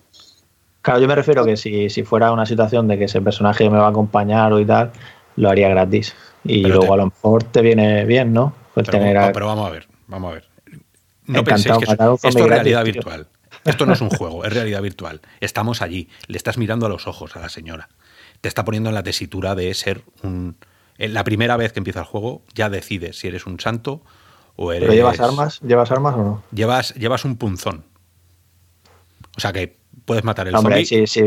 Claro, 0.88 1.02
yo 1.02 1.08
me 1.10 1.16
refiero 1.16 1.44
que 1.44 1.58
si, 1.58 1.90
si, 1.90 2.04
fuera 2.04 2.32
una 2.32 2.46
situación 2.46 2.88
de 2.88 2.98
que 2.98 3.04
ese 3.04 3.20
personaje 3.20 3.70
me 3.70 3.78
va 3.78 3.88
a 3.88 3.90
acompañar 3.90 4.54
o 4.54 4.60
y 4.62 4.66
tal, 4.66 4.94
lo 5.36 5.50
haría 5.50 5.68
gratis. 5.68 6.16
Y 6.46 6.64
luego 6.64 6.94
a 6.94 6.96
lo 6.96 7.08
mejor 7.08 7.44
te 7.44 7.62
viene 7.62 8.06
bien, 8.06 8.32
¿no? 8.32 8.54
Pues 8.74 8.86
pero, 8.86 9.00
tener 9.00 9.34
pero 9.34 9.48
vamos 9.48 9.68
a 9.68 9.72
ver, 9.72 9.86
vamos 10.08 10.32
a 10.32 10.34
ver. 10.36 10.46
No 11.26 11.44
penséis 11.44 11.76
que 11.80 11.92
esto 11.92 12.18
es 12.24 12.36
realidad 12.36 12.86
virtual. 12.86 13.28
Esto 13.66 13.86
no 13.86 13.92
es 13.92 14.00
un 14.00 14.10
juego, 14.10 14.46
es 14.46 14.54
realidad 14.54 14.82
virtual. 14.82 15.20
Estamos 15.42 15.82
allí, 15.82 16.08
le 16.28 16.38
estás 16.38 16.58
mirando 16.58 16.86
a 16.86 16.90
los 16.90 17.06
ojos 17.06 17.36
a 17.36 17.42
la 17.42 17.50
señora. 17.50 17.90
Te 18.40 18.48
está 18.48 18.64
poniendo 18.64 18.88
en 18.88 18.96
la 18.96 19.04
tesitura 19.04 19.56
de 19.56 19.74
ser 19.74 20.04
un, 20.24 20.56
la 20.98 21.26
primera 21.26 21.58
vez 21.58 21.74
que 21.74 21.82
empieza 21.82 22.00
el 22.00 22.06
juego 22.06 22.44
ya 22.56 22.70
decides 22.70 23.20
si 23.20 23.28
eres 23.28 23.46
un 23.46 23.60
santo 23.60 24.04
o 24.56 24.72
eres... 24.72 24.84
¿Pero 24.88 24.94
llevas 24.94 25.20
armas? 25.20 25.60
¿Llevas 25.60 25.92
armas 25.92 26.16
o 26.16 26.24
no? 26.24 26.44
Llevas, 26.54 26.94
llevas 26.94 27.26
un 27.26 27.36
punzón. 27.36 27.84
O 29.36 29.42
sea 29.42 29.52
que 29.52 29.76
puedes 30.08 30.24
matar 30.24 30.48
el 30.48 30.56
Hombre, 30.56 30.86
Sí, 30.86 31.06
sí, 31.06 31.22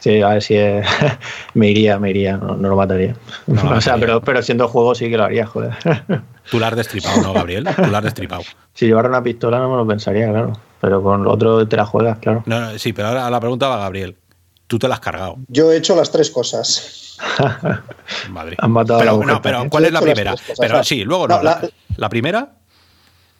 sí, 0.00 0.20
a 0.20 0.30
ver 0.30 0.42
si 0.42 0.56
me 1.54 1.70
iría, 1.70 1.98
me 1.98 2.10
iría, 2.10 2.36
no, 2.36 2.56
lo 2.56 2.76
mataría. 2.76 3.14
o 3.46 3.80
sea, 3.80 3.96
pero, 3.96 4.20
pero 4.20 4.42
siendo 4.42 4.68
juego 4.68 4.94
sí 4.94 5.08
que 5.08 5.16
lo 5.16 5.24
haría, 5.24 5.46
joder. 5.46 5.72
Tú 6.50 6.58
lo 6.58 6.66
has 6.66 6.74
destripado, 6.74 7.22
¿no, 7.22 7.32
Gabriel? 7.32 7.64
Tú 7.64 7.86
lo 7.86 7.96
has 7.96 8.02
destripado. 8.02 8.42
Si 8.74 8.86
llevara 8.86 9.08
una 9.08 9.22
pistola 9.22 9.60
no 9.60 9.70
me 9.70 9.76
lo 9.76 9.86
pensaría, 9.86 10.28
claro. 10.28 10.52
Pero 10.80 11.00
con 11.00 11.26
otro 11.28 11.66
te 11.66 11.76
la 11.76 11.86
juegas, 11.86 12.18
claro. 12.18 12.42
No, 12.46 12.60
no, 12.60 12.78
sí, 12.78 12.92
pero 12.92 13.08
ahora 13.08 13.30
la 13.30 13.38
pregunta 13.38 13.68
va 13.68 13.78
Gabriel. 13.78 14.16
Tú 14.66 14.80
te 14.80 14.88
la 14.88 14.94
has 14.94 15.00
cargado. 15.00 15.36
Yo 15.46 15.70
he 15.70 15.76
hecho 15.76 15.94
las 15.94 16.10
tres 16.10 16.30
cosas. 16.30 17.16
Madre. 18.30 18.56
pero, 18.58 19.40
pero 19.40 19.70
¿cuál 19.70 19.84
es 19.84 19.92
la 19.92 20.00
primera? 20.00 20.34
Pero 20.58 20.82
sí, 20.82 21.04
luego 21.04 21.28
no. 21.28 21.40
la, 21.40 22.08
primera? 22.08 22.50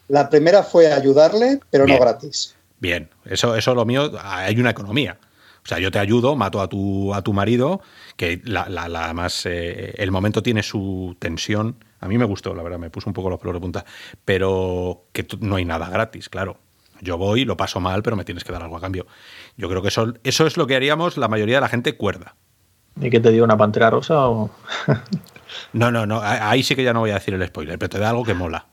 La 0.07 0.29
primera 0.29 0.63
fue 0.63 0.93
ayudarle, 0.93 1.59
pero 1.69 1.85
no 1.85 1.99
gratis. 1.99 2.55
Bien, 2.83 3.09
eso, 3.23 3.55
eso 3.55 3.73
lo 3.75 3.85
mío, 3.85 4.11
hay 4.21 4.59
una 4.59 4.71
economía. 4.71 5.17
O 5.63 5.65
sea, 5.65 5.79
yo 5.79 5.89
te 5.89 5.99
ayudo, 5.99 6.35
mato 6.35 6.59
a 6.59 6.67
tu, 6.67 7.13
a 7.13 7.21
tu 7.21 7.31
marido, 7.31 7.79
que 8.17 8.41
la, 8.43 8.67
la, 8.67 9.13
más, 9.13 9.45
eh, 9.45 9.93
el 9.97 10.11
momento 10.11 10.43
tiene 10.43 10.63
su 10.63 11.15
tensión. 11.17 11.77
A 12.01 12.09
mí 12.09 12.17
me 12.17 12.25
gustó, 12.25 12.53
la 12.53 12.61
verdad, 12.61 12.79
me 12.79 12.89
puso 12.89 13.09
un 13.09 13.13
poco 13.13 13.29
los 13.29 13.39
pelos 13.39 13.53
de 13.53 13.61
punta, 13.61 13.85
pero 14.25 15.05
que 15.13 15.25
no 15.39 15.55
hay 15.55 15.63
nada 15.63 15.89
gratis, 15.89 16.27
claro. 16.27 16.57
Yo 16.99 17.17
voy, 17.17 17.45
lo 17.45 17.55
paso 17.55 17.79
mal, 17.79 18.03
pero 18.03 18.17
me 18.17 18.25
tienes 18.25 18.43
que 18.43 18.51
dar 18.51 18.63
algo 18.63 18.75
a 18.75 18.81
cambio. 18.81 19.07
Yo 19.55 19.69
creo 19.69 19.81
que 19.81 19.87
eso, 19.87 20.15
eso 20.25 20.45
es 20.45 20.57
lo 20.57 20.67
que 20.67 20.75
haríamos 20.75 21.15
la 21.15 21.29
mayoría 21.29 21.55
de 21.55 21.61
la 21.61 21.69
gente 21.69 21.95
cuerda. 21.95 22.35
¿Y 22.99 23.09
qué 23.09 23.21
te 23.21 23.31
dio 23.31 23.45
una 23.45 23.55
pantera 23.55 23.91
rosa 23.91 24.27
o.? 24.27 24.51
no, 25.71 25.89
no, 25.89 26.05
no. 26.05 26.19
Ahí 26.21 26.63
sí 26.63 26.75
que 26.75 26.83
ya 26.83 26.91
no 26.91 26.99
voy 26.99 27.11
a 27.11 27.15
decir 27.15 27.33
el 27.33 27.47
spoiler, 27.47 27.79
pero 27.79 27.91
te 27.91 27.99
da 27.99 28.09
algo 28.09 28.25
que 28.25 28.33
mola. 28.33 28.72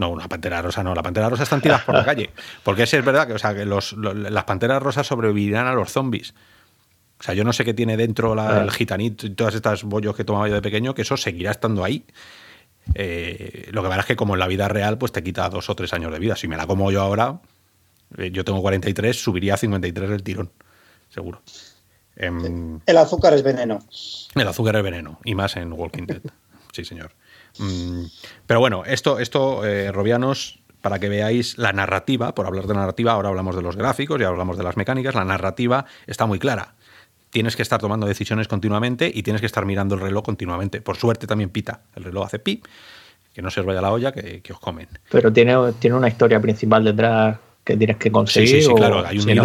No, 0.00 0.08
una 0.08 0.28
pantera 0.28 0.62
rosa 0.62 0.82
no. 0.82 0.94
La 0.94 1.02
pantera 1.02 1.28
rosa 1.28 1.42
están 1.42 1.60
tiradas 1.60 1.84
por 1.84 1.94
la 1.94 2.06
calle. 2.06 2.30
Porque 2.64 2.84
es 2.84 3.04
verdad 3.04 3.26
que, 3.26 3.34
o 3.34 3.38
sea, 3.38 3.54
que 3.54 3.66
los, 3.66 3.92
las 3.92 4.44
panteras 4.44 4.82
rosas 4.82 5.06
sobrevivirán 5.06 5.66
a 5.66 5.74
los 5.74 5.92
zombies. 5.92 6.32
O 7.18 7.22
sea, 7.22 7.34
yo 7.34 7.44
no 7.44 7.52
sé 7.52 7.66
qué 7.66 7.74
tiene 7.74 7.98
dentro 7.98 8.32
el 8.32 8.70
gitanito 8.70 9.26
y 9.26 9.30
todas 9.34 9.54
estas 9.54 9.84
bollos 9.84 10.16
que 10.16 10.24
tomaba 10.24 10.48
yo 10.48 10.54
de 10.54 10.62
pequeño, 10.62 10.94
que 10.94 11.02
eso 11.02 11.18
seguirá 11.18 11.50
estando 11.50 11.84
ahí. 11.84 12.06
Eh, 12.94 13.68
lo 13.72 13.82
que 13.82 13.88
pasa 13.90 14.00
es 14.00 14.06
que 14.06 14.16
como 14.16 14.32
en 14.32 14.40
la 14.40 14.46
vida 14.46 14.68
real, 14.68 14.96
pues 14.96 15.12
te 15.12 15.22
quita 15.22 15.50
dos 15.50 15.68
o 15.68 15.76
tres 15.76 15.92
años 15.92 16.10
de 16.10 16.18
vida. 16.18 16.34
Si 16.34 16.48
me 16.48 16.56
la 16.56 16.66
como 16.66 16.90
yo 16.90 17.02
ahora, 17.02 17.42
eh, 18.16 18.30
yo 18.30 18.42
tengo 18.42 18.62
43, 18.62 19.22
subiría 19.22 19.52
a 19.52 19.56
53 19.58 20.10
el 20.12 20.22
tirón, 20.22 20.50
seguro. 21.10 21.42
Em, 22.16 22.80
el 22.86 22.96
azúcar 22.96 23.34
es 23.34 23.42
veneno. 23.42 23.80
El 24.34 24.48
azúcar 24.48 24.76
es 24.76 24.82
veneno, 24.82 25.20
y 25.24 25.34
más 25.34 25.56
en 25.56 25.74
Walking 25.74 26.06
Dead. 26.06 26.22
sí, 26.72 26.86
señor. 26.86 27.12
Mm, 27.60 28.06
pero 28.46 28.58
bueno, 28.58 28.84
esto, 28.86 29.18
esto 29.18 29.64
eh, 29.66 29.92
Robianos, 29.92 30.60
para 30.80 30.98
que 30.98 31.08
veáis 31.08 31.58
la 31.58 31.72
narrativa, 31.72 32.34
por 32.34 32.46
hablar 32.46 32.66
de 32.66 32.74
narrativa, 32.74 33.12
ahora 33.12 33.28
hablamos 33.28 33.54
de 33.54 33.62
los 33.62 33.76
gráficos 33.76 34.20
y 34.20 34.24
hablamos 34.24 34.56
de 34.56 34.64
las 34.64 34.76
mecánicas, 34.76 35.14
la 35.14 35.24
narrativa 35.24 35.84
está 36.06 36.26
muy 36.26 36.38
clara. 36.38 36.74
Tienes 37.28 37.54
que 37.54 37.62
estar 37.62 37.80
tomando 37.80 38.06
decisiones 38.06 38.48
continuamente 38.48 39.10
y 39.12 39.22
tienes 39.22 39.40
que 39.40 39.46
estar 39.46 39.64
mirando 39.64 39.94
el 39.94 40.00
reloj 40.00 40.24
continuamente. 40.24 40.80
Por 40.80 40.96
suerte 40.96 41.26
también 41.26 41.50
pita, 41.50 41.82
el 41.94 42.04
reloj 42.04 42.26
hace 42.26 42.38
pi, 42.38 42.62
que 43.32 43.42
no 43.42 43.50
se 43.50 43.60
os 43.60 43.66
vaya 43.66 43.80
la 43.80 43.92
olla, 43.92 44.10
que, 44.10 44.42
os 44.50 44.58
comen. 44.58 44.88
Pero 45.10 45.32
tiene, 45.32 45.54
tiene 45.78 45.96
una 45.96 46.08
historia 46.08 46.40
principal 46.40 46.82
detrás 46.82 47.38
que 47.62 47.76
tienes 47.76 47.98
que 47.98 48.10
conseguir. 48.10 48.62
Sí, 48.62 48.62
sí, 48.62 48.74
claro, 48.74 49.06
hay 49.06 49.18
un, 49.18 49.28
hilo, 49.28 49.44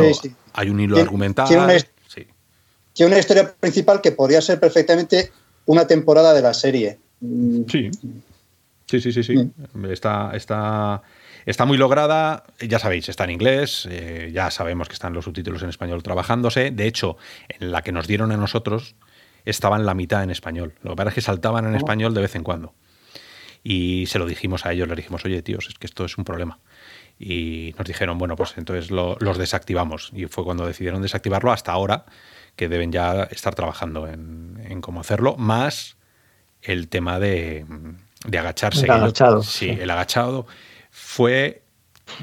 hay 0.53 0.69
un 0.69 0.79
hilo 0.79 0.97
argumental. 0.97 1.47
Tiene 1.47 1.63
una, 1.63 1.75
tiene 2.93 3.11
una 3.11 3.19
historia 3.19 3.53
principal 3.59 4.01
que 4.01 4.13
podría 4.13 4.41
ser 4.41 4.59
perfectamente 4.59 5.31
una 5.65 5.85
temporada 5.85 6.33
de 6.33 6.41
la 6.41 6.53
serie. 6.53 6.97
Sí. 7.19 7.91
Sí, 8.87 9.01
sí, 9.01 9.11
sí, 9.11 9.23
sí. 9.23 9.51
Está, 9.89 10.31
está, 10.35 11.01
está 11.45 11.65
muy 11.65 11.77
lograda. 11.77 12.43
Ya 12.59 12.77
sabéis, 12.77 13.09
está 13.09 13.23
en 13.23 13.31
inglés. 13.31 13.87
Eh, 13.89 14.31
ya 14.33 14.51
sabemos 14.51 14.87
que 14.87 14.93
están 14.93 15.13
los 15.13 15.25
subtítulos 15.25 15.63
en 15.63 15.69
español 15.69 16.03
trabajándose. 16.03 16.71
De 16.71 16.85
hecho, 16.85 17.17
en 17.49 17.71
la 17.71 17.81
que 17.81 17.91
nos 17.91 18.07
dieron 18.07 18.31
a 18.31 18.37
nosotros 18.37 18.95
estaban 19.43 19.85
la 19.85 19.93
mitad 19.93 20.23
en 20.23 20.29
español. 20.29 20.73
Lo 20.83 20.91
que 20.91 20.95
pasa 20.97 21.09
es 21.09 21.15
que 21.15 21.21
saltaban 21.21 21.65
en 21.65 21.73
oh. 21.73 21.77
español 21.77 22.13
de 22.13 22.21
vez 22.21 22.35
en 22.35 22.43
cuando. 22.43 22.73
Y 23.63 24.05
se 24.05 24.19
lo 24.19 24.27
dijimos 24.27 24.67
a 24.67 24.73
ellos, 24.73 24.87
les 24.87 24.97
dijimos, 24.97 25.25
oye, 25.25 25.41
tíos, 25.41 25.67
es 25.69 25.75
que 25.75 25.87
esto 25.87 26.05
es 26.05 26.19
un 26.19 26.23
problema. 26.23 26.59
Y 27.17 27.73
nos 27.79 27.87
dijeron, 27.87 28.19
bueno, 28.19 28.35
pues 28.35 28.53
entonces 28.57 28.91
los 28.91 29.37
desactivamos. 29.39 30.11
Y 30.13 30.27
fue 30.27 30.43
cuando 30.43 30.67
decidieron 30.67 31.01
desactivarlo 31.01 31.51
hasta 31.51 31.71
ahora, 31.71 32.05
que 32.55 32.69
deben 32.69 32.91
ya 32.91 33.23
estar 33.23 33.55
trabajando 33.55 34.07
en, 34.07 34.61
en 34.63 34.81
cómo 34.81 35.01
hacerlo, 35.01 35.35
más 35.37 35.97
el 36.65 36.87
tema 36.87 37.19
de, 37.19 37.65
de 38.25 38.37
agacharse. 38.37 38.85
El 38.85 38.91
agachado. 38.91 39.43
sí, 39.43 39.69
el 39.69 39.89
agachado 39.89 40.47
fue. 40.91 41.61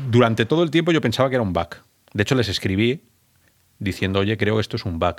Durante 0.08 0.46
todo 0.46 0.62
el 0.62 0.70
tiempo 0.70 0.92
yo 0.92 1.00
pensaba 1.00 1.28
que 1.28 1.36
era 1.36 1.42
un 1.42 1.52
bug. 1.52 1.68
De 2.12 2.22
hecho, 2.22 2.34
les 2.34 2.48
escribí 2.48 3.02
diciendo, 3.78 4.20
oye, 4.20 4.36
creo 4.36 4.56
que 4.56 4.60
esto 4.60 4.76
es 4.76 4.84
un 4.84 4.98
bug. 4.98 5.16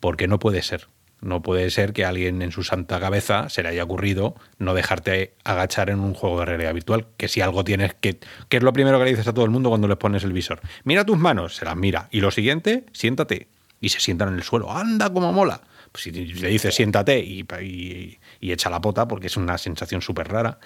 Porque 0.00 0.26
no 0.26 0.38
puede 0.38 0.62
ser. 0.62 0.88
No 1.20 1.40
puede 1.40 1.70
ser 1.70 1.92
que 1.92 2.04
alguien 2.04 2.42
en 2.42 2.50
su 2.50 2.64
santa 2.64 2.98
cabeza 2.98 3.48
se 3.48 3.62
le 3.62 3.68
haya 3.68 3.84
ocurrido 3.84 4.34
no 4.58 4.74
dejarte 4.74 5.34
agachar 5.44 5.88
en 5.88 6.00
un 6.00 6.14
juego 6.14 6.40
de 6.40 6.46
realidad 6.46 6.74
virtual, 6.74 7.06
que 7.16 7.28
si 7.28 7.40
algo 7.40 7.62
tienes 7.62 7.94
que... 7.94 8.18
¿Qué 8.48 8.56
es 8.56 8.62
lo 8.64 8.72
primero 8.72 8.98
que 8.98 9.04
le 9.04 9.10
dices 9.10 9.28
a 9.28 9.32
todo 9.32 9.44
el 9.44 9.52
mundo 9.52 9.68
cuando 9.68 9.86
le 9.86 9.94
pones 9.94 10.24
el 10.24 10.32
visor? 10.32 10.60
Mira 10.82 11.04
tus 11.04 11.18
manos, 11.18 11.54
se 11.54 11.64
las 11.64 11.76
mira. 11.76 12.08
Y 12.10 12.20
lo 12.20 12.32
siguiente, 12.32 12.86
siéntate. 12.92 13.46
Y 13.80 13.90
se 13.90 14.00
sientan 14.00 14.30
en 14.30 14.34
el 14.34 14.42
suelo. 14.42 14.72
¡Anda 14.72 15.12
como 15.12 15.32
mola! 15.32 15.62
Pues 15.92 16.04
si 16.04 16.10
le 16.10 16.48
dices 16.48 16.74
siéntate 16.74 17.20
y, 17.20 17.46
y, 17.60 18.18
echa 18.50 18.70
la 18.70 18.80
pota, 18.80 19.06
porque 19.06 19.28
es 19.28 19.36
una 19.36 19.56
sensación 19.58 20.02
súper 20.02 20.28
rara. 20.28 20.58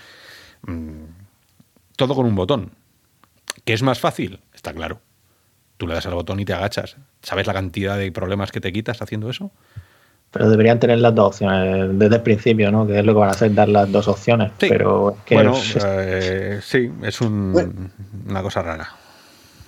Mm, 0.62 1.04
todo 1.96 2.14
con 2.14 2.24
un 2.24 2.34
botón. 2.34 2.72
¿Qué 3.64 3.72
es 3.72 3.82
más 3.82 4.00
fácil? 4.00 4.40
Está 4.54 4.72
claro. 4.72 5.00
Tú 5.76 5.86
le 5.86 5.94
das 5.94 6.06
al 6.06 6.14
botón 6.14 6.40
y 6.40 6.44
te 6.44 6.54
agachas. 6.54 6.96
¿Sabes 7.22 7.46
la 7.46 7.52
cantidad 7.52 7.98
de 7.98 8.10
problemas 8.12 8.50
que 8.52 8.60
te 8.60 8.72
quitas 8.72 9.02
haciendo 9.02 9.28
eso? 9.28 9.50
Pero 10.30 10.48
deberían 10.50 10.80
tener 10.80 10.98
las 10.98 11.14
dos 11.14 11.28
opciones 11.28 11.98
desde 11.98 12.16
el 12.16 12.22
principio, 12.22 12.70
¿no? 12.70 12.86
Que 12.86 12.98
es 12.98 13.04
lo 13.04 13.12
que 13.14 13.20
van 13.20 13.28
a 13.28 13.32
hacer, 13.32 13.54
dar 13.54 13.68
las 13.68 13.90
dos 13.90 14.08
opciones. 14.08 14.52
Pero 14.58 15.16
bueno, 15.30 15.54
eh, 15.84 16.60
sí, 16.62 16.90
es 17.02 17.20
una 17.20 18.42
cosa 18.42 18.62
rara. 18.62 18.88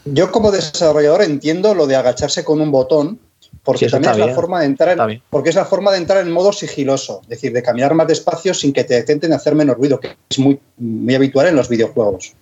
Yo 0.04 0.30
como 0.32 0.50
desarrollador 0.50 1.22
entiendo 1.22 1.74
lo 1.74 1.86
de 1.86 1.96
agacharse 1.96 2.44
con 2.44 2.60
un 2.60 2.70
botón, 2.70 3.18
porque 3.62 3.88
también 3.88 4.12
es 4.12 4.18
la 4.18 4.34
forma 4.34 4.60
de 4.60 4.66
entrar 4.66 4.98
en, 4.98 5.22
porque 5.28 5.50
es 5.50 5.54
la 5.54 5.64
forma 5.64 5.92
de 5.92 5.98
entrar 5.98 6.24
en 6.24 6.32
modo 6.32 6.52
sigiloso, 6.52 7.20
es 7.24 7.28
decir, 7.28 7.52
de 7.52 7.62
caminar 7.62 7.94
más 7.94 8.06
despacio 8.06 8.54
sin 8.54 8.72
que 8.72 8.84
te 8.84 8.94
detenten 8.94 9.32
hacer 9.32 9.54
menos 9.54 9.76
ruido, 9.76 10.00
que 10.00 10.16
es 10.28 10.38
muy, 10.38 10.58
muy 10.78 11.14
habitual 11.14 11.48
en 11.48 11.56
los 11.56 11.68
videojuegos. 11.68 12.34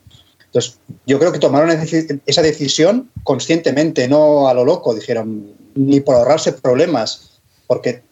Entonces, 0.44 0.78
yo 1.06 1.18
creo 1.18 1.32
que 1.32 1.38
tomaron 1.38 1.70
esa 1.70 2.42
decisión 2.42 3.10
conscientemente, 3.24 4.08
no 4.08 4.48
a 4.48 4.54
lo 4.54 4.64
loco, 4.64 4.94
dijeron, 4.94 5.52
ni 5.74 6.00
por 6.00 6.14
ahorrarse 6.14 6.52
problemas, 6.52 7.40
porque 7.66 8.02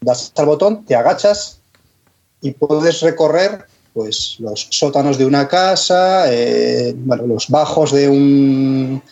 das 0.00 0.32
al 0.36 0.46
botón, 0.46 0.84
te 0.84 0.94
agachas 0.94 1.60
y 2.40 2.52
puedes 2.52 3.00
recorrer 3.00 3.66
pues 3.94 4.36
los 4.38 4.68
sótanos 4.70 5.18
de 5.18 5.26
una 5.26 5.48
casa, 5.48 6.32
eh, 6.32 6.94
bueno, 6.96 7.26
los 7.26 7.48
bajos 7.48 7.92
de 7.92 8.08
un 8.08 9.02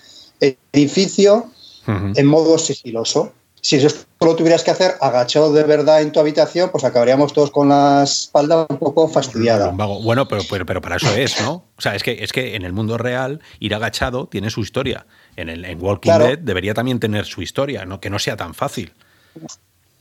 edificio 0.41 1.51
en 1.87 2.27
modo 2.27 2.59
sigiloso. 2.59 3.33
Si 3.61 3.77
eso 3.77 3.89
lo 4.21 4.37
tuvieras 4.37 4.63
que 4.63 4.71
hacer 4.71 4.95
agachado 5.01 5.53
de 5.53 5.65
verdad 5.65 6.01
en 6.01 6.13
tu 6.13 6.21
habitación, 6.21 6.71
pues 6.71 6.85
acabaríamos 6.85 7.33
todos 7.33 7.51
con 7.51 7.69
la 7.69 8.05
espalda 8.05 8.65
un 8.69 8.77
poco 8.77 9.09
fastidiada. 9.09 9.71
Bueno, 9.71 10.29
pero, 10.29 10.65
pero, 10.65 10.81
para 10.81 10.97
eso 10.97 11.13
es, 11.17 11.41
¿no? 11.41 11.65
O 11.77 11.81
sea, 11.81 11.97
es 11.97 12.05
que, 12.05 12.23
es 12.23 12.33
que 12.33 12.55
en 12.55 12.65
el 12.65 12.73
mundo 12.73 12.97
real 12.97 13.41
ir 13.59 13.75
agachado 13.75 14.29
tiene 14.29 14.51
su 14.51 14.61
historia. 14.61 15.07
En, 15.35 15.49
el, 15.49 15.65
en 15.65 15.83
Walking 15.83 16.13
Dead 16.13 16.39
debería 16.39 16.75
también 16.75 17.01
tener 17.01 17.25
su 17.25 17.43
historia, 17.43 17.85
¿no? 17.85 17.99
que 17.99 18.09
no 18.09 18.21
sea 18.21 18.37
tan 18.37 18.55
fácil. 18.55 18.93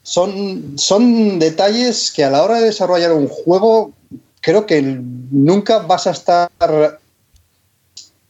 Son, 0.04 0.78
son 0.78 1.40
detalles 1.40 2.12
que 2.12 2.24
a 2.24 2.30
la 2.30 2.44
hora 2.44 2.60
de 2.60 2.66
desarrollar 2.66 3.14
un 3.14 3.28
juego 3.28 3.94
creo 4.42 4.68
que 4.68 4.80
nunca 4.82 5.80
vas 5.80 6.06
a 6.06 6.12
estar 6.12 6.52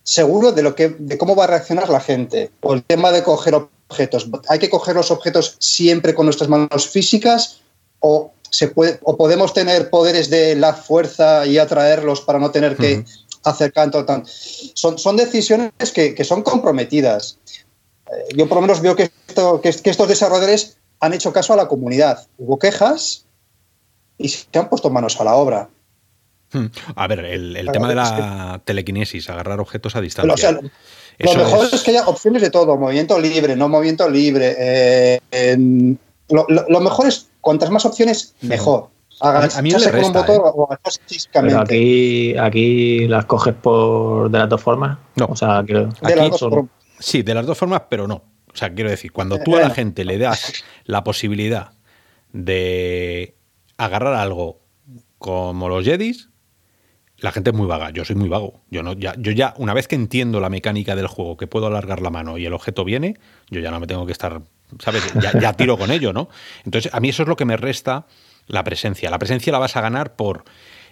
seguro 0.06 0.52
de, 0.52 0.62
lo 0.62 0.76
que, 0.76 0.96
de 0.98 1.18
cómo 1.18 1.36
va 1.36 1.46
a 1.46 1.48
reaccionar 1.48 1.90
la 1.90 2.00
gente. 2.00 2.52
O 2.62 2.74
el 2.74 2.84
tema 2.84 3.12
de 3.12 3.24
coger 3.24 3.56
objetos. 3.56 4.30
¿Hay 4.48 4.60
que 4.60 4.70
coger 4.70 4.96
los 4.96 5.12
objetos 5.12 5.58
siempre 5.60 6.14
con 6.14 6.26
nuestras 6.26 6.48
manos 6.48 6.88
físicas 6.88 7.62
o, 8.00 8.32
se 8.50 8.70
puede, 8.70 9.00
o 9.02 9.18
podemos 9.18 9.54
tener 9.54 9.90
poderes 9.90 10.30
de 10.30 10.56
la 10.56 10.74
fuerza 10.74 11.46
y 11.46 11.58
atraerlos 11.58 12.22
para 12.22 12.40
no 12.40 12.52
tener 12.52 12.78
que 12.78 13.04
hacer 13.44 13.74
canto? 13.74 14.06
Tan? 14.06 14.24
Son, 14.28 14.98
son 15.00 15.18
decisiones 15.18 15.72
que, 15.94 16.24
son 16.24 16.44
comprometidas. 16.44 17.40
Eh, 18.08 18.36
yo 18.36 18.48
por 18.48 18.58
lo 18.58 18.62
menos 18.62 18.82
veo 18.82 18.96
que, 18.96 19.12
esto, 19.28 19.60
que, 19.60 19.74
que 19.74 19.90
estos 19.90 20.08
desarrolladores 20.08 20.78
han 21.00 21.14
hecho 21.14 21.34
caso 21.34 21.54
a 21.54 21.58
la 21.58 21.68
comunidad. 21.68 22.28
Hubo 22.38 22.60
quejas 22.60 23.26
y 24.20 24.30
se 24.30 24.48
han 24.54 24.70
puesto 24.70 24.92
manos 24.92 25.20
a 25.20 25.24
la 25.24 25.36
obra. 25.36 25.70
Hmm. 26.52 26.66
A 26.96 27.08
ver, 27.08 27.20
el, 27.26 27.70
tema 27.72 27.88
de 27.88 27.96
la 27.96 28.62
telequinesis, 28.64 29.30
agarrar 29.30 29.60
objetos 29.60 29.96
a 29.96 30.02
distancia. 30.02 30.52
lo 30.52 31.34
mejor 31.36 31.68
es... 31.72 31.82
que 31.82 31.92
haya 31.92 32.08
opciones 32.08 32.42
de 32.42 32.50
todo, 32.50 32.78
movimiento 32.78 33.20
libre, 33.20 33.56
no 33.56 33.68
movimiento 33.70 34.10
libre. 34.10 34.56
Eh, 34.58 35.20
lo, 36.30 36.80
mejor 36.80 37.08
es, 37.08 37.28
cuantas 37.42 37.70
más 37.70 37.86
opciones, 37.86 38.36
mejor. 38.42 38.90
a, 39.22 39.62
mí 39.62 39.72
me 39.72 39.92
con 39.92 40.04
un 40.04 40.14
botón 40.14 40.36
¿eh? 40.36 40.40
o 40.44 40.70
Pero 41.34 41.60
aquí, 41.60 42.38
aquí 42.38 43.08
las 43.08 43.26
coges 43.26 43.54
por 43.56 44.30
de 44.30 44.40
las 44.40 44.50
dos 44.50 44.62
formas. 44.62 44.98
No. 45.16 45.28
O 45.28 45.36
sea, 45.36 45.64
creo. 45.66 45.90
Sí, 47.00 47.24
de 47.24 47.34
las 47.34 47.46
dos 47.46 47.58
formas, 47.58 47.84
pero 47.90 48.08
no. 48.08 48.24
O 48.54 48.58
sea, 48.58 48.74
quiero 48.74 48.90
decir, 48.90 49.12
cuando 49.12 49.38
tú 49.40 49.58
a 49.58 49.60
la 49.60 49.70
gente 49.70 50.06
le 50.06 50.18
das 50.18 50.64
la 50.86 51.04
posibilidad 51.04 51.72
de 52.32 53.36
agarrar 53.78 54.14
algo 54.14 54.62
como 55.18 55.68
los 55.68 55.84
Jedis, 55.84 56.30
la 57.26 57.32
gente 57.32 57.50
es 57.50 57.56
muy 57.56 57.66
vaga, 57.66 57.90
yo 57.90 58.06
soy 58.06 58.16
muy 58.16 58.30
vago. 58.30 58.62
Yo, 58.70 58.84
no, 58.84 58.94
ya, 58.94 59.16
yo 59.18 59.32
ya, 59.32 59.56
una 59.58 59.74
vez 59.74 59.88
que 59.88 59.96
entiendo 59.96 60.40
la 60.40 60.50
mecánica 60.52 60.96
del 60.96 61.08
juego, 61.08 61.38
que 61.38 61.48
puedo 61.48 61.66
alargar 61.66 62.00
la 62.00 62.12
mano 62.12 62.38
y 62.38 62.46
el 62.46 62.54
objeto 62.54 62.86
viene, 62.86 63.18
yo 63.50 63.62
ya 63.62 63.72
no 63.72 63.80
me 63.80 63.88
tengo 63.88 64.06
que 64.06 64.12
estar, 64.12 64.44
¿sabes? 64.78 65.04
Ya, 65.42 65.54
tiro 65.54 65.76
con 65.76 65.90
ello, 65.90 66.14
¿no? 66.14 66.30
Entonces, 66.66 66.94
a 66.94 67.00
mí 67.00 67.10
eso 67.10 67.24
es 67.24 67.28
lo 67.28 67.36
que 67.36 67.46
me 67.46 67.58
resta 67.58 68.06
la 68.46 68.64
presencia. 68.64 69.10
La 69.10 69.18
presencia 69.18 69.52
la 69.52 69.58
vas 69.58 69.76
a 69.76 69.82
ganar 69.82 70.16
por 70.16 70.44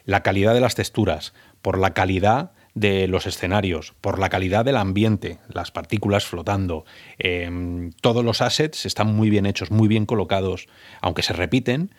la 0.05 0.23
calidad 0.23 0.55
de 0.55 0.59
las 0.59 0.73
texturas, 0.73 1.35
por 1.61 1.77
la 1.77 1.93
calidad 1.93 2.53
de 2.73 3.07
los 3.07 3.27
escenarios, 3.27 3.93
por 4.01 4.17
la 4.17 4.29
calidad 4.29 4.65
del 4.65 4.77
ambiente, 4.77 5.37
las 5.49 5.69
partículas 5.69 6.25
flotando. 6.25 6.83
Em, 7.19 7.91
todos 8.01 8.25
los 8.25 8.41
assets 8.41 8.87
están 8.87 9.13
muy 9.13 9.29
bien 9.29 9.45
hechos, 9.45 9.69
muy 9.69 9.87
bien 9.87 10.07
colocados, 10.07 10.65
aunque 10.99 11.21
se 11.21 11.33
repiten, 11.33 11.93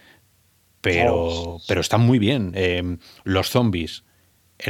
pero, 0.81 1.61
pero 1.69 1.81
están 1.81 2.01
muy 2.01 2.19
bien. 2.19 2.51
Em, 2.57 2.99
los 3.23 3.49
zombies, 3.49 4.03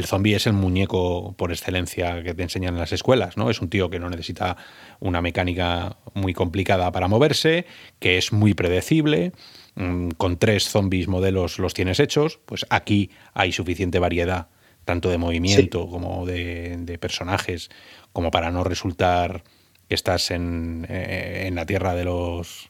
el 0.01 0.07
zombie 0.07 0.35
es 0.35 0.47
el 0.47 0.53
muñeco 0.53 1.33
por 1.37 1.51
excelencia 1.51 2.23
que 2.23 2.33
te 2.33 2.43
enseñan 2.43 2.73
en 2.73 2.79
las 2.79 2.91
escuelas, 2.91 3.37
¿no? 3.37 3.49
Es 3.49 3.61
un 3.61 3.69
tío 3.69 3.89
que 3.89 3.99
no 3.99 4.09
necesita 4.09 4.57
una 4.99 5.21
mecánica 5.21 5.97
muy 6.13 6.33
complicada 6.33 6.91
para 6.91 7.07
moverse, 7.07 7.65
que 7.99 8.17
es 8.17 8.33
muy 8.33 8.53
predecible, 8.53 9.31
mm, 9.75 10.09
con 10.11 10.37
tres 10.37 10.67
zombies 10.69 11.07
modelos 11.07 11.59
los 11.59 11.73
tienes 11.73 11.99
hechos, 11.99 12.39
pues 12.45 12.65
aquí 12.69 13.09
hay 13.33 13.51
suficiente 13.51 13.99
variedad, 13.99 14.47
tanto 14.83 15.09
de 15.09 15.17
movimiento 15.17 15.87
como 15.87 16.25
de, 16.25 16.97
personajes, 16.99 17.69
como 18.13 18.31
para 18.31 18.51
no 18.51 18.63
resultar 18.63 19.43
que 19.87 19.95
estás 19.95 20.31
en, 20.31 20.85
eh, 20.89 21.49
la 21.53 21.65
tierra 21.65 21.93
de 21.95 22.05
los, 22.05 22.69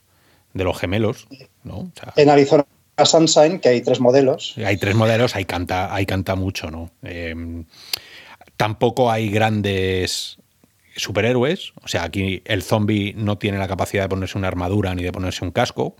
de 0.54 0.64
los 0.64 0.78
gemelos, 0.78 1.28
¿no? 1.64 1.92
en 2.16 2.30
Arizona 2.30 2.66
a 2.98 3.06
Sunshine, 3.06 3.60
que 3.60 3.70
hay 3.70 3.82
tres 3.82 4.00
modelos. 4.00 4.56
Hay 4.64 4.78
tres 4.78 4.96
modelos, 4.96 5.36
ahí 5.36 5.46
canta, 5.46 5.94
ahí 5.94 6.06
canta 6.06 6.36
mucho, 6.36 6.72
¿no? 6.72 6.92
Em, 7.04 7.66
tampoco 8.58 9.12
hay 9.12 9.30
grandes 9.30 10.38
superhéroes. 10.96 11.74
O 11.84 11.88
sea, 11.88 12.04
aquí 12.04 12.42
el 12.46 12.64
zombie 12.64 13.14
no 13.16 13.38
tiene 13.38 13.58
la 13.58 13.68
capacidad 13.68 14.04
de 14.04 14.10
ponerse 14.10 14.38
una 14.38 14.48
armadura 14.48 14.96
ni 14.96 15.04
de 15.04 15.12
ponerse 15.12 15.44
un 15.44 15.52
casco. 15.52 15.96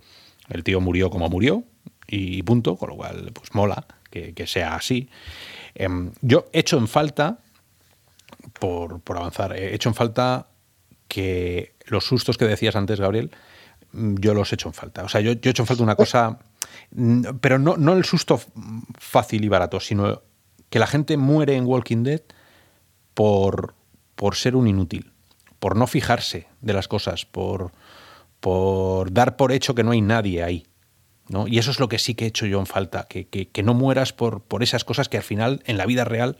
El 0.48 0.64
tío 0.64 0.80
murió 0.80 1.10
como 1.10 1.28
murió 1.28 1.64
y 2.06 2.42
punto, 2.42 2.76
con 2.76 2.90
lo 2.90 2.96
cual, 2.96 3.30
pues 3.32 3.54
mola 3.54 3.86
que, 4.10 4.46
sea 4.46 4.74
así. 4.74 5.10
Em, 5.74 6.12
yo 6.22 6.48
he 6.52 6.60
hecho 6.60 6.78
en 6.78 6.88
falta, 6.88 7.38
por, 8.58 9.00
por, 9.00 9.18
avanzar, 9.18 9.54
he 9.54 9.74
hecho 9.74 9.90
en 9.90 9.94
falta 9.94 10.46
que 11.08 11.74
los 11.84 12.04
sustos 12.04 12.38
que 12.38 12.46
decías 12.46 12.76
antes, 12.76 13.00
Gabriel, 13.00 13.30
yo 13.92 14.32
los 14.32 14.50
he 14.52 14.54
hecho 14.54 14.68
en 14.68 14.74
falta. 14.74 15.04
O 15.04 15.08
sea, 15.08 15.20
yo, 15.20 15.32
yo 15.32 15.50
he 15.50 15.52
hecho 15.52 15.62
en 15.62 15.66
falta 15.66 15.82
una 15.82 15.96
cosa 15.96 16.38
pero 17.40 17.58
no, 17.58 17.76
no 17.76 17.94
el 17.94 18.04
susto 18.04 18.40
fácil 18.98 19.44
y 19.44 19.48
barato, 19.48 19.80
sino 19.80 20.22
que 20.70 20.78
la 20.78 20.86
gente 20.86 21.16
muere 21.16 21.56
en 21.56 21.66
Walking 21.66 22.02
Dead 22.02 22.22
por, 23.14 23.74
por 24.14 24.34
ser 24.34 24.56
un 24.56 24.68
inútil, 24.68 25.12
por 25.58 25.76
no 25.76 25.86
fijarse 25.86 26.48
de 26.60 26.72
las 26.72 26.88
cosas, 26.88 27.24
por, 27.24 27.72
por 28.40 29.12
dar 29.12 29.36
por 29.36 29.52
hecho 29.52 29.74
que 29.74 29.84
no 29.84 29.92
hay 29.92 30.00
nadie 30.00 30.42
ahí. 30.42 30.66
¿no? 31.28 31.48
Y 31.48 31.58
eso 31.58 31.70
es 31.70 31.80
lo 31.80 31.88
que 31.88 31.98
sí 31.98 32.14
que 32.14 32.24
he 32.24 32.28
hecho 32.28 32.46
yo 32.46 32.60
en 32.60 32.66
falta, 32.66 33.06
que, 33.08 33.26
que, 33.26 33.62
no 33.62 33.74
mueras 33.74 34.12
por, 34.12 34.42
por 34.42 34.62
esas 34.62 34.84
cosas 34.84 35.08
que 35.08 35.16
al 35.16 35.22
final 35.22 35.62
en 35.66 35.76
la 35.76 35.86
vida 35.86 36.04
real 36.04 36.36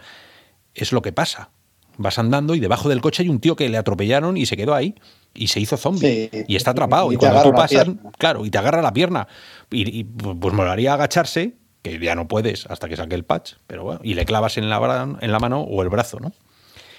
es 0.74 0.93
lo 0.93 1.03
que 1.03 1.12
pasa. 1.12 1.51
Vas 1.97 2.18
andando 2.18 2.55
y 2.55 2.61
debajo 2.61 2.89
del 2.89 3.01
coche 3.01 3.22
hay 3.22 3.28
un 3.28 3.41
tío 3.41 3.57
que 3.57 3.68
le 3.68 3.78
atropellaron 3.78 4.37
y 4.37 4.47
se 4.47 4.57
quedó 4.57 4.74
ahí 4.74 4.95
y 5.37 5.49
se 5.49 5.61
hizo 5.61 5.76
zombie 5.76 6.30
y 6.49 6.57
está 6.57 6.70
atrapado. 6.72 7.12
Y, 7.12 7.16
cuando 7.16 7.43
tú 7.43 7.53
pasas, 7.53 7.87
claro, 8.18 8.45
y 8.45 8.51
te 8.51 8.59
agarra 8.59 8.82
la 8.82 8.93
pierna. 8.93 9.28
Y, 9.70 10.05
pues 10.05 10.55
molaría 10.55 10.95
agacharse, 10.95 11.55
que 11.82 11.99
ya 11.99 12.14
no 12.14 12.26
puedes 12.28 12.66
hasta 12.66 12.89
que 12.89 12.97
saque 12.97 13.14
el 13.14 13.24
patch, 13.24 13.55
pero 13.66 13.84
bueno, 13.84 14.01
y 14.03 14.14
le 14.14 14.24
clavas 14.24 14.57
en 14.59 14.68
la, 14.68 15.16
en 15.20 15.32
la 15.32 15.39
mano 15.39 15.62
o 15.62 15.82
el 15.82 15.89
brazo, 15.89 16.18
¿no? 16.20 16.32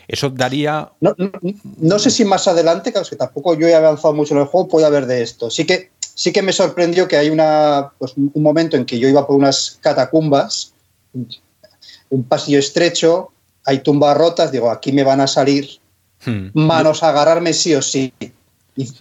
Eso 0.07 0.29
daría. 0.29 0.91
No, 1.01 1.99
sé 1.99 2.09
si 2.11 2.23
más 2.23 2.47
adelante, 2.47 2.93
claro, 2.93 3.07
que 3.09 3.17
tampoco 3.17 3.55
yo 3.55 3.67
he 3.67 3.75
avanzado 3.75 4.13
mucho 4.13 4.33
en 4.33 4.41
el 4.41 4.47
juego, 4.47 4.69
puede 4.69 4.85
haber 4.85 5.05
de 5.05 5.21
esto. 5.21 5.49
Sí 5.49 5.65
que, 5.65 5.91
sí 5.99 6.31
que 6.31 6.41
me 6.41 6.53
sorprendió 6.53 7.09
que 7.09 7.17
hay 7.17 7.29
una, 7.29 7.91
pues, 7.97 8.13
un 8.15 8.31
momento 8.41 8.77
en 8.77 8.85
que 8.85 8.99
yo 8.99 9.09
iba 9.09 9.27
por 9.27 9.35
unas 9.35 9.77
catacumbas, 9.81 10.73
un 12.09 12.23
pasillo 12.23 12.59
estrecho, 12.59 13.31
hay 13.65 13.79
tumbas 13.79 14.17
rotas, 14.17 14.51
digo, 14.51 14.71
aquí 14.71 14.93
me 14.93 15.03
van 15.03 15.19
a 15.19 15.27
salir 15.27 15.81
hmm. 16.25 16.49
manos 16.53 17.03
a 17.03 17.09
agarrarme 17.09 17.53
sí 17.53 17.75
o 17.75 17.81
sí. 17.81 18.13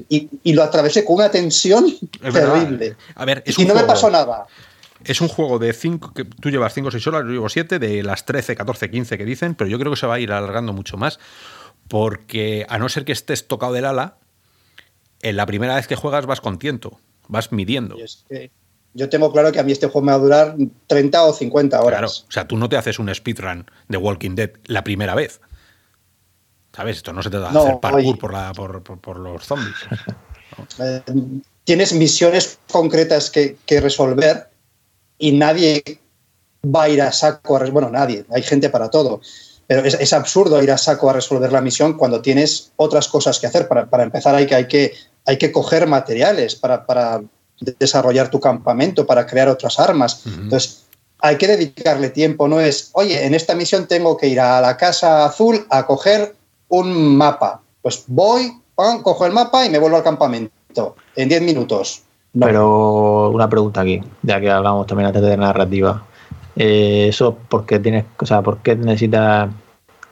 Y, 0.08 0.52
lo 0.54 0.62
atravesé 0.62 1.04
con 1.04 1.16
una 1.16 1.30
tensión 1.30 1.86
terrible. 2.20 2.96
A 3.14 3.24
ver, 3.26 3.44
y 3.46 3.64
no 3.66 3.74
me 3.74 3.84
pasó 3.84 4.10
nada. 4.10 4.46
Es 5.04 5.20
un 5.20 5.28
juego 5.28 5.58
de 5.58 5.72
5, 5.72 6.14
que 6.14 6.24
tú 6.24 6.50
llevas 6.50 6.72
5 6.72 6.88
o 6.88 6.90
6 6.90 7.06
horas, 7.06 7.22
yo 7.24 7.30
llevo 7.30 7.48
7, 7.48 7.78
de 7.78 8.02
las 8.02 8.24
13, 8.24 8.56
14, 8.56 8.90
15 8.90 9.18
que 9.18 9.24
dicen, 9.24 9.54
pero 9.54 9.68
yo 9.68 9.78
creo 9.78 9.92
que 9.92 9.98
se 9.98 10.06
va 10.06 10.14
a 10.14 10.20
ir 10.20 10.32
alargando 10.32 10.72
mucho 10.72 10.96
más, 10.96 11.18
porque 11.88 12.66
a 12.68 12.78
no 12.78 12.88
ser 12.88 13.04
que 13.04 13.12
estés 13.12 13.46
tocado 13.46 13.74
del 13.74 13.84
ala, 13.84 14.16
en 15.22 15.36
la 15.36 15.46
primera 15.46 15.76
vez 15.76 15.86
que 15.86 15.96
juegas 15.96 16.26
vas 16.26 16.40
con 16.40 16.58
tiento, 16.58 16.98
vas 17.28 17.52
midiendo. 17.52 17.96
yo 18.94 19.08
tengo 19.08 19.32
claro 19.32 19.52
que 19.52 19.60
a 19.60 19.62
mí 19.62 19.72
este 19.72 19.86
juego 19.86 20.06
me 20.06 20.12
va 20.12 20.18
a 20.18 20.20
durar 20.20 20.56
30 20.86 21.22
o 21.24 21.32
50 21.32 21.80
horas. 21.80 21.98
Claro, 21.98 22.08
o 22.08 22.32
sea, 22.32 22.48
tú 22.48 22.56
no 22.56 22.68
te 22.68 22.76
haces 22.76 22.98
un 22.98 23.14
speedrun 23.14 23.66
de 23.88 23.98
Walking 23.98 24.34
Dead 24.34 24.50
la 24.64 24.82
primera 24.82 25.14
vez. 25.14 25.40
¿Sabes? 26.76 26.98
Esto 26.98 27.12
no 27.12 27.22
se 27.22 27.30
te 27.30 27.38
da 27.38 27.48
hacer 27.48 27.80
parkour 27.80 28.18
por, 28.18 28.32
la, 28.32 28.52
por, 28.52 29.18
los 29.18 29.44
zombies. 29.44 29.76
Eh, 30.78 31.02
tienes 31.64 31.92
misiones 31.92 32.58
concretas 32.70 33.30
que, 33.30 33.58
que 33.66 33.78
resolver 33.78 34.48
y 35.18 35.32
nadie 35.32 35.82
va 36.64 36.84
a 36.84 36.88
ir 36.88 37.02
a 37.02 37.12
saco 37.12 37.56
a 37.56 37.64
bueno, 37.70 37.90
nadie, 37.90 38.24
hay 38.30 38.42
gente 38.42 38.70
para 38.70 38.88
todo. 38.90 39.20
Pero 39.66 39.84
es, 39.84 40.12
absurdo 40.12 40.62
ir 40.62 40.70
a 40.70 40.78
saco 40.78 41.10
a 41.10 41.12
resolver 41.12 41.52
la 41.52 41.60
misión 41.60 41.98
cuando 41.98 42.22
tienes 42.22 42.70
otras 42.76 43.08
cosas 43.08 43.40
que 43.40 43.48
hacer. 43.48 43.66
Para, 43.66 44.02
empezar 44.04 44.34
hay 44.34 44.46
que, 44.46 44.54
hay, 44.54 44.68
que, 44.68 44.94
hay 45.24 45.38
que 45.38 45.50
coger 45.50 45.88
materiales 45.88 46.54
para, 46.54 47.20
desarrollar 47.80 48.30
tu 48.30 48.38
campamento, 48.38 49.04
para 49.04 49.26
crear 49.26 49.48
otras 49.48 49.80
armas. 49.80 50.22
Entonces, 50.24 50.84
hay 51.18 51.36
que 51.36 51.48
dedicarle 51.48 52.10
tiempo. 52.10 52.46
No 52.46 52.60
es, 52.60 52.90
oye, 52.92 53.26
en 53.26 53.34
esta 53.34 53.56
misión 53.56 53.88
tengo 53.88 54.16
que 54.16 54.28
ir 54.28 54.38
a 54.38 54.60
la 54.60 54.76
casa 54.76 55.24
azul 55.24 55.66
a 55.70 55.84
coger 55.84 56.35
un 56.68 57.16
mapa. 57.16 57.60
Pues 57.82 58.04
voy, 58.06 58.52
cojo 58.74 59.26
el 59.26 59.32
mapa 59.32 59.64
y 59.64 59.70
me 59.70 59.78
vuelvo 59.78 59.96
al 59.96 60.02
campamento 60.02 60.96
en 61.14 61.28
10 61.28 61.42
minutos. 61.42 62.02
Pero 62.38 63.30
una 63.30 63.48
pregunta 63.48 63.80
aquí, 63.80 64.00
ya 64.22 64.40
que 64.40 64.50
hablamos 64.50 64.86
también 64.86 65.06
antes 65.06 65.22
de 65.22 65.36
narrativa. 65.36 66.04
Eh, 66.56 67.06
eso 67.08 67.36
porque 67.48 67.78
tienes, 67.78 68.04
o 68.18 68.26
sea, 68.26 68.42
¿por 68.42 68.58
qué 68.58 68.76
necesitas, 68.76 69.50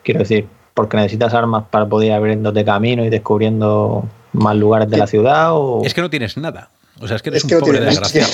quiero 0.03 0.21
decir, 0.21 0.47
porque 0.73 0.97
necesitas 0.97 1.33
armas 1.33 1.65
para 1.69 1.87
poder 1.87 2.07
ir 2.07 2.13
abriéndote 2.13 2.65
camino 2.65 3.03
y 3.03 3.09
descubriendo 3.09 4.05
más 4.33 4.55
lugares 4.55 4.89
de 4.89 4.97
la 4.97 5.07
ciudad? 5.07 5.49
O... 5.53 5.83
Es 5.83 5.93
que 5.93 6.01
no 6.01 6.09
tienes 6.09 6.37
nada. 6.37 6.69
O 6.99 7.07
sea, 7.07 7.17
es 7.17 7.21
que 7.21 7.29
eres 7.29 7.43
un 7.43 7.59
pobre 7.59 7.79
desgraciado. 7.79 8.31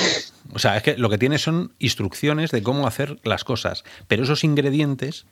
O 0.54 0.60
sea, 0.60 0.78
es 0.78 0.84
que 0.84 0.98
lo 0.98 1.10
que 1.10 1.18
tienes 1.18 1.42
son 1.42 1.72
instrucciones 1.80 2.52
de 2.52 2.62
cómo 2.62 2.86
hacer 2.86 3.20
las 3.24 3.44
cosas. 3.44 3.84
Pero 4.08 4.24
esos 4.24 4.44
ingredientes 4.44 5.26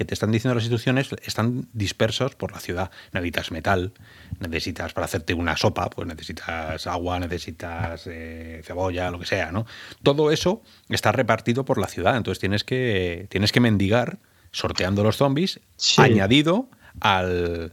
que 0.00 0.06
te 0.06 0.14
están 0.14 0.32
diciendo 0.32 0.54
las 0.54 0.64
instituciones 0.64 1.10
están 1.26 1.68
dispersos 1.74 2.34
por 2.34 2.52
la 2.52 2.60
ciudad. 2.60 2.90
Necesitas 3.12 3.50
metal, 3.50 3.92
necesitas 4.38 4.94
para 4.94 5.04
hacerte 5.04 5.34
una 5.34 5.58
sopa, 5.58 5.90
pues 5.90 6.08
necesitas 6.08 6.86
agua, 6.86 7.20
necesitas 7.20 8.06
eh, 8.06 8.62
cebolla, 8.64 9.10
lo 9.10 9.18
que 9.18 9.26
sea, 9.26 9.52
¿no? 9.52 9.66
Todo 10.02 10.30
eso 10.30 10.62
está 10.88 11.12
repartido 11.12 11.66
por 11.66 11.76
la 11.76 11.86
ciudad, 11.86 12.16
entonces 12.16 12.40
tienes 12.40 12.64
que, 12.64 13.26
tienes 13.28 13.52
que 13.52 13.60
mendigar 13.60 14.20
sorteando 14.52 15.04
los 15.04 15.18
zombies, 15.18 15.60
añadido 15.98 16.70
al, 17.02 17.70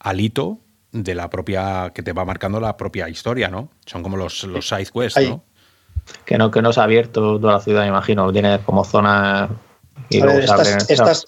al 0.00 0.20
hito 0.20 0.60
de 0.92 1.14
la 1.14 1.30
propia 1.30 1.92
que 1.94 2.02
te 2.02 2.12
va 2.12 2.26
marcando 2.26 2.60
la 2.60 2.76
propia 2.76 3.08
historia, 3.08 3.48
¿no? 3.48 3.70
Son 3.86 4.02
como 4.02 4.18
los, 4.18 4.44
los 4.44 4.68
side 4.68 4.90
quests, 4.92 5.30
¿no? 5.30 5.44
Que 6.26 6.36
no, 6.36 6.50
que 6.50 6.60
no 6.60 6.74
se 6.74 6.80
ha 6.80 6.82
abierto 6.82 7.40
toda 7.40 7.54
la 7.54 7.60
ciudad, 7.60 7.84
me 7.84 7.88
imagino. 7.88 8.30
Tiene 8.30 8.58
como 8.58 8.84
zonas 8.84 9.48
estás, 10.10 11.26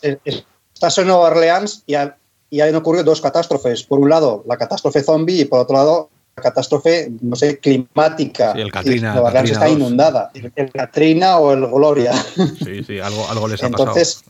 en 0.99 1.07
Nueva 1.07 1.29
Orleans 1.29 1.85
y, 1.87 1.95
y 2.51 2.61
han 2.61 2.75
ocurrido 2.75 3.05
dos 3.05 3.21
catástrofes. 3.21 3.83
Por 3.85 4.01
un 4.01 4.11
lado, 4.11 4.45
la 4.47 4.57
catástrofe 4.57 5.03
zombie 5.03 5.41
y 5.41 5.45
por 5.45 5.61
otro 5.61 5.77
lado, 5.77 6.11
la 6.37 6.43
catástrofe, 6.43 7.13
no 7.21 7.37
sé, 7.37 7.59
climática. 7.59 8.53
el 8.53 8.73
Katrina, 8.73 9.13
Nueva 9.13 9.29
Orleans 9.29 9.51
está 9.51 9.69
inundada. 9.69 10.31
El, 10.35 10.71
Katrina 10.73 11.39
o 11.39 11.53
el 11.53 11.67
Gloria. 11.67 12.13
Sí, 12.65 12.83
sí, 12.85 12.99
algo, 13.01 13.29
algo 13.29 13.49
les 13.49 13.63
ha 13.63 13.67
Entonces, 13.67 14.25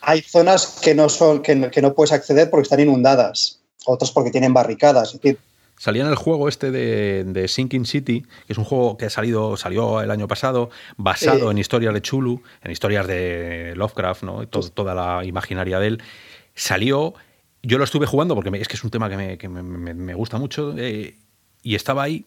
hay, 0.00 0.20
zonas 0.22 0.78
que 0.82 0.94
no, 0.94 1.08
son, 1.08 1.42
que, 1.42 1.54
no 1.54 1.94
puedes 1.94 2.12
acceder 2.12 2.50
porque 2.50 2.62
están 2.62 2.80
inundadas, 2.80 3.60
otras 3.86 4.10
porque 4.10 4.30
tienen 4.30 4.52
barricadas. 4.52 5.14
Es 5.14 5.20
decir, 5.20 5.38
Salía 5.76 6.02
en 6.02 6.08
el 6.08 6.14
juego 6.14 6.48
este 6.48 6.70
de, 6.70 7.48
Sinking 7.48 7.84
City, 7.84 8.22
que 8.46 8.52
es 8.52 8.58
un 8.58 8.64
juego 8.64 8.96
que 8.96 9.06
ha 9.06 9.10
salido, 9.10 9.56
salió 9.56 10.00
el 10.00 10.10
año 10.10 10.28
pasado, 10.28 10.70
basado 10.96 11.50
en 11.50 11.58
historias 11.58 11.92
de 11.92 12.00
Chulu, 12.00 12.42
en 12.62 12.70
historias 12.70 13.06
de 13.06 13.74
Lovecraft, 13.76 14.22
¿no? 14.22 14.46
toda 14.48 14.94
la 14.94 15.24
imaginaria 15.24 15.78
de 15.80 15.86
él. 15.88 16.02
Salió, 16.54 17.14
yo 17.62 17.78
lo 17.78 17.84
estuve 17.84 18.06
jugando 18.06 18.34
porque 18.34 18.50
es 18.60 18.68
que 18.68 18.76
es 18.76 18.84
un 18.84 18.90
tema 18.90 19.10
que 19.10 19.48
me, 19.48 20.14
gusta 20.14 20.38
mucho, 20.38 20.74
eh, 20.78 21.16
y 21.62 21.74
estaba 21.74 22.04
ahí. 22.04 22.26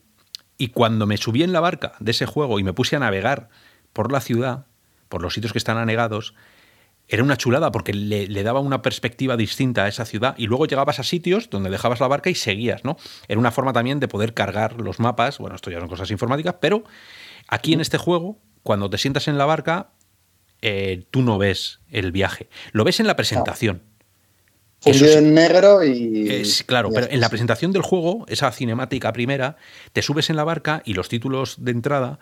Y 0.58 0.70
cuando 0.70 1.06
me 1.06 1.18
subí 1.18 1.44
en 1.44 1.54
la 1.54 1.60
barca 1.60 1.94
de 2.00 2.12
ese 2.12 2.26
juego 2.26 2.60
y 2.60 2.64
me 2.64 2.74
puse 2.74 2.96
a 2.96 3.00
navegar 3.00 3.50
por 3.94 4.12
la 4.12 4.20
ciudad, 4.20 4.66
por 5.08 5.22
los 5.22 5.34
sitios 5.34 5.54
que 5.54 5.60
están 5.60 5.78
anegados, 5.78 6.34
era 7.08 7.24
una 7.24 7.38
chulada 7.38 7.72
porque 7.72 7.94
le, 7.94 8.44
daba 8.44 8.60
una 8.60 8.82
perspectiva 8.82 9.38
distinta 9.38 9.86
a 9.86 9.88
esa 9.88 10.06
ciudad 10.06 10.36
y 10.38 10.48
luego 10.48 10.66
llegabas 10.66 11.00
a 11.00 11.04
sitios 11.04 11.50
donde 11.50 11.70
dejabas 11.70 12.00
la 12.00 12.08
barca 12.08 12.30
y 12.30 12.36
seguías, 12.36 12.84
¿no? 12.84 12.98
Era 13.28 13.40
una 13.40 13.52
forma 13.52 13.74
también 13.74 14.00
de 14.00 14.08
poder 14.08 14.34
cargar 14.34 14.82
los 14.82 15.00
mapas, 15.00 15.38
bueno, 15.38 15.56
esto 15.56 15.72
ya 15.72 15.80
son 15.80 15.88
cosas 15.88 16.12
informáticas, 16.12 16.56
pero 16.60 16.84
aquí 17.48 17.74
en 17.74 17.82
este 17.82 17.98
juego, 17.98 18.40
cuando 18.64 18.90
te 18.90 18.98
sientas 18.98 19.28
en 19.28 19.38
la 19.38 19.46
barca, 19.46 19.92
eh, 20.62 21.06
tú 21.12 21.22
no 21.22 21.38
ves 21.38 21.80
el 21.92 22.12
viaje, 22.12 22.50
lo 22.72 22.84
ves 22.84 23.00
en 23.00 23.08
la 23.08 23.16
presentación. 23.16 23.84
Fundido 24.80 25.18
en 25.18 25.34
negro 25.34 25.84
y... 25.84 26.30
Es, 26.30 26.64
claro, 26.64 26.92
pero 26.94 27.08
en 27.10 27.20
la 27.20 27.30
presentación 27.30 27.72
del 27.72 27.82
juego, 27.82 28.26
esa 28.28 28.52
cinemática 28.52 29.12
primera, 29.12 29.56
te 29.92 30.04
subes 30.04 30.30
en 30.30 30.36
la 30.36 30.44
barca 30.44 30.84
y 30.86 30.94
los 30.94 31.10
títulos 31.10 31.56
de 31.64 31.72
entrada 31.72 32.20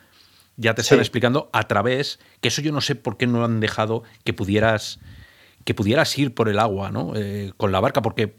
ya 0.58 0.74
te 0.74 0.82
están 0.82 1.00
explicando 1.00 1.50
a 1.54 1.64
través, 1.64 2.20
que 2.42 2.48
eso 2.48 2.62
yo 2.62 2.72
no 2.72 2.82
sé 2.82 2.96
por 2.96 3.18
qué 3.18 3.28
no 3.28 3.44
han 3.44 3.60
dejado 3.60 4.04
que 4.24 4.34
pudieras, 4.34 5.00
que 5.64 5.74
pudieras 5.74 6.18
ir 6.18 6.34
por 6.34 6.50
el 6.50 6.60
agua, 6.60 6.92
¿no? 6.92 7.14
Eh, 7.16 7.52
con 7.58 7.72
la 7.72 7.80
barca, 7.80 8.02
porque 8.02 8.38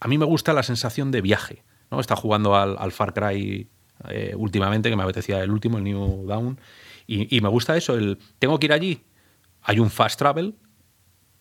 a 0.00 0.08
mí 0.08 0.18
me 0.18 0.24
gusta 0.24 0.52
la 0.52 0.62
sensación 0.62 1.10
de 1.10 1.20
viaje, 1.20 1.62
¿no? 1.90 2.00
Está 2.00 2.16
jugando 2.16 2.56
al, 2.56 2.92
Far 2.92 3.12
Cry 3.12 3.68
eh, 4.08 4.34
últimamente, 4.36 4.90
que 4.90 4.96
me 4.96 5.02
apetecía 5.02 5.42
el 5.42 5.50
último, 5.50 5.78
el 5.78 5.84
New 5.84 6.26
Down, 6.26 6.58
y, 7.06 7.40
me 7.40 7.48
gusta 7.48 7.76
eso, 7.76 7.94
el 7.94 8.18
tengo 8.38 8.58
que 8.58 8.66
ir 8.66 8.72
allí, 8.72 9.02
hay 9.60 9.80
un 9.80 9.90
fast 9.90 10.18
travel, 10.18 10.54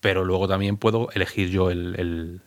pero 0.02 0.26
luego 0.26 0.48
también 0.48 0.78
puedo 0.78 1.10
elegir 1.14 1.50
yo 1.50 1.70
el, 1.70 2.42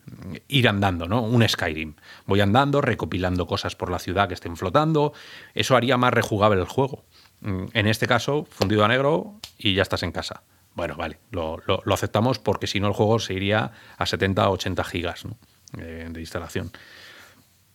ir 0.49 0.69
andando, 0.69 1.07
¿no? 1.07 1.23
Un 1.23 1.49
Skyrim. 1.49 1.95
Voy 2.27 2.41
andando, 2.41 2.81
recopilando 2.81 3.47
cosas 3.47 3.77
por 3.77 3.91
la 3.91 4.01
ciudad 4.01 4.27
que 4.27 4.35
estén 4.35 4.57
flotando. 4.57 5.13
Eso 5.55 5.77
haría 5.77 5.97
más 5.97 6.13
rejugable 6.13 6.61
el 6.61 6.67
juego. 6.67 7.05
Mm, 7.45 7.67
en 7.75 7.87
este 7.87 8.07
caso, 8.07 8.47
fundido 8.51 8.85
a 8.85 8.89
negro 8.89 9.39
y 9.59 9.75
ya 9.75 9.83
estás 9.83 10.03
en 10.03 10.13
casa. 10.13 10.43
Bueno, 10.75 10.97
vale, 10.97 11.19
lo, 11.31 11.61
aceptamos 11.93 12.41
porque 12.41 12.67
si 12.67 12.81
no 12.81 12.89
el 12.89 12.95
juego 12.95 13.21
se 13.21 13.35
iría 13.35 13.71
a 13.97 14.07
70 14.07 14.49
o 14.49 14.53
80 14.55 14.83
gigas 14.85 15.25
de, 15.73 16.19
instalación. 16.19 16.73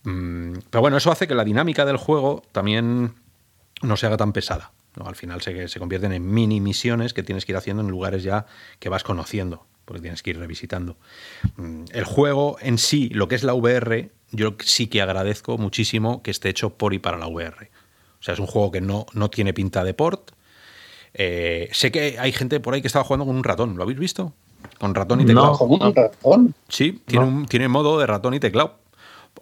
Mm, 0.02 0.58
pero 0.68 0.82
bueno, 0.82 0.98
eso 0.98 1.10
hace 1.10 1.26
que 1.26 1.34
la 1.34 1.44
dinámica 1.44 1.86
del 1.86 1.96
juego 1.96 2.42
también 2.52 3.14
no 3.80 3.96
se 3.96 4.06
haga 4.06 4.18
tan 4.18 4.32
pesada. 4.32 4.72
Al 5.02 5.14
final 5.14 5.40
se, 5.40 5.68
se 5.68 5.78
convierten 5.78 6.12
en 6.12 6.28
mini 6.28 6.60
misiones 6.60 7.14
que 7.14 7.22
tienes 7.22 7.46
que 7.46 7.52
ir 7.52 7.56
haciendo 7.56 7.82
en 7.82 7.88
lugares 7.88 8.24
ya 8.24 8.46
que 8.80 8.88
vas 8.88 9.04
conociendo, 9.04 9.64
porque 9.84 10.02
tienes 10.02 10.22
que 10.22 10.30
ir 10.30 10.38
revisitando. 10.38 10.96
Mm, 11.56 11.84
el 11.92 12.04
juego 12.04 12.56
en 12.60 12.76
sí, 12.76 13.08
lo 13.10 13.28
que 13.28 13.36
es 13.36 13.44
la 13.44 13.54
VR, 13.54 14.10
yo 14.32 14.56
sí 14.58 14.88
que 14.88 15.00
agradezco 15.00 15.58
muchísimo 15.58 16.22
que 16.22 16.32
esté 16.32 16.48
hecho 16.48 16.70
por 16.70 16.92
y 16.92 16.98
para 16.98 17.18
la 17.18 17.28
VR. 17.28 17.70
O 18.20 18.22
sea, 18.22 18.34
es 18.34 18.40
un 18.40 18.46
juego 18.46 18.70
que 18.70 18.80
no, 18.80 19.06
no 19.14 19.30
tiene 19.30 19.54
pinta 19.54 19.82
de 19.82 19.94
port. 19.94 20.32
Eh, 21.14 21.68
sé 21.72 21.90
que 21.90 22.18
hay 22.18 22.32
gente 22.32 22.60
por 22.60 22.74
ahí 22.74 22.80
que 22.80 22.86
estaba 22.86 23.04
jugando 23.04 23.26
con 23.26 23.36
un 23.36 23.44
ratón. 23.44 23.76
¿Lo 23.76 23.82
habéis 23.82 23.98
visto? 23.98 24.34
Con 24.78 24.94
ratón 24.94 25.20
y 25.22 25.26
teclado. 25.26 25.52
No, 25.52 25.58
con 25.58 25.70
un 25.70 25.94
ratón. 25.94 26.54
Sí, 26.68 27.02
tiene, 27.06 27.24
un, 27.24 27.46
tiene 27.46 27.68
modo 27.68 27.98
de 27.98 28.06
ratón 28.06 28.34
y 28.34 28.40
teclado. 28.40 28.78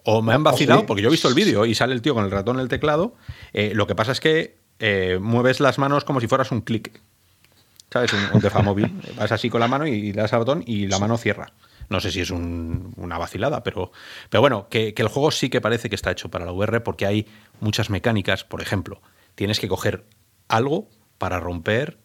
O 0.03 0.21
me 0.21 0.33
han 0.33 0.43
vacilado, 0.43 0.81
sí? 0.81 0.85
porque 0.87 1.01
yo 1.01 1.09
he 1.09 1.11
visto 1.11 1.27
el 1.27 1.33
vídeo 1.33 1.65
y 1.65 1.75
sale 1.75 1.93
el 1.93 2.01
tío 2.01 2.13
con 2.13 2.23
el 2.23 2.31
ratón 2.31 2.57
y 2.57 2.61
el 2.61 2.69
teclado. 2.69 3.15
Eh, 3.53 3.73
lo 3.75 3.85
que 3.85 3.95
pasa 3.95 4.13
es 4.13 4.21
que 4.21 4.57
eh, 4.79 5.19
mueves 5.21 5.59
las 5.59 5.77
manos 5.77 6.05
como 6.05 6.21
si 6.21 6.27
fueras 6.27 6.51
un 6.51 6.61
clic. 6.61 7.01
¿Sabes? 7.91 8.13
Un, 8.13 8.19
un 8.33 8.41
tefamóvil. 8.41 9.01
Vas 9.17 9.31
así 9.31 9.49
con 9.49 9.59
la 9.59 9.67
mano 9.67 9.87
y 9.87 10.13
le 10.13 10.21
das 10.21 10.31
al 10.31 10.39
botón 10.39 10.63
y 10.65 10.87
la 10.87 10.99
mano 10.99 11.17
cierra. 11.17 11.51
No 11.89 11.99
sé 11.99 12.11
si 12.11 12.21
es 12.21 12.29
un- 12.31 12.93
una 12.97 13.17
vacilada, 13.17 13.63
pero, 13.63 13.91
pero 14.29 14.41
bueno, 14.41 14.67
que, 14.69 14.93
que 14.93 15.01
el 15.01 15.07
juego 15.07 15.31
sí 15.31 15.49
que 15.49 15.59
parece 15.61 15.89
que 15.89 15.95
está 15.95 16.11
hecho 16.11 16.29
para 16.29 16.45
la 16.45 16.51
VR 16.51 16.81
porque 16.81 17.05
hay 17.05 17.27
muchas 17.59 17.89
mecánicas. 17.89 18.43
Por 18.43 18.61
ejemplo, 18.61 19.01
tienes 19.35 19.59
que 19.59 19.67
coger 19.67 20.05
algo 20.47 20.87
para 21.17 21.39
romper 21.39 21.97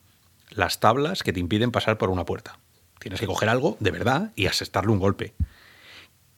las 0.50 0.80
tablas 0.80 1.22
que 1.22 1.32
te 1.32 1.40
impiden 1.40 1.70
pasar 1.70 1.98
por 1.98 2.10
una 2.10 2.24
puerta. 2.24 2.58
Tienes 2.98 3.20
que 3.20 3.26
coger 3.26 3.48
algo 3.48 3.76
de 3.80 3.90
verdad 3.90 4.32
y 4.36 4.46
asestarle 4.46 4.90
un 4.92 4.98
golpe. 5.00 5.34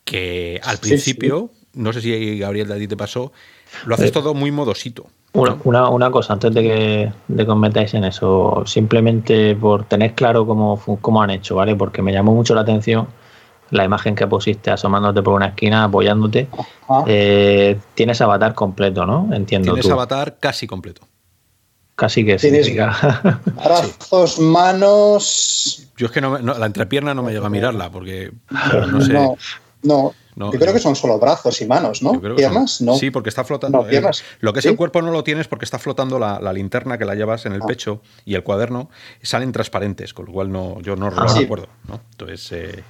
Que 0.03 0.59
al 0.63 0.75
Sí, 0.77 0.81
principio, 0.81 1.51
no 1.73 1.91
sé 1.93 2.01
si 2.01 2.39
Gabriel 2.39 2.67
de 2.67 2.79
ti 2.79 2.87
te 2.87 2.97
pasó, 2.97 3.31
lo 3.85 3.95
haces 3.95 4.09
Eh, 4.09 4.13
todo 4.13 4.33
muy 4.33 4.51
modosito. 4.51 5.07
Una, 5.33 5.57
una, 5.65 5.89
una 5.89 6.09
cosa, 6.09 6.33
antes 6.33 6.53
de 6.53 6.63
que, 6.63 7.11
de 7.27 7.45
que 7.45 7.51
os 7.51 7.57
metáis 7.57 7.93
en 7.93 8.05
eso, 8.05 8.63
simplemente 8.65 9.55
por 9.55 9.83
tener 9.85 10.13
claro 10.15 10.47
cómo, 10.47 10.81
cómo 11.01 11.21
han 11.21 11.29
hecho, 11.29 11.55
¿vale? 11.55 11.75
Porque 11.75 12.01
me 12.01 12.11
llamó 12.13 12.33
mucho 12.33 12.55
la 12.55 12.61
atención 12.61 13.07
la 13.71 13.83
imagen 13.83 14.15
que 14.15 14.27
pusiste 14.27 14.71
asomándote 14.71 15.21
por 15.21 15.33
una 15.33 15.47
esquina, 15.47 15.83
apoyándote. 15.85 16.47
Ah, 16.89 17.03
Eh, 17.07 17.77
tienes 17.95 18.21
avatar 18.21 18.53
completo, 18.53 19.05
¿no? 19.05 19.29
Entiendo 19.33 19.73
Tienes 19.73 19.87
tú. 19.87 19.93
avatar 19.93 20.37
casi 20.39 20.67
completo. 20.67 21.01
Casi 21.95 22.23
que 22.25 22.37
significa. 22.37 23.41
Brazos, 23.65 24.39
manos. 24.39 25.87
Yo 25.97 26.05
es 26.07 26.11
que 26.11 26.21
no, 26.21 26.31
me- 26.31 26.41
no, 26.41 26.53
la 26.57 26.65
entrepierna 26.67 27.13
no 27.13 27.23
me 27.23 27.31
llega 27.33 27.47
a 27.47 27.49
mirarla 27.49 27.89
porque 27.91 28.31
no 28.91 29.01
sé. 29.01 29.13
No, 29.13 29.35
no. 29.83 30.13
No, 30.35 30.51
Yo 30.53 30.59
creo 30.59 30.67
no. 30.67 30.73
que 30.75 30.79
son 30.79 30.95
solo 30.95 31.17
brazos 31.17 31.59
y 31.61 31.65
manos, 31.65 32.03
¿no? 32.03 32.11
Son- 32.11 32.35
¿Piernas? 32.35 32.79
No. 32.81 32.95
Sí, 32.95 33.09
porque 33.09 33.29
está 33.29 33.43
flotando. 33.43 33.79
No, 33.79 33.87
piernas. 33.87 34.19
eh, 34.19 34.23
lo 34.41 34.53
que 34.53 34.59
es 34.59 34.63
Sí. 34.63 34.69
el 34.69 34.75
cuerpo 34.77 35.01
no 35.01 35.09
lo 35.09 35.23
tienes 35.23 35.47
porque 35.47 35.65
está 35.65 35.79
flotando 35.79 36.19
la, 36.19 36.39
la 36.39 36.53
linterna 36.53 36.99
que 36.99 37.05
la 37.05 37.15
llevas 37.15 37.47
en 37.47 37.53
el 37.53 37.61
Ah. 37.63 37.65
pecho 37.65 38.03
y 38.23 38.35
el 38.35 38.43
cuaderno 38.43 38.91
salen 39.23 39.51
transparentes, 39.51 40.13
con 40.13 40.27
lo 40.27 40.33
cual 40.33 40.51
no, 40.51 40.79
yo 40.81 40.95
no 40.95 41.09
lo 41.09 41.19
Ah, 41.23 41.27
sí. 41.27 41.39
recuerdo. 41.39 41.65
¿no? 41.87 42.01
Entonces, 42.11 42.51
eh, 42.51 42.83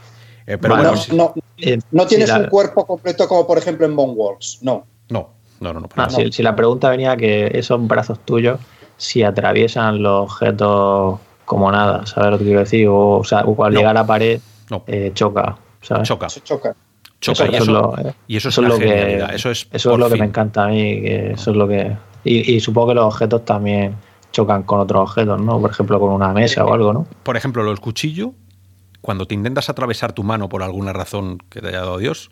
eh, 0.48 0.58
pero 0.58 0.74
Vale, 0.76 0.90
bueno, 0.90 1.02
no, 1.14 1.34
Eh, 1.58 1.78
si 1.82 2.06
tienes 2.08 2.30
la- 2.30 2.40
un 2.40 2.46
cuerpo 2.48 2.86
completo 2.86 3.28
como 3.28 3.46
por 3.46 3.58
ejemplo 3.58 3.86
en 3.86 3.96
Bone 3.96 4.14
Wars. 4.14 4.60
No. 4.62 4.86
no, 5.10 5.30
no, 5.60 5.74
no, 5.74 5.80
no, 5.82 5.90
Ah, 5.96 6.10
si, 6.10 6.32
si 6.32 6.42
la 6.44 6.56
pregunta 6.56 6.90
venía 6.90 7.16
que 7.18 7.52
esos 7.54 7.86
brazos 7.88 8.20
tuyos, 8.26 8.60
si 8.98 9.24
atraviesan 9.24 10.02
los 10.02 10.32
objetos 10.32 11.20
como 11.46 11.72
nada, 11.72 12.06
¿sabes 12.06 12.32
lo 12.32 12.38
que 12.38 12.44
quiero 12.46 12.60
decir? 12.62 12.88
O, 12.88 13.18
o 13.20 13.24
sea, 13.24 13.42
o 13.42 13.64
al 13.64 13.74
No. 13.74 13.80
llegar 13.80 13.96
a 13.98 14.02
la 14.02 14.08
pared 14.08 14.40
No, 14.70 14.84
eh, 14.88 15.12
choca, 15.14 15.58
¿sabes? 15.82 16.08
choca, 16.08 16.30
Se 16.30 16.42
choca. 16.42 16.76
choca. 17.22 17.44
Eso 17.44 17.52
y 17.52 17.56
es 17.56 17.62
eso, 17.64 17.72
lo- 17.72 17.98
eh, 17.98 18.14
y 18.28 18.38
eso 18.38 18.50
es 18.50 18.54
eso 18.54 18.62
es 18.64 18.68
lo 18.70 18.78
que- 18.78 18.88
genialidad. 18.88 19.34
Eso 19.34 19.50
es, 19.52 19.68
Eso 19.72 19.94
es 19.94 19.98
lo 20.00 20.10
que 20.10 20.18
me 20.18 20.26
encanta 20.26 20.66
a 20.66 20.68
mí, 20.68 21.02
que 21.02 21.32
eso 21.32 21.52
es 21.52 21.58
lo 21.58 21.68
que... 21.68 21.96
Y, 22.24 22.56
y 22.56 22.60
supongo 22.60 22.90
que 22.90 22.94
los 22.96 23.06
objetos 23.06 23.44
también 23.46 23.96
chocan 24.32 24.64
con 24.64 24.80
otros 24.82 25.10
objetos, 25.10 25.42
¿no? 25.42 25.60
Por 25.60 25.72
ejemplo, 25.72 26.00
con 26.00 26.10
una 26.12 26.34
mesa 26.34 26.64
o 26.66 26.74
algo, 26.74 26.94
¿no? 26.94 27.08
Por 27.24 27.36
ejemplo, 27.38 27.64
los 27.64 27.80
cuchillos, 27.80 28.32
cuando 29.08 29.26
te 29.26 29.36
intentas 29.36 29.70
atravesar 29.70 30.12
tu 30.12 30.24
mano 30.24 30.50
por 30.50 30.64
alguna 30.64 30.92
razón 30.92 31.42
que 31.50 31.62
te 31.62 31.70
haya 31.70 31.78
dado 31.80 31.98
Dios, 31.98 32.30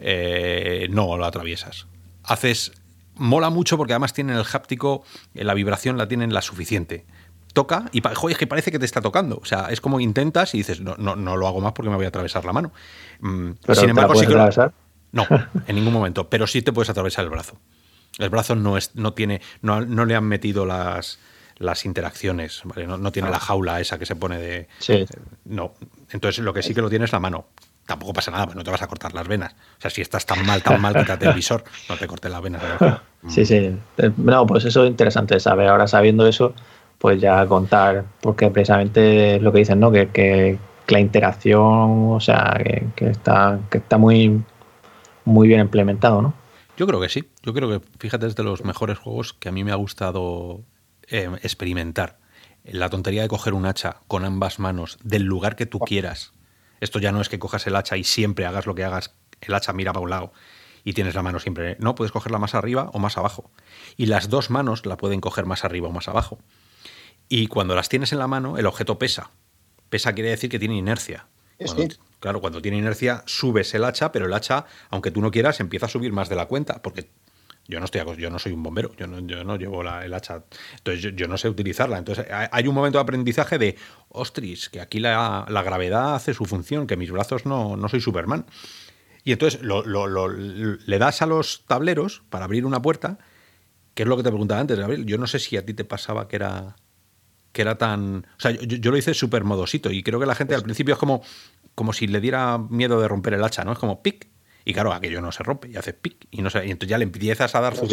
eh, 0.00 0.88
no 0.90 1.16
lo 1.16 1.24
atraviesas. 1.24 1.86
Haces. 2.24 2.72
Mola 3.14 3.48
mucho 3.48 3.76
porque 3.76 3.92
además 3.92 4.12
tienen 4.12 4.34
el 4.34 4.44
háptico, 4.52 5.04
eh, 5.36 5.44
la 5.44 5.54
vibración 5.54 5.96
la 5.96 6.08
tienen 6.08 6.34
la 6.34 6.42
suficiente. 6.42 7.06
Toca 7.52 7.84
y 7.92 8.00
joder, 8.00 8.32
es 8.32 8.38
que 8.38 8.48
parece 8.48 8.72
que 8.72 8.80
te 8.80 8.84
está 8.84 9.00
tocando. 9.00 9.38
O 9.40 9.44
sea, 9.44 9.68
es 9.70 9.80
como 9.80 10.00
intentas 10.00 10.52
y 10.56 10.58
dices, 10.58 10.80
no, 10.80 10.96
no, 10.98 11.14
no 11.14 11.36
lo 11.36 11.46
hago 11.46 11.60
más 11.60 11.74
porque 11.74 11.90
me 11.90 11.94
voy 11.94 12.06
a 12.06 12.08
atravesar 12.08 12.44
la 12.44 12.52
mano. 12.52 12.72
Mm, 13.20 13.50
Pero 13.64 13.74
sin 13.76 13.84
te 13.84 13.90
embargo, 13.90 14.14
la 14.14 14.18
sí 14.18 14.26
puedes 14.26 14.28
que 14.28 14.34
atravesar. 14.34 14.74
no, 15.12 15.26
en 15.68 15.76
ningún 15.76 15.92
momento. 15.92 16.28
Pero 16.28 16.48
sí 16.48 16.60
te 16.60 16.72
puedes 16.72 16.90
atravesar 16.90 17.22
el 17.22 17.30
brazo. 17.30 17.56
El 18.18 18.30
brazo 18.30 18.56
no 18.56 18.76
es, 18.76 18.96
no 18.96 19.12
tiene, 19.12 19.42
no, 19.62 19.82
no 19.82 20.04
le 20.04 20.16
han 20.16 20.24
metido 20.24 20.66
las, 20.66 21.20
las 21.58 21.84
interacciones, 21.84 22.60
¿vale? 22.64 22.86
No, 22.86 22.98
no 22.98 23.12
tiene 23.12 23.30
la 23.30 23.38
jaula 23.38 23.80
esa 23.80 23.98
que 23.98 24.06
se 24.06 24.16
pone 24.16 24.38
de. 24.38 24.68
Sí. 24.78 25.06
No. 25.44 25.72
Entonces 26.10 26.44
lo 26.44 26.52
que 26.52 26.62
sí 26.62 26.74
que 26.74 26.82
lo 26.82 26.90
tiene 26.90 27.04
es 27.06 27.12
la 27.12 27.20
mano. 27.20 27.46
Tampoco 27.86 28.12
pasa 28.12 28.32
nada, 28.32 28.46
pues 28.46 28.56
no 28.56 28.64
te 28.64 28.70
vas 28.72 28.82
a 28.82 28.88
cortar 28.88 29.14
las 29.14 29.28
venas. 29.28 29.52
O 29.52 29.80
sea, 29.80 29.90
si 29.90 30.02
estás 30.02 30.26
tan 30.26 30.44
mal, 30.44 30.60
tan 30.60 30.80
mal, 30.80 30.92
quítate 30.96 31.28
el 31.28 31.34
visor, 31.34 31.62
no 31.88 31.96
te 31.96 32.06
cortes 32.06 32.30
las 32.30 32.42
venas. 32.42 32.62
Sí, 33.28 33.44
sí. 33.44 33.76
Eh, 33.98 34.10
No, 34.18 34.46
pues 34.46 34.64
eso 34.64 34.84
es 34.84 34.90
interesante 34.90 35.34
de 35.34 35.40
saber. 35.40 35.68
Ahora 35.68 35.88
sabiendo 35.88 36.26
eso, 36.28 36.54
pues 36.98 37.20
ya 37.20 37.44
contar, 37.46 38.04
porque 38.20 38.50
precisamente 38.50 39.36
es 39.36 39.42
lo 39.42 39.52
que 39.52 39.58
dicen, 39.60 39.80
¿no? 39.80 39.90
Que, 39.90 40.08
que, 40.10 40.58
que 40.86 40.94
la 40.94 41.00
interacción, 41.00 42.12
o 42.12 42.20
sea, 42.20 42.56
que, 42.62 42.86
que 42.94 43.10
está, 43.10 43.58
que 43.68 43.78
está 43.78 43.98
muy, 43.98 44.42
muy 45.24 45.48
bien 45.48 45.60
implementado, 45.60 46.22
¿no? 46.22 46.34
Yo 46.76 46.86
creo 46.86 47.00
que 47.00 47.08
sí. 47.08 47.28
Yo 47.42 47.52
creo 47.52 47.68
que, 47.68 47.80
fíjate, 47.98 48.26
es 48.26 48.36
de 48.36 48.44
los 48.44 48.64
mejores 48.64 48.98
juegos 48.98 49.32
que 49.32 49.48
a 49.48 49.52
mí 49.52 49.64
me 49.64 49.72
ha 49.72 49.76
gustado 49.76 50.60
eh, 51.08 51.30
experimentar. 51.42 52.18
La 52.64 52.90
tontería 52.90 53.22
de 53.22 53.28
coger 53.28 53.54
un 53.54 53.66
hacha 53.66 54.00
con 54.08 54.24
ambas 54.24 54.58
manos 54.58 54.98
del 55.04 55.22
lugar 55.22 55.54
que 55.56 55.66
tú 55.66 55.78
quieras. 55.78 56.32
Esto 56.80 56.98
ya 56.98 57.12
no 57.12 57.20
es 57.20 57.28
que 57.28 57.38
cojas 57.38 57.66
el 57.66 57.76
hacha 57.76 57.96
y 57.96 58.04
siempre 58.04 58.44
hagas 58.46 58.66
lo 58.66 58.74
que 58.74 58.84
hagas, 58.84 59.14
el 59.40 59.54
hacha 59.54 59.72
mira 59.72 59.92
para 59.92 60.02
un 60.02 60.10
lado 60.10 60.32
y 60.84 60.92
tienes 60.92 61.14
la 61.14 61.22
mano 61.22 61.38
siempre. 61.38 61.76
No, 61.80 61.94
puedes 61.94 62.12
cogerla 62.12 62.38
más 62.38 62.54
arriba 62.54 62.90
o 62.92 62.98
más 62.98 63.16
abajo. 63.18 63.50
Y 63.96 64.06
las 64.06 64.28
dos 64.28 64.50
manos 64.50 64.84
la 64.86 64.96
pueden 64.96 65.20
coger 65.20 65.46
más 65.46 65.64
arriba 65.64 65.88
o 65.88 65.92
más 65.92 66.08
abajo. 66.08 66.38
Y 67.28 67.46
cuando 67.48 67.74
las 67.74 67.88
tienes 67.88 68.12
en 68.12 68.18
la 68.18 68.28
mano, 68.28 68.56
el 68.58 68.66
objeto 68.66 68.98
pesa. 68.98 69.30
Pesa 69.88 70.12
quiere 70.12 70.30
decir 70.30 70.50
que 70.50 70.58
tiene 70.58 70.76
inercia. 70.76 71.26
Sí, 71.58 71.64
Cuando- 71.66 71.82
sí. 71.94 72.00
Claro, 72.20 72.40
cuando 72.40 72.62
tiene 72.62 72.78
inercia 72.78 73.22
subes 73.26 73.74
el 73.74 73.84
hacha, 73.84 74.10
pero 74.10 74.26
el 74.26 74.32
hacha, 74.32 74.64
aunque 74.90 75.10
tú 75.10 75.20
no 75.20 75.30
quieras, 75.30 75.60
empieza 75.60 75.86
a 75.86 75.88
subir 75.88 76.12
más 76.12 76.28
de 76.28 76.36
la 76.36 76.46
cuenta, 76.46 76.82
porque 76.82 77.10
yo 77.68 77.78
no 77.78 77.84
estoy 77.86 78.00
yo 78.18 78.30
no 78.30 78.38
soy 78.38 78.52
un 78.52 78.62
bombero, 78.62 78.94
yo 78.96 79.06
no, 79.06 79.20
yo 79.20 79.44
no 79.44 79.56
llevo 79.56 79.82
la- 79.82 80.04
el 80.04 80.14
hacha, 80.14 80.44
entonces 80.78 81.02
yo, 81.02 81.10
yo 81.10 81.28
no 81.28 81.36
sé 81.38 81.48
utilizarla. 81.48 81.98
Entonces 81.98 82.26
hay- 82.30 82.66
un 82.68 82.74
momento 82.74 82.98
de 82.98 83.02
aprendizaje 83.02 83.58
de, 83.58 83.76
ostris, 84.08 84.68
que 84.68 84.80
aquí 84.80 85.00
la, 85.00 85.46
la 85.48 85.62
gravedad 85.62 86.14
hace 86.14 86.34
su 86.34 86.44
función, 86.44 86.86
que 86.86 86.96
mis 86.96 87.10
brazos 87.10 87.46
no, 87.46 87.76
no 87.76 87.88
soy 87.88 88.00
Superman. 88.00 88.46
Y 89.24 89.32
entonces 89.32 89.60
lo- 89.62 89.84
lo- 89.84 90.06
lo- 90.06 90.28
le 90.28 90.98
das 90.98 91.22
a 91.22 91.26
los 91.26 91.64
tableros 91.66 92.22
para 92.30 92.44
abrir 92.44 92.64
una 92.64 92.80
puerta, 92.82 93.18
que 93.94 94.02
es 94.04 94.08
lo 94.08 94.16
que 94.16 94.22
te 94.22 94.28
preguntaba 94.30 94.60
antes, 94.60 94.78
Gabriel. 94.78 95.04
Yo 95.06 95.18
no 95.18 95.26
sé 95.26 95.38
si 95.38 95.56
a 95.56 95.64
ti 95.66 95.74
te 95.74 95.84
pasaba 95.84 96.28
que 96.28 96.36
era 96.36 96.76
que 97.52 97.62
era 97.62 97.78
tan. 97.78 98.26
O 98.36 98.40
sea, 98.40 98.50
yo, 98.50 98.60
yo 98.76 98.90
lo 98.90 98.98
hice 98.98 99.14
súper 99.14 99.42
modosito 99.42 99.90
y 99.90 100.02
creo 100.02 100.20
que 100.20 100.26
la 100.26 100.34
gente 100.34 100.54
al 100.54 100.62
principio 100.62 100.92
es 100.92 101.00
como, 101.00 101.22
como 101.74 101.94
si 101.94 102.06
le 102.06 102.20
diera 102.20 102.58
miedo 102.58 103.00
de 103.00 103.08
romper 103.08 103.32
el 103.32 103.42
hacha, 103.42 103.64
¿no? 103.64 103.72
Es 103.72 103.78
como 103.78 104.02
pic. 104.02 104.28
Y 104.66 104.74
claro, 104.74 104.92
aquello 104.92 105.22
no 105.22 105.30
se 105.32 105.44
rompe 105.44 105.68
y 105.70 105.76
hace 105.76 105.92
pic. 105.94 106.26
Y, 106.32 106.42
no 106.42 106.50
se- 106.50 106.66
y 106.66 106.70
entonces 106.72 106.90
ya 106.90 106.98
le 106.98 107.04
empiezas 107.04 107.54
a 107.54 107.60
dar 107.60 107.76
sus 107.76 107.88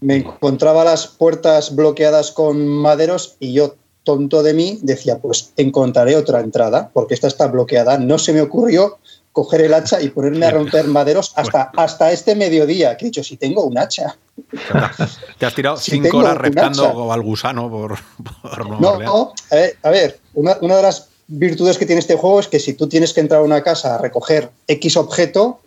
me- 0.00 0.16
encontraba 0.16 0.82
las 0.82 1.06
puertas 1.06 1.76
bloqueadas 1.76 2.32
con 2.32 2.66
maderos 2.66 3.36
y 3.38 3.52
yo, 3.52 3.76
tonto 4.02 4.42
de 4.42 4.54
mí, 4.54 4.78
decía, 4.82 5.18
pues 5.18 5.52
encontraré 5.58 6.16
otra 6.16 6.40
entrada, 6.40 6.90
porque 6.94 7.12
esta 7.14 7.28
está 7.28 7.46
bloqueada. 7.48 7.98
No 7.98 8.18
se 8.18 8.32
me 8.32 8.40
ocurrió 8.40 8.98
coger 9.32 9.60
el 9.60 9.74
hacha 9.74 10.00
y 10.00 10.08
ponerme 10.08 10.46
a 10.46 10.50
romper 10.52 10.86
maderos 10.86 11.32
hasta, 11.36 11.70
hasta 11.76 12.10
este 12.12 12.34
mediodía, 12.34 12.96
que 12.96 13.04
he 13.04 13.08
dicho, 13.08 13.22
si 13.22 13.36
tengo 13.36 13.64
un 13.64 13.76
hacha. 13.78 14.16
Te 15.38 15.46
has 15.46 15.54
tirado 15.54 15.76
Si 15.76 15.90
cinco 15.92 16.16
horas 16.18 16.36
reptando 16.38 17.12
al 17.12 17.20
gusano 17.20 17.70
por, 17.70 17.98
por 18.42 18.68
no, 18.70 18.80
No, 18.80 18.98
no, 18.98 19.32
a 19.50 19.54
ver, 19.54 19.76
a 19.82 19.90
ver, 19.90 20.18
una, 20.34 20.56
una 20.62 20.76
de 20.76 20.82
las 20.82 21.09
virtudes 21.30 21.78
que 21.78 21.86
tiene 21.86 22.00
este 22.00 22.16
juego 22.16 22.40
es 22.40 22.48
que 22.48 22.58
si 22.58 22.74
tú 22.74 22.88
tienes 22.88 23.12
que 23.14 23.20
entrar 23.20 23.40
a 23.40 23.44
una 23.44 23.62
casa 23.62 23.94
a 23.94 23.98
recoger 23.98 24.50
X 24.66 24.96
objeto, 24.96 25.60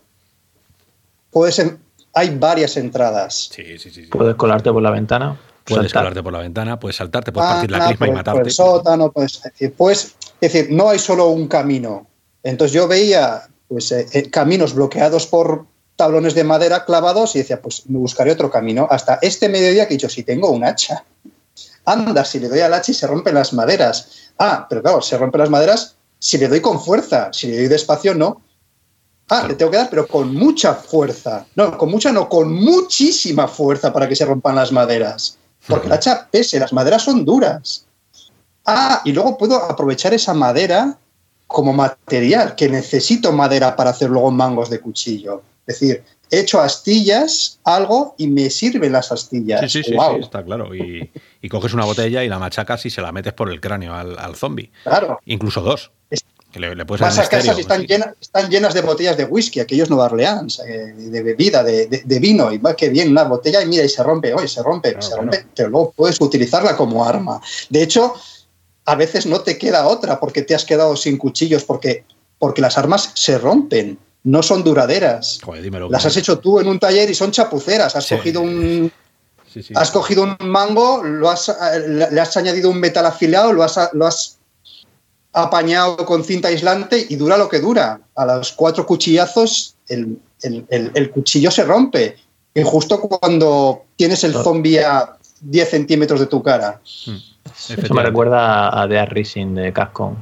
puedes 1.31 1.57
en- 1.59 1.79
hay 2.13 2.35
varias 2.37 2.77
entradas. 2.77 3.49
Sí, 3.51 3.63
sí, 3.79 3.89
sí. 3.89 4.03
sí. 4.03 4.07
Puedes 4.07 4.35
colarte 4.35 4.71
por 4.71 4.81
la 4.83 4.91
ventana. 4.91 5.39
Puedes 5.65 5.85
saltar. 5.91 6.01
colarte 6.03 6.23
por 6.23 6.33
la 6.33 6.39
ventana, 6.39 6.79
puedes 6.79 6.97
saltarte, 6.97 7.31
puedes 7.31 7.49
Ah, 7.49 7.53
partir 7.53 7.71
la 7.71 7.87
crisma 7.87 8.07
y 8.07 8.11
matarte. 8.11 8.39
Por 8.39 8.47
el 8.47 8.53
sótano, 8.53 9.11
pues, 9.13 9.35
es 9.37 9.43
decir, 9.43 9.73
pues, 9.77 10.15
es 10.41 10.53
decir, 10.53 10.67
no 10.71 10.89
hay 10.89 10.99
solo 10.99 11.27
un 11.29 11.47
camino. 11.47 12.05
Entonces 12.43 12.73
yo 12.73 12.87
veía 12.87 13.47
pues, 13.69 13.91
eh, 13.93 14.05
eh, 14.11 14.29
caminos 14.29 14.73
bloqueados 14.75 15.25
por 15.25 15.65
tablones 15.95 16.35
de 16.35 16.43
madera 16.43 16.83
clavados 16.85 17.35
y 17.35 17.39
decía, 17.39 17.61
pues 17.61 17.83
me 17.87 17.97
buscaré 17.97 18.31
otro 18.31 18.51
camino. 18.51 18.87
Hasta 18.91 19.19
este 19.21 19.47
mediodía 19.47 19.87
que 19.87 19.93
he 19.93 19.97
dicho, 19.97 20.09
si 20.09 20.23
tengo 20.23 20.51
un 20.51 20.63
hacha. 20.65 21.05
Anda, 21.85 22.23
si 22.25 22.39
le 22.39 22.47
doy 22.49 22.59
al 22.59 22.73
hacha 22.73 22.91
y 22.91 22.95
se 22.95 23.07
rompen 23.07 23.35
las 23.35 23.53
maderas. 23.53 24.31
Ah, 24.39 24.65
pero 24.69 24.81
claro, 24.81 25.01
se 25.01 25.17
rompen 25.17 25.39
las 25.39 25.49
maderas 25.49 25.95
si 26.19 26.37
le 26.37 26.47
doy 26.47 26.61
con 26.61 26.79
fuerza. 26.79 27.31
Si 27.33 27.47
le 27.47 27.57
doy 27.57 27.67
despacio, 27.67 28.13
no. 28.15 28.41
Ah, 29.29 29.39
Claro. 29.39 29.47
le 29.49 29.55
tengo 29.55 29.71
que 29.71 29.77
dar, 29.77 29.89
pero 29.89 30.07
con 30.07 30.33
mucha 30.33 30.73
fuerza. 30.73 31.45
No, 31.55 31.77
con 31.77 31.89
mucha 31.89 32.11
no, 32.11 32.27
con 32.29 32.53
muchísima 32.53 33.47
fuerza 33.47 33.91
para 33.91 34.07
que 34.07 34.15
se 34.15 34.25
rompan 34.25 34.55
las 34.55 34.71
maderas. 34.71 35.37
Porque 35.67 35.87
el 35.87 35.93
hacha 35.93 36.27
pese, 36.29 36.59
las 36.59 36.73
maderas 36.73 37.01
son 37.03 37.23
duras. 37.23 37.85
Ah, 38.65 39.01
y 39.05 39.11
luego 39.11 39.37
puedo 39.37 39.55
aprovechar 39.55 40.13
esa 40.13 40.33
madera 40.33 40.97
como 41.47 41.73
material, 41.73 42.55
que 42.55 42.67
necesito 42.69 43.31
madera 43.31 43.75
para 43.75 43.91
hacer 43.91 44.09
luego 44.09 44.31
mangos 44.31 44.69
de 44.69 44.79
cuchillo. 44.79 45.43
Es 45.67 45.79
decir, 45.79 46.03
he 46.31 46.39
hecho 46.39 46.59
astillas, 46.59 47.59
algo, 47.63 48.15
y 48.17 48.27
me 48.27 48.49
sirven 48.49 48.91
las 48.91 49.11
astillas. 49.11 49.61
Sí, 49.61 49.69
sí, 49.69 49.83
sí, 49.83 49.91
sí 49.91 50.19
está 50.19 50.43
claro. 50.43 50.73
Y, 50.73 51.09
coges 51.49 51.73
una 51.73 51.85
botella 51.85 52.23
y 52.23 52.29
la 52.29 52.39
machacas 52.39 52.85
y 52.85 52.89
se 52.89 53.01
la 53.01 53.11
metes 53.11 53.33
por 53.33 53.49
el 53.49 53.59
cráneo 53.59 53.93
al, 53.93 54.17
al 54.17 54.35
zombie. 54.35 54.71
Claro. 54.83 55.19
Incluso 55.25 55.61
dos. 55.61 55.91
Que 56.53 56.59
le, 56.59 56.75
le 56.75 56.85
puedes 56.85 57.01
Vas 57.01 57.17
a 57.17 57.27
casas 57.27 57.57
y 57.57 57.61
están, 57.61 57.81
llenas, 57.87 58.09
están 58.21 58.47
llenas 58.47 58.75
de 58.75 58.81
botellas 58.81 59.17
de 59.17 59.25
whisky, 59.25 59.59
aquellos 59.59 59.89
Nueva 59.89 60.05
Orleans, 60.05 60.59
de 60.59 61.23
bebida, 61.23 61.63
de, 61.63 61.87
de, 61.87 62.19
vino, 62.19 62.53
y 62.53 62.59
va 62.59 62.75
que 62.75 62.89
bien 62.89 63.09
una 63.09 63.23
botella 63.23 63.63
y 63.63 63.65
mira, 63.65 63.83
y 63.83 63.89
se 63.89 64.03
rompe, 64.03 64.35
oye, 64.35 64.47
se 64.47 64.61
rompe, 64.61 64.95
se 65.01 65.15
rompe, 65.15 65.47
pero 65.55 65.69
luego 65.69 65.93
puedes 65.95 66.21
utilizarla 66.21 66.77
como 66.77 67.03
arma. 67.03 67.41
De 67.69 67.81
hecho, 67.81 68.13
a 68.85 68.95
veces 68.95 69.25
no 69.25 69.41
te 69.41 69.57
queda 69.57 69.87
otra 69.87 70.19
porque 70.19 70.43
te 70.43 70.53
has 70.53 70.63
quedado 70.63 70.95
sin 70.95 71.17
cuchillos, 71.17 71.63
porque, 71.63 72.05
porque 72.37 72.61
las 72.61 72.77
armas 72.77 73.11
se 73.15 73.39
rompen, 73.39 73.97
no 74.23 74.43
son 74.43 74.63
duraderas. 74.63 75.39
las 75.89 76.05
has 76.05 76.17
hecho 76.17 76.39
tú 76.39 76.59
en 76.59 76.67
un 76.67 76.79
taller 76.79 77.09
y 77.09 77.15
son 77.15 77.31
chapuceras. 77.31 77.95
Has 77.95 78.07
cogido 78.07 78.41
un. 78.41 78.91
Has 79.75 79.91
cogido 79.91 80.23
un 80.23 80.37
mango, 80.47 81.03
lo 81.03 81.29
has, 81.29 81.51
le 81.87 82.21
has 82.21 82.37
añadido 82.37 82.69
un 82.69 82.79
metal 82.79 83.05
afilado, 83.05 83.53
lo 83.53 83.63
has, 83.63 83.77
lo 83.93 84.05
has 84.05 84.37
apañado 85.33 85.97
con 86.05 86.23
cinta 86.23 86.47
aislante 86.47 87.05
y 87.09 87.15
dura 87.15 87.37
lo 87.37 87.49
que 87.49 87.59
dura. 87.59 87.99
A 88.15 88.25
los 88.25 88.51
cuatro 88.53 88.85
cuchillazos 88.85 89.75
el, 89.89 91.11
cuchillo 91.11 91.51
se 91.51 91.63
rompe. 91.63 92.17
Y 92.53 92.61
justo 92.63 92.99
cuando 92.99 93.85
tienes 93.95 94.23
el 94.23 94.33
zombie 94.33 94.79
a 94.79 95.17
10 95.41 95.69
centímetros 95.69 96.19
de 96.19 96.27
tu 96.27 96.41
cara. 96.43 96.79
Hmm. 97.05 97.17
Eso 97.77 97.93
me 97.93 98.03
recuerda 98.03 98.81
a 98.81 98.87
The 98.87 99.05
Racing 99.07 99.55
de 99.55 99.73
Capcom, 99.73 100.15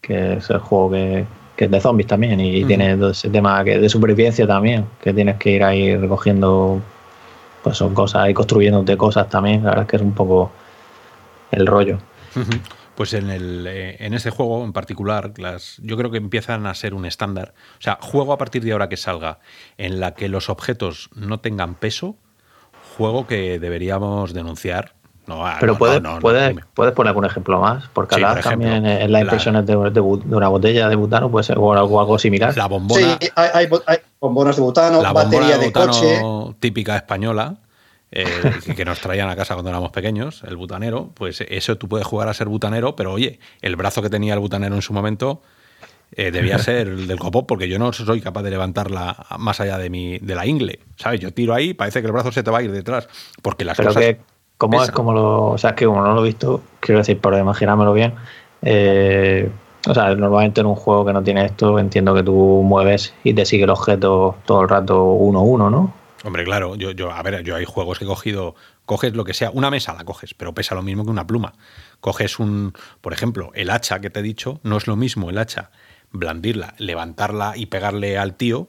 que 0.00 0.34
es 0.34 0.50
el 0.50 0.58
juego 0.58 0.90
que, 0.90 1.26
es 1.56 1.70
de 1.70 1.80
zombies 1.80 2.08
también 2.08 2.40
y 2.40 2.64
hmm. 2.64 2.66
tiene 2.66 3.10
ese 3.10 3.30
tema 3.30 3.62
de 3.62 3.88
supervivencia 3.88 4.46
también, 4.46 4.86
que 5.02 5.14
tienes 5.14 5.36
que 5.38 5.50
ir 5.50 5.62
ahí 5.62 5.96
recogiendo 5.96 6.82
pues 7.68 7.76
son 7.76 7.92
cosas 7.92 8.30
y 8.30 8.32
construyéndote 8.32 8.96
cosas 8.96 9.28
también. 9.28 9.62
La 9.62 9.70
verdad 9.70 9.84
es 9.84 9.90
que 9.90 9.96
es 9.96 10.02
un 10.02 10.14
poco 10.14 10.50
el 11.50 11.66
rollo. 11.66 11.98
Pues 12.94 13.14
en, 13.14 13.30
el, 13.30 13.64
eh, 13.68 13.96
en 14.04 14.12
este 14.12 14.30
juego 14.30 14.64
en 14.64 14.72
particular, 14.72 15.32
las, 15.36 15.76
yo 15.84 15.96
creo 15.96 16.10
que 16.10 16.16
empiezan 16.16 16.66
a 16.66 16.74
ser 16.74 16.94
un 16.94 17.04
estándar. 17.04 17.54
O 17.78 17.80
sea, 17.80 17.96
juego 18.02 18.32
a 18.32 18.38
partir 18.38 18.64
de 18.64 18.72
ahora 18.72 18.88
que 18.88 18.96
salga 18.96 19.38
en 19.76 20.00
la 20.00 20.14
que 20.14 20.28
los 20.28 20.50
objetos 20.50 21.08
no 21.14 21.38
tengan 21.38 21.76
peso, 21.76 22.16
juego 22.96 23.28
que 23.28 23.60
deberíamos 23.60 24.34
denunciar. 24.34 24.94
No, 25.28 25.46
ah, 25.46 25.58
Pero 25.60 25.76
puedes, 25.76 26.00
puedes, 26.20 26.56
puedes, 26.72 26.94
poner 26.94 27.10
algún 27.10 27.26
ejemplo 27.26 27.60
más, 27.60 27.84
porque 27.92 28.16
sí, 28.16 28.22
también 28.42 28.86
en 28.86 29.12
las 29.12 29.22
impresiones 29.22 29.66
de, 29.66 29.76
una 29.76 30.48
botella 30.48 30.88
de 30.88 30.96
butano 30.96 31.30
puede 31.30 31.44
ser 31.44 31.58
o 31.58 31.72
algo, 31.72 32.00
algo 32.00 32.18
similar. 32.18 32.56
La 32.56 32.66
bombona. 32.66 33.18
Sí, 33.20 33.28
hay, 33.36 33.68
bombonas 34.18 34.56
de 34.56 34.62
butano, 34.62 35.02
la 35.02 35.12
batería 35.12 35.58
de, 35.58 35.66
de 35.66 35.72
coche. 35.72 36.20
Típica 36.58 36.96
española 36.96 37.58
eh, 38.10 38.24
que 38.76 38.84
nos 38.84 39.00
traían 39.00 39.28
a 39.28 39.36
casa 39.36 39.54
cuando 39.54 39.70
éramos 39.70 39.90
pequeños, 39.90 40.42
el 40.46 40.56
butanero, 40.56 41.10
pues 41.14 41.42
eso 41.42 41.76
tú 41.76 41.88
puedes 41.88 42.06
jugar 42.06 42.28
a 42.28 42.34
ser 42.34 42.48
butanero, 42.48 42.96
pero 42.96 43.12
oye, 43.12 43.38
el 43.60 43.76
brazo 43.76 44.00
que 44.00 44.08
tenía 44.08 44.34
el 44.34 44.40
butanero 44.40 44.74
en 44.74 44.82
su 44.82 44.94
momento 44.94 45.42
eh, 46.12 46.30
debía 46.30 46.58
ser 46.58 46.88
el 46.88 47.06
del 47.06 47.18
copó, 47.18 47.46
porque 47.46 47.68
yo 47.68 47.78
no 47.78 47.92
soy 47.92 48.20
capaz 48.20 48.42
de 48.42 48.50
levantarla 48.50 49.26
más 49.38 49.60
allá 49.60 49.76
de, 49.76 49.90
mi, 49.90 50.18
de 50.18 50.34
la 50.34 50.46
ingle, 50.46 50.80
¿sabes? 50.96 51.20
Yo 51.20 51.34
tiro 51.34 51.54
ahí, 51.54 51.74
parece 51.74 52.00
que 52.00 52.06
el 52.06 52.12
brazo 52.12 52.32
se 52.32 52.42
te 52.42 52.50
va 52.50 52.58
a 52.58 52.62
ir 52.62 52.72
detrás, 52.72 53.08
porque 53.42 53.64
las 53.64 53.76
pero 53.76 53.92
Que, 53.92 54.18
como 54.58 54.82
es 54.82 54.90
como 54.90 55.12
lo, 55.12 55.46
o 55.46 55.58
sea, 55.58 55.74
que 55.74 55.86
como 55.86 56.02
no 56.02 56.14
lo 56.14 56.20
he 56.22 56.28
visto, 56.28 56.62
quiero 56.80 56.98
decir, 56.98 57.18
por 57.18 57.32
imaginármelo 57.34 57.92
bien, 57.92 58.14
eh, 58.62 59.50
o 59.86 59.94
sea, 59.94 60.14
normalmente 60.14 60.60
en 60.60 60.66
un 60.66 60.74
juego 60.74 61.06
que 61.06 61.12
no 61.12 61.22
tiene 61.22 61.44
esto, 61.46 61.78
entiendo 61.78 62.12
que 62.14 62.24
tú 62.24 62.34
mueves 62.64 63.14
y 63.22 63.32
te 63.32 63.46
sigue 63.46 63.64
el 63.64 63.70
objeto 63.70 64.36
todo 64.44 64.62
el 64.62 64.68
rato 64.68 65.04
uno 65.04 65.38
a 65.38 65.42
uno, 65.42 65.70
¿no? 65.70 65.94
Hombre, 66.24 66.44
claro, 66.44 66.74
yo, 66.74 66.90
yo, 66.90 67.12
a 67.12 67.22
ver, 67.22 67.44
yo 67.44 67.54
hay 67.54 67.64
juegos 67.64 67.98
que 67.98 68.04
he 68.04 68.08
cogido, 68.08 68.56
coges 68.84 69.14
lo 69.14 69.24
que 69.24 69.34
sea, 69.34 69.50
una 69.52 69.70
mesa 69.70 69.94
la 69.94 70.04
coges, 70.04 70.34
pero 70.34 70.52
pesa 70.52 70.74
lo 70.74 70.82
mismo 70.82 71.04
que 71.04 71.10
una 71.10 71.26
pluma. 71.26 71.54
Coges 72.00 72.40
un, 72.40 72.72
por 73.00 73.12
ejemplo, 73.12 73.52
el 73.54 73.70
hacha 73.70 74.00
que 74.00 74.10
te 74.10 74.20
he 74.20 74.22
dicho, 74.24 74.58
no 74.64 74.76
es 74.76 74.88
lo 74.88 74.96
mismo 74.96 75.30
el 75.30 75.38
hacha, 75.38 75.70
blandirla, 76.10 76.74
levantarla 76.78 77.52
y 77.56 77.66
pegarle 77.66 78.18
al 78.18 78.34
tío, 78.34 78.66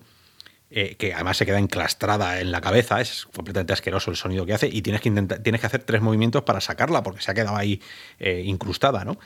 eh, 0.71 0.95
que 0.95 1.13
además 1.13 1.37
se 1.37 1.45
queda 1.45 1.59
enclastrada 1.59 2.39
en 2.39 2.51
la 2.51 2.61
cabeza, 2.61 3.01
es 3.01 3.25
completamente 3.33 3.73
asqueroso 3.73 4.11
el 4.11 4.17
sonido 4.17 4.45
que 4.45 4.53
hace, 4.53 4.67
y 4.67 4.81
tienes 4.81 5.01
que 5.01 5.09
intentar, 5.09 5.39
tienes 5.39 5.61
que 5.61 5.67
hacer 5.67 5.83
tres 5.83 6.01
movimientos 6.01 6.43
para 6.43 6.61
sacarla, 6.61 7.03
porque 7.03 7.21
se 7.21 7.31
ha 7.31 7.33
quedado 7.33 7.57
ahí 7.57 7.81
eh, 8.19 8.43
incrustada, 8.45 9.05
¿no? 9.05 9.17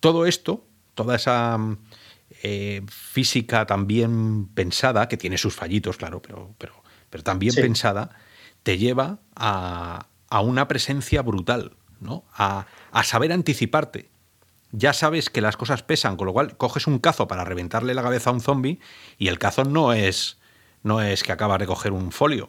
todo 0.00 0.26
esto, 0.26 0.66
toda 0.94 1.14
esa 1.16 1.58
eh, 2.42 2.82
física 2.88 3.66
también 3.66 4.48
pensada, 4.48 5.08
que 5.08 5.16
tiene 5.16 5.38
sus 5.38 5.54
fallitos, 5.54 5.96
claro, 5.96 6.20
pero, 6.20 6.54
pero, 6.58 6.74
pero 7.08 7.22
también 7.22 7.54
pensada, 7.54 8.10
te 8.62 8.78
lleva 8.78 9.20
a, 9.36 10.06
una 10.42 10.66
presencia 10.66 11.22
brutal, 11.22 11.76
¿no? 12.00 12.24
A, 12.34 12.66
saber 13.04 13.32
anticiparte. 13.32 14.08
Ya 14.72 14.92
sabes 14.92 15.30
que 15.30 15.40
las 15.40 15.56
cosas 15.56 15.82
pesan, 15.82 16.16
con 16.16 16.26
lo 16.26 16.32
cual 16.32 16.56
coges 16.56 16.86
un 16.86 16.98
cazo 16.98 17.28
para 17.28 17.44
reventarle 17.44 17.94
la 17.94 18.02
cabeza 18.02 18.30
a 18.30 18.32
un 18.32 18.40
zombie 18.40 18.80
y 19.18 19.28
el 19.28 19.38
cazo 19.38 19.64
no 19.64 19.92
es, 19.92 20.38
no 20.82 21.00
es 21.02 21.22
que 21.22 21.32
acabas 21.32 21.58
de 21.60 21.66
coger 21.66 21.92
un 21.92 22.10
folio. 22.10 22.48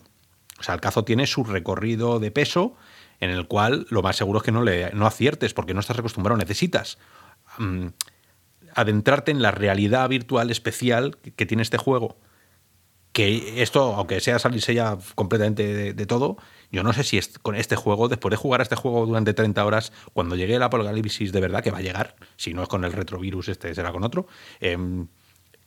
O 0.60 0.64
sea, 0.64 0.76
el 0.76 0.82
cazo 0.82 1.04
tiene 1.04 1.28
su 1.28 1.44
recorrido 1.44 2.20
de 2.20 2.32
peso 2.32 2.76
en 3.20 3.30
el 3.30 3.48
cual 3.48 3.86
lo 3.90 4.02
más 4.02 4.16
seguro 4.16 4.40
es 4.40 4.44
que 4.44 4.52
no, 4.52 4.64
le, 4.64 4.92
no 4.94 5.06
aciertes 5.06 5.54
porque 5.54 5.74
no 5.74 5.80
estás 5.80 6.00
acostumbrado. 6.00 6.38
Necesitas 6.38 6.98
mm, 7.58 7.88
adentrarte 8.76 9.32
en 9.32 9.42
la 9.42 9.52
realidad 9.52 10.08
virtual 10.10 10.52
especial 10.52 11.18
que 11.18 11.46
tiene 11.46 11.64
este 11.64 11.78
juego. 11.78 12.18
Que 13.12 13.62
esto, 13.62 13.94
aunque 13.96 14.20
sea 14.20 14.40
salirse 14.40 14.74
ya 14.74 14.98
completamente 15.16 15.94
de, 15.94 16.06
todo, 16.06 16.38
yo 16.74 16.82
no 16.82 16.92
sé 16.92 17.04
si 17.04 17.20
con 17.44 17.56
este 17.56 17.76
juego, 17.76 18.10
después 18.10 18.32
de 18.32 18.38
jugar 18.38 18.60
a 18.60 18.64
este 18.64 18.76
juego 18.76 19.06
durante 19.06 19.36
30 19.36 19.64
horas, 19.64 19.94
cuando 20.12 20.36
llegue 20.36 20.56
el 20.56 20.64
apocalipsis 20.64 21.32
de 21.32 21.40
verdad, 21.40 21.62
que 21.62 21.70
va 21.70 21.78
a 21.78 21.82
llegar, 21.82 22.16
si 22.36 22.56
no 22.56 22.64
es 22.64 22.68
con 22.68 22.84
el 22.84 22.92
retrovirus, 22.92 23.48
este 23.50 23.76
será 23.76 23.92
con 23.92 24.04
otro, 24.04 24.26
em, 24.60 25.08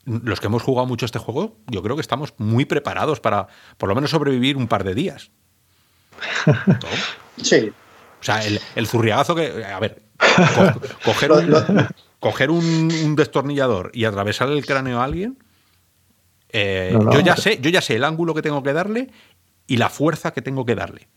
los 0.05 0.41
que 0.41 0.49
hemos 0.49 0.65
jugado 0.65 0.85
mucho 0.89 1.07
este 1.07 1.21
juego, 1.21 1.59
yo 1.69 1.81
creo 1.85 1.95
que 1.95 2.01
estamos 2.01 2.35
muy 2.39 2.65
preparados 2.65 3.21
para 3.21 3.47
por 3.79 3.89
lo 3.89 3.95
menos 3.95 4.11
sobrevivir 4.11 4.57
un 4.57 4.67
par 4.67 4.83
de 4.85 4.95
días. 4.95 5.31
Sí. 7.43 7.71
O 8.19 8.25
sea, 8.25 8.41
el, 8.43 8.87
zurriagazo 8.87 9.35
que. 9.35 9.63
A 9.63 9.79
ver, 9.79 10.01
coger 11.05 11.33
un, 11.33 11.55
coger 12.19 12.51
un, 12.51 13.15
destornillador 13.15 13.91
y 13.93 14.07
atravesar 14.07 14.49
el 14.49 14.65
cráneo 14.65 15.03
a 15.03 15.05
alguien, 15.05 15.37
eh, 16.49 16.99
yo 17.13 17.21
ya 17.21 17.37
sé, 17.37 17.59
yo 17.61 17.69
ya 17.69 17.83
sé 17.83 17.97
el 17.97 18.05
ángulo 18.05 18.33
que 18.33 18.41
tengo 18.41 18.63
que 18.63 18.73
darle 18.73 19.11
y 19.67 19.77
la 19.77 19.89
fuerza 19.89 20.33
que 20.33 20.43
tengo 20.43 20.65
que 20.65 20.75
darle. 20.75 21.09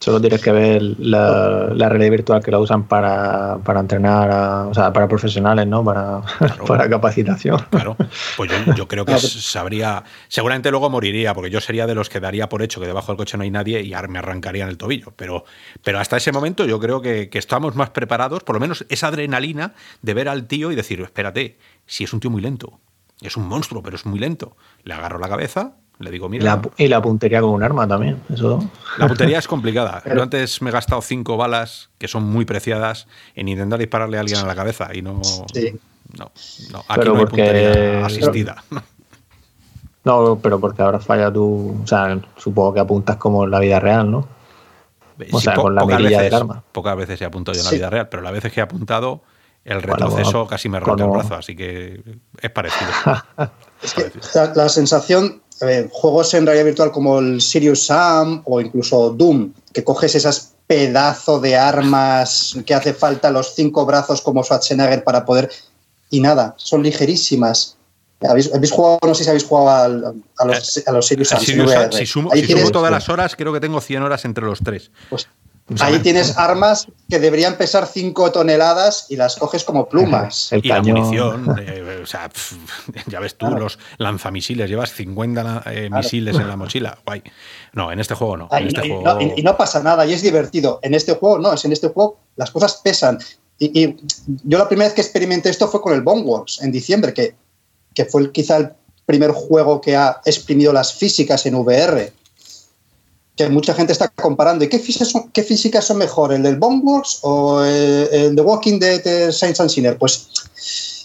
Solo 0.00 0.20
tienes 0.20 0.40
que 0.40 0.52
ver 0.52 0.80
la, 1.00 1.70
realidad 1.74 2.10
virtual 2.12 2.40
que 2.40 2.52
la 2.52 2.60
usan 2.60 2.86
para, 2.86 3.58
entrenar, 3.80 4.68
o 4.68 4.72
sea, 4.72 4.92
para 4.92 5.08
profesionales, 5.08 5.66
¿no? 5.66 5.84
Para, 5.84 6.22
para 6.68 6.88
capacitación. 6.88 7.58
Claro, 7.68 7.96
pues 8.36 8.48
yo, 8.76 8.86
creo 8.86 9.04
que 9.04 9.18
sabría. 9.18 10.04
Seguramente 10.28 10.70
luego 10.70 10.88
moriría, 10.88 11.34
porque 11.34 11.50
yo 11.50 11.60
sería 11.60 11.88
de 11.88 11.96
los 11.96 12.08
que 12.08 12.20
daría 12.20 12.48
por 12.48 12.62
hecho 12.62 12.80
que 12.80 12.86
debajo 12.86 13.08
del 13.10 13.16
coche 13.16 13.36
no 13.36 13.42
hay 13.42 13.50
nadie 13.50 13.82
y 13.82 13.92
me 14.08 14.20
arrancarían 14.20 14.68
el 14.68 14.78
tobillo. 14.78 15.12
Pero, 15.16 15.44
pero 15.82 15.98
hasta 15.98 16.16
ese 16.16 16.30
momento 16.30 16.64
yo 16.64 16.78
creo 16.78 17.02
que, 17.02 17.28
que 17.28 17.38
estamos 17.38 17.74
más 17.74 17.90
preparados, 17.90 18.44
por 18.44 18.54
lo 18.54 18.60
menos 18.60 18.86
esa 18.90 19.08
adrenalina 19.08 19.74
de 20.02 20.14
ver 20.14 20.28
al 20.28 20.46
tío 20.46 20.70
y 20.70 20.76
decir, 20.76 21.00
espérate, 21.00 21.58
si 21.86 22.04
es 22.04 22.12
un 22.12 22.20
tío 22.20 22.30
muy 22.30 22.40
lento, 22.40 22.78
es 23.20 23.36
un 23.36 23.48
monstruo, 23.48 23.82
pero 23.82 23.96
es 23.96 24.06
muy 24.06 24.20
lento. 24.20 24.56
Le 24.84 24.94
agarro 24.94 25.18
la 25.18 25.28
cabeza, 25.28 25.74
le 25.98 26.10
digo, 26.10 26.28
mira. 26.28 26.60
y 26.76 26.88
la 26.88 27.02
puntería 27.02 27.40
con 27.40 27.50
un 27.50 27.62
arma 27.62 27.86
también. 27.88 28.22
Eso. 28.32 28.70
La 28.98 29.08
puntería 29.08 29.38
es 29.38 29.48
complicada. 29.48 30.02
Yo 30.14 30.22
antes 30.22 30.62
me 30.62 30.70
he 30.70 30.72
gastado 30.72 31.02
cinco 31.02 31.36
balas, 31.36 31.90
que 31.98 32.06
son 32.06 32.24
muy 32.24 32.44
preciadas, 32.44 33.08
en 33.34 33.48
intentar 33.48 33.78
dispararle 33.78 34.16
a 34.16 34.20
alguien 34.20 34.38
a 34.38 34.46
la 34.46 34.54
cabeza 34.54 34.88
y 34.94 35.02
no. 35.02 35.20
No, 36.16 36.32
no. 36.72 36.84
Aquí 36.88 37.08
no 37.08 37.16
hay 37.16 37.26
puntería 37.26 38.06
asistida. 38.06 38.64
No, 40.04 40.38
pero 40.42 40.58
porque 40.58 40.80
ahora 40.80 41.00
falla 41.00 41.30
tú. 41.30 41.80
O 41.82 41.86
sea, 41.86 42.18
supongo 42.38 42.72
que 42.72 42.80
apuntas 42.80 43.16
como 43.16 43.44
en 43.44 43.50
la 43.50 43.58
vida 43.58 43.78
real, 43.78 44.10
¿no? 44.10 44.26
O 45.32 45.40
sea, 45.40 45.54
con 45.54 45.74
la 45.74 45.84
mirilla 45.84 46.22
del 46.22 46.32
arma. 46.32 46.62
Pocas 46.72 46.96
veces 46.96 47.20
he 47.20 47.26
apuntado 47.26 47.54
yo 47.54 47.60
en 47.60 47.66
la 47.66 47.72
vida 47.72 47.90
real, 47.90 48.08
pero 48.08 48.22
las 48.22 48.32
veces 48.32 48.50
que 48.50 48.60
he 48.60 48.62
apuntado, 48.62 49.20
el 49.64 49.82
retroceso 49.82 50.46
casi 50.46 50.70
me 50.70 50.80
rompe 50.80 51.02
el 51.02 51.10
brazo, 51.10 51.34
así 51.34 51.54
que 51.54 52.02
es 52.40 52.50
parecido. 52.50 52.90
es 53.82 53.92
que 53.92 54.10
la 54.54 54.70
sensación 54.70 55.42
juegos 55.90 56.34
en 56.34 56.46
realidad 56.46 56.66
virtual 56.66 56.92
como 56.92 57.18
el 57.18 57.40
Sirius 57.40 57.86
Sam 57.86 58.42
o 58.44 58.60
incluso 58.60 59.10
Doom, 59.10 59.52
que 59.72 59.84
coges 59.84 60.14
esas 60.14 60.54
pedazos 60.66 61.40
de 61.42 61.56
armas 61.56 62.56
que 62.66 62.74
hace 62.74 62.92
falta 62.92 63.30
los 63.30 63.54
cinco 63.54 63.86
brazos 63.86 64.20
como 64.20 64.42
Schwarzenegger 64.42 65.02
para 65.04 65.24
poder... 65.24 65.50
Y 66.10 66.20
nada, 66.20 66.54
son 66.56 66.82
ligerísimas. 66.82 67.76
¿Habéis, 68.20 68.50
jugado, 68.70 68.98
no 69.02 69.14
sé 69.14 69.24
si 69.24 69.30
habéis 69.30 69.44
jugado 69.44 70.14
a, 70.38 70.44
los, 70.44 70.82
a 70.86 70.92
los 70.92 71.06
Sirius 71.06 71.28
Sam? 71.28 71.40
si 71.40 72.06
sumo, 72.06 72.30
todas 72.72 72.90
las 72.90 73.08
horas, 73.08 73.36
creo 73.36 73.52
que 73.52 73.60
tengo 73.60 73.80
100 73.80 74.02
horas 74.02 74.24
entre 74.24 74.44
los 74.44 74.60
tres. 74.60 74.90
Pues 75.10 75.28
Ahí 75.80 75.98
tienes 75.98 76.38
armas 76.38 76.86
que 77.10 77.18
deberían 77.18 77.56
pesar 77.56 77.86
5 77.86 78.32
toneladas 78.32 79.06
y 79.10 79.16
las 79.16 79.36
coges 79.36 79.64
como 79.64 79.88
plumas. 79.88 80.50
El 80.52 80.64
y 80.64 80.68
la 80.68 80.82
munición, 80.82 81.56
eh, 81.66 82.00
o 82.02 82.06
sea, 82.06 82.30
ya 83.06 83.20
ves 83.20 83.36
tú, 83.36 83.46
los 83.48 83.78
lanzamisiles, 83.98 84.68
llevas 84.68 84.92
50 84.92 85.64
eh, 85.66 85.90
misiles 85.90 86.36
en 86.36 86.48
la 86.48 86.56
mochila. 86.56 86.98
Guay. 87.04 87.22
No, 87.74 87.92
en 87.92 88.00
este 88.00 88.14
juego 88.14 88.36
no. 88.36 88.48
Este 88.50 88.88
y, 89.36 89.42
no, 89.42 89.56
pasa 89.56 89.82
nada, 89.82 90.06
y 90.06 90.14
es 90.14 90.22
divertido. 90.22 90.80
En 90.82 90.94
este 90.94 91.14
juego 91.14 91.38
no, 91.38 91.52
es 91.52 91.64
en 91.64 91.72
este 91.72 91.88
juego 91.88 92.18
las 92.36 92.50
cosas 92.50 92.80
pesan. 92.82 93.18
Y, 93.58 93.96
yo 94.44 94.58
la 94.58 94.68
primera 94.68 94.88
vez 94.88 94.94
que 94.94 95.02
experimenté 95.02 95.50
esto 95.50 95.68
fue 95.68 95.82
con 95.82 95.92
el 95.92 96.02
Boneworks 96.02 96.62
en 96.62 96.72
diciembre, 96.72 97.12
que, 97.12 97.34
que 97.94 98.06
fue 98.06 98.30
quizá 98.32 98.56
el 98.56 98.70
primer 99.04 99.32
juego 99.32 99.80
que 99.80 99.96
ha 99.96 100.20
exprimido 100.24 100.72
las 100.72 100.94
físicas 100.94 101.44
en 101.46 101.56
VR 101.56 102.12
que 103.38 103.48
mucha 103.48 103.72
gente 103.72 103.92
está 103.92 104.08
comparando. 104.08 104.64
¿Y 104.64 104.68
qué 104.68 104.80
físicas 104.80 105.08
son, 105.08 105.30
qué 105.30 105.44
físicas 105.44 105.86
son 105.86 105.98
mejor, 105.98 106.32
el 106.32 106.42
del 106.42 106.56
Boneworks 106.56 107.20
o 107.22 107.62
el, 107.62 108.08
el 108.12 108.36
de 108.36 108.42
Walking 108.42 108.78
Dead 108.80 109.02
de 109.02 109.32
Saints 109.32 109.60
and 109.60 109.70
Sinner? 109.70 109.96
Pues 109.96 110.28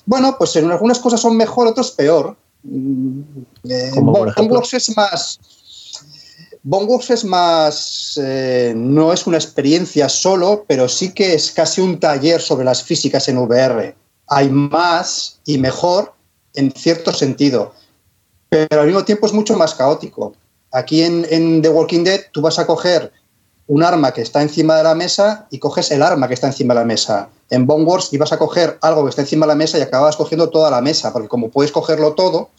bueno, 0.05 0.35
pues 0.37 0.55
en 0.55 0.69
algunas 0.69 0.99
cosas 0.99 1.21
son 1.21 1.37
mejor, 1.37 1.67
otras 1.67 1.91
peor. 1.91 2.35
Mm, 2.63 3.21
eh, 3.69 3.91
Boneworks 3.95 4.73
es 4.73 4.97
más. 4.97 5.39
Boneworks 6.63 7.11
es 7.11 7.23
más. 7.23 8.19
Eh, 8.21 8.73
no 8.75 9.13
es 9.13 9.27
una 9.27 9.37
experiencia 9.37 10.09
solo, 10.09 10.65
pero 10.67 10.89
sí 10.89 11.13
que 11.13 11.35
es 11.35 11.51
casi 11.51 11.81
un 11.81 11.99
taller 11.99 12.41
sobre 12.41 12.65
las 12.65 12.83
físicas 12.83 13.27
en 13.29 13.37
VR. 13.37 13.95
Hay 14.27 14.49
más 14.49 15.39
y 15.45 15.59
mejor 15.59 16.13
en 16.55 16.71
cierto 16.71 17.13
sentido, 17.13 17.73
pero 18.49 18.81
al 18.81 18.87
mismo 18.87 19.03
tiempo 19.03 19.27
es 19.27 19.33
mucho 19.33 19.55
más 19.55 19.75
caótico. 19.75 20.33
Aquí 20.73 21.03
en, 21.03 21.61
The 21.61 21.69
Walking 21.69 22.03
Dead 22.03 22.21
tú 22.31 22.41
vas 22.41 22.59
a 22.59 22.65
coger 22.65 23.11
un 23.67 23.83
arma 23.83 24.11
que 24.11 24.21
está 24.21 24.41
encima 24.41 24.75
de 24.75 24.83
la 24.83 24.95
mesa 24.95 25.47
y 25.51 25.59
coges 25.59 25.91
el 25.91 26.01
arma 26.01 26.27
que 26.27 26.33
está 26.33 26.47
encima 26.47 26.73
de 26.73 26.81
la 26.81 26.85
mesa. 26.85 27.29
En 27.49 27.65
Bone 27.65 27.85
Wars 27.85 28.11
ibas 28.11 28.33
a 28.33 28.37
coger 28.37 28.77
algo 28.81 29.03
que 29.03 29.09
está 29.09 29.21
encima 29.21 29.45
de 29.45 29.51
la 29.51 29.55
mesa 29.55 29.77
y 29.77 29.81
acabas 29.81 30.17
cogiendo 30.17 30.49
toda 30.49 30.69
la 30.71 30.81
mesa, 30.81 31.13
porque 31.13 31.27
como 31.29 31.49
puedes 31.49 31.71
cogerlo 31.71 32.13
todo... 32.13 32.49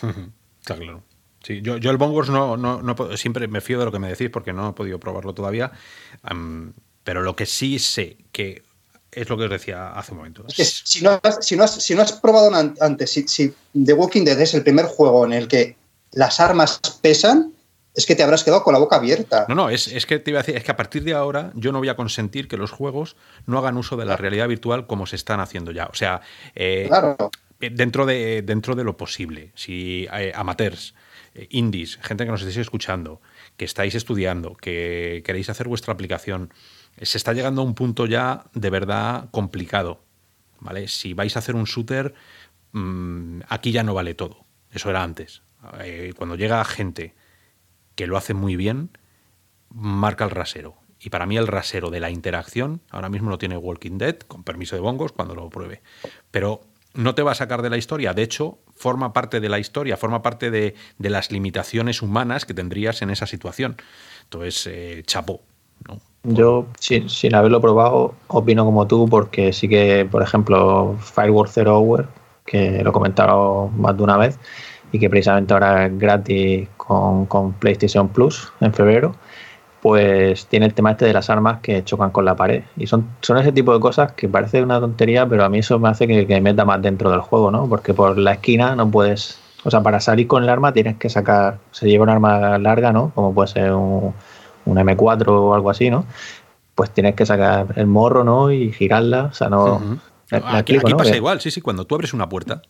Está 0.60 0.76
claro. 0.76 1.02
Sí, 1.42 1.60
yo, 1.62 1.76
yo 1.76 1.90
el 1.92 1.96
Bone 1.96 2.12
Wars 2.12 2.28
no, 2.28 2.56
no, 2.56 2.82
no, 2.82 3.16
siempre 3.16 3.46
me 3.46 3.60
fío 3.60 3.78
de 3.78 3.84
lo 3.84 3.92
que 3.92 4.00
me 4.00 4.08
decís 4.08 4.30
porque 4.30 4.52
no 4.52 4.70
he 4.70 4.72
podido 4.72 4.98
probarlo 4.98 5.32
todavía, 5.32 5.70
pero 7.04 7.22
lo 7.22 7.36
que 7.36 7.46
sí 7.46 7.78
sé 7.78 8.16
que 8.32 8.64
es 9.12 9.28
lo 9.28 9.36
que 9.38 9.44
os 9.44 9.50
decía 9.50 9.92
hace 9.92 10.12
un 10.12 10.18
momento. 10.18 10.44
si, 10.48 11.02
no 11.02 11.20
has, 11.22 11.38
si, 11.46 11.56
no 11.56 11.64
has, 11.64 11.74
si 11.82 11.94
no 11.94 12.02
has 12.02 12.12
probado 12.12 12.50
antes, 12.80 13.10
si, 13.10 13.28
si 13.28 13.54
The 13.72 13.92
Walking 13.92 14.24
Dead 14.24 14.40
es 14.40 14.54
el 14.54 14.62
primer 14.62 14.86
juego 14.86 15.24
en 15.24 15.32
el 15.32 15.46
que 15.46 15.76
las 16.16 16.40
armas 16.40 16.80
pesan, 17.02 17.52
es 17.94 18.06
que 18.06 18.16
te 18.16 18.22
habrás 18.22 18.42
quedado 18.42 18.64
con 18.64 18.72
la 18.72 18.78
boca 18.78 18.96
abierta. 18.96 19.44
No, 19.48 19.54
no, 19.54 19.68
es, 19.68 20.06
que 20.06 20.18
te 20.18 20.30
iba 20.30 20.40
a 20.40 20.42
decir, 20.42 20.56
es 20.56 20.64
que 20.64 20.70
a 20.70 20.76
partir 20.76 21.04
de 21.04 21.12
ahora 21.12 21.52
yo 21.54 21.72
no 21.72 21.78
voy 21.78 21.90
a 21.90 21.96
consentir 21.96 22.48
que 22.48 22.56
los 22.56 22.70
juegos 22.70 23.16
no 23.44 23.58
hagan 23.58 23.76
uso 23.76 23.96
de 23.96 24.06
la 24.06 24.16
realidad 24.16 24.48
virtual 24.48 24.86
como 24.86 25.06
se 25.06 25.16
están 25.16 25.40
haciendo 25.40 25.72
ya. 25.72 25.86
O 25.86 25.94
sea, 25.94 26.22
eh, 26.54 26.88
dentro, 27.58 28.06
de, 28.06 28.40
dentro 28.42 28.74
de 28.74 28.84
lo 28.84 28.96
posible. 28.96 29.52
Si 29.54 30.08
eh, 30.10 30.32
amateurs, 30.34 30.94
eh, 31.34 31.48
indies, 31.50 31.98
gente 32.02 32.24
que 32.24 32.30
nos 32.30 32.40
estéis 32.40 32.58
escuchando, 32.58 33.20
que 33.58 33.66
estáis 33.66 33.94
estudiando, 33.94 34.54
que 34.54 35.22
queréis 35.24 35.50
hacer 35.50 35.68
vuestra 35.68 35.92
aplicación, 35.92 36.50
se 37.00 37.18
está 37.18 37.34
llegando 37.34 37.60
a 37.60 37.64
un 37.64 37.74
punto 37.74 38.06
ya 38.06 38.44
de 38.54 38.70
verdad 38.70 39.28
complicado. 39.30 40.00
¿Vale? 40.60 40.88
Si 40.88 41.12
vais 41.12 41.36
a 41.36 41.40
hacer 41.40 41.54
un 41.54 41.64
shooter, 41.64 42.14
mm, 42.72 43.40
aquí 43.48 43.70
ya 43.70 43.82
no 43.82 43.92
vale 43.92 44.14
todo. 44.14 44.46
Eso 44.72 44.88
era 44.88 45.02
antes. 45.02 45.42
Eh, 45.80 46.12
cuando 46.16 46.36
llega 46.36 46.64
gente 46.64 47.14
que 47.94 48.06
lo 48.06 48.16
hace 48.16 48.34
muy 48.34 48.56
bien, 48.56 48.90
marca 49.70 50.24
el 50.24 50.30
rasero. 50.30 50.76
Y 51.00 51.10
para 51.10 51.26
mí 51.26 51.36
el 51.36 51.46
rasero 51.46 51.90
de 51.90 52.00
la 52.00 52.10
interacción, 52.10 52.80
ahora 52.90 53.08
mismo 53.08 53.30
lo 53.30 53.38
tiene 53.38 53.56
Walking 53.56 53.98
Dead, 53.98 54.16
con 54.18 54.44
permiso 54.44 54.76
de 54.76 54.80
bongos, 54.80 55.12
cuando 55.12 55.34
lo 55.34 55.48
pruebe. 55.50 55.82
Pero 56.30 56.62
no 56.94 57.14
te 57.14 57.22
va 57.22 57.32
a 57.32 57.34
sacar 57.34 57.62
de 57.62 57.70
la 57.70 57.76
historia. 57.76 58.14
De 58.14 58.22
hecho, 58.22 58.58
forma 58.74 59.12
parte 59.12 59.40
de 59.40 59.48
la 59.48 59.58
historia, 59.58 59.96
forma 59.96 60.22
parte 60.22 60.50
de, 60.50 60.74
las 60.98 61.30
limitaciones 61.30 62.02
humanas 62.02 62.44
que 62.44 62.54
tendrías 62.54 63.02
en 63.02 63.10
esa 63.10 63.26
situación. 63.26 63.76
Entonces, 64.24 64.66
eh, 64.66 65.02
chapo. 65.06 65.42
Yo, 66.24 66.66
sin, 66.80 67.08
sin, 67.08 67.34
haberlo 67.34 67.60
probado, 67.60 68.14
opino 68.26 68.64
como 68.64 68.86
tú, 68.86 69.08
porque 69.08 69.52
sí 69.52 69.68
que, 69.68 70.08
por 70.10 70.22
ejemplo, 70.22 70.96
Firewall 71.14 71.48
Zero 71.48 71.78
Hour, 71.78 72.08
que 72.44 72.82
lo 72.82 72.90
he 72.90 72.92
comentado 72.92 73.68
más 73.68 73.96
de 73.96 74.02
una 74.02 74.16
vez, 74.16 74.38
y 74.92 74.98
que 74.98 75.10
precisamente 75.10 75.52
ahora 75.52 75.86
es 75.86 75.98
gratis 75.98 76.68
con, 76.76 77.26
con, 77.26 77.52
PlayStation 77.54 78.08
Plus 78.08 78.52
en 78.60 78.72
febrero, 78.72 79.14
pues 79.82 80.46
tiene 80.46 80.66
el 80.66 80.74
tema 80.74 80.92
este 80.92 81.04
de 81.04 81.12
las 81.12 81.30
armas 81.30 81.60
que 81.60 81.84
chocan 81.84 82.10
con 82.10 82.24
la 82.24 82.34
pared. 82.34 82.64
Y 82.76 82.86
son, 82.86 83.06
son 83.20 83.38
ese 83.38 83.52
tipo 83.52 83.72
de 83.72 83.80
cosas 83.80 84.12
que 84.12 84.28
parece 84.28 84.62
una 84.62 84.80
tontería, 84.80 85.28
pero 85.28 85.44
a 85.44 85.48
mí 85.48 85.58
eso 85.58 85.78
me 85.78 85.88
hace 85.88 86.06
que, 86.06 86.26
que 86.26 86.40
meta 86.40 86.64
más 86.64 86.82
dentro 86.82 87.10
del 87.10 87.20
juego, 87.20 87.50
¿no? 87.50 87.68
Porque 87.68 87.94
por 87.94 88.18
la 88.18 88.32
esquina 88.32 88.74
no 88.74 88.90
puedes... 88.90 89.38
O 89.64 89.70
sea, 89.70 89.82
para 89.82 90.00
salir 90.00 90.26
con 90.26 90.42
el 90.42 90.48
arma 90.48 90.72
tienes 90.72 90.96
que 90.96 91.08
sacar... 91.08 91.58
Se 91.70 91.88
lleva 91.88 92.04
un 92.04 92.10
arma 92.10 92.58
larga, 92.58 92.92
¿no? 92.92 93.12
Como 93.14 93.34
puede 93.34 93.48
ser 93.48 93.72
un, 93.72 94.12
un 94.64 94.76
M4 94.76 95.28
o 95.28 95.54
algo 95.54 95.70
así, 95.70 95.90
¿no? 95.90 96.04
Pues 96.74 96.90
tienes 96.90 97.14
que 97.14 97.24
sacar 97.24 97.68
el 97.76 97.86
morro, 97.86 98.24
¿no? 98.24 98.50
Y 98.52 98.72
girarla. 98.72 99.24
O 99.24 99.34
sea, 99.34 99.48
no... 99.48 99.80
aquí, 100.30 100.78
pasa 100.78 101.16
igual, 101.16 101.40
sí, 101.40 101.50
sí. 101.50 101.60
Cuando 101.60 101.84
tú 101.84 101.94
abres 101.94 102.12
una 102.12 102.28
puerta, 102.28 102.62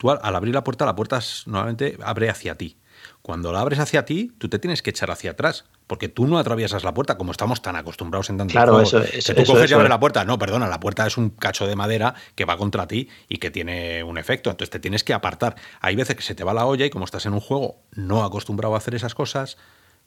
Tú 0.00 0.10
al, 0.10 0.34
abrir 0.34 0.54
la 0.54 0.64
puerta, 0.64 0.86
la 0.86 0.96
puerta 0.96 1.20
normalmente 1.44 1.98
abre 2.02 2.30
hacia 2.30 2.54
ti. 2.54 2.78
Cuando 3.20 3.52
la 3.52 3.60
abres 3.60 3.80
hacia 3.80 4.06
ti, 4.06 4.32
tú 4.38 4.48
te 4.48 4.58
tienes 4.58 4.80
que 4.80 4.88
echar 4.88 5.10
hacia 5.10 5.32
atrás, 5.32 5.66
porque 5.86 6.08
tú 6.08 6.26
no 6.26 6.38
atraviesas 6.38 6.84
la 6.84 6.94
puerta 6.94 7.18
como 7.18 7.32
estamos 7.32 7.60
tan 7.60 7.76
acostumbrados 7.76 8.30
en 8.30 8.38
tantos 8.38 8.52
claro, 8.52 8.80
eso, 8.80 9.02
eso, 9.02 9.34
tú 9.34 9.44
coges 9.44 9.70
y 9.70 9.74
abres 9.74 9.90
la 9.90 10.00
puerta. 10.00 10.24
No, 10.24 10.38
perdona, 10.38 10.68
la 10.68 10.80
puerta 10.80 11.06
es 11.06 11.18
un 11.18 11.28
cacho 11.28 11.66
de 11.66 11.76
madera 11.76 12.14
que 12.34 12.46
va 12.46 12.56
contra 12.56 12.86
ti 12.86 13.10
y 13.28 13.36
que 13.36 13.50
tiene 13.50 14.02
un 14.02 14.16
efecto. 14.16 14.48
Entonces 14.48 14.70
te 14.70 14.80
tienes 14.80 15.04
que 15.04 15.12
apartar. 15.12 15.56
Hay 15.82 15.96
veces 15.96 16.16
que 16.16 16.22
se 16.22 16.34
te 16.34 16.44
va 16.44 16.54
la 16.54 16.64
olla 16.64 16.86
y 16.86 16.90
como 16.90 17.04
estás 17.04 17.26
en 17.26 17.34
un 17.34 17.40
juego 17.40 17.82
no 17.92 18.24
acostumbrado 18.24 18.74
a 18.76 18.78
hacer 18.78 18.94
esas 18.94 19.14
cosas, 19.14 19.58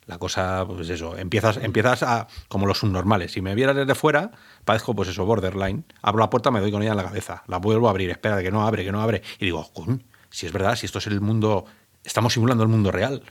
la 0.06 0.18
cosa, 0.18 0.64
pues 0.66 0.88
eso, 0.90 1.16
empiezas, 1.16 1.56
empiezas 1.56 2.02
a, 2.02 2.28
como 2.48 2.66
los 2.66 2.78
subnormales. 2.78 3.32
Si 3.32 3.40
me 3.40 3.54
vieras 3.54 3.74
desde 3.74 3.94
fuera, 3.94 4.32
parezco, 4.64 4.94
pues 4.94 5.08
eso, 5.08 5.24
borderline. 5.24 5.84
Abro 6.02 6.20
la 6.20 6.30
puerta, 6.30 6.50
me 6.50 6.60
doy 6.60 6.70
con 6.70 6.82
ella 6.82 6.90
en 6.90 6.98
la 6.98 7.04
cabeza. 7.04 7.42
La 7.46 7.58
vuelvo 7.58 7.88
a 7.88 7.90
abrir, 7.90 8.10
espera, 8.10 8.42
que 8.42 8.50
no 8.50 8.66
abre, 8.66 8.84
que 8.84 8.92
no 8.92 9.00
abre. 9.00 9.22
Y 9.38 9.46
digo, 9.46 9.70
si 10.30 10.46
es 10.46 10.52
verdad, 10.52 10.76
si 10.76 10.86
esto 10.86 10.98
es 10.98 11.06
el 11.06 11.20
mundo, 11.20 11.64
estamos 12.02 12.34
simulando 12.34 12.62
el 12.62 12.68
mundo 12.68 12.90
real. 12.90 13.22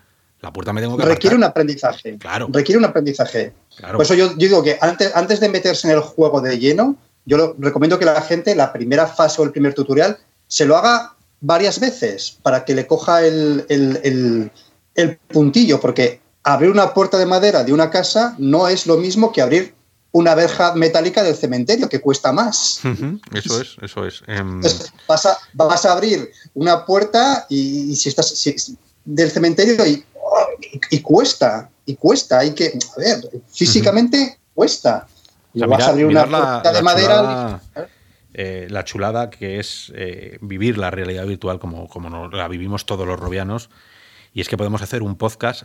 La 0.42 0.52
puerta 0.52 0.74
me 0.74 0.82
tengo 0.82 0.98
que 0.98 1.06
Requiere 1.06 1.36
un 1.36 1.44
aprendizaje. 1.44 2.18
Claro. 2.18 2.48
Requiere 2.52 2.80
un 2.80 2.86
aprendizaje. 2.86 3.54
Por 3.80 4.02
eso 4.02 4.16
yo, 4.16 4.30
digo 4.34 4.64
que 4.64 4.78
antes, 4.82 5.16
antes 5.16 5.40
de 5.40 5.50
meterse 5.50 5.88
en 5.88 5.94
el 5.94 6.02
juego 6.02 6.42
de 6.42 6.58
lleno, 6.58 6.98
yo 7.26 7.56
recomiendo 7.60 8.00
que 8.00 8.06
la 8.06 8.22
gente, 8.22 8.56
la 8.56 8.74
primera 8.74 9.08
fase 9.08 9.42
o 9.42 9.46
el 9.46 9.52
primer 9.52 9.74
tutorial, 9.74 10.18
se 10.48 10.66
lo 10.66 10.76
haga 10.76 11.16
varias 11.40 11.80
veces 11.80 12.40
para 12.42 12.66
que 12.66 12.74
le 12.74 12.88
coja 12.88 13.26
el, 13.26 13.66
el, 13.70 14.52
el 14.96 15.18
puntillo, 15.18 15.80
porque 15.80 16.23
abrir 16.44 16.70
una 16.70 16.94
puerta 16.94 17.18
de 17.18 17.26
madera 17.26 17.64
de 17.64 17.74
una 17.74 17.90
casa 17.90 18.36
no 18.38 18.68
es 18.68 18.86
lo 18.86 18.98
mismo 18.98 19.32
que 19.32 19.42
abrir 19.42 19.74
una 20.12 20.36
verja 20.36 20.76
metálica 20.76 21.24
del 21.24 21.36
cementerio, 21.36 21.90
que 21.90 22.00
cuesta 22.00 22.32
más. 22.32 22.82
Eso 23.34 23.62
es, 23.62 23.78
eso 23.82 24.06
es. 24.06 24.24
Em, 24.28 24.62
vas, 25.08 25.26
a, 25.26 25.38
vas, 25.54 25.86
a, 25.86 25.94
abrir 25.94 26.32
una 26.54 26.86
puerta 26.86 27.48
y, 27.50 27.96
si 27.96 28.10
estás 28.10 28.48
del 29.06 29.32
cementerio 29.32 29.84
y, 29.88 30.06
y, 30.92 31.02
cuesta, 31.02 31.72
y 31.88 31.96
cuesta. 31.96 32.40
Hay 32.40 32.54
que, 32.54 32.68
a 32.68 33.00
ver, 33.00 33.28
físicamente 33.52 34.38
cuesta. 34.54 35.08
vas 35.56 35.84
a 35.84 35.90
abrir 35.90 36.06
una 36.06 36.28
puerta 36.28 36.72
de 36.72 36.82
madera. 36.84 37.62
Eh, 38.36 38.68
la 38.70 38.84
chulada 38.84 39.30
que 39.30 39.60
es 39.60 39.92
eh, 39.96 40.40
vivir 40.42 40.80
la 40.80 40.90
realidad 40.90 41.26
virtual 41.28 41.60
como, 41.60 41.88
como 41.88 42.30
la 42.30 42.48
vivimos 42.48 42.86
todos 42.86 43.08
los 43.08 43.20
robianos. 43.20 43.72
Y 44.32 44.42
es 44.42 44.50
que 44.50 44.58
podemos 44.58 44.84
hacer 44.84 45.02
un 45.02 45.16
podcast 45.16 45.64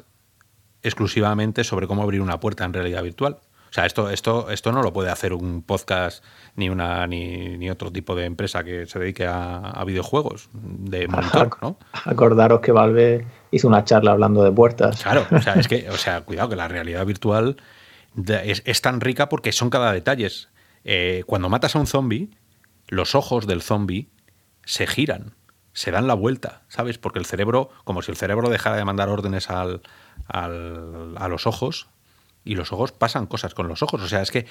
exclusivamente 0.82 1.64
sobre 1.64 1.86
cómo 1.86 2.02
abrir 2.02 2.20
una 2.20 2.40
puerta 2.40 2.64
en 2.64 2.72
realidad 2.72 3.02
virtual. 3.02 3.38
O 3.70 3.72
sea, 3.72 3.84
esto, 3.84 4.09
esto, 4.09 4.50
esto 4.50 4.72
no 4.72 4.82
lo 4.82 4.94
puede 4.94 5.10
hacer 5.10 5.34
un 5.34 5.62
podcast 5.62 6.24
ni 6.56 6.70
una 6.70 7.06
ni, 7.06 7.68
otro 7.68 7.92
tipo 7.92 8.14
de 8.14 8.24
empresa 8.24 8.64
que 8.64 8.86
se 8.86 8.98
dedique 8.98 9.26
a, 9.26 9.84
videojuegos 9.86 10.48
de 10.52 11.06
monitor, 11.06 11.59
¿no? 11.60 11.78
Acordaros 11.92 12.60
que 12.60 12.72
Valve 12.72 13.26
hizo 13.50 13.68
una 13.68 13.84
charla 13.84 14.12
hablando 14.12 14.42
de 14.42 14.52
puertas. 14.52 15.02
Claro, 15.02 15.26
o 15.30 15.40
sea, 15.40 15.55
es 15.55 15.68
que, 15.68 15.88
o 15.90 15.96
sea, 15.98 16.22
cuidado 16.22 16.48
que 16.48 16.56
la 16.56 16.68
realidad 16.68 17.05
virtual 17.05 17.56
es, 18.26 18.82
tan 18.82 19.00
rica 19.00 19.28
porque 19.28 19.52
son 19.52 19.68
cada 19.68 19.92
detalles. 19.92 20.48
Eh, 20.84 21.24
cuando 21.26 21.50
matas 21.50 21.76
a 21.76 21.78
un 21.78 21.86
zombie, 21.86 22.30
los 22.88 23.14
ojos 23.14 23.46
del 23.46 23.60
zombie 23.60 24.09
se 24.64 24.86
giran, 24.86 25.34
se 25.72 25.90
dan 25.90 26.06
la 26.06 26.14
vuelta, 26.14 26.62
¿sabes? 26.68 26.96
Porque 26.98 27.18
el 27.18 27.26
cerebro, 27.26 27.68
como 27.84 28.00
si 28.00 28.10
el 28.10 28.16
cerebro 28.16 28.48
dejara 28.48 28.76
de 28.76 28.84
mandar 28.84 29.10
órdenes 29.10 29.50
al, 29.50 29.82
a 30.27 30.49
los 31.28 31.47
ojos 31.47 31.89
y 32.45 32.55
los 32.55 32.73
ojos 32.73 32.93
pasan 32.93 33.27
cosas 33.27 33.55
con 33.55 33.69
los 33.69 33.82
ojos. 33.82 34.03
O 34.03 34.09
sea, 34.09 34.23
es 34.23 34.31
que 34.31 34.47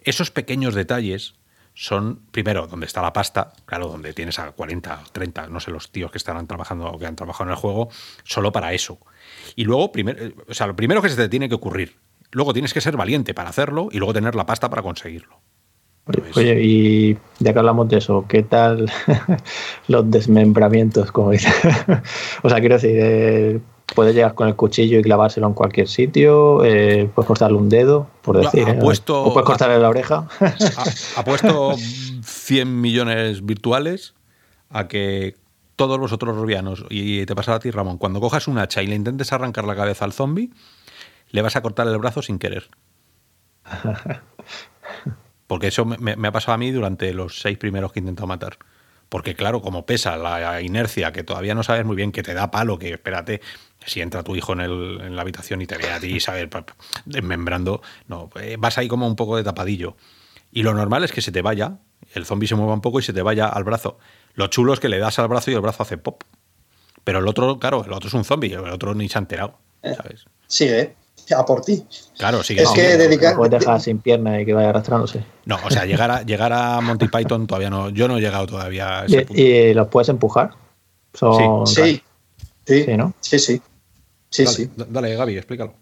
esos 0.00 0.30
pequeños 0.30 0.74
detalles 0.74 1.34
son, 1.74 2.20
primero, 2.30 2.66
donde 2.66 2.86
está 2.86 3.02
la 3.02 3.12
pasta, 3.12 3.52
claro, 3.66 3.88
donde 3.88 4.12
tienes 4.12 4.38
a 4.38 4.52
40 4.52 5.02
o 5.06 5.10
30, 5.10 5.48
no 5.48 5.60
sé, 5.60 5.70
los 5.70 5.90
tíos 5.90 6.10
que 6.10 6.18
estarán 6.18 6.46
trabajando 6.46 6.86
o 6.86 6.98
que 6.98 7.06
han 7.06 7.16
trabajado 7.16 7.50
en 7.50 7.50
el 7.50 7.56
juego, 7.56 7.88
solo 8.22 8.52
para 8.52 8.72
eso. 8.72 8.98
Y 9.56 9.64
luego, 9.64 9.90
primero, 9.90 10.32
o 10.48 10.54
sea, 10.54 10.68
lo 10.68 10.76
primero 10.76 11.02
que 11.02 11.08
se 11.08 11.16
te 11.16 11.28
tiene 11.28 11.48
que 11.48 11.56
ocurrir. 11.56 11.96
Luego 12.30 12.52
tienes 12.52 12.72
que 12.72 12.80
ser 12.80 12.96
valiente 12.96 13.34
para 13.34 13.50
hacerlo 13.50 13.88
y 13.90 13.98
luego 13.98 14.12
tener 14.12 14.34
la 14.34 14.46
pasta 14.46 14.70
para 14.70 14.82
conseguirlo. 14.82 15.40
Oye, 16.36 16.62
y 16.62 17.18
ya 17.38 17.52
que 17.52 17.58
hablamos 17.58 17.88
de 17.88 17.98
eso, 17.98 18.26
¿qué 18.28 18.42
tal 18.42 18.90
los 19.88 20.10
desmembramientos, 20.10 21.10
como 21.10 21.30
dice? 21.30 21.48
o 22.42 22.48
sea, 22.48 22.60
quiero 22.60 22.78
decir, 22.78 23.62
puedes 23.94 24.14
llegar 24.14 24.34
con 24.34 24.48
el 24.48 24.56
cuchillo 24.56 24.98
y 24.98 25.02
clavárselo 25.02 25.46
en 25.46 25.54
cualquier 25.54 25.88
sitio, 25.88 26.64
eh, 26.64 27.10
puedes 27.14 27.26
cortarle 27.26 27.56
un 27.58 27.68
dedo, 27.68 28.08
por 28.22 28.38
decir, 28.38 28.68
¿eh? 28.68 28.78
o 28.78 28.80
puedes 28.80 29.00
cortarle 29.46 29.78
la 29.78 29.88
oreja. 29.88 30.28
ha, 31.16 31.24
puesto 31.24 31.74
100 32.22 32.80
millones 32.80 33.44
virtuales 33.44 34.14
a 34.70 34.88
que 34.88 35.36
todos 35.76 35.98
vosotros 35.98 36.36
rubianos, 36.36 36.84
y 36.88 37.26
te 37.26 37.34
pasa 37.34 37.54
a 37.54 37.58
ti, 37.58 37.70
Ramón, 37.70 37.98
cuando 37.98 38.20
cojas 38.20 38.48
un 38.48 38.58
hacha 38.58 38.82
y 38.82 38.86
le 38.86 38.94
intentes 38.94 39.32
arrancar 39.32 39.64
la 39.64 39.74
cabeza 39.74 40.04
al 40.04 40.12
zombie, 40.12 40.50
le 41.30 41.42
vas 41.42 41.56
a 41.56 41.62
cortar 41.62 41.88
el 41.88 41.98
brazo 41.98 42.22
sin 42.22 42.38
querer. 42.38 42.68
Porque 45.46 45.68
eso 45.68 45.84
me, 45.84 46.12
ha 46.12 46.32
pasado 46.32 46.54
a 46.54 46.58
mí 46.58 46.70
durante 46.70 47.12
los 47.12 47.40
seis 47.40 47.58
primeros 47.58 47.92
que 47.92 47.98
he 47.98 48.02
intentado 48.02 48.26
matar. 48.26 48.56
Porque 49.14 49.36
claro, 49.36 49.62
como 49.62 49.86
pesa 49.86 50.16
la 50.16 50.60
inercia, 50.60 51.12
que 51.12 51.22
todavía 51.22 51.54
no 51.54 51.62
sabes 51.62 51.84
muy 51.84 51.94
bien, 51.94 52.10
que 52.10 52.24
te 52.24 52.34
da 52.34 52.50
palo, 52.50 52.80
que 52.80 52.94
espérate, 52.94 53.40
si 53.86 54.00
entra 54.00 54.24
tu 54.24 54.34
hijo 54.34 54.54
en, 54.54 55.14
la 55.14 55.22
habitación 55.22 55.62
y 55.62 55.68
te 55.68 55.78
ve 55.78 55.88
a 55.92 56.00
ti, 56.00 56.18
sabes, 56.18 56.48
desmembrando, 57.04 57.80
no, 58.08 58.28
eh, 58.40 58.56
vas 58.58 58.76
ahí 58.76 58.88
como 58.88 59.06
un 59.06 59.14
poco 59.14 59.36
de 59.36 59.44
tapadillo. 59.44 59.96
Y 60.50 60.64
lo 60.64 60.74
normal 60.74 61.04
es 61.04 61.12
que 61.12 61.22
se 61.22 61.30
te 61.30 61.42
vaya, 61.42 61.78
el 62.12 62.26
zombie 62.26 62.48
se 62.48 62.56
mueva 62.56 62.74
un 62.74 62.80
poco 62.80 62.98
y 62.98 63.02
se 63.04 63.12
te 63.12 63.22
vaya 63.22 63.46
al 63.46 63.62
brazo. 63.62 64.00
Lo 64.34 64.48
chulo 64.48 64.74
es 64.74 64.80
que 64.80 64.88
le 64.88 64.98
das 64.98 65.16
al 65.20 65.28
brazo 65.28 65.52
y 65.52 65.54
el 65.54 65.60
brazo 65.60 65.84
hace 65.84 65.96
pop. 65.96 66.24
Pero 67.04 67.20
el 67.20 67.28
otro, 67.28 67.60
claro, 67.60 67.84
el 67.84 67.92
otro 67.92 68.08
es 68.08 68.14
un 68.14 68.24
zombie, 68.24 68.52
el 68.52 68.68
otro 68.68 68.96
ni 68.96 69.08
se 69.08 69.16
ha 69.16 69.20
enterado, 69.20 69.60
eh, 69.84 69.94
¿sabes? 69.94 70.24
Sigue 70.48 70.96
a 71.32 71.44
por 71.44 71.62
ti. 71.62 71.84
Claro, 72.18 72.42
sí 72.42 72.56
es 72.58 72.68
que 72.70 72.96
dedicar... 72.96 73.36
puedes 73.36 73.58
dejar 73.58 73.80
sin 73.80 73.98
pierna 73.98 74.40
y 74.40 74.44
que 74.44 74.52
vaya 74.52 74.70
arrastrándose. 74.70 75.24
No, 75.46 75.58
o 75.64 75.70
sea, 75.70 75.84
llegar 75.84 76.10
a, 76.10 76.22
llegar 76.22 76.52
a 76.52 76.80
Monty 76.80 77.08
Python 77.08 77.46
todavía 77.46 77.70
no. 77.70 77.90
Yo 77.90 78.08
no 78.08 78.18
he 78.18 78.20
llegado 78.20 78.46
todavía 78.46 79.00
a 79.00 79.04
ese 79.06 79.26
¿Y, 79.30 79.72
los 79.74 79.88
puedes 79.88 80.08
empujar? 80.08 80.50
Sí. 81.14 81.26
Sí. 81.66 82.02
Sí, 82.66 82.96
¿no? 82.96 83.12
sí, 83.20 83.38
sí. 83.38 83.60
sí, 84.30 84.70
dale, 84.74 84.90
dale, 84.90 85.14
Gaby, 85.16 85.36
explícalo. 85.36 85.74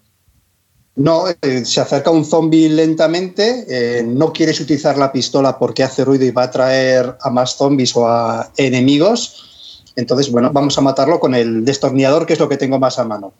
No, 0.95 1.25
eh, 1.41 1.65
se 1.65 1.81
acerca 1.81 2.11
un 2.11 2.23
zombie 2.23 2.69
lentamente, 2.69 3.65
eh, 3.67 4.03
no 4.03 4.31
quieres 4.31 4.59
utilizar 4.59 4.95
la 4.97 5.11
pistola 5.11 5.57
porque 5.57 5.81
hace 5.81 6.05
ruido 6.05 6.25
y 6.25 6.31
va 6.31 6.43
a 6.43 6.45
atraer 6.45 7.17
a 7.19 7.29
más 7.31 7.55
zombies 7.55 7.95
o 7.95 8.07
a 8.07 8.51
enemigos. 8.57 9.83
Entonces, 9.95 10.31
bueno, 10.31 10.51
vamos 10.51 10.77
a 10.77 10.81
matarlo 10.81 11.19
con 11.19 11.33
el 11.33 11.65
destornillador, 11.65 12.27
que 12.27 12.33
es 12.33 12.39
lo 12.39 12.49
que 12.49 12.57
tengo 12.57 12.77
más 12.77 12.99
a 12.99 13.05
mano. 13.05 13.33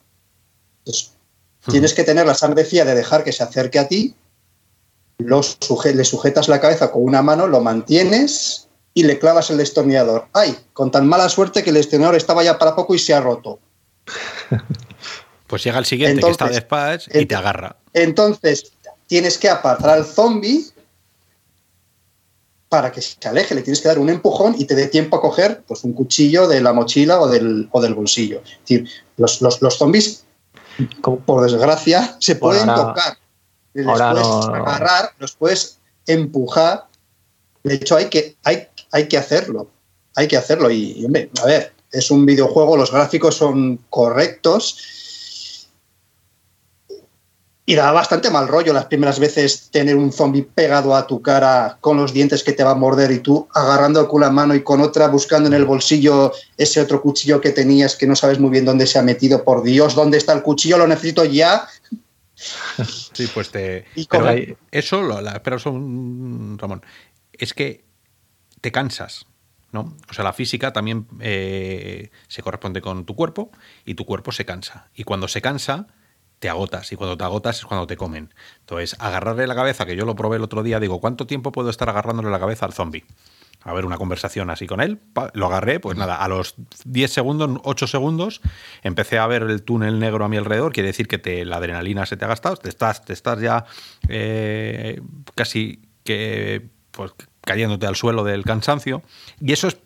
Tienes 1.70 1.94
que 1.94 2.04
tener 2.04 2.26
la 2.26 2.34
sangre 2.34 2.66
fría 2.66 2.84
de 2.86 2.96
dejar 2.96 3.24
que 3.24 3.32
se 3.32 3.44
acerque 3.44 3.80
a 3.80 3.88
ti, 3.88 4.16
le 5.18 6.04
sujetas 6.04 6.48
la 6.48 6.60
cabeza 6.60 6.92
con 6.92 7.04
una 7.04 7.22
mano, 7.22 7.48
lo 7.48 7.62
mantienes 7.62 8.68
y 8.94 9.04
le 9.04 9.18
clavas 9.18 9.50
el 9.50 9.58
destornillador. 9.58 10.28
¡Ay! 10.34 10.58
Con 10.74 10.92
tan 10.92 11.08
mala 11.08 11.30
suerte 11.30 11.64
que 11.64 11.70
el 11.70 11.76
destornillador 11.76 12.16
estaba 12.16 12.44
ya 12.44 12.58
para 12.58 12.76
poco 12.76 12.94
y 12.96 13.00
se 13.00 13.14
ha 13.14 13.22
roto. 13.22 13.60
Pues 15.46 15.66
llega 15.66 15.78
el 15.78 15.86
siguiente 15.86 16.20
que 16.20 16.32
está 16.32 16.48
de 16.48 16.58
espadas 16.58 17.08
y 17.14 17.28
te 17.28 17.36
agarra. 17.36 17.76
Entonces, 17.94 18.72
tienes 19.06 19.38
que 19.38 19.50
apartar 19.50 19.92
al 19.92 20.04
zombie 20.04 20.66
para 22.70 22.92
que 22.92 23.04
se 23.04 23.16
aleje, 23.28 23.54
le 23.54 23.62
tienes 23.62 23.80
que 23.80 23.88
dar 23.88 24.00
un 24.00 24.10
empujón 24.10 24.56
y 24.58 24.66
te 24.66 24.74
dé 24.74 24.88
tiempo 24.88 25.18
a 25.18 25.22
coger 25.22 25.62
pues, 25.68 25.84
un 25.84 25.94
cuchillo 25.94 26.48
de 26.48 26.60
la 26.60 26.74
mochila 26.74 27.20
o 27.20 27.28
del, 27.28 27.70
del 27.72 27.94
bolsillo. 27.94 28.42
Es 28.44 28.60
decir, 28.62 28.90
los, 29.18 29.44
los, 29.44 29.62
los 29.62 29.78
zombies 29.78 30.23
por 31.26 31.44
desgracia, 31.44 32.16
se 32.20 32.36
pueden 32.36 32.66
tocar. 32.68 33.18
Les 33.74 33.86
puedes 33.86 34.28
agarrar, 34.28 35.12
los 35.20 35.36
puedes 35.36 35.80
empujar. 36.06 36.88
De 37.64 37.76
hecho, 37.76 37.96
hay 37.96 38.06
que, 38.10 38.36
hay, 38.44 38.68
hay 38.92 39.08
que 39.08 39.18
hacerlo. 39.18 39.68
Hay 40.16 40.28
que 40.28 40.38
hacerlo. 40.38 40.70
Y, 40.70 41.04
hombre, 41.06 41.30
a 41.42 41.46
ver, 41.46 41.74
es 41.92 42.12
un 42.12 42.26
videojuego, 42.26 42.78
los 42.78 42.92
gráficos 42.92 43.36
son 43.36 43.80
correctos 43.90 44.78
y 47.66 47.76
da 47.76 47.92
bastante 47.92 48.30
mal 48.30 48.48
rollo 48.48 48.74
las 48.74 48.86
primeras 48.86 49.20
veces 49.20 49.70
tener 49.72 49.96
un 49.96 50.12
zombie 50.12 50.44
pegado 50.44 50.96
a 50.96 51.08
tu 51.08 51.22
cara 51.22 51.78
con 51.80 51.96
los 51.98 52.12
dientes 52.12 52.44
que 52.44 52.52
te 52.52 52.64
va 52.64 52.72
a 52.72 52.76
morder 52.76 53.12
y 53.12 53.20
tú 53.20 53.48
agarrando 53.54 54.06
con 54.08 54.22
una 54.22 54.32
mano 54.32 54.54
y 54.54 54.64
con 54.64 54.82
otra 54.82 55.08
buscando 55.08 55.48
en 55.48 55.54
el 55.54 55.64
bolsillo 55.64 56.34
ese 56.58 56.82
otro 56.82 57.02
cuchillo 57.02 57.40
que 57.40 57.52
tenías 57.52 57.96
que 57.96 58.08
no 58.08 58.16
sabes 58.16 58.40
muy 58.40 58.50
bien 58.50 58.66
dónde 58.66 58.86
se 58.86 59.00
ha 59.00 59.02
metido. 59.02 59.44
Por 59.44 59.64
Dios, 59.64 59.96
¿dónde 59.96 60.18
está 60.18 60.34
el 60.34 60.42
cuchillo? 60.42 60.78
Lo 60.78 60.88
necesito 60.88 61.24
ya. 61.26 61.68
Sí, 63.14 63.30
pues 63.32 63.52
te. 63.52 63.86
Pero 64.10 64.26
eso, 64.72 65.04
la, 65.04 65.34
espera 65.34 65.58
un 65.66 66.58
Ramón, 66.60 66.84
es 67.32 67.54
que 67.54 67.86
te 68.60 68.72
cansas. 68.72 69.28
¿no? 69.72 69.96
O 70.10 70.14
sea, 70.14 70.24
la 70.24 70.34
física 70.34 70.74
también 70.74 71.08
eh, 71.20 72.10
se 72.28 72.42
corresponde 72.42 72.82
con 72.82 73.06
tu 73.06 73.16
cuerpo 73.16 73.52
y 73.86 73.94
tu 73.94 74.06
cuerpo 74.06 74.32
se 74.32 74.46
cansa. 74.46 74.90
Y 74.96 75.04
cuando 75.04 75.28
se 75.28 75.42
cansa, 75.42 75.88
te 76.44 76.50
agotas 76.50 76.92
y 76.92 76.98
cuando 76.98 77.16
te 77.16 77.24
agotas 77.24 77.60
es 77.60 77.66
cuando 77.66 77.88
te 77.88 77.96
comen. 77.96 78.34
Entonces, 78.60 78.98
agarrarle 79.00 79.48
la 79.48 79.56
cabeza, 79.56 79.86
que 79.86 79.96
yo 79.96 80.04
lo 80.04 80.14
probé 80.14 80.36
el 80.36 80.44
otro 80.44 80.62
día, 80.62 80.82
digo, 80.82 81.00
¿cuánto 81.00 81.26
tiempo 81.26 81.54
puedo 81.54 81.70
estar 81.70 81.88
agarrándole 81.88 82.30
la 82.30 82.40
cabeza 82.40 82.66
al 82.66 82.74
zombie? 82.74 83.06
A 83.62 83.72
ver, 83.72 83.86
una 83.86 83.98
conversación 83.98 84.50
así 84.50 84.68
con 84.68 84.82
él, 84.82 85.00
lo 85.36 85.46
agarré, 85.46 85.80
pues 85.80 85.98
nada, 85.98 86.18
a 86.18 86.28
los 86.28 86.56
10 86.84 87.14
segundos, 87.14 87.62
8 87.64 87.88
segundos, 87.88 88.42
empecé 88.82 89.20
a 89.20 89.28
ver 89.28 89.44
el 89.44 89.64
túnel 89.64 90.00
negro 90.00 90.26
a 90.26 90.28
mi 90.28 90.36
alrededor, 90.36 90.74
quiere 90.74 90.88
decir 90.88 91.08
que 91.08 91.46
la 91.46 91.56
adrenalina 91.56 92.06
se 92.06 92.18
te 92.18 92.26
ha 92.26 92.28
gastado, 92.28 92.58
te 92.58 92.68
estás, 92.68 93.06
te 93.06 93.14
estás 93.14 93.40
ya 93.40 93.64
eh, 94.10 95.00
casi 95.36 95.82
que 96.04 96.68
pues, 96.92 97.14
cayéndote 97.40 97.88
al 97.88 97.96
suelo 97.96 98.26
del 98.26 98.44
cansancio, 98.44 99.02
y 99.40 99.54
eso 99.54 99.70
es 99.70 99.78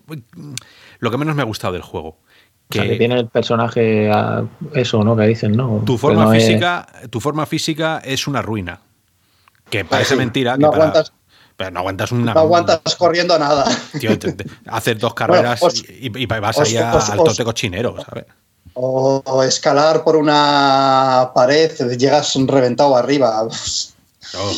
lo 0.98 1.10
que 1.12 1.18
menos 1.18 1.36
me 1.36 1.42
ha 1.42 1.44
gustado 1.44 1.74
del 1.74 1.82
juego 1.82 2.18
que, 2.68 2.96
tiene 2.96 3.18
el 3.18 3.28
personaje 3.28 4.10
eso, 4.74 5.04
¿no? 5.04 5.16
Que 5.16 5.26
dicen, 5.26 5.52
¿no? 5.52 5.82
Tu 5.86 5.96
forma, 5.96 6.30
física, 6.32 6.86
tu 7.10 7.20
forma 7.20 7.46
física 7.46 8.00
es 8.04 8.26
una 8.26 8.42
ruina. 8.42 8.80
Que 9.70 9.84
parece 9.84 10.16
mentira. 10.16 10.56
No 10.56 10.68
aguantas, 10.68 11.12
pero 11.56 11.70
no 11.70 11.80
aguantas 11.80 12.12
una. 12.12 12.34
No 12.34 12.40
aguantas 12.40 12.96
corriendo 12.96 13.38
nada. 13.38 13.64
Tío, 14.00 14.10
hacer 14.66 14.98
dos 14.98 15.14
carreras 15.14 15.60
y, 15.88 16.26
vas 16.26 16.58
ahí 16.58 16.76
al 16.76 17.16
tote 17.16 17.44
cochinero, 17.44 17.96
¿sabes? 18.04 18.26
O, 18.74 19.42
escalar 19.42 20.04
por 20.04 20.14
una 20.16 21.32
pared, 21.34 21.72
llegas 21.96 22.34
reventado 22.46 22.96
arriba. 22.96 23.42
No, 23.42 24.52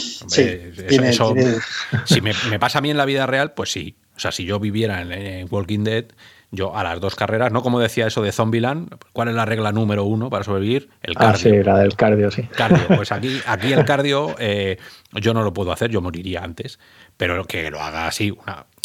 Si 2.05 2.21
me, 2.21 2.59
pasa 2.59 2.79
a 2.79 2.81
mí 2.83 2.91
en 2.91 2.97
la 2.97 3.05
vida 3.05 3.27
real, 3.27 3.53
pues 3.53 3.73
sí. 3.73 3.97
O 4.17 4.21
sea, 4.21 4.33
si 4.33 4.45
yo 4.45 4.61
viviera 4.61 5.01
en 5.01 5.49
Walking 5.51 5.85
Dead, 5.85 6.05
yo 6.51 6.77
a 6.77 6.83
las 6.83 7.01
dos 7.01 7.15
carreras, 7.15 7.53
¿no? 7.53 7.63
Como 7.63 7.79
decía 7.79 8.07
eso 8.07 8.23
de 8.23 8.33
Zombieland, 8.33 8.95
¿cuál 9.13 9.29
es 9.29 9.35
la 9.35 9.45
regla 9.45 9.73
número 9.73 10.05
uno 10.05 10.31
para 10.31 10.45
sobrevivir? 10.45 10.91
El 11.03 11.15
ah, 11.17 11.21
cardio. 11.21 11.33
Ah, 11.33 11.37
sí, 11.37 11.63
la 11.63 11.79
del 11.79 11.97
cardio, 11.97 12.31
sí. 12.31 12.43
Cardio. 12.43 12.81
Pues 12.97 13.13
aquí, 13.13 13.41
aquí 13.47 13.73
el 13.73 13.85
cardio 13.85 14.35
eh, 14.39 14.79
yo 15.13 15.33
no 15.33 15.43
lo 15.43 15.53
puedo 15.53 15.73
hacer, 15.73 15.91
yo 15.91 16.01
moriría 16.01 16.43
antes, 16.43 16.79
pero 17.17 17.45
que 17.45 17.71
lo 17.71 17.81
haga 17.81 18.07
así, 18.07 18.37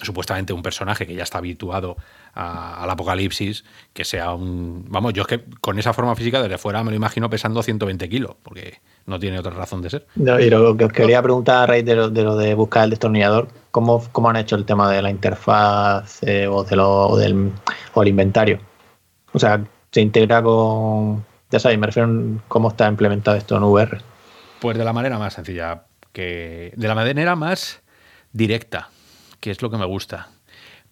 supuestamente 0.01 0.53
un 0.53 0.61
personaje 0.61 1.07
que 1.07 1.15
ya 1.15 1.23
está 1.23 1.39
habituado 1.39 1.97
al 2.35 2.89
apocalipsis, 2.89 3.63
que 3.93 4.03
sea 4.03 4.33
un... 4.33 4.85
Vamos, 4.89 5.13
yo 5.13 5.21
es 5.21 5.27
que 5.27 5.43
con 5.61 5.79
esa 5.79 5.93
forma 5.93 6.15
física 6.15 6.41
desde 6.41 6.57
fuera 6.57 6.83
me 6.83 6.91
lo 6.91 6.97
imagino 6.97 7.29
pesando 7.29 7.63
120 7.63 8.09
kilos, 8.09 8.35
porque 8.43 8.81
no 9.05 9.17
tiene 9.19 9.39
otra 9.39 9.53
razón 9.53 9.81
de 9.81 9.89
ser. 9.89 10.07
y 10.15 10.49
lo 10.49 10.75
que 10.75 10.85
os 10.85 10.91
quería 10.91 11.21
preguntar 11.21 11.63
a 11.63 11.65
raíz 11.65 11.85
de 11.85 11.95
lo 11.95 12.09
de, 12.09 12.53
buscar 12.53 12.83
el 12.83 12.89
destornillador, 12.89 13.47
¿cómo, 13.71 14.03
¿cómo, 14.11 14.29
han 14.29 14.35
hecho 14.35 14.57
el 14.57 14.65
tema 14.65 14.91
de 14.91 15.01
la 15.01 15.09
interfaz 15.09 16.21
eh, 16.23 16.47
o, 16.47 16.65
de 16.65 16.75
lo, 16.75 17.15
del, 17.15 17.53
o 17.93 18.01
el 18.01 18.07
inventario? 18.09 18.59
O 19.31 19.39
sea, 19.39 19.63
se 19.91 20.01
integra 20.01 20.43
con... 20.43 21.25
Ya 21.51 21.59
sabéis, 21.59 21.79
me 21.79 21.87
refiero 21.87 22.09
a 22.09 22.41
cómo 22.49 22.67
está 22.67 22.87
implementado 22.89 23.37
esto 23.37 23.55
en 23.55 23.63
VR. 23.63 24.01
Pues 24.59 24.77
de 24.77 24.83
la 24.83 24.91
manera 24.91 25.17
más 25.17 25.35
sencilla, 25.35 25.83
que 26.11 26.73
de 26.75 26.87
la 26.87 26.95
manera 26.95 27.37
más 27.37 27.81
directa, 28.33 28.89
que 29.39 29.51
es 29.51 29.61
lo 29.61 29.69
que 29.69 29.77
me 29.77 29.85
gusta. 29.85 30.34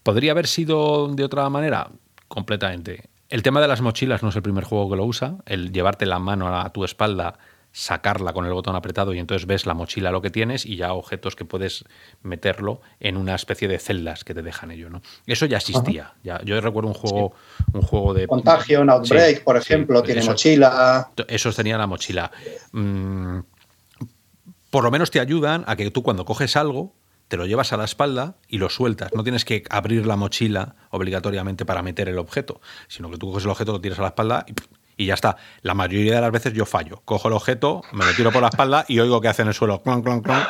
¿Podría 0.03 0.33
haber 0.33 0.47
sido 0.47 1.07
de 1.07 1.23
otra 1.23 1.49
manera? 1.49 1.89
Completamente. 2.27 3.09
El 3.29 3.41
tema 3.41 3.61
de 3.61 3.67
las 3.67 3.81
mochilas 3.81 4.21
no 4.21 4.29
es 4.29 4.35
el 4.35 4.41
primer 4.43 4.63
juego 4.63 4.89
que 4.91 4.97
lo 4.97 5.05
usa. 5.05 5.37
El 5.45 5.71
llevarte 5.71 6.05
la 6.05 6.19
mano 6.19 6.55
a 6.55 6.69
tu 6.71 6.83
espalda 6.83 7.39
sacarla 7.73 8.33
con 8.33 8.45
el 8.45 8.53
botón 8.53 8.75
apretado 8.75 9.13
y 9.13 9.19
entonces 9.19 9.47
ves 9.47 9.65
la 9.65 9.73
mochila 9.73 10.11
lo 10.11 10.21
que 10.21 10.29
tienes 10.29 10.63
y 10.65 10.75
ya 10.75 10.93
objetos 10.93 11.35
que 11.35 11.43
puedes 11.43 11.83
meterlo 12.21 12.81
en 12.99 13.17
una 13.17 13.33
especie 13.33 13.67
de 13.67 13.79
celdas 13.79 14.23
que 14.23 14.35
te 14.35 14.43
dejan 14.43 14.69
ello, 14.69 14.91
¿no? 14.91 15.01
Eso 15.25 15.47
ya 15.47 15.57
existía. 15.57 16.13
Ya, 16.23 16.39
yo 16.43 16.61
recuerdo 16.61 16.89
un 16.89 16.93
juego, 16.93 17.33
un 17.73 17.81
juego 17.81 18.13
de. 18.13 18.27
Contagio, 18.27 18.81
un 18.81 18.91
Outbreak, 18.91 19.43
por 19.43 19.57
ejemplo, 19.57 20.03
tiene 20.03 20.23
mochila. 20.23 21.09
Esos 21.27 21.55
tenían 21.55 21.79
la 21.79 21.87
mochila. 21.87 22.31
Mm, 22.71 23.39
por 24.69 24.83
lo 24.83 24.91
menos 24.91 25.09
te 25.09 25.19
ayudan 25.19 25.63
a 25.65 25.75
que 25.75 25.89
tú 25.89 26.03
cuando 26.03 26.25
coges 26.25 26.55
algo, 26.55 26.93
te 27.27 27.37
lo 27.37 27.45
llevas 27.45 27.73
a 27.73 27.77
la 27.77 27.85
espalda 27.85 28.35
y 28.47 28.57
lo 28.57 28.69
sueltas. 28.69 29.11
No 29.13 29.23
tienes 29.23 29.45
que 29.45 29.63
abrir 29.69 30.05
la 30.05 30.15
mochila 30.15 30.75
obligatoriamente 30.91 31.65
para 31.65 31.81
meter 31.81 32.09
el 32.09 32.19
objeto, 32.19 32.61
sino 32.87 33.09
que 33.09 33.17
tú 33.17 33.27
coges 33.29 33.45
el 33.45 33.51
objeto, 33.51 33.71
lo 33.71 33.81
tiras 33.81 33.99
a 33.99 34.03
la 34.03 34.09
espalda 34.09 34.45
y 34.47 34.53
y 34.97 35.07
ya 35.07 35.13
está. 35.13 35.37
La 35.61 35.73
mayoría 35.73 36.15
de 36.15 36.21
las 36.21 36.31
veces 36.31 36.53
yo 36.53 36.65
fallo. 36.65 37.01
Cojo 37.05 37.27
el 37.27 37.33
objeto, 37.33 37.81
me 37.91 38.05
lo 38.05 38.13
tiro 38.13 38.31
por 38.31 38.41
la 38.41 38.49
espalda 38.49 38.85
y 38.87 38.99
oigo 38.99 39.21
que 39.21 39.27
hace 39.27 39.41
en 39.41 39.47
el 39.49 39.53
suelo 39.53 39.81
clon, 39.81 40.01
clon, 40.01 40.21
clon. 40.21 40.43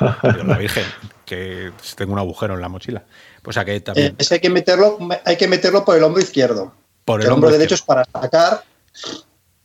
La 0.47 0.57
Virgen, 0.57 0.85
que 1.25 1.71
tengo 1.95 2.13
un 2.13 2.19
agujero 2.19 2.53
en 2.55 2.61
la 2.61 2.69
mochila. 2.69 3.03
Pues 3.41 3.57
a 3.57 3.65
que 3.65 3.79
también. 3.79 4.07
Eh, 4.07 4.15
es 4.17 4.29
que 4.29 4.35
hay 4.35 4.41
que 4.41 4.49
meterlo, 4.49 4.97
hay 5.25 5.37
que 5.37 5.47
meterlo 5.47 5.85
por 5.85 5.95
el 5.97 6.03
hombro 6.03 6.21
izquierdo. 6.21 6.73
Por 7.05 7.21
el, 7.21 7.29
hombro 7.29 7.49
derecho 7.49 7.75
es 7.75 7.81
para 7.81 8.05
sacar 8.05 8.63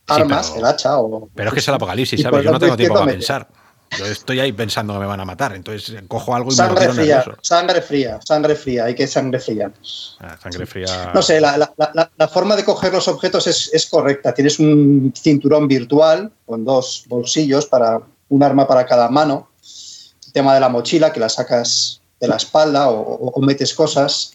armas, 0.09 0.51
pero- 0.51 0.61
el 0.61 0.73
hacha 0.73 0.99
o. 0.99 1.29
Pero 1.35 1.49
es 1.49 1.55
que 1.55 1.61
es 1.61 1.69
el 1.69 1.75
apocalipsis, 1.75 2.21
¿sabes? 2.21 2.45
Yo 2.45 2.51
no 2.51 2.59
tengo 2.59 2.77
tiempo 2.77 2.95
para 2.95 3.07
meter. 3.07 3.19
pensar. 3.21 3.49
Yo 3.99 4.07
estoy 4.07 4.41
ahí 4.41 4.53
pensando 4.53 4.93
que 4.95 4.99
me 5.01 5.07
van 5.07 5.21
a 5.21 5.25
matar. 5.25 5.55
Entonces 5.55 6.03
cojo 6.09 6.35
algo 6.35 6.51
y 6.53 6.57
me 6.57 6.63
lo 6.63 6.69
Sangre 6.69 6.93
fría, 6.93 7.17
nervioso. 7.19 7.39
sangre 7.43 7.83
fría, 7.83 8.21
sangre 8.25 8.55
fría, 8.55 8.85
hay 8.85 8.95
que 8.95 9.07
sangre 9.07 9.39
fría. 9.41 9.73
Ah, 10.21 10.37
sangre 10.43 10.67
fría. 10.67 11.11
No 11.15 11.23
sé, 11.23 11.41
la, 11.41 11.57
la- 11.57 11.73
la- 11.95 12.11
la 12.17 12.29
forma 12.29 12.55
de 12.57 12.65
coger 12.65 12.93
los 12.93 13.09
objetos 13.09 13.47
es, 13.47 13.71
es 13.73 13.87
correcta. 13.87 14.35
Tienes 14.35 14.59
un 14.59 15.13
cinturón 15.17 15.69
virtual 15.69 16.31
con 16.47 16.65
dos 16.65 17.05
bolsillos 17.09 17.67
para 17.67 18.01
un 18.29 18.43
arma 18.43 18.67
para 18.69 18.85
cada 18.87 19.09
mano. 19.09 19.49
El 20.27 20.33
tema 20.33 20.55
de 20.55 20.61
la 20.61 20.69
mochila, 20.69 21.13
que 21.13 21.21
la 21.21 21.29
sacas 21.29 22.01
de 22.21 22.29
la 22.29 22.37
espalda 22.37 22.91
o, 22.91 23.01
o- 23.01 23.31
o 23.31 23.41
metes 23.41 23.73
cosas. 23.75 24.33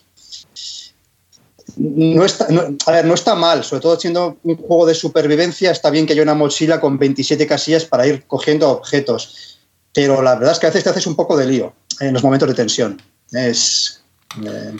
No 1.78 2.24
está, 2.26 2.48
no- 2.50 2.76
a 2.86 2.91
ver, 2.91 3.06
no 3.06 3.14
está 3.14 3.36
mal, 3.36 3.64
sobre 3.64 3.82
todo 3.82 4.00
siendo 4.00 4.38
un 4.44 4.56
juego 4.58 4.86
de 4.86 4.94
supervivencia, 4.95 5.72
está 5.72 5.90
bien 5.90 6.06
que 6.06 6.14
haya 6.14 6.22
una 6.24 6.36
mochila 6.36 6.80
con 6.80 6.98
27 7.00 7.48
casillas 7.48 7.86
para 7.86 8.06
ir 8.08 8.26
cogiendo 8.28 8.70
objetos. 8.70 9.60
Pero 9.94 10.22
la 10.22 10.36
verdad 10.36 10.52
es 10.54 10.60
que 10.60 10.66
a 10.68 10.70
veces 10.70 10.84
te 10.84 10.90
haces 10.90 11.08
un 11.08 11.16
poco 11.16 11.38
de 11.38 11.45
lío 11.45 11.74
en 12.00 12.14
los 12.14 12.24
momentos 12.24 12.48
de 12.50 12.56
tensión. 12.56 13.02
Es. 13.32 14.04
eh. 14.45 14.74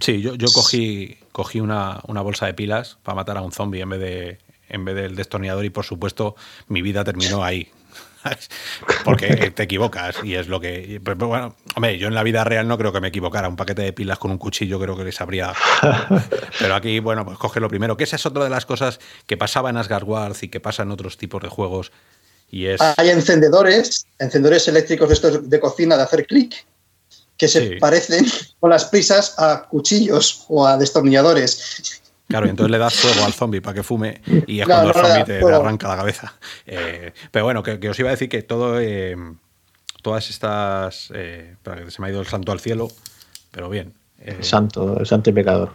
Sí, 0.00 0.20
yo, 0.20 0.34
yo 0.34 0.48
cogí, 0.52 1.16
cogí 1.32 1.60
una, 1.60 2.00
una 2.06 2.20
bolsa 2.22 2.46
de 2.46 2.54
pilas 2.54 2.96
para 3.02 3.16
matar 3.16 3.36
a 3.38 3.42
un 3.42 3.52
zombie 3.52 3.80
en 3.82 3.88
vez 3.90 4.00
de 4.00 4.38
en 4.70 4.84
vez 4.84 4.94
del 4.96 5.14
destornillador 5.14 5.64
y 5.64 5.70
por 5.70 5.84
supuesto 5.84 6.34
mi 6.68 6.80
vida 6.82 7.04
terminó 7.04 7.44
ahí. 7.44 7.68
Porque 9.04 9.50
te 9.54 9.62
equivocas 9.64 10.16
y 10.22 10.34
es 10.34 10.48
lo 10.48 10.60
que... 10.60 11.00
Pero, 11.04 11.18
pero 11.18 11.28
bueno, 11.28 11.56
hombre, 11.74 11.98
yo 11.98 12.08
en 12.08 12.14
la 12.14 12.22
vida 12.22 12.44
real 12.44 12.66
no 12.66 12.78
creo 12.78 12.92
que 12.92 13.00
me 13.00 13.08
equivocara. 13.08 13.48
Un 13.48 13.56
paquete 13.56 13.82
de 13.82 13.92
pilas 13.92 14.18
con 14.18 14.30
un 14.30 14.38
cuchillo 14.38 14.80
creo 14.80 14.96
que 14.96 15.04
les 15.04 15.20
habría... 15.20 15.52
Pero 16.58 16.74
aquí, 16.74 17.00
bueno, 17.00 17.24
pues 17.24 17.38
coge 17.38 17.60
lo 17.60 17.68
primero. 17.68 17.96
Que 17.96 18.04
esa 18.04 18.16
es 18.16 18.26
otra 18.26 18.44
de 18.44 18.50
las 18.50 18.66
cosas 18.66 19.00
que 19.26 19.36
pasaba 19.36 19.70
en 19.70 19.76
Asgard 19.76 20.04
Wars 20.04 20.42
y 20.42 20.48
que 20.48 20.60
pasa 20.60 20.82
en 20.82 20.90
otros 20.90 21.16
tipos 21.16 21.42
de 21.42 21.48
juegos. 21.48 21.92
Y 22.50 22.66
es... 22.66 22.80
Hay 22.80 23.10
encendedores, 23.10 24.06
encendedores 24.18 24.68
eléctricos 24.68 25.08
de 25.08 25.14
estos 25.14 25.50
de 25.50 25.60
cocina 25.60 25.96
de 25.96 26.02
hacer 26.04 26.26
clic, 26.26 26.66
que 27.36 27.48
se 27.48 27.68
Sí. 27.68 27.76
parecen 27.80 28.26
con 28.60 28.70
las 28.70 28.84
prisas 28.84 29.34
a 29.38 29.66
cuchillos 29.68 30.44
o 30.48 30.66
a 30.66 30.76
destornilladores. 30.76 32.00
Claro, 32.28 32.46
y 32.46 32.50
entonces 32.50 32.70
le 32.70 32.78
das 32.78 32.94
fuego 32.94 33.24
al 33.24 33.32
zombie 33.34 33.60
para 33.60 33.74
que 33.74 33.82
fume 33.82 34.22
y 34.46 34.60
es 34.60 34.66
No, 34.66 34.74
cuando 34.74 34.92
no 34.92 35.00
el 35.00 35.06
zombie 35.06 35.24
te, 35.24 35.54
arranca 35.54 35.88
la 35.88 35.96
cabeza. 35.96 36.34
Eh, 36.66 37.12
pero 37.30 37.44
bueno, 37.44 37.62
que, 37.62 37.78
que 37.78 37.90
os 37.90 37.98
iba 37.98 38.08
a 38.08 38.12
decir 38.12 38.28
que 38.30 38.42
todo, 38.42 38.80
eh, 38.80 39.14
todas 40.02 40.30
estas... 40.30 41.10
eh, 41.14 41.50
espera, 41.52 41.84
que 41.84 41.90
se 41.90 42.00
me 42.00 42.08
ha 42.08 42.10
ido 42.10 42.20
el 42.20 42.26
santo 42.26 42.50
al 42.52 42.60
cielo, 42.60 42.88
pero 43.50 43.68
bien. 43.68 43.92
eh, 44.20 44.36
El 44.38 44.44
santo, 44.44 44.98
el 44.98 45.06
santo 45.06 45.30
y 45.30 45.32
pecador. 45.34 45.70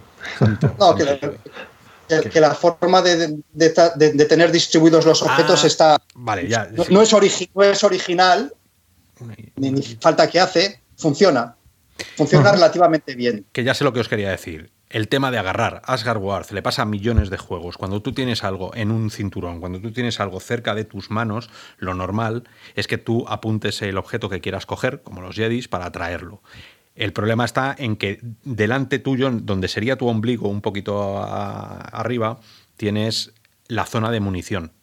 No, 0.80 0.96
que, 0.96 1.04
la- 1.06 1.18
que- 1.20 2.30
que 2.30 2.42
la 2.42 2.56
forma 2.56 3.02
de, 3.04 3.16
de- 3.16 3.40
de- 3.54 3.74
de- 3.96 4.14
de 4.14 4.26
tener 4.26 4.52
distribuidos 4.52 5.06
los 5.06 5.22
objetos 5.22 5.64
Ah, 5.64 5.68
está. 5.68 6.02
Vale, 6.16 6.48
ya. 6.48 6.68
No, 6.72 6.84
sí. 6.84 6.92
no 6.94 7.02
es, 7.04 7.14
origi- 7.14 7.50
no 7.54 7.62
es 7.64 7.84
original, 7.84 8.52
ni, 9.56 9.70
ni 9.72 9.82
falta 10.02 10.28
que 10.28 10.40
hace, 10.40 10.82
funciona. 10.98 11.56
Funciona 12.18 12.52
relativamente 12.52 13.14
bien. 13.14 13.46
que 13.52 13.64
ya 13.64 13.74
sé 13.76 13.84
lo 13.84 13.94
que 13.94 14.00
os 14.00 14.08
quería 14.10 14.32
decir. 14.32 14.72
El 14.90 15.08
tema 15.08 15.30
de 15.30 15.38
agarrar 15.38 15.84
Asgard 15.86 16.18
Wars 16.18 16.52
le 16.52 16.64
pasa 16.64 16.82
a 16.82 16.86
millones 16.86 17.30
de 17.30 17.38
juegos. 17.38 17.78
Cuando 17.78 18.02
tú 18.02 18.12
tienes 18.12 18.44
algo 18.44 18.72
en 18.74 18.90
un 18.92 19.12
cinturón, 19.12 19.60
cuando 19.60 19.80
tú 19.80 19.92
tienes 19.92 20.20
algo 20.20 20.40
cerca 20.40 20.74
de 20.74 20.84
tus 20.84 21.12
manos, 21.12 21.52
lo 21.78 21.94
normal 21.94 22.50
es 22.74 22.88
que 22.88 22.98
tú 22.98 23.26
apuntes 23.28 23.84
el 23.84 24.00
objeto 24.00 24.30
que 24.30 24.42
quieras 24.42 24.66
coger, 24.66 25.04
como 25.04 25.22
los 25.22 25.36
Jedis, 25.36 25.68
para 25.68 25.92
traerlo. 25.92 26.42
El 26.96 27.14
problema 27.14 27.46
está 27.46 27.76
en 27.78 27.98
que 27.98 28.20
delante 28.44 28.98
tuyo, 28.98 29.30
donde 29.32 29.68
sería 29.68 29.96
tu 29.96 30.08
ombligo 30.08 30.50
un 30.50 30.62
poquito 30.62 31.24
arriba, 31.24 32.40
tienes 32.76 33.34
la 33.68 33.86
zona 33.86 34.10
de 34.10 34.20
munición 34.20 34.74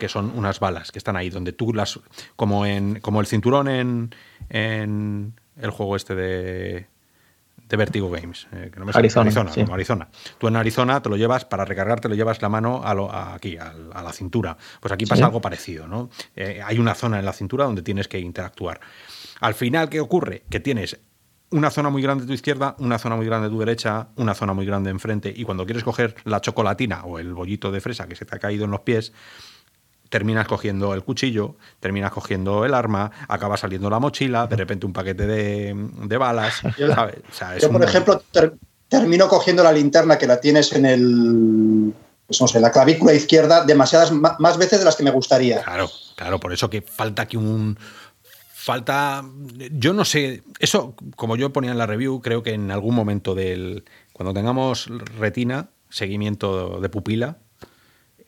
que 0.00 0.08
son 0.08 0.32
unas 0.34 0.58
balas 0.58 0.90
que 0.90 0.98
están 0.98 1.14
ahí, 1.14 1.30
donde 1.30 1.52
tú 1.52 1.72
las. 1.72 2.00
como 2.34 2.66
en. 2.66 2.98
como 3.00 3.20
el 3.20 3.26
cinturón 3.26 3.68
en. 3.68 4.14
en 4.48 5.34
el 5.56 5.70
juego 5.70 5.94
este 5.94 6.16
de. 6.16 6.86
De 7.70 7.76
Vertigo 7.76 8.10
Games. 8.10 8.46
eh, 8.52 8.70
que 8.72 8.78
no 8.78 8.84
me 8.84 8.92
Arizona, 8.94 9.22
Arizona, 9.22 9.52
sí. 9.52 9.62
como 9.62 9.74
Arizona. 9.74 10.08
Tú 10.38 10.48
en 10.48 10.56
Arizona 10.56 11.00
te 11.00 11.08
lo 11.08 11.16
llevas, 11.16 11.44
para 11.46 11.64
recargar, 11.64 12.00
te 12.00 12.08
lo 12.08 12.14
llevas 12.14 12.42
la 12.42 12.48
mano 12.50 12.82
a 12.84 12.92
lo- 12.94 13.10
a 13.10 13.34
aquí, 13.34 13.56
a, 13.56 13.72
la 14.02 14.12
cintura. 14.12 14.56
Pues 14.80 14.92
aquí 14.92 15.06
pasa 15.06 15.20
Sí. 15.20 15.22
algo 15.24 15.40
parecido, 15.40 15.86
¿no? 15.86 16.10
Eh, 16.36 16.60
hay 16.64 16.78
una 16.78 16.94
zona 16.94 17.18
en 17.20 17.24
la 17.24 17.32
cintura 17.32 17.64
donde 17.64 17.82
tienes 17.82 18.08
que 18.08 18.18
interactuar. 18.18 18.80
Al 19.40 19.54
final, 19.54 19.88
¿qué 19.88 20.00
ocurre? 20.00 20.42
Que 20.50 20.60
tienes 20.60 21.00
una 21.52 21.70
zona 21.70 21.90
muy 21.90 22.02
grande 22.02 22.24
a 22.24 22.26
tu 22.26 22.32
izquierda, 22.32 22.76
una 22.78 22.98
zona 22.98 23.16
muy 23.16 23.26
grande 23.26 23.46
a 23.48 23.50
tu 23.50 23.58
derecha, 23.58 24.08
una 24.16 24.34
zona 24.34 24.52
muy 24.52 24.66
grande 24.66 24.90
enfrente, 24.90 25.32
y 25.34 25.44
cuando 25.44 25.64
quieres 25.64 25.82
coger 25.82 26.14
la 26.24 26.40
chocolatina 26.40 27.04
o 27.04 27.18
el 27.18 27.32
bollito 27.34 27.72
de 27.72 27.80
fresa 27.80 28.06
que 28.06 28.14
se 28.14 28.24
te 28.24 28.36
ha 28.36 28.38
caído 28.38 28.64
en 28.66 28.70
los 28.70 28.80
pies, 28.80 29.12
terminas 30.10 30.46
cogiendo 30.46 30.92
el 30.92 31.02
cuchillo, 31.02 31.56
terminas 31.80 32.12
cogiendo 32.12 32.66
el 32.66 32.74
arma, 32.74 33.10
acaba 33.28 33.56
saliendo 33.56 33.88
la 33.88 33.98
mochila, 33.98 34.46
de 34.46 34.56
repente 34.56 34.84
un 34.84 34.92
paquete 34.92 35.26
de, 35.26 35.74
de 36.04 36.16
balas, 36.18 36.60
Yo- 36.78 36.92
¿sabes? 36.94 37.16
O 37.30 37.32
sea, 37.32 37.56
es 37.56 37.62
Yo, 37.62 37.68
por 37.70 37.80
un- 37.80 37.88
ejemplo, 37.88 38.22
ter- 38.30 38.54
termino 38.88 39.26
cogiendo 39.28 39.62
la 39.62 39.72
linterna 39.72 40.18
que 40.18 40.26
la 40.26 40.38
tienes 40.40 40.72
en 40.74 40.84
el. 40.84 41.94
pues 42.26 42.40
no 42.40 42.46
sé, 42.48 42.60
la 42.60 42.70
clavícula 42.70 43.12
izquierda 43.14 43.64
demasiadas 43.64 44.12
ma- 44.12 44.36
más 44.38 44.58
veces 44.58 44.80
de 44.80 44.84
las 44.84 44.96
que 44.96 45.02
me 45.04 45.10
gustaría. 45.10 45.62
Claro, 45.62 45.88
claro, 46.16 46.38
por 46.38 46.52
eso 46.52 46.68
que 46.68 46.82
falta 46.82 47.26
que 47.26 47.36
un. 47.38 47.78
Falta. 48.52 49.24
Yo 49.72 49.92
no 49.94 50.04
sé. 50.04 50.42
Eso, 50.58 50.94
como 51.16 51.36
yo 51.36 51.52
ponía 51.52 51.70
en 51.70 51.78
la 51.78 51.86
review, 51.86 52.20
creo 52.20 52.42
que 52.42 52.52
en 52.52 52.70
algún 52.70 52.94
momento 52.94 53.34
del. 53.34 53.84
Cuando 54.12 54.34
tengamos 54.34 54.88
retina, 55.18 55.70
seguimiento 55.88 56.78
de 56.80 56.88
pupila, 56.90 57.38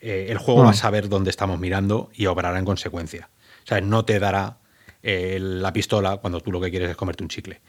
eh, 0.02 0.26
el 0.28 0.36
juego 0.38 0.62
Mm. 0.62 0.66
va 0.66 0.70
a 0.70 0.74
saber 0.74 1.08
dónde 1.08 1.30
estamos 1.30 1.58
mirando 1.58 2.10
y 2.12 2.26
obrará 2.26 2.58
en 2.58 2.64
consecuencia. 2.66 3.30
O 3.64 3.66
sea, 3.66 3.80
no 3.80 4.04
te 4.04 4.18
dará 4.18 4.58
eh, 5.04 5.38
la 5.40 5.72
pistola 5.72 6.18
cuando 6.18 6.40
tú 6.40 6.52
lo 6.52 6.60
que 6.60 6.70
quieres 6.70 6.90
es 6.90 6.96
comerte 6.96 7.22
un 7.24 7.28
chicle. 7.28 7.60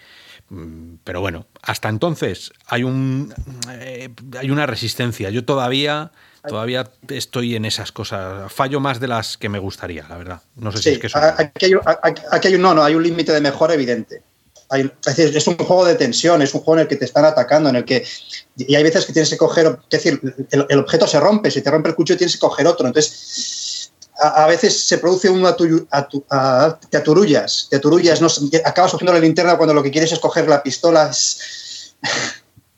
Mm, 0.50 0.96
Pero 1.04 1.22
bueno, 1.22 1.48
hasta 1.62 1.90
entonces 1.90 2.52
hay 2.68 2.84
un 2.84 3.34
eh, 3.72 4.10
hay 4.40 4.52
una 4.52 4.66
resistencia. 4.66 5.30
Yo 5.30 5.46
todavía 5.46 6.12
todavía 6.48 6.92
estoy 7.08 7.56
en 7.56 7.64
esas 7.66 7.92
cosas. 7.94 8.52
Fallo 8.52 8.80
más 8.82 9.00
de 9.00 9.08
las 9.08 9.38
que 9.38 9.48
me 9.50 9.60
gustaría, 9.60 10.06
la 10.10 10.18
verdad. 10.18 10.42
No 10.56 10.72
sé 10.74 10.80
si 10.80 10.90
es 10.90 11.00
que 11.00 11.08
a- 11.18 11.36
aquí 11.40 11.66
hay, 11.68 11.74
un- 11.76 11.82
aquí 12.32 12.48
hay 12.50 12.56
un 12.56 12.62
no, 12.62 12.74
no, 12.74 12.84
hay 12.84 12.94
un 12.96 13.02
límite 13.04 13.32
de 13.32 13.40
mejora 13.42 13.74
evidente. 13.76 14.22
Hay- 14.74 14.92
es, 15.06 15.48
un 15.48 15.56
juego 15.58 15.86
de 15.86 15.96
tensión, 15.96 16.42
es 16.42 16.54
un 16.54 16.62
juego 16.62 16.80
en 16.80 16.82
el 16.84 16.88
que 16.88 16.96
te 16.96 17.06
están 17.06 17.26
atacando, 17.26 17.70
en 17.70 17.76
el 17.76 17.86
que 17.86 18.04
y 18.58 18.74
hay 18.76 18.84
veces 18.84 19.06
que 19.06 19.14
tienes 19.14 19.30
que 19.30 19.38
coger, 19.38 19.68
es 19.68 20.04
decir, 20.04 20.20
el, 20.52 20.66
el 20.70 20.80
objeto 20.80 21.06
se 21.08 21.20
rompe, 21.20 21.52
si 21.52 21.62
te 21.62 21.70
rompe 21.72 21.90
el 21.90 21.96
cuchillo 21.96 22.18
tienes 22.18 22.34
que 22.34 22.40
coger 22.40 22.66
otro, 22.68 22.88
entonces 22.88 23.92
a, 24.20 24.44
a 24.44 24.48
veces 24.48 24.86
se 24.88 24.98
produce 24.98 25.30
un 25.30 25.44
atu- 25.44 25.88
atu- 25.90 26.24
a- 26.30 26.80
te 26.90 26.98
aturullas, 26.98 27.68
te 27.70 27.78
aturullas, 27.78 28.20
no, 28.22 28.28
acabas 28.66 28.92
cogiendo 28.92 29.14
la 29.14 29.20
linterna 29.20 29.58
cuando 29.58 29.74
lo 29.74 29.84
que 29.84 29.92
quieres 29.92 30.12
es 30.12 30.20
coger 30.20 30.48
la 30.48 30.62
pistola. 30.64 31.10
es- 31.12 31.94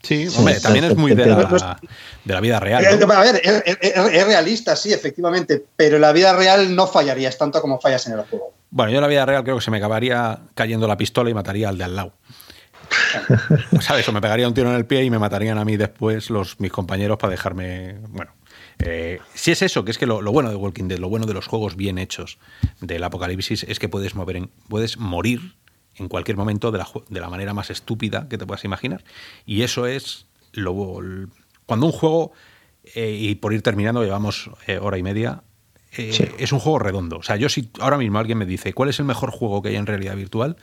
Sí, 0.04 0.28
hombre, 0.38 0.54
también 0.60 0.86
es 0.86 0.96
muy 0.96 1.12
de 1.16 1.26
la, 1.26 1.80
de 2.26 2.34
la 2.34 2.40
vida 2.40 2.60
real. 2.60 2.84
Eh, 2.86 2.98
¿no? 3.08 3.12
A 3.14 3.22
ver, 3.22 3.42
es, 3.44 3.64
es- 3.82 3.96
es 4.14 4.26
realista, 4.28 4.76
sí, 4.76 4.94
efectivamente, 4.94 5.66
pero 5.76 5.96
en 5.96 6.02
la 6.04 6.12
vida 6.12 6.34
real 6.34 6.76
no 6.76 6.86
fallarías 6.88 7.38
tanto 7.38 7.60
como 7.62 7.80
fallas 7.82 8.06
en 8.08 8.14
el 8.14 8.22
juego. 8.22 8.54
Bueno, 8.76 8.92
yo 8.92 8.98
en 8.98 9.04
la 9.04 9.08
vida 9.08 9.26
real 9.26 9.42
creo 9.46 9.56
que 9.56 9.62
se 9.64 9.72
me 9.72 9.78
acabaría 9.78 10.38
cayendo 10.54 10.86
la 10.86 10.98
pistola 10.98 11.30
y 11.30 11.34
mataría 11.34 11.70
al 11.70 11.78
de 11.78 11.86
al 11.86 11.96
lado. 11.96 12.12
¿Sabes? 13.80 14.06
O 14.10 14.12
me 14.12 14.20
pegaría 14.20 14.46
un 14.50 14.54
tiro 14.54 14.70
en 14.70 14.76
el 14.76 14.86
pie 14.86 15.06
y 15.06 15.10
me 15.10 15.18
matarían 15.18 15.58
a 15.58 15.64
mí 15.64 15.78
después 15.78 16.30
los, 16.30 16.60
mis 16.60 16.74
compañeros 16.74 17.18
para 17.18 17.32
dejarme. 17.32 18.00
Bueno. 18.10 18.34
eh, 18.80 19.20
si 19.34 19.52
es 19.52 19.62
eso, 19.62 19.86
que 19.86 19.92
es 19.92 19.98
que 19.98 20.06
lo, 20.06 20.22
lo 20.22 20.34
bueno 20.34 20.50
de 20.50 20.58
Walking 20.58 20.90
Dead, 20.90 21.00
lo 21.00 21.08
bueno 21.08 21.26
de 21.26 21.34
los 21.34 21.48
juegos 21.48 21.78
bien 21.78 21.98
hechos 21.98 22.38
del 22.82 23.02
apocalipsis 23.06 23.64
es 23.64 23.80
que 23.80 23.88
puedes 23.88 24.14
mover 24.14 24.36
en- 24.36 24.52
puedes 24.68 24.98
morir 24.98 25.56
en 25.96 26.10
cualquier 26.10 26.36
momento 26.36 26.72
de 26.74 26.80
la, 26.80 26.88
de 27.08 27.20
la 27.22 27.30
manera 27.30 27.54
más 27.54 27.70
estúpida 27.70 28.28
que 28.28 28.38
te 28.38 28.46
puedas 28.46 28.66
imaginar. 28.66 29.06
Y 29.46 29.62
eso 29.62 29.88
es 29.88 30.26
lo. 30.52 30.76
Cuando 31.66 31.86
un 31.86 31.94
juego, 31.94 32.34
eh, 32.94 33.16
y 33.18 33.36
por 33.36 33.54
ir 33.54 33.62
terminando, 33.62 34.04
llevamos 34.04 34.50
eh, 34.68 34.80
hora 34.80 34.98
y 34.98 35.04
media, 35.04 35.44
eh, 35.98 36.36
es 36.38 36.52
un 36.52 36.60
juego 36.60 36.80
redondo. 36.80 37.18
O 37.18 37.24
sea, 37.24 37.36
yo 37.36 37.50
si 37.50 37.70
ahora 37.80 37.98
mismo 37.98 38.20
alguien 38.20 38.38
me 38.38 38.46
dice, 38.46 38.74
¿cuál 38.74 38.90
es 38.90 39.00
el 39.00 39.06
mejor 39.06 39.32
juego 39.32 39.62
que 39.62 39.70
hay 39.70 39.76
en 39.76 39.86
realidad 39.86 40.16
virtual? 40.16 40.58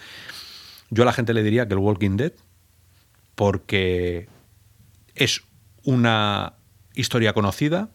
Yo 0.90 1.02
a 1.02 1.06
la 1.06 1.12
gente 1.12 1.34
le 1.34 1.42
diría 1.42 1.66
que 1.66 1.74
el 1.74 1.80
Walking 1.80 2.16
Dead, 2.16 2.32
porque 3.34 4.28
es 5.14 5.42
una 5.84 6.54
historia 6.94 7.32
conocida, 7.32 7.90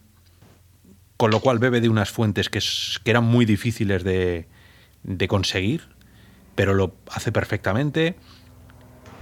con 1.16 1.32
lo 1.32 1.40
cual 1.40 1.60
bebe 1.60 1.82
de 1.82 1.90
unas 1.90 2.10
fuentes 2.10 2.50
que, 2.50 2.60
que 3.04 3.12
eran 3.12 3.24
muy 3.24 3.46
difíciles 3.46 4.04
de, 4.04 4.48
de 5.04 5.28
conseguir, 5.28 5.90
pero 6.56 6.74
lo 6.74 6.96
hace 7.12 7.32
perfectamente. 7.32 8.16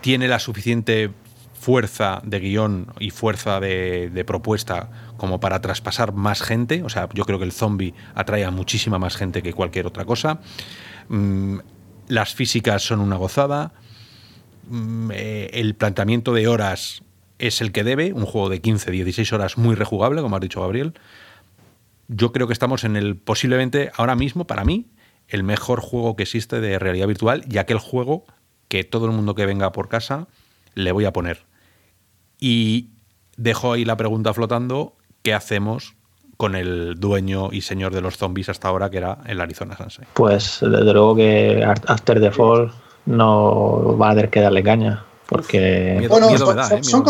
Tiene 0.02 0.28
la 0.28 0.40
suficiente 0.40 1.12
fuerza 1.66 2.22
de 2.24 2.40
guion 2.40 2.94
y 3.00 3.10
fuerza 3.10 3.60
de, 3.60 4.24
propuesta 4.28 4.90
como 5.18 5.40
para 5.40 5.62
traspasar 5.62 6.14
más 6.14 6.42
gente. 6.42 6.84
O 6.84 6.90
sea, 6.90 7.10
yo 7.14 7.26
creo 7.26 7.40
que 7.40 7.46
el 7.46 7.52
zombie 7.52 7.94
atrae 8.14 8.46
a 8.46 8.52
muchísima 8.52 9.00
más 9.00 9.16
gente 9.16 9.42
que 9.42 9.54
cualquier 9.54 9.88
otra 9.88 10.06
cosa. 10.06 10.40
Mm, 11.10 11.60
las 12.08 12.34
físicas 12.34 12.84
son 12.84 13.00
una 13.00 13.16
gozada. 13.16 13.74
Mm, 14.70 15.12
eh, 15.14 15.50
el 15.54 15.76
planteamiento 15.76 16.34
de 16.34 16.48
horas 16.48 17.04
es 17.40 17.62
el 17.62 17.72
que 17.72 17.84
debe. 17.84 18.14
Un 18.14 18.26
juego 18.26 18.50
de 18.50 18.62
15, 18.62 18.92
16 18.92 19.34
horas 19.34 19.58
muy 19.58 19.76
rejugable, 19.76 20.22
como 20.22 20.36
ha 20.36 20.40
dicho 20.40 20.62
Gabriel. 20.62 20.94
Yo 22.08 22.32
creo 22.32 22.48
que 22.48 22.54
estamos 22.54 22.84
en 22.84 22.96
el 22.96 23.18
posiblemente 23.18 23.92
ahora 23.96 24.16
mismo, 24.16 24.46
para 24.46 24.64
mí, 24.64 24.88
el 25.28 25.44
mejor 25.44 25.82
juego 25.82 26.16
que 26.16 26.24
existe 26.24 26.62
de 26.62 26.78
realidad 26.78 27.08
virtual 27.08 27.44
y 27.50 27.58
aquel 27.58 27.80
juego 27.80 28.26
que 28.68 28.84
todo 28.84 29.06
el 29.06 29.12
mundo 29.12 29.36
que 29.36 29.46
venga 29.46 29.72
por 29.72 29.90
casa 29.90 30.28
le 30.76 30.92
voy 30.92 31.06
a 31.06 31.14
poner. 31.14 31.46
Y 32.40 32.90
dejo 33.38 33.74
ahí 33.74 33.86
la 33.86 33.98
pregunta 33.98 34.34
flotando, 34.34 34.95
¿qué 35.26 35.34
hacemos 35.34 35.96
con 36.38 36.56
el 36.56 37.00
dueño 37.00 37.50
y 37.52 37.62
señor 37.62 37.94
de 37.94 38.02
los 38.02 38.18
zombies 38.18 38.48
hasta 38.48 38.68
ahora, 38.68 38.92
que 38.92 38.98
era 38.98 39.18
el 39.26 39.42
Arizona 39.42 39.76
Sunshine? 39.76 40.08
Pues 40.14 40.60
desde 40.62 40.94
luego 40.94 41.16
que 41.16 41.66
After 41.88 42.22
the 42.22 42.32
Fall 42.32 42.72
no 43.08 43.98
va 43.98 44.12
a 44.12 44.16
tener 44.16 44.30
que 44.30 44.42
darle 44.42 44.64
caña, 44.64 45.04
porque... 45.26 45.96
Miedo, 45.98 46.10
bueno, 46.10 46.28
miedo 46.28 46.46
son, 46.46 46.56
da, 46.56 46.68
¿eh? 46.68 46.84
son, 46.84 47.06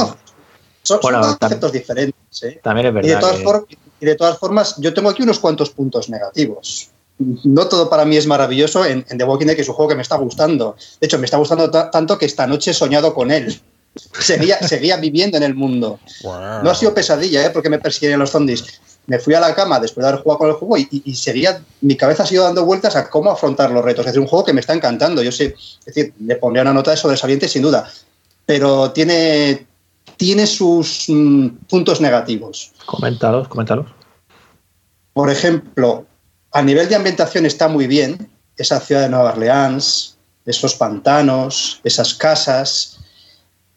son, 0.82 1.00
bueno, 1.02 1.24
son, 1.24 1.36
conceptos 1.36 1.74
diferentes. 1.74 2.44
¿eh? 2.44 2.60
También 2.64 2.88
es 2.88 2.94
verdad. 2.94 3.10
Y 3.10 3.14
de, 3.14 3.20
todas 3.20 3.38
que... 3.38 3.44
formas, 3.44 3.66
y 4.00 4.06
de 4.06 4.16
todas 4.16 4.40
formas, 4.40 4.76
yo 4.78 4.94
tengo 4.94 5.10
aquí 5.10 5.22
unos 5.22 5.40
cuantos 5.40 5.70
puntos 5.70 6.10
negativos 6.10 6.90
no 7.18 7.70
todo 7.70 7.90
para 7.90 8.04
mí 8.04 8.18
es 8.18 8.28
maravilloso 8.28 8.86
en, 8.86 9.06
en, 9.08 9.18
The 9.18 9.24
Walking 9.24 9.46
Dead, 9.46 9.56
que 9.56 9.62
es 9.62 9.70
un 9.70 9.76
juego 9.76 9.88
que 9.88 9.96
me 9.96 10.02
está 10.02 10.18
gustando. 10.18 10.76
De 11.00 11.08
hecho, 11.08 11.18
me 11.18 11.24
está 11.24 11.38
gustando 11.38 11.72
tanto 11.72 12.18
que 12.18 12.26
esta 12.26 12.46
noche 12.46 12.72
he 12.72 12.74
soñado 12.74 13.14
con 13.14 13.32
él. 13.32 13.58
Seguía, 14.20 14.60
seguía 14.68 14.98
viviendo 14.98 15.38
en 15.38 15.44
el 15.44 15.56
mundo. 15.56 16.00
Wow. 16.24 16.64
No 16.64 16.70
ha 16.70 16.76
sido 16.76 16.94
pesadilla, 16.94 17.46
¿eh? 17.46 17.50
porque 17.50 17.70
me 17.70 17.80
persiguen 17.80 18.20
los 18.20 18.32
zombies. 18.32 18.82
Me 19.08 19.20
fui 19.20 19.34
a 19.34 19.40
la 19.40 19.54
cama 19.54 19.80
después 19.80 20.04
de 20.04 20.10
haber 20.10 20.22
jugado 20.22 20.40
con 20.40 20.50
el 20.50 20.56
juego 20.56 20.78
y, 20.78 20.88
y, 20.92 21.12
y, 21.12 21.16
seguía, 21.16 21.62
mi 21.82 21.96
cabeza 21.96 22.24
ha 22.24 22.26
sido 22.26 22.44
dando 22.44 22.66
vueltas 22.66 22.96
a 22.96 23.10
cómo 23.10 23.32
afrontar 23.32 23.72
los 23.72 23.86
retos. 23.86 24.02
Es 24.02 24.08
decir, 24.08 24.22
un 24.22 24.28
juego 24.28 24.46
que 24.46 24.54
me 24.54 24.62
está 24.62 24.74
encantando. 24.74 25.22
Yo 25.22 25.32
sé, 25.32 25.56
es 25.56 25.86
decir, 25.86 26.14
le 26.20 26.36
pondría 26.36 26.64
una 26.64 26.74
nota 26.74 26.92
de 26.92 26.98
sobresaliente 26.98 27.48
sin 27.48 27.62
duda, 27.62 27.90
pero 28.46 28.92
tiene, 28.92 29.68
tiene 30.18 30.48
sus 30.48 31.06
mm, 31.08 31.48
puntos 31.70 32.02
negativos. 32.02 32.72
Coméntalos, 32.86 33.48
coméntalos. 33.48 33.88
Por 35.14 35.30
ejemplo, 35.30 36.06
a 36.52 36.62
nivel 36.62 36.90
de 36.90 36.96
ambientación 36.96 37.46
está 37.46 37.68
muy 37.68 37.88
bien, 37.88 38.30
esa 38.58 38.80
ciudad 38.80 39.02
de 39.02 39.10
Nueva 39.10 39.32
Orleans, 39.32 40.18
esos 40.46 40.76
pantanos, 40.76 41.80
esas 41.84 42.14
casas, 42.14 42.95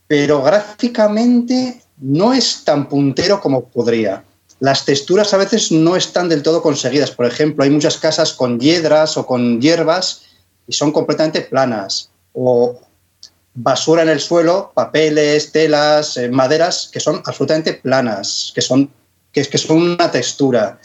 pero 0.09 0.43
gráficamente 0.43 1.81
no 1.99 2.33
es 2.33 2.65
tan 2.65 2.89
puntero 2.89 3.41
como 3.41 3.65
podría. 3.65 4.25
Las 4.61 4.85
texturas 4.85 5.33
a 5.35 5.37
veces 5.37 5.71
no 5.71 5.95
están 5.95 6.29
del 6.29 6.43
todo 6.43 6.63
conseguidas. 6.63 7.13
Por 7.13 7.27
ejemplo, 7.27 7.63
hay 7.63 7.71
muchas 7.71 7.99
casas 7.99 8.33
con 8.33 8.59
hiedras 8.59 9.17
o 9.17 9.25
con 9.25 9.61
hierbas 9.61 10.23
y 10.67 10.73
son 10.73 10.91
completamente 10.91 11.43
planas. 11.43 12.11
O 12.33 12.81
basura 13.55 14.03
en 14.03 14.09
el 14.09 14.21
suelo, 14.21 14.73
papeles, 14.75 15.53
telas, 15.53 16.17
eh, 16.17 16.29
maderas 16.29 16.91
que 16.93 17.01
son 17.01 17.23
absolutamente 17.25 17.75
planas, 17.75 18.51
que 18.55 18.63
son, 18.63 18.91
que, 19.31 19.45
que 19.45 19.59
son 19.59 19.77
una 19.77 20.11
textura 20.11 20.81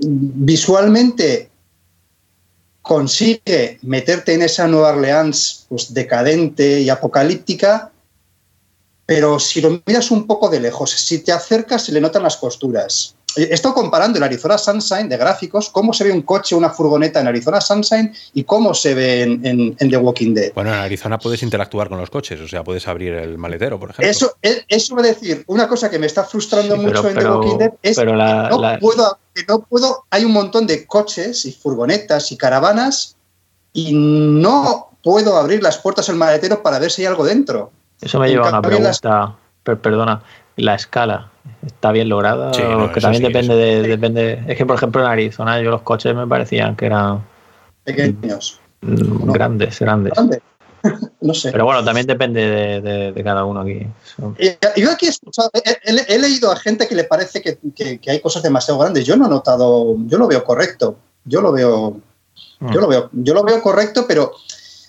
visualmente 0.00 1.50
consigue 2.88 3.78
meterte 3.82 4.32
en 4.32 4.40
esa 4.40 4.66
Nueva 4.66 4.88
Orleans 4.88 5.66
pues, 5.68 5.92
decadente 5.92 6.80
y 6.80 6.88
apocalíptica, 6.88 7.92
pero 9.04 9.38
si 9.38 9.60
lo 9.60 9.82
miras 9.84 10.10
un 10.10 10.26
poco 10.26 10.48
de 10.48 10.58
lejos, 10.58 10.92
si 10.92 11.18
te 11.18 11.30
acercas 11.30 11.84
se 11.84 11.92
le 11.92 12.00
notan 12.00 12.22
las 12.22 12.38
costuras. 12.38 13.14
He 13.36 13.54
estado 13.54 13.74
comparando 13.74 14.18
el 14.18 14.24
Arizona 14.24 14.56
Sunshine 14.56 15.08
de 15.08 15.16
gráficos, 15.16 15.68
cómo 15.68 15.92
se 15.92 16.04
ve 16.04 16.12
un 16.12 16.22
coche, 16.22 16.54
una 16.54 16.70
furgoneta 16.70 17.20
en 17.20 17.28
Arizona 17.28 17.60
Sunshine 17.60 18.12
y 18.34 18.44
cómo 18.44 18.74
se 18.74 18.94
ve 18.94 19.22
en, 19.22 19.46
en, 19.46 19.76
en, 19.78 19.90
The 19.90 19.96
Walking 19.96 20.34
Dead. 20.34 20.52
Bueno, 20.54 20.70
en 20.72 20.80
Arizona 20.80 21.18
puedes 21.18 21.42
interactuar 21.42 21.88
con 21.88 21.98
los 21.98 22.10
coches, 22.10 22.40
o 22.40 22.48
sea, 22.48 22.64
puedes 22.64 22.88
abrir 22.88 23.12
el 23.12 23.36
maletero, 23.38 23.78
por 23.78 23.90
ejemplo. 23.90 24.10
Eso, 24.10 24.36
eso 24.42 24.96
va 24.96 25.02
a 25.02 25.06
decir, 25.06 25.44
una 25.46 25.68
cosa 25.68 25.90
que 25.90 25.98
me 25.98 26.06
está 26.06 26.24
frustrando 26.24 26.74
sí, 26.74 26.80
pero, 26.84 26.96
mucho 26.96 27.08
en 27.08 27.14
pero, 27.14 27.30
The 27.30 27.36
Walking 27.36 27.58
Dead 27.58 27.72
es 27.82 27.96
pero 27.96 28.14
la, 28.16 28.48
que, 28.48 28.56
no 28.56 28.62
la... 28.62 28.78
Puedo, 28.78 29.18
que 29.34 29.44
no 29.46 29.60
puedo, 29.60 30.04
hay 30.10 30.24
un 30.24 30.32
montón 30.32 30.66
de 30.66 30.86
coches 30.86 31.44
y 31.44 31.52
furgonetas 31.52 32.32
y 32.32 32.36
caravanas 32.36 33.16
y 33.72 33.92
no 33.92 34.88
puedo 35.04 35.36
abrir 35.36 35.62
las 35.62 35.78
puertas 35.78 36.06
del 36.06 36.16
maletero 36.16 36.62
para 36.62 36.78
ver 36.78 36.90
si 36.90 37.02
hay 37.02 37.06
algo 37.06 37.24
dentro. 37.24 37.70
Eso 38.00 38.18
me 38.18 38.28
lleva 38.28 38.46
a 38.46 38.48
una 38.50 38.62
pregunta, 38.62 39.36
las... 39.64 39.78
perdona, 39.80 40.22
la 40.56 40.74
escala 40.74 41.30
está 41.66 41.92
bien 41.92 42.08
lograda 42.08 42.52
sí, 42.52 42.62
no, 42.62 42.92
que 42.92 43.00
también 43.00 43.22
sí, 43.22 43.32
depende 43.32 43.54
de, 43.54 43.82
sí. 43.82 43.88
depende 43.88 44.44
es 44.46 44.56
que 44.56 44.66
por 44.66 44.76
ejemplo 44.76 45.00
en 45.02 45.08
Arizona 45.08 45.60
yo 45.60 45.70
los 45.70 45.82
coches 45.82 46.14
me 46.14 46.26
parecían 46.26 46.76
que 46.76 46.86
eran 46.86 47.24
pequeños 47.84 48.60
no. 48.80 49.32
grandes 49.32 49.78
grandes 49.80 50.12
¿Grande? 50.14 50.42
no 51.20 51.34
sé 51.34 51.50
pero 51.50 51.64
bueno 51.64 51.84
también 51.84 52.06
depende 52.06 52.40
de, 52.48 52.80
de, 52.80 53.12
de 53.12 53.24
cada 53.24 53.44
uno 53.44 53.60
aquí 53.60 53.86
yo 54.76 54.90
aquí 54.90 55.06
he 55.06 55.10
escuchado 55.10 55.50
he, 55.54 55.70
he, 55.70 56.14
he, 56.14 56.18
leído 56.18 56.50
a 56.50 56.56
gente 56.56 56.86
que 56.86 56.94
le 56.94 57.04
parece 57.04 57.42
que, 57.42 57.58
que, 57.74 57.98
que, 57.98 58.10
hay 58.10 58.20
cosas 58.20 58.42
demasiado 58.42 58.78
grandes 58.78 59.04
yo 59.04 59.16
no 59.16 59.26
he 59.26 59.30
notado 59.30 59.96
yo 60.06 60.18
lo 60.18 60.28
veo 60.28 60.44
correcto 60.44 60.96
yo 61.24 61.40
lo 61.40 61.52
veo 61.52 62.00
mm. 62.60 62.72
yo 62.72 62.80
lo 62.80 62.88
veo 62.88 63.10
yo 63.12 63.34
lo 63.34 63.42
veo 63.42 63.60
correcto 63.60 64.04
pero 64.06 64.32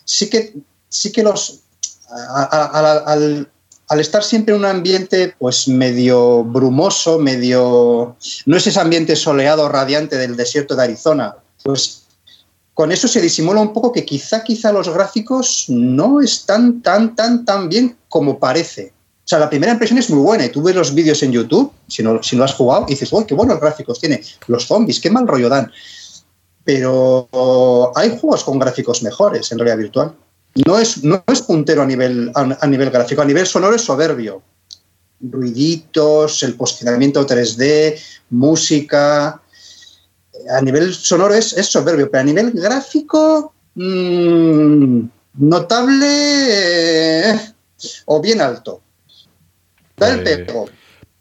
sí 0.06 0.30
que 0.30 0.54
sí 0.88 1.12
que 1.12 1.24
los 1.24 1.62
a, 2.12 2.44
a, 2.44 2.80
a, 2.80 2.98
al 3.12 3.48
al 3.90 4.00
estar 4.00 4.24
siempre 4.24 4.54
en 4.54 4.62
un 4.62 4.66
ambiente 4.66 5.34
pues 5.38 5.68
medio 5.68 6.44
brumoso, 6.44 7.18
medio... 7.18 8.16
no 8.46 8.58
es 8.58 8.68
ese 8.68 8.80
ambiente 8.80 9.16
soleado, 9.16 9.68
radiante 9.68 10.16
del 10.16 10.38
desierto 10.38 10.76
de 10.76 10.84
Arizona, 10.84 11.36
pues 11.64 12.04
con 12.76 12.92
eso 12.92 13.08
se 13.08 13.20
disimula 13.20 13.60
un 13.60 13.74
poco 13.74 13.92
que 13.92 14.06
quizá, 14.06 14.44
quizá 14.44 14.72
los 14.72 14.88
gráficos 14.90 15.66
no 15.70 16.22
están 16.22 16.82
tan, 16.82 17.16
tan, 17.16 17.44
tan 17.44 17.68
bien 17.68 17.98
como 18.08 18.40
parece. 18.40 18.94
O 19.26 19.28
sea, 19.30 19.40
la 19.40 19.50
primera 19.50 19.74
impresión 19.74 20.00
es 20.00 20.10
muy 20.10 20.22
buena 20.22 20.46
y 20.46 20.50
tú 20.50 20.62
ves 20.62 20.76
los 20.76 20.94
vídeos 20.94 21.22
en 21.24 21.32
YouTube, 21.32 21.72
si 21.88 22.04
no, 22.04 22.22
si 22.24 22.36
no 22.36 22.44
has 22.44 22.54
jugado, 22.54 22.86
y 22.88 22.92
dices, 22.92 23.12
¡uy, 23.12 23.26
qué 23.26 23.34
buenos 23.34 23.60
gráficos 23.60 24.00
tiene! 24.00 24.22
Los 24.48 24.66
zombies, 24.66 25.00
qué 25.00 25.10
mal 25.10 25.28
rollo 25.28 25.50
dan. 25.50 25.72
Pero 26.64 27.28
hay 27.96 28.18
juegos 28.18 28.44
con 28.44 28.60
gráficos 28.60 29.02
mejores 29.02 29.52
en 29.52 29.58
realidad 29.58 29.78
virtual 29.78 30.16
no 30.66 30.80
es, 30.80 31.04
no 31.04 31.24
es 31.28 31.42
puntero 31.42 31.82
a 31.82 31.86
nivel, 31.86 32.32
a, 32.36 32.58
a, 32.62 32.68
nivel 32.68 32.90
gráfico, 32.90 33.22
a 33.22 33.26
nivel 33.26 33.46
sonoro 33.46 33.76
es 33.76 33.82
soberbio. 33.82 34.42
Ruiditos, 35.22 36.44
el 36.44 36.56
posicionamiento 36.56 37.26
3D, 37.26 38.00
música. 38.32 39.42
A 40.50 40.62
nivel 40.62 40.94
sonoro 40.94 41.34
es, 41.34 41.54
es 41.54 41.68
soberbio, 41.68 42.10
pero 42.10 42.22
a 42.22 42.26
nivel 42.26 42.52
gráfico, 42.52 43.54
mmm, 43.76 45.02
notable 45.34 46.08
eh, 46.08 47.40
o 48.06 48.22
bien 48.22 48.42
alto. 48.42 48.82
Da 49.98 50.14
el 50.14 50.24
pego. 50.24 50.70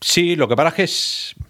Sí, 0.01 0.36
lo 0.36 0.48
que 0.48 0.56
pasa 0.56 0.69
es 0.69 0.74
que 0.74 1.48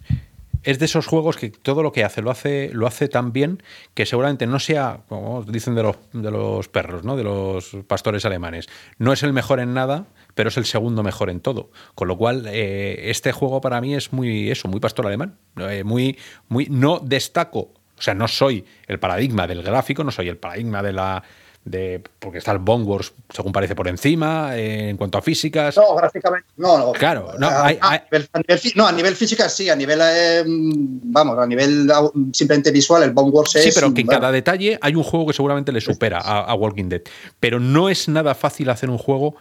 es, 0.63 0.79
de 0.79 0.85
esos 0.85 1.07
juegos 1.07 1.37
que 1.37 1.49
todo 1.49 1.83
lo 1.83 1.91
que 1.91 2.03
hace 2.03 2.21
lo 2.21 2.31
hace, 2.31 2.69
lo 2.73 2.87
hace 2.87 3.07
tan 3.07 3.31
bien 3.31 3.61
que 3.93 4.05
seguramente 4.05 4.47
no 4.47 4.59
sea, 4.59 5.01
como 5.07 5.43
dicen 5.43 5.75
de 5.75 5.83
los, 5.83 5.97
de 6.13 6.31
los 6.31 6.67
perros, 6.67 7.03
¿no? 7.03 7.15
de 7.15 7.23
los 7.23 7.77
pastores 7.87 8.25
alemanes, 8.25 8.67
no 8.97 9.13
es 9.13 9.23
el 9.23 9.33
mejor 9.33 9.59
en 9.59 9.73
nada, 9.73 10.07
pero 10.35 10.49
es 10.49 10.57
el 10.57 10.65
segundo 10.65 11.03
mejor 11.03 11.29
en 11.29 11.39
todo. 11.39 11.71
Con 11.95 12.07
lo 12.07 12.17
cual, 12.17 12.45
eh, 12.47 13.09
este 13.09 13.31
juego 13.31 13.61
para 13.61 13.81
mí 13.81 13.95
es 13.95 14.13
muy 14.13 14.49
eso, 14.51 14.67
muy 14.67 14.79
pastor 14.79 15.07
alemán. 15.07 15.37
Eh, 15.57 15.83
muy, 15.83 16.17
muy, 16.47 16.67
no 16.69 16.99
destaco, 16.99 17.73
o 17.99 18.01
sea, 18.01 18.13
no 18.13 18.27
soy 18.27 18.65
el 18.87 18.99
paradigma 18.99 19.45
del 19.47 19.61
gráfico, 19.61 20.03
no 20.03 20.11
soy 20.11 20.29
el 20.29 20.37
paradigma 20.37 20.81
de 20.81 20.93
la 20.93 21.23
de, 21.69 22.01
porque 22.19 22.39
está 22.39 22.51
el 22.51 22.57
Bone 22.57 22.83
Wars, 22.83 23.13
según 23.29 23.51
parece, 23.51 23.75
por 23.75 23.87
encima, 23.87 24.57
eh, 24.57 24.89
en 24.89 24.97
cuanto 24.97 25.17
a 25.17 25.21
físicas. 25.21 25.77
No, 25.77 25.95
gráficamente, 25.95 26.47
no. 26.57 26.77
no. 26.77 26.91
Claro, 26.93 27.33
no, 27.37 27.47
a, 27.47 27.67
hay, 27.67 27.77
a, 27.79 27.91
hay... 27.91 27.99
Nivel, 28.11 28.29
a 28.33 28.39
nivel, 28.39 28.61
no, 28.75 28.87
a 28.87 28.91
nivel 28.91 29.15
física 29.15 29.47
sí, 29.49 29.69
a 29.69 29.75
nivel, 29.75 29.99
eh, 30.01 30.43
vamos, 30.45 31.37
a 31.37 31.45
nivel 31.45 31.89
simplemente 32.33 32.71
visual, 32.71 33.03
el 33.03 33.11
Bone 33.11 33.29
Wars 33.29 33.55
es... 33.55 33.63
Sí, 33.63 33.71
pero 33.73 33.93
que 33.93 34.01
en 34.01 34.07
bueno. 34.07 34.19
cada 34.19 34.31
detalle 34.31 34.79
hay 34.81 34.95
un 34.95 35.03
juego 35.03 35.27
que 35.27 35.33
seguramente 35.33 35.71
le 35.71 35.81
supera 35.81 36.19
a, 36.19 36.41
a 36.41 36.55
Walking 36.55 36.89
Dead. 36.89 37.01
Pero 37.39 37.59
no 37.59 37.89
es 37.89 38.09
nada 38.09 38.33
fácil 38.33 38.69
hacer 38.69 38.89
un 38.89 38.97
juego 38.97 39.35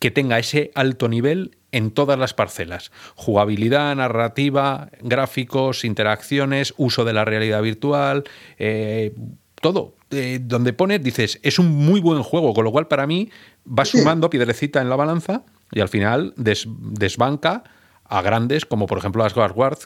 que 0.00 0.10
tenga 0.10 0.40
ese 0.40 0.72
alto 0.74 1.08
nivel 1.08 1.56
en 1.70 1.92
todas 1.92 2.18
las 2.18 2.34
parcelas. 2.34 2.90
Jugabilidad, 3.14 3.94
narrativa, 3.94 4.90
gráficos, 5.00 5.84
interacciones, 5.84 6.74
uso 6.76 7.04
de 7.04 7.12
la 7.12 7.24
realidad 7.24 7.62
virtual, 7.62 8.24
eh, 8.58 9.14
todo. 9.60 9.94
Eh, 10.12 10.38
donde 10.42 10.72
pones, 10.72 11.02
dices, 11.02 11.40
es 11.42 11.58
un 11.58 11.70
muy 11.70 12.00
buen 12.00 12.22
juego, 12.22 12.52
con 12.52 12.64
lo 12.64 12.72
cual 12.72 12.86
para 12.86 13.06
mí 13.06 13.30
va 13.66 13.84
sumando 13.84 14.28
piedrecita 14.28 14.80
en 14.82 14.90
la 14.90 14.96
balanza 14.96 15.44
y 15.70 15.80
al 15.80 15.88
final 15.88 16.34
des, 16.36 16.66
desbanca 16.68 17.64
a 18.04 18.20
grandes, 18.20 18.66
como 18.66 18.86
por 18.86 18.98
ejemplo 18.98 19.22
las 19.22 19.32
Guard 19.32 19.78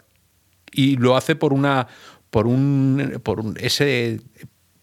y 0.73 0.97
lo 0.97 1.17
hace 1.17 1.37
por 1.37 1.53
una 1.53 1.87
por 2.31 2.47
un, 2.47 3.21
por 3.23 3.41
un 3.41 3.57
ese 3.61 4.21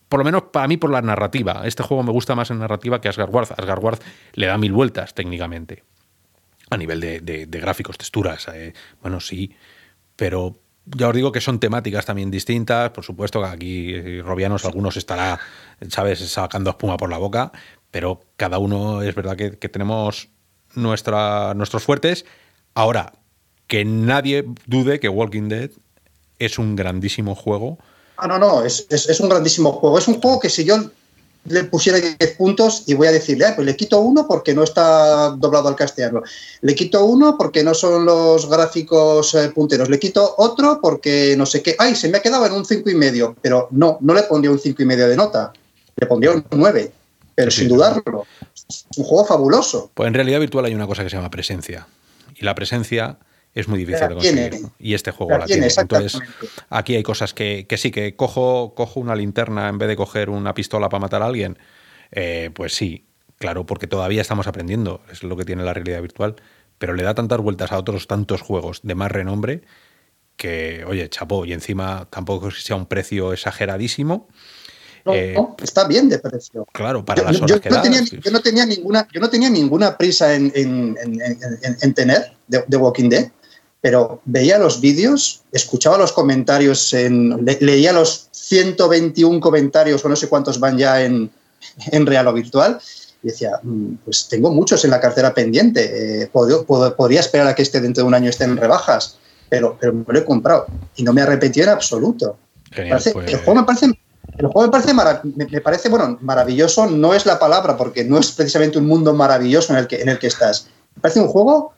por 0.07 0.20
lo 0.20 0.24
menos 0.24 0.44
para 0.53 0.68
mí 0.68 0.78
por 0.78 0.91
la 0.91 1.02
narrativa. 1.02 1.64
Este 1.65 1.84
juego 1.84 2.03
me 2.03 2.11
gusta 2.11 2.36
más 2.36 2.52
en 2.52 2.60
narrativa 2.60 3.02
que 3.02 3.10
Asgard 3.10 3.34
Ward. 3.34 3.52
Asgard 3.57 3.84
Ward 3.84 3.99
le 4.34 4.45
da 4.45 4.57
mil 4.57 4.72
vueltas 4.72 5.15
técnicamente. 5.15 5.84
A 6.70 6.78
nivel 6.78 6.99
de, 6.99 7.48
gráficos, 7.49 7.98
texturas. 7.98 8.48
Eh, 8.53 8.74
bueno, 9.02 9.20
sí. 9.20 9.56
Pero 10.15 10.56
ya 10.86 11.08
os 11.08 11.16
digo 11.16 11.32
que 11.32 11.42
son 11.42 11.60
temáticas 11.60 12.06
también 12.06 12.32
distintas. 12.32 12.92
Por 12.92 13.04
supuesto 13.04 13.42
que 13.42 13.48
aquí 13.48 13.94
eh, 13.94 14.22
Robianos 14.24 14.66
algunos 14.66 14.98
estará, 14.98 15.40
¿sabes?, 15.90 16.20
sacando 16.20 16.70
espuma 16.72 16.98
por 16.98 17.10
la 17.10 17.18
boca. 17.18 17.52
Pero 17.92 18.22
cada 18.38 18.58
uno 18.58 19.02
es 19.02 19.16
verdad 19.16 19.36
que, 19.38 19.70
tenemos 19.70 20.30
nuestra, 20.74 21.54
nuestros 21.54 21.84
fuertes. 21.84 22.26
Ahora, 22.74 23.14
que 23.68 23.86
nadie 23.86 24.46
dude 24.66 25.00
que 25.00 25.10
Walking 25.10 25.50
Dead 25.50 25.70
es 26.40 26.60
un 26.60 26.76
grandísimo 26.76 27.36
juego. 27.36 27.78
Ah, 28.18 28.28
no, 28.28 28.40
no, 28.40 28.64
es, 28.64 28.88
un 29.20 29.30
grandísimo 29.30 29.72
juego. 29.72 29.98
Es 29.98 30.08
un 30.08 30.20
juego 30.20 30.40
que 30.40 30.50
si 30.50 30.66
yo 30.66 30.76
le 31.45 31.65
pusiera 31.65 31.99
10 31.99 32.18
puntos 32.38 32.84
y 32.88 32.94
voy 32.94 33.07
a 33.07 33.11
decirle, 33.11 33.45
ah, 33.45 33.53
pues 33.56 33.65
le 33.65 33.76
quito 33.76 33.99
uno 33.99 34.26
porque 34.28 34.53
no 34.53 34.64
está 34.64 35.32
doblado 35.32 35.68
al 35.68 35.76
castellano. 35.76 36.22
Le 36.61 36.76
quito 36.76 37.03
uno 37.06 37.38
porque 37.38 37.64
no 37.64 37.74
son 37.74 38.06
los 38.06 38.49
gráficos 38.49 39.34
eh, 39.36 39.49
punteros. 39.49 39.90
Le 39.90 39.99
quito 39.99 40.36
otro 40.38 40.80
porque 40.82 41.36
no 41.38 41.45
sé 41.45 41.61
qué. 41.61 41.76
Ay, 41.78 41.95
se 41.95 42.07
me 42.10 42.18
ha 42.18 42.22
quedado 42.22 42.45
en 42.45 42.53
un 42.53 42.65
5 42.65 42.90
y 42.90 42.95
medio. 42.95 43.36
Pero 43.41 43.68
no, 43.72 43.98
no 44.02 44.14
le 44.14 44.24
pondría 44.24 44.52
un 44.52 44.60
5 44.60 44.82
y 44.82 44.86
medio 44.86 45.07
de 45.07 45.18
nota. 45.18 45.52
Le 45.98 46.07
pondría 46.07 46.32
un 46.32 46.45
9. 46.49 46.91
Pero 47.36 47.52
sin 47.52 47.68
dudarlo. 47.68 48.26
Es 48.70 48.86
un 48.95 49.03
juego 49.03 49.26
fabuloso. 49.26 49.91
Pues 49.94 50.07
en 50.07 50.14
realidad 50.14 50.40
virtual 50.40 50.65
hay 50.65 50.76
una 50.76 50.88
cosa 50.88 51.03
que 51.03 51.10
se 51.10 51.18
llama 51.18 51.32
presencia. 51.32 51.88
Y 52.36 52.45
la 52.45 52.56
presencia 52.56 53.18
es 53.54 53.68
muy 53.68 53.80
difícil 53.80 54.08
de 54.08 54.14
conseguir. 54.16 54.62
Y 54.80 54.94
este 54.94 55.12
juego 55.12 55.38
la 55.38 55.46
tiene. 55.46 55.68
Entonces, 55.76 56.20
aquí 56.70 56.96
hay 56.96 57.04
cosas 57.04 57.34
que, 57.34 57.68
sí, 57.78 57.92
que 57.92 58.16
cojo, 58.16 58.74
cojo 58.76 59.00
una 59.00 59.16
linterna 59.16 59.70
en 59.70 59.78
vez 59.78 59.88
de 59.88 59.96
coger 59.96 60.30
una 60.30 60.54
pistola 60.54 60.90
para 60.90 61.02
matar 61.02 61.22
a 61.22 61.28
alguien. 61.28 61.58
Eh, 62.12 62.50
pues 62.54 62.74
sí, 62.74 63.06
claro, 63.38 63.66
porque 63.66 63.88
todavía 63.88 64.22
estamos 64.22 64.48
aprendiendo. 64.48 65.02
Es 65.12 65.24
lo 65.24 65.38
que 65.38 65.46
tiene 65.46 65.64
la 65.64 65.74
realidad 65.74 66.02
virtual. 66.02 66.36
Pero 66.80 66.94
le 66.94 67.04
da 67.04 67.14
tantas 67.14 67.40
vueltas 67.40 67.72
a 67.72 67.78
otros 67.78 68.08
tantos 68.08 68.42
juegos 68.42 68.82
de 68.84 68.96
más 68.96 69.12
renombre 69.12 69.62
que, 70.36 70.84
oye, 70.88 71.08
chapó. 71.10 71.46
Y 71.46 71.54
encima 71.54 72.08
tampoco 72.10 72.48
es 72.48 72.56
que 72.56 72.62
sea 72.62 72.76
un 72.76 72.88
precio 72.88 73.34
exageradísimo. 73.34 74.28
Eh, 75.06 75.36
está 75.62 75.86
bien 75.88 76.08
de 76.10 76.18
precio. 76.20 76.66
Claro, 76.72 77.04
para 77.04 77.24
las 77.24 77.42
horas 77.42 77.50
yo, 77.50 77.70
no 77.70 77.82
tenía, 77.82 78.02
yo, 78.04 78.32
no 78.32 78.42
tenía, 78.42 78.66
ninguna, 78.66 79.08
yo 79.12 79.20
no 79.20 79.30
tenía 79.30 79.50
ninguna 79.50 79.98
prisa 79.98 80.34
en, 80.34 80.52
en, 80.56 81.94
tener 81.94 82.34
de, 82.48 82.78
Walking 82.78 83.10
Dead 83.10 83.30
pero 83.84 84.22
veía 84.24 84.58
los 84.58 84.80
vídeos, 84.80 85.42
escuchaba 85.52 85.98
los 85.98 86.14
comentarios, 86.14 86.94
en, 86.94 87.46
leía 87.60 87.92
los 87.92 88.30
121 88.32 89.42
comentarios 89.42 90.06
o 90.06 90.08
no 90.08 90.16
sé 90.16 90.30
cuántos 90.30 90.58
van 90.58 90.78
ya 90.78 91.04
en, 91.04 91.30
en 91.92 92.06
real 92.06 92.28
o 92.28 92.34
virtual 92.34 92.80
y 93.22 93.28
decía, 93.28 93.60
mm, 93.62 93.96
pues 94.06 94.30
tengo 94.30 94.52
muchos 94.52 94.86
en 94.86 94.92
la 94.92 95.02
cartera 95.02 95.34
pendiente, 95.34 96.24
eh, 96.24 96.30
podría 96.32 97.20
esperar 97.20 97.46
a 97.46 97.56
que 97.56 97.62
este 97.62 97.82
dentro 97.82 98.04
de 98.04 98.08
un 98.08 98.14
año 98.14 98.30
esté 98.30 98.46
en 98.46 98.56
rebajas, 98.56 99.18
pero, 99.50 99.78
pero 99.78 99.92
me 99.92 100.06
lo 100.08 100.18
he 100.18 100.24
comprado 100.24 100.66
y 100.96 101.04
no 101.04 101.12
me 101.12 101.22
arrepentido 101.22 101.66
en 101.66 101.74
absoluto. 101.74 102.38
Pues. 102.74 103.08
El 103.08 103.40
juego 103.40 103.56
me 103.56 103.64
parece, 103.64 103.88
el 104.38 104.48
juego 104.48 104.62
me 104.62 104.72
parece, 104.72 104.94
me, 105.36 105.60
parece, 105.60 105.90
bueno, 105.90 106.18
maravilloso, 106.22 106.90
no 106.90 107.14
es 107.14 107.26
la 107.26 107.38
palabra 107.38 107.76
porque 107.76 108.06
no 108.06 108.18
es 108.18 108.32
precisamente 108.32 108.78
un 108.78 108.88
mundo 108.88 109.14
maravilloso 109.14 109.74
en 109.74 109.80
el 109.80 109.88
que, 109.88 110.02
en 110.02 110.08
el 110.08 110.20
que 110.20 110.28
estás. 110.28 110.68
Me 110.96 111.02
parece 111.02 111.20
un 111.20 111.28
juego 111.28 111.74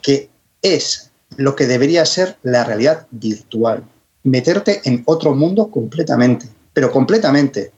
que 0.00 0.30
es 0.62 1.11
lo 1.36 1.56
que 1.56 1.66
debería 1.66 2.04
ser 2.04 2.36
la 2.42 2.64
realidad 2.64 3.06
virtual. 3.10 3.82
Meterte 4.24 4.80
en 4.84 5.02
otro 5.06 5.34
mundo 5.34 5.68
completamente, 5.70 6.48
pero 6.72 6.90
completamente. 6.90 7.72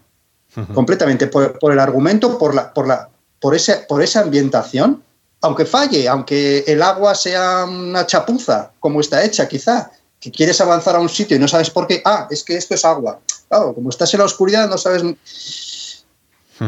Completamente. 0.72 1.26
Por, 1.26 1.72
el 1.72 1.78
argumento, 1.78 2.38
por, 2.38 2.54
la, 2.54 2.72
por, 2.72 2.86
la, 2.86 3.08
por, 3.40 3.54
ese, 3.54 3.76
por 3.88 4.02
esa 4.02 4.20
ambientación, 4.20 5.02
aunque 5.40 5.66
falle, 5.66 6.08
aunque 6.08 6.64
el 6.66 6.80
agua 6.82 7.14
sea 7.14 7.64
una 7.64 8.06
chapuza, 8.06 8.70
como 8.78 9.00
está 9.00 9.24
hecha 9.24 9.48
quizá, 9.48 9.90
que 10.20 10.30
quieres 10.30 10.60
avanzar 10.60 10.96
a 10.96 11.00
un 11.00 11.08
sitio 11.08 11.36
y 11.36 11.40
no 11.40 11.48
sabes 11.48 11.70
por 11.70 11.86
qué, 11.86 12.00
ah, 12.04 12.28
es 12.30 12.42
que 12.44 12.56
esto 12.56 12.74
es 12.74 12.84
agua. 12.84 13.20
Claro, 13.48 13.74
como 13.74 13.90
estás 13.90 14.14
en 14.14 14.20
la 14.20 14.26
oscuridad, 14.26 14.68
no 14.68 14.78
sabes 14.78 15.02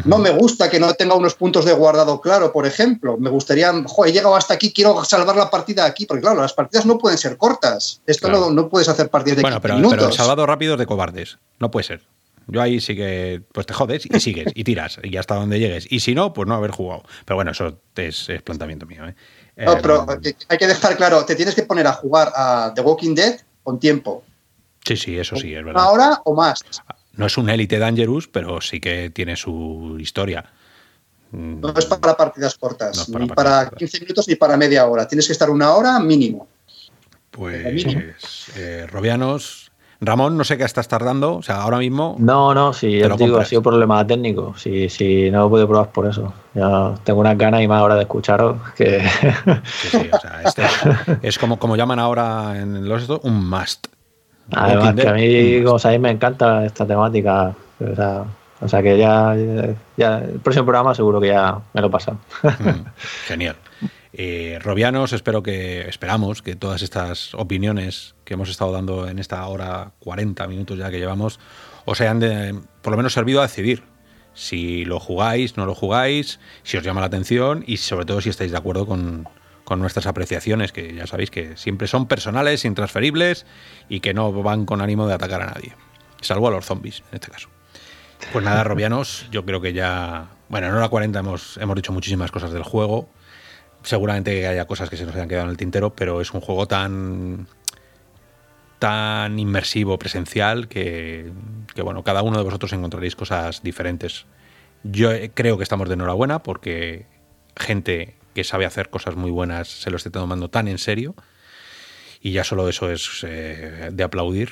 no 0.05 0.19
me 0.19 0.31
gusta 0.31 0.69
que 0.71 0.81
no 0.81 0.93
tenga 0.95 1.15
unos 1.15 1.35
puntos 1.35 1.65
de 1.65 1.73
guardado 1.73 2.21
claro, 2.21 2.53
por 2.53 2.67
ejemplo. 2.67 3.17
Me 3.19 3.31
gustaría, 3.31 3.73
joder, 3.87 4.11
he 4.11 4.15
llegado 4.15 4.37
hasta 4.37 4.55
aquí, 4.55 4.73
quiero 4.73 5.05
salvar 5.05 5.37
la 5.37 5.51
partida 5.51 5.85
aquí, 5.85 6.07
porque 6.07 6.23
claro, 6.23 6.41
las 6.41 6.53
partidas 6.53 6.87
no 6.87 6.99
pueden 6.99 7.19
ser 7.19 7.37
cortas. 7.37 8.01
Esto 8.07 8.29
no, 8.51 8.69
puedes 8.69 8.89
hacer 8.89 9.09
partidas 9.11 9.37
de 9.37 9.43
bueno, 9.43 9.61
pero, 9.61 9.77
minutos. 9.77 9.99
Pero 9.99 10.13
salvado 10.13 10.47
rápido 10.47 10.75
es 10.75 10.79
de 10.79 10.87
cobardes. 10.87 11.39
No 11.59 11.71
puede 11.71 11.85
ser. 11.85 12.03
Yo 12.49 12.63
ahí 12.63 12.81
sí 12.81 12.95
que, 12.95 13.43
pues 13.53 13.67
te 13.67 13.75
jodes 13.75 14.07
y 14.07 14.21
sigues 14.21 14.53
y 14.55 14.63
tiras 14.63 14.99
y 15.03 15.17
hasta 15.17 15.35
donde 15.35 15.59
llegues. 15.59 15.87
Y 15.91 16.01
si 16.01 16.15
no, 16.15 16.33
pues 16.33 16.47
no 16.47 16.55
haber 16.55 16.71
jugado. 16.71 17.03
Pero 17.25 17.37
bueno, 17.37 17.51
eso 17.51 17.79
es, 17.97 18.29
planteamiento 18.45 18.87
mío. 18.87 19.07
¿eh? 19.07 19.15
No, 19.57 19.79
pero 19.83 20.07
em, 20.13 20.35
hay 20.49 20.59
que 20.59 20.67
dejar 20.67 20.97
claro, 20.97 21.25
te 21.25 21.35
tienes 21.35 21.55
que 21.55 21.65
poner 21.65 21.87
a 21.87 21.93
jugar 21.93 22.33
a 22.37 22.73
The 22.75 22.83
Walking 22.83 23.15
Dead 23.15 23.41
con 23.65 23.81
tiempo. 23.81 24.23
Sí, 24.85 24.97
sí, 24.97 25.19
eso 25.19 25.35
sí, 25.35 25.53
es 25.53 25.65
verdad. 25.65 25.83
Una 25.83 25.91
hora 25.91 26.21
o 26.25 26.35
más. 26.35 26.63
No 27.17 27.27
es 27.27 27.39
un 27.39 27.49
Elite 27.49 27.79
Dangerous, 27.79 28.29
pero 28.29 28.61
sí 28.61 28.81
que 28.81 29.11
tiene 29.11 29.37
su 29.37 29.97
historia. 29.99 30.45
No 31.33 31.75
es 31.77 31.87
para 31.87 32.17
partidas 32.17 32.55
cortas, 32.57 33.09
ni 33.09 33.27
para 33.27 33.69
15 33.71 34.01
minutos 34.01 34.29
ni 34.29 34.37
para 34.37 34.57
media 34.57 34.87
hora. 34.87 35.09
Tienes 35.09 35.27
que 35.27 35.33
estar 35.33 35.51
una 35.51 35.75
hora 35.75 35.99
mínimo. 35.99 36.47
Pues, 37.31 38.51
eh, 38.57 38.87
Robianos, 38.91 39.71
Ramón, 40.01 40.37
no 40.37 40.45
sé 40.45 40.57
qué 40.57 40.65
estás 40.65 40.89
tardando, 40.89 41.37
o 41.37 41.43
sea, 41.43 41.57
ahora 41.57 41.79
mismo. 41.79 42.17
No, 42.19 42.55
no, 42.55 42.73
sí, 42.73 43.01
te 43.01 43.25
digo, 43.25 43.39
ha 43.39 43.45
sido 43.45 43.63
problema 43.63 44.07
técnico. 44.07 44.55
Sí, 44.57 44.89
sí, 44.89 45.31
no 45.31 45.41
lo 45.41 45.47
he 45.47 45.51
podido 45.51 45.69
probar 45.69 45.91
por 45.91 46.07
eso. 46.07 46.33
Ya 46.55 46.95
tengo 47.05 47.21
unas 47.21 47.37
ganas 47.37 47.63
y 47.63 47.69
más 47.69 47.81
ahora 47.81 47.97
de 47.97 48.03
escucharos 48.03 48.59
que. 48.75 49.01
Sí, 49.65 49.89
sí, 49.91 50.11
o 50.13 50.19
sea, 50.19 50.43
este 50.45 50.63
es, 51.23 51.39
como, 51.39 51.59
como 51.59 51.77
llaman 51.77 51.99
ahora 51.99 52.59
en 52.59 52.89
los 52.89 53.09
un 53.09 53.49
must. 53.49 53.89
Además, 54.53 54.95
que 54.95 55.09
a 55.09 55.13
mí, 55.13 55.63
como 55.65 55.79
sabéis, 55.79 56.01
me 56.01 56.11
encanta 56.11 56.65
esta 56.65 56.87
temática. 56.87 57.55
O 58.61 58.69
sea, 58.69 58.83
que 58.83 58.97
ya, 58.97 59.35
ya, 59.97 60.19
el 60.19 60.41
próximo 60.41 60.65
programa 60.65 60.95
seguro 60.95 61.21
que 61.21 61.29
ya 61.29 61.59
me 61.73 61.81
lo 61.81 61.91
pasa. 61.91 62.13
Mm, 62.13 62.87
genial. 63.27 63.57
Eh, 64.13 64.59
Robianos, 64.63 65.13
espero 65.13 65.43
que, 65.43 65.87
esperamos 65.89 66.41
que 66.41 66.57
todas 66.57 66.81
estas 66.81 67.35
opiniones 67.35 68.15
que 68.25 68.35
hemos 68.35 68.49
estado 68.49 68.73
dando 68.73 69.09
en 69.09 69.19
esta 69.19 69.47
hora 69.47 69.93
40 70.01 70.47
minutos 70.49 70.79
ya 70.79 70.91
que 70.91 70.99
llevamos, 70.99 71.39
os 71.85 72.01
hayan 72.01 72.19
de, 72.19 72.59
por 72.81 72.93
lo 72.93 72.97
menos 72.97 73.13
servido 73.13 73.41
a 73.41 73.43
decidir 73.43 73.83
si 74.33 74.85
lo 74.87 75.01
jugáis, 75.01 75.57
no 75.57 75.67
lo 75.67 75.75
jugáis, 75.75 76.41
si 76.63 76.77
os 76.79 76.85
llama 76.85 77.01
la 77.01 77.09
atención 77.09 77.63
y 77.67 77.77
sobre 77.77 78.07
todo 78.07 78.23
si 78.23 78.31
estáis 78.31 78.53
de 78.53 78.59
acuerdo 78.59 78.87
con, 78.87 79.29
con 79.67 79.81
nuestras 79.81 80.07
apreciaciones, 80.07 80.71
que 80.71 80.95
ya 80.95 81.09
sabéis 81.09 81.33
que 81.33 81.57
siempre 81.57 81.89
son 81.89 82.07
personales, 82.07 82.65
intransferibles 82.65 83.47
y 83.89 83.99
que 83.99 84.15
no 84.15 84.33
van 84.33 84.65
con 84.65 84.81
ánimo 84.81 85.09
de 85.09 85.15
atacar 85.15 85.43
a 85.43 85.47
nadie, 85.47 85.75
salvo 86.21 86.47
a 86.47 86.53
los 86.53 86.65
zombies 86.65 87.03
en 87.11 87.17
este 87.17 87.33
caso. 87.33 87.49
Pues 88.33 88.45
nada, 88.45 88.63
Robianos, 88.63 89.27
yo 89.33 89.45
creo 89.45 89.61
que 89.61 89.73
ya, 89.73 90.29
bueno, 90.49 90.69
en 90.69 90.75
hora 90.75 90.89
40 90.89 91.19
hemos, 91.19 91.57
hemos 91.57 91.75
dicho 91.75 91.93
muchísimas 91.93 92.31
cosas 92.31 92.53
del 92.53 92.63
juego, 92.63 93.09
seguramente 93.83 94.47
haya 94.47 94.67
cosas 94.67 94.89
que 94.89 94.97
se 94.97 95.05
nos 95.05 95.17
hayan 95.17 95.29
quedado 95.29 95.47
en 95.47 95.51
el 95.51 95.57
tintero, 95.57 95.97
pero 95.97 96.21
es 96.21 96.33
un 96.33 96.41
juego 96.41 96.69
tan 96.69 97.49
tan 98.79 99.37
inmersivo, 99.41 99.99
presencial, 99.99 100.69
que, 100.69 101.33
que 101.75 101.83
bueno, 101.83 102.05
cada 102.05 102.23
uno 102.23 102.39
de 102.39 102.45
vosotros 102.45 102.73
encontraréis 102.73 103.17
cosas 103.17 103.65
diferentes. 103.65 104.27
Yo 104.85 105.11
creo 105.35 105.57
que 105.57 105.65
estamos 105.65 105.89
de 105.89 105.95
enhorabuena 105.95 106.45
porque 106.45 107.07
gente 107.57 108.15
que 108.37 108.45
sabe 108.45 108.67
hacer 108.67 108.91
cosas 108.91 109.17
muy 109.17 109.31
buenas 109.31 109.67
se 109.67 109.91
lo 109.91 109.97
esté 109.97 110.11
tomando 110.11 110.51
tan 110.51 110.69
en 110.69 110.77
serio. 110.77 111.15
Y 112.21 112.33
ya 112.33 112.45
solo 112.45 112.69
eso 112.69 112.93
es 112.93 113.25
eh, 113.27 113.89
de 113.91 114.05
aplaudir. 114.05 114.51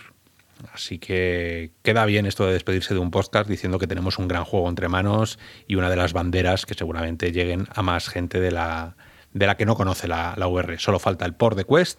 Así 0.73 0.99
que 0.99 1.71
queda 1.83 2.07
bien 2.07 2.25
esto 2.25 2.47
de 2.47 2.55
despedirse 2.55 2.95
de 2.95 3.01
un 3.01 3.11
podcast 3.11 3.47
diciendo 3.47 3.79
que 3.79 3.87
tenemos 3.87 4.19
un 4.19 4.27
gran 4.27 4.45
juego 4.45 4.71
entre 4.71 4.89
manos 4.89 5.39
y 5.69 5.75
una 5.75 5.91
de 5.91 5.97
las 5.97 6.15
banderas 6.15 6.65
que 6.65 6.73
seguramente 6.73 7.31
lleguen 7.31 7.69
a 7.75 7.83
más 7.83 8.09
gente 8.09 8.41
de 8.41 8.53
la, 8.53 8.97
de 9.35 9.47
la 9.47 9.59
que 9.59 9.67
no 9.67 9.77
conoce 9.77 10.09
la, 10.09 10.33
la 10.39 10.49
UR. 10.49 10.79
Solo 10.79 10.99
falta 10.99 11.27
el 11.27 11.35
port 11.35 11.55
de 11.55 11.67
Quest, 11.67 11.99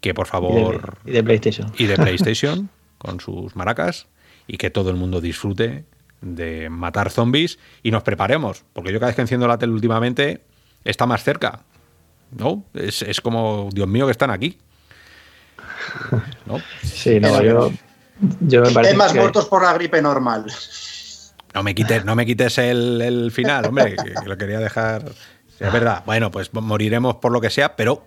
que 0.00 0.14
por 0.14 0.28
favor... 0.28 0.98
Y 1.04 1.10
de, 1.10 1.24
PlayStation. 1.24 1.72
Y 1.76 1.86
de 1.86 1.96
PlayStation, 1.96 2.70
con 2.98 3.18
sus 3.18 3.56
maracas, 3.56 4.06
y 4.46 4.58
que 4.58 4.70
todo 4.70 4.90
el 4.90 4.96
mundo 4.96 5.20
disfrute 5.20 5.86
de 6.20 6.70
matar 6.70 7.10
zombies 7.10 7.58
y 7.82 7.90
nos 7.90 8.04
preparemos, 8.04 8.64
porque 8.72 8.92
yo 8.92 9.00
cada 9.00 9.08
vez 9.08 9.16
que 9.16 9.22
enciendo 9.22 9.48
la 9.48 9.58
tele 9.58 9.72
últimamente 9.72 10.53
está 10.84 11.06
más 11.06 11.22
cerca. 11.22 11.60
¿No? 12.30 12.64
Es, 12.74 13.20
como, 13.20 13.68
Dios 13.72 13.88
mío, 13.88 14.06
que 14.06 14.12
están 14.12 14.30
aquí. 14.30 14.58
¿No? 16.46 16.58
Sí, 16.82 17.20
no, 17.20 17.42
yo, 17.42 17.70
yo 18.40 18.62
me 18.62 18.70
parece 18.70 18.92
Hay 18.92 18.98
más 18.98 19.14
muertos 19.14 19.46
por 19.46 19.62
la 19.62 19.72
gripe 19.74 20.02
normal. 20.02 20.46
No 21.54 21.62
me 21.62 21.74
quites, 21.74 22.04
no 22.04 22.16
me 22.16 22.26
quites 22.26 22.58
el, 22.58 23.30
final, 23.32 23.66
hombre, 23.66 23.94
que, 23.94 24.28
lo 24.28 24.36
quería 24.36 24.58
dejar. 24.58 25.04
Es 25.60 25.72
verdad. 25.72 26.02
Bueno, 26.04 26.30
pues 26.30 26.52
moriremos 26.52 27.16
por 27.16 27.30
lo 27.30 27.40
que 27.40 27.50
sea, 27.50 27.76
pero 27.76 28.04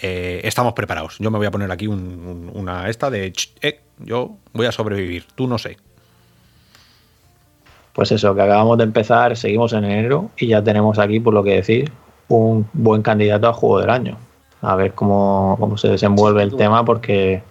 eh, 0.00 0.42
estamos 0.44 0.74
preparados. 0.74 1.16
Yo 1.18 1.30
me 1.30 1.38
voy 1.38 1.46
a 1.46 1.50
poner 1.50 1.70
aquí 1.72 1.86
una 1.86 2.88
esta 2.88 3.08
de 3.08 3.32
eh, 3.62 3.80
yo 3.98 4.36
voy 4.52 4.66
a 4.66 4.72
sobrevivir, 4.72 5.26
tú 5.34 5.46
no 5.46 5.56
sé. 5.56 5.78
Pues 7.96 8.12
eso, 8.12 8.34
que 8.34 8.42
acabamos 8.42 8.76
de 8.76 8.84
empezar, 8.84 9.34
seguimos 9.38 9.72
en 9.72 9.84
enero 9.84 10.28
y 10.36 10.48
ya 10.48 10.62
tenemos 10.62 10.98
aquí, 10.98 11.18
por 11.18 11.32
lo 11.32 11.42
que 11.42 11.54
decir, 11.54 11.90
un 12.28 12.68
buen 12.74 13.00
candidato 13.00 13.48
a 13.48 13.54
juego 13.54 13.80
del 13.80 13.88
año. 13.88 14.18
A 14.60 14.76
ver 14.76 14.92
cómo, 14.92 15.56
cómo 15.58 15.78
se 15.78 15.88
desenvuelve 15.88 16.42
el 16.42 16.54
tema, 16.56 16.84
porque 16.84 17.42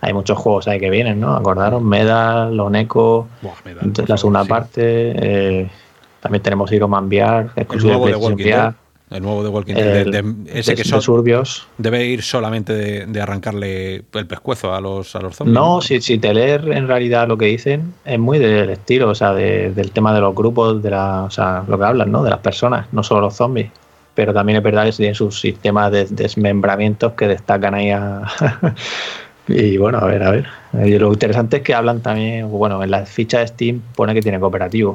hay 0.00 0.12
muchos 0.12 0.36
juegos 0.38 0.66
ahí 0.66 0.80
que 0.80 0.90
vienen, 0.90 1.20
¿no? 1.20 1.36
Acordaron, 1.36 1.88
Medal, 1.88 2.56
Loneco, 2.56 3.28
Buah, 3.42 3.52
Medal, 3.64 3.92
por 3.92 4.08
la 4.08 4.16
segunda 4.16 4.42
sí. 4.42 4.48
parte. 4.48 4.80
eh, 4.80 5.70
también 6.18 6.42
tenemos 6.42 6.72
Hero 6.72 6.88
Man 6.88 7.06
VR, 7.06 7.50
exclusivo 7.54 7.92
de 7.92 7.98
PlayStation 7.98 8.34
VR. 8.34 8.74
El 9.12 9.22
nuevo 9.22 9.42
de 9.42 9.48
Walking 9.50 9.74
Dead. 9.74 10.04
de- 10.06 10.22
de- 10.22 10.58
ese 10.60 10.74
que 10.74 10.84
son- 10.84 11.02
Surbios. 11.02 11.66
debe 11.78 12.04
ir 12.06 12.22
solamente 12.22 12.72
de, 12.72 13.06
de 13.06 13.20
arrancarle 13.20 13.96
el 14.12 14.26
pescuezo 14.26 14.74
a 14.74 14.80
los, 14.80 15.14
a 15.14 15.20
los 15.20 15.36
zombies. 15.36 15.54
No, 15.54 15.80
si, 15.80 16.00
si 16.00 16.18
te 16.18 16.32
lees 16.32 16.62
en 16.64 16.88
realidad 16.88 17.28
lo 17.28 17.36
que 17.36 17.46
dicen, 17.46 17.92
es 18.04 18.18
muy 18.18 18.38
del 18.38 18.70
estilo, 18.70 19.10
o 19.10 19.14
sea, 19.14 19.32
de- 19.34 19.70
del 19.72 19.90
tema 19.90 20.14
de 20.14 20.20
los 20.20 20.34
grupos, 20.34 20.82
de 20.82 20.90
la, 20.90 21.24
o 21.24 21.30
sea, 21.30 21.62
lo 21.68 21.78
que 21.78 21.84
hablan, 21.84 22.10
¿no? 22.10 22.22
De 22.24 22.30
las 22.30 22.38
personas, 22.40 22.86
no 22.92 23.02
solo 23.02 23.20
los 23.22 23.34
zombies. 23.34 23.70
Pero 24.14 24.34
también 24.34 24.58
es 24.58 24.62
verdad 24.62 24.84
que 24.84 24.92
tienen 24.92 25.14
sus 25.14 25.40
sistemas 25.40 25.90
de 25.90 26.04
desmembramientos 26.06 27.12
que 27.12 27.26
destacan 27.28 27.74
ahí 27.74 27.90
a... 27.90 28.22
y 29.48 29.76
bueno, 29.78 29.98
a 29.98 30.04
ver, 30.06 30.22
a 30.22 30.30
ver. 30.30 30.46
Y 30.84 30.98
lo 30.98 31.12
interesante 31.12 31.56
es 31.58 31.62
que 31.62 31.74
hablan 31.74 32.00
también, 32.00 32.50
bueno, 32.50 32.82
en 32.82 32.90
la 32.90 33.06
ficha 33.06 33.40
de 33.40 33.46
Steam 33.48 33.80
pone 33.94 34.12
que 34.14 34.20
tiene 34.22 34.38
cooperativo. 34.38 34.94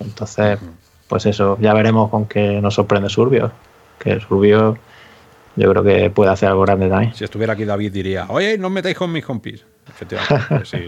Entonces, 0.00 0.58
pues 1.10 1.26
eso, 1.26 1.58
ya 1.60 1.74
veremos 1.74 2.08
con 2.08 2.26
qué 2.26 2.60
nos 2.62 2.74
sorprende 2.74 3.10
Surbios. 3.10 3.50
Que 3.98 4.20
Surbios 4.20 4.78
yo 5.56 5.70
creo 5.70 5.82
que 5.82 6.08
puede 6.08 6.30
hacer 6.30 6.48
algo 6.48 6.62
grande 6.62 6.88
también. 6.88 7.14
Si 7.14 7.24
estuviera 7.24 7.54
aquí 7.54 7.64
David 7.64 7.92
diría, 7.92 8.26
oye, 8.28 8.56
no 8.56 8.68
os 8.68 8.72
metáis 8.72 8.96
con 8.96 9.10
mis 9.10 9.24
compis. 9.24 9.64
Efectivamente, 9.88 10.46
pues 10.48 10.68
sí, 10.68 10.78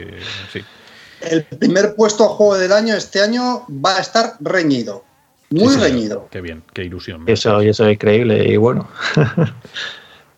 sí. 0.52 0.60
El 1.20 1.44
primer 1.44 1.94
puesto 1.96 2.24
a 2.24 2.28
juego 2.28 2.56
del 2.56 2.72
año 2.72 2.94
este 2.94 3.20
año 3.20 3.66
va 3.68 3.96
a 3.96 4.00
estar 4.00 4.34
reñido. 4.40 5.04
Muy 5.50 5.68
Sí, 5.68 5.74
sí, 5.74 5.80
reñido. 5.80 6.28
Qué 6.30 6.40
bien, 6.40 6.62
qué 6.72 6.84
ilusión. 6.84 7.24
Eso, 7.26 7.62
y 7.62 7.68
eso 7.68 7.86
es 7.86 7.94
increíble. 7.94 8.48
Y 8.48 8.56
bueno, 8.56 8.88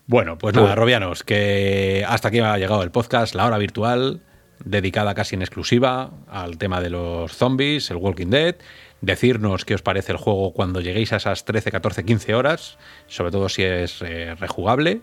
Bueno, 0.06 0.36
pues 0.36 0.54
nada, 0.54 0.74
Robianos, 0.74 1.22
que 1.22 2.04
hasta 2.06 2.28
aquí 2.28 2.40
ha 2.40 2.58
llegado 2.58 2.82
el 2.82 2.90
podcast, 2.90 3.34
la 3.34 3.46
hora 3.46 3.56
virtual, 3.56 4.20
dedicada 4.62 5.14
casi 5.14 5.34
en 5.34 5.42
exclusiva 5.42 6.10
al 6.28 6.58
tema 6.58 6.82
de 6.82 6.90
los 6.90 7.32
zombies, 7.32 7.90
el 7.90 7.96
Walking 7.96 8.28
Dead. 8.28 8.56
Decirnos 9.04 9.66
qué 9.66 9.74
os 9.74 9.82
parece 9.82 10.12
el 10.12 10.18
juego 10.18 10.54
cuando 10.54 10.80
lleguéis 10.80 11.12
a 11.12 11.16
esas 11.16 11.44
13, 11.44 11.70
14, 11.70 12.06
15 12.06 12.34
horas, 12.34 12.78
sobre 13.06 13.30
todo 13.30 13.50
si 13.50 13.62
es 13.62 14.00
eh, 14.00 14.34
rejugable. 14.36 15.02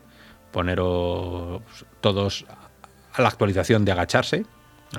Poneros 0.52 1.62
todos 2.02 2.46
a 3.14 3.22
la 3.22 3.28
actualización 3.28 3.86
de 3.86 3.92
agacharse, 3.92 4.44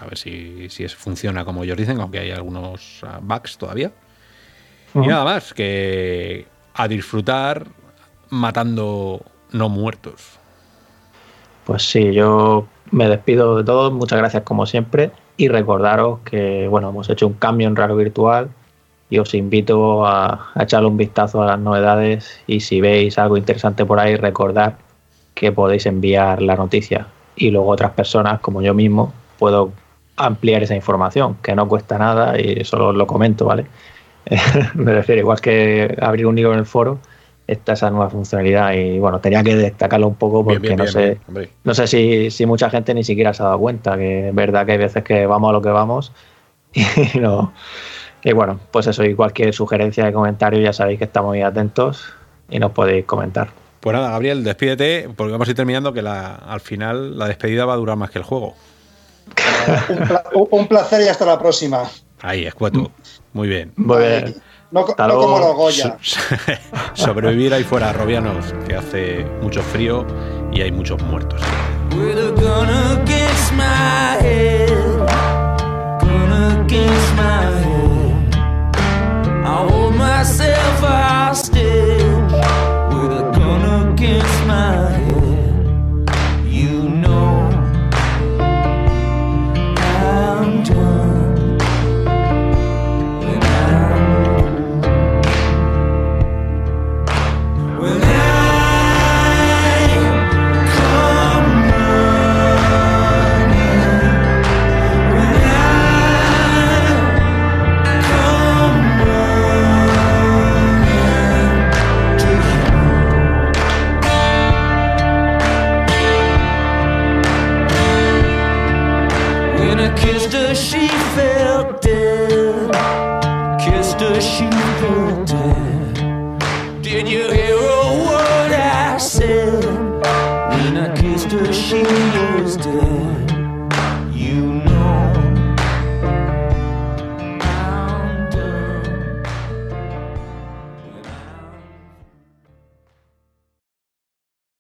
a 0.00 0.04
ver 0.04 0.16
si, 0.16 0.70
si 0.70 0.84
es, 0.84 0.94
funciona 0.94 1.44
como 1.44 1.64
ellos 1.64 1.76
dicen, 1.76 2.00
aunque 2.00 2.20
hay 2.20 2.30
algunos 2.30 3.00
ah, 3.02 3.18
bugs 3.20 3.58
todavía. 3.58 3.90
Y 4.94 5.00
nada 5.00 5.24
más, 5.24 5.52
que 5.52 6.46
a 6.74 6.86
disfrutar 6.86 7.66
matando 8.30 9.20
no 9.50 9.68
muertos. 9.68 10.38
pues 11.64 11.82
sí, 11.82 12.12
yo 12.12 12.68
me 12.92 13.08
despido 13.08 13.56
de 13.56 13.64
todos. 13.64 13.92
Muchas 13.92 14.18
gracias 14.18 14.44
como 14.44 14.64
siempre. 14.64 15.10
Y 15.36 15.48
recordaros 15.48 16.20
que, 16.20 16.68
bueno, 16.68 16.90
hemos 16.90 17.10
hecho 17.10 17.26
un 17.26 17.34
cambio 17.34 17.66
en 17.66 17.74
Raro 17.74 17.96
Virtual 17.96 18.50
y 19.12 19.18
os 19.18 19.34
invito 19.34 20.06
a, 20.06 20.50
a 20.54 20.62
echarle 20.62 20.88
un 20.88 20.96
vistazo 20.96 21.42
a 21.42 21.46
las 21.46 21.58
novedades 21.58 22.40
y 22.46 22.60
si 22.60 22.80
veis 22.80 23.18
algo 23.18 23.36
interesante 23.36 23.84
por 23.84 24.00
ahí, 24.00 24.16
recordad 24.16 24.72
que 25.34 25.52
podéis 25.52 25.84
enviar 25.84 26.40
la 26.40 26.56
noticia 26.56 27.08
y 27.36 27.50
luego 27.50 27.68
otras 27.68 27.90
personas, 27.90 28.40
como 28.40 28.62
yo 28.62 28.72
mismo, 28.72 29.12
puedo 29.38 29.70
ampliar 30.16 30.62
esa 30.62 30.74
información, 30.74 31.36
que 31.42 31.54
no 31.54 31.68
cuesta 31.68 31.98
nada 31.98 32.40
y 32.40 32.64
solo 32.64 32.94
lo 32.94 33.06
comento, 33.06 33.44
¿vale? 33.44 33.66
Me 34.74 34.94
refiero, 34.94 35.20
igual 35.20 35.42
que 35.42 35.94
abrir 36.00 36.26
un 36.26 36.38
hilo 36.38 36.54
en 36.54 36.60
el 36.60 36.66
foro, 36.66 36.98
está 37.46 37.74
esa 37.74 37.90
nueva 37.90 38.08
funcionalidad 38.08 38.72
y 38.72 38.98
bueno, 38.98 39.20
tenía 39.20 39.42
que 39.42 39.56
destacarlo 39.56 40.08
un 40.08 40.14
poco 40.14 40.42
porque 40.42 40.58
Bien, 40.58 40.76
bien, 40.76 40.78
no 40.78 40.84
bien, 40.84 40.92
sé, 40.94 41.20
hombre. 41.28 41.50
no 41.64 41.74
sé 41.74 41.86
si, 41.86 42.30
si 42.30 42.46
mucha 42.46 42.70
gente 42.70 42.94
ni 42.94 43.04
siquiera 43.04 43.34
se 43.34 43.42
ha 43.42 43.46
dado 43.46 43.58
cuenta, 43.58 43.98
que 43.98 44.30
es 44.30 44.34
verdad 44.34 44.64
que 44.64 44.72
hay 44.72 44.78
veces 44.78 45.04
que 45.04 45.26
vamos 45.26 45.50
a 45.50 45.52
lo 45.52 45.60
que 45.60 45.68
vamos 45.68 46.12
y 46.72 47.18
no. 47.18 47.52
Y 48.24 48.32
bueno, 48.32 48.60
pues 48.70 48.86
eso, 48.86 49.04
y 49.04 49.14
cualquier 49.14 49.52
sugerencia 49.52 50.04
de 50.04 50.12
comentario 50.12 50.60
ya 50.60 50.72
sabéis 50.72 50.98
que 50.98 51.04
estamos 51.04 51.30
muy 51.30 51.42
atentos 51.42 52.04
y 52.48 52.58
nos 52.58 52.70
podéis 52.72 53.04
comentar. 53.04 53.48
Pues 53.80 53.94
nada, 53.96 54.10
Gabriel, 54.10 54.44
despídete, 54.44 55.08
porque 55.16 55.32
vamos 55.32 55.48
a 55.48 55.50
ir 55.50 55.56
terminando, 55.56 55.92
que 55.92 56.02
la, 56.02 56.36
al 56.36 56.60
final 56.60 57.18
la 57.18 57.26
despedida 57.26 57.64
va 57.64 57.72
a 57.74 57.76
durar 57.76 57.96
más 57.96 58.10
que 58.10 58.18
el 58.18 58.24
juego. 58.24 58.54
Un, 59.88 59.96
pla- 60.06 60.22
un 60.50 60.68
placer 60.68 61.02
y 61.02 61.08
hasta 61.08 61.24
la 61.24 61.38
próxima. 61.38 61.82
Ahí, 62.20 62.44
escueto. 62.46 62.92
Muy 63.32 63.48
bien. 63.48 63.72
Muy 63.76 63.98
bien. 63.98 64.36
No, 64.70 64.86
no 64.86 65.14
como 65.20 65.38
los 65.40 65.54
Goya. 65.56 65.98
Sobrevivir 66.94 67.52
ahí 67.54 67.64
fuera, 67.64 67.92
Robianos, 67.92 68.54
que 68.68 68.76
hace 68.76 69.26
mucho 69.42 69.62
frío 69.62 70.06
y 70.52 70.62
hay 70.62 70.70
muchos 70.70 71.02
muertos. 71.02 71.40
myself 80.02 80.82
a 80.82 81.51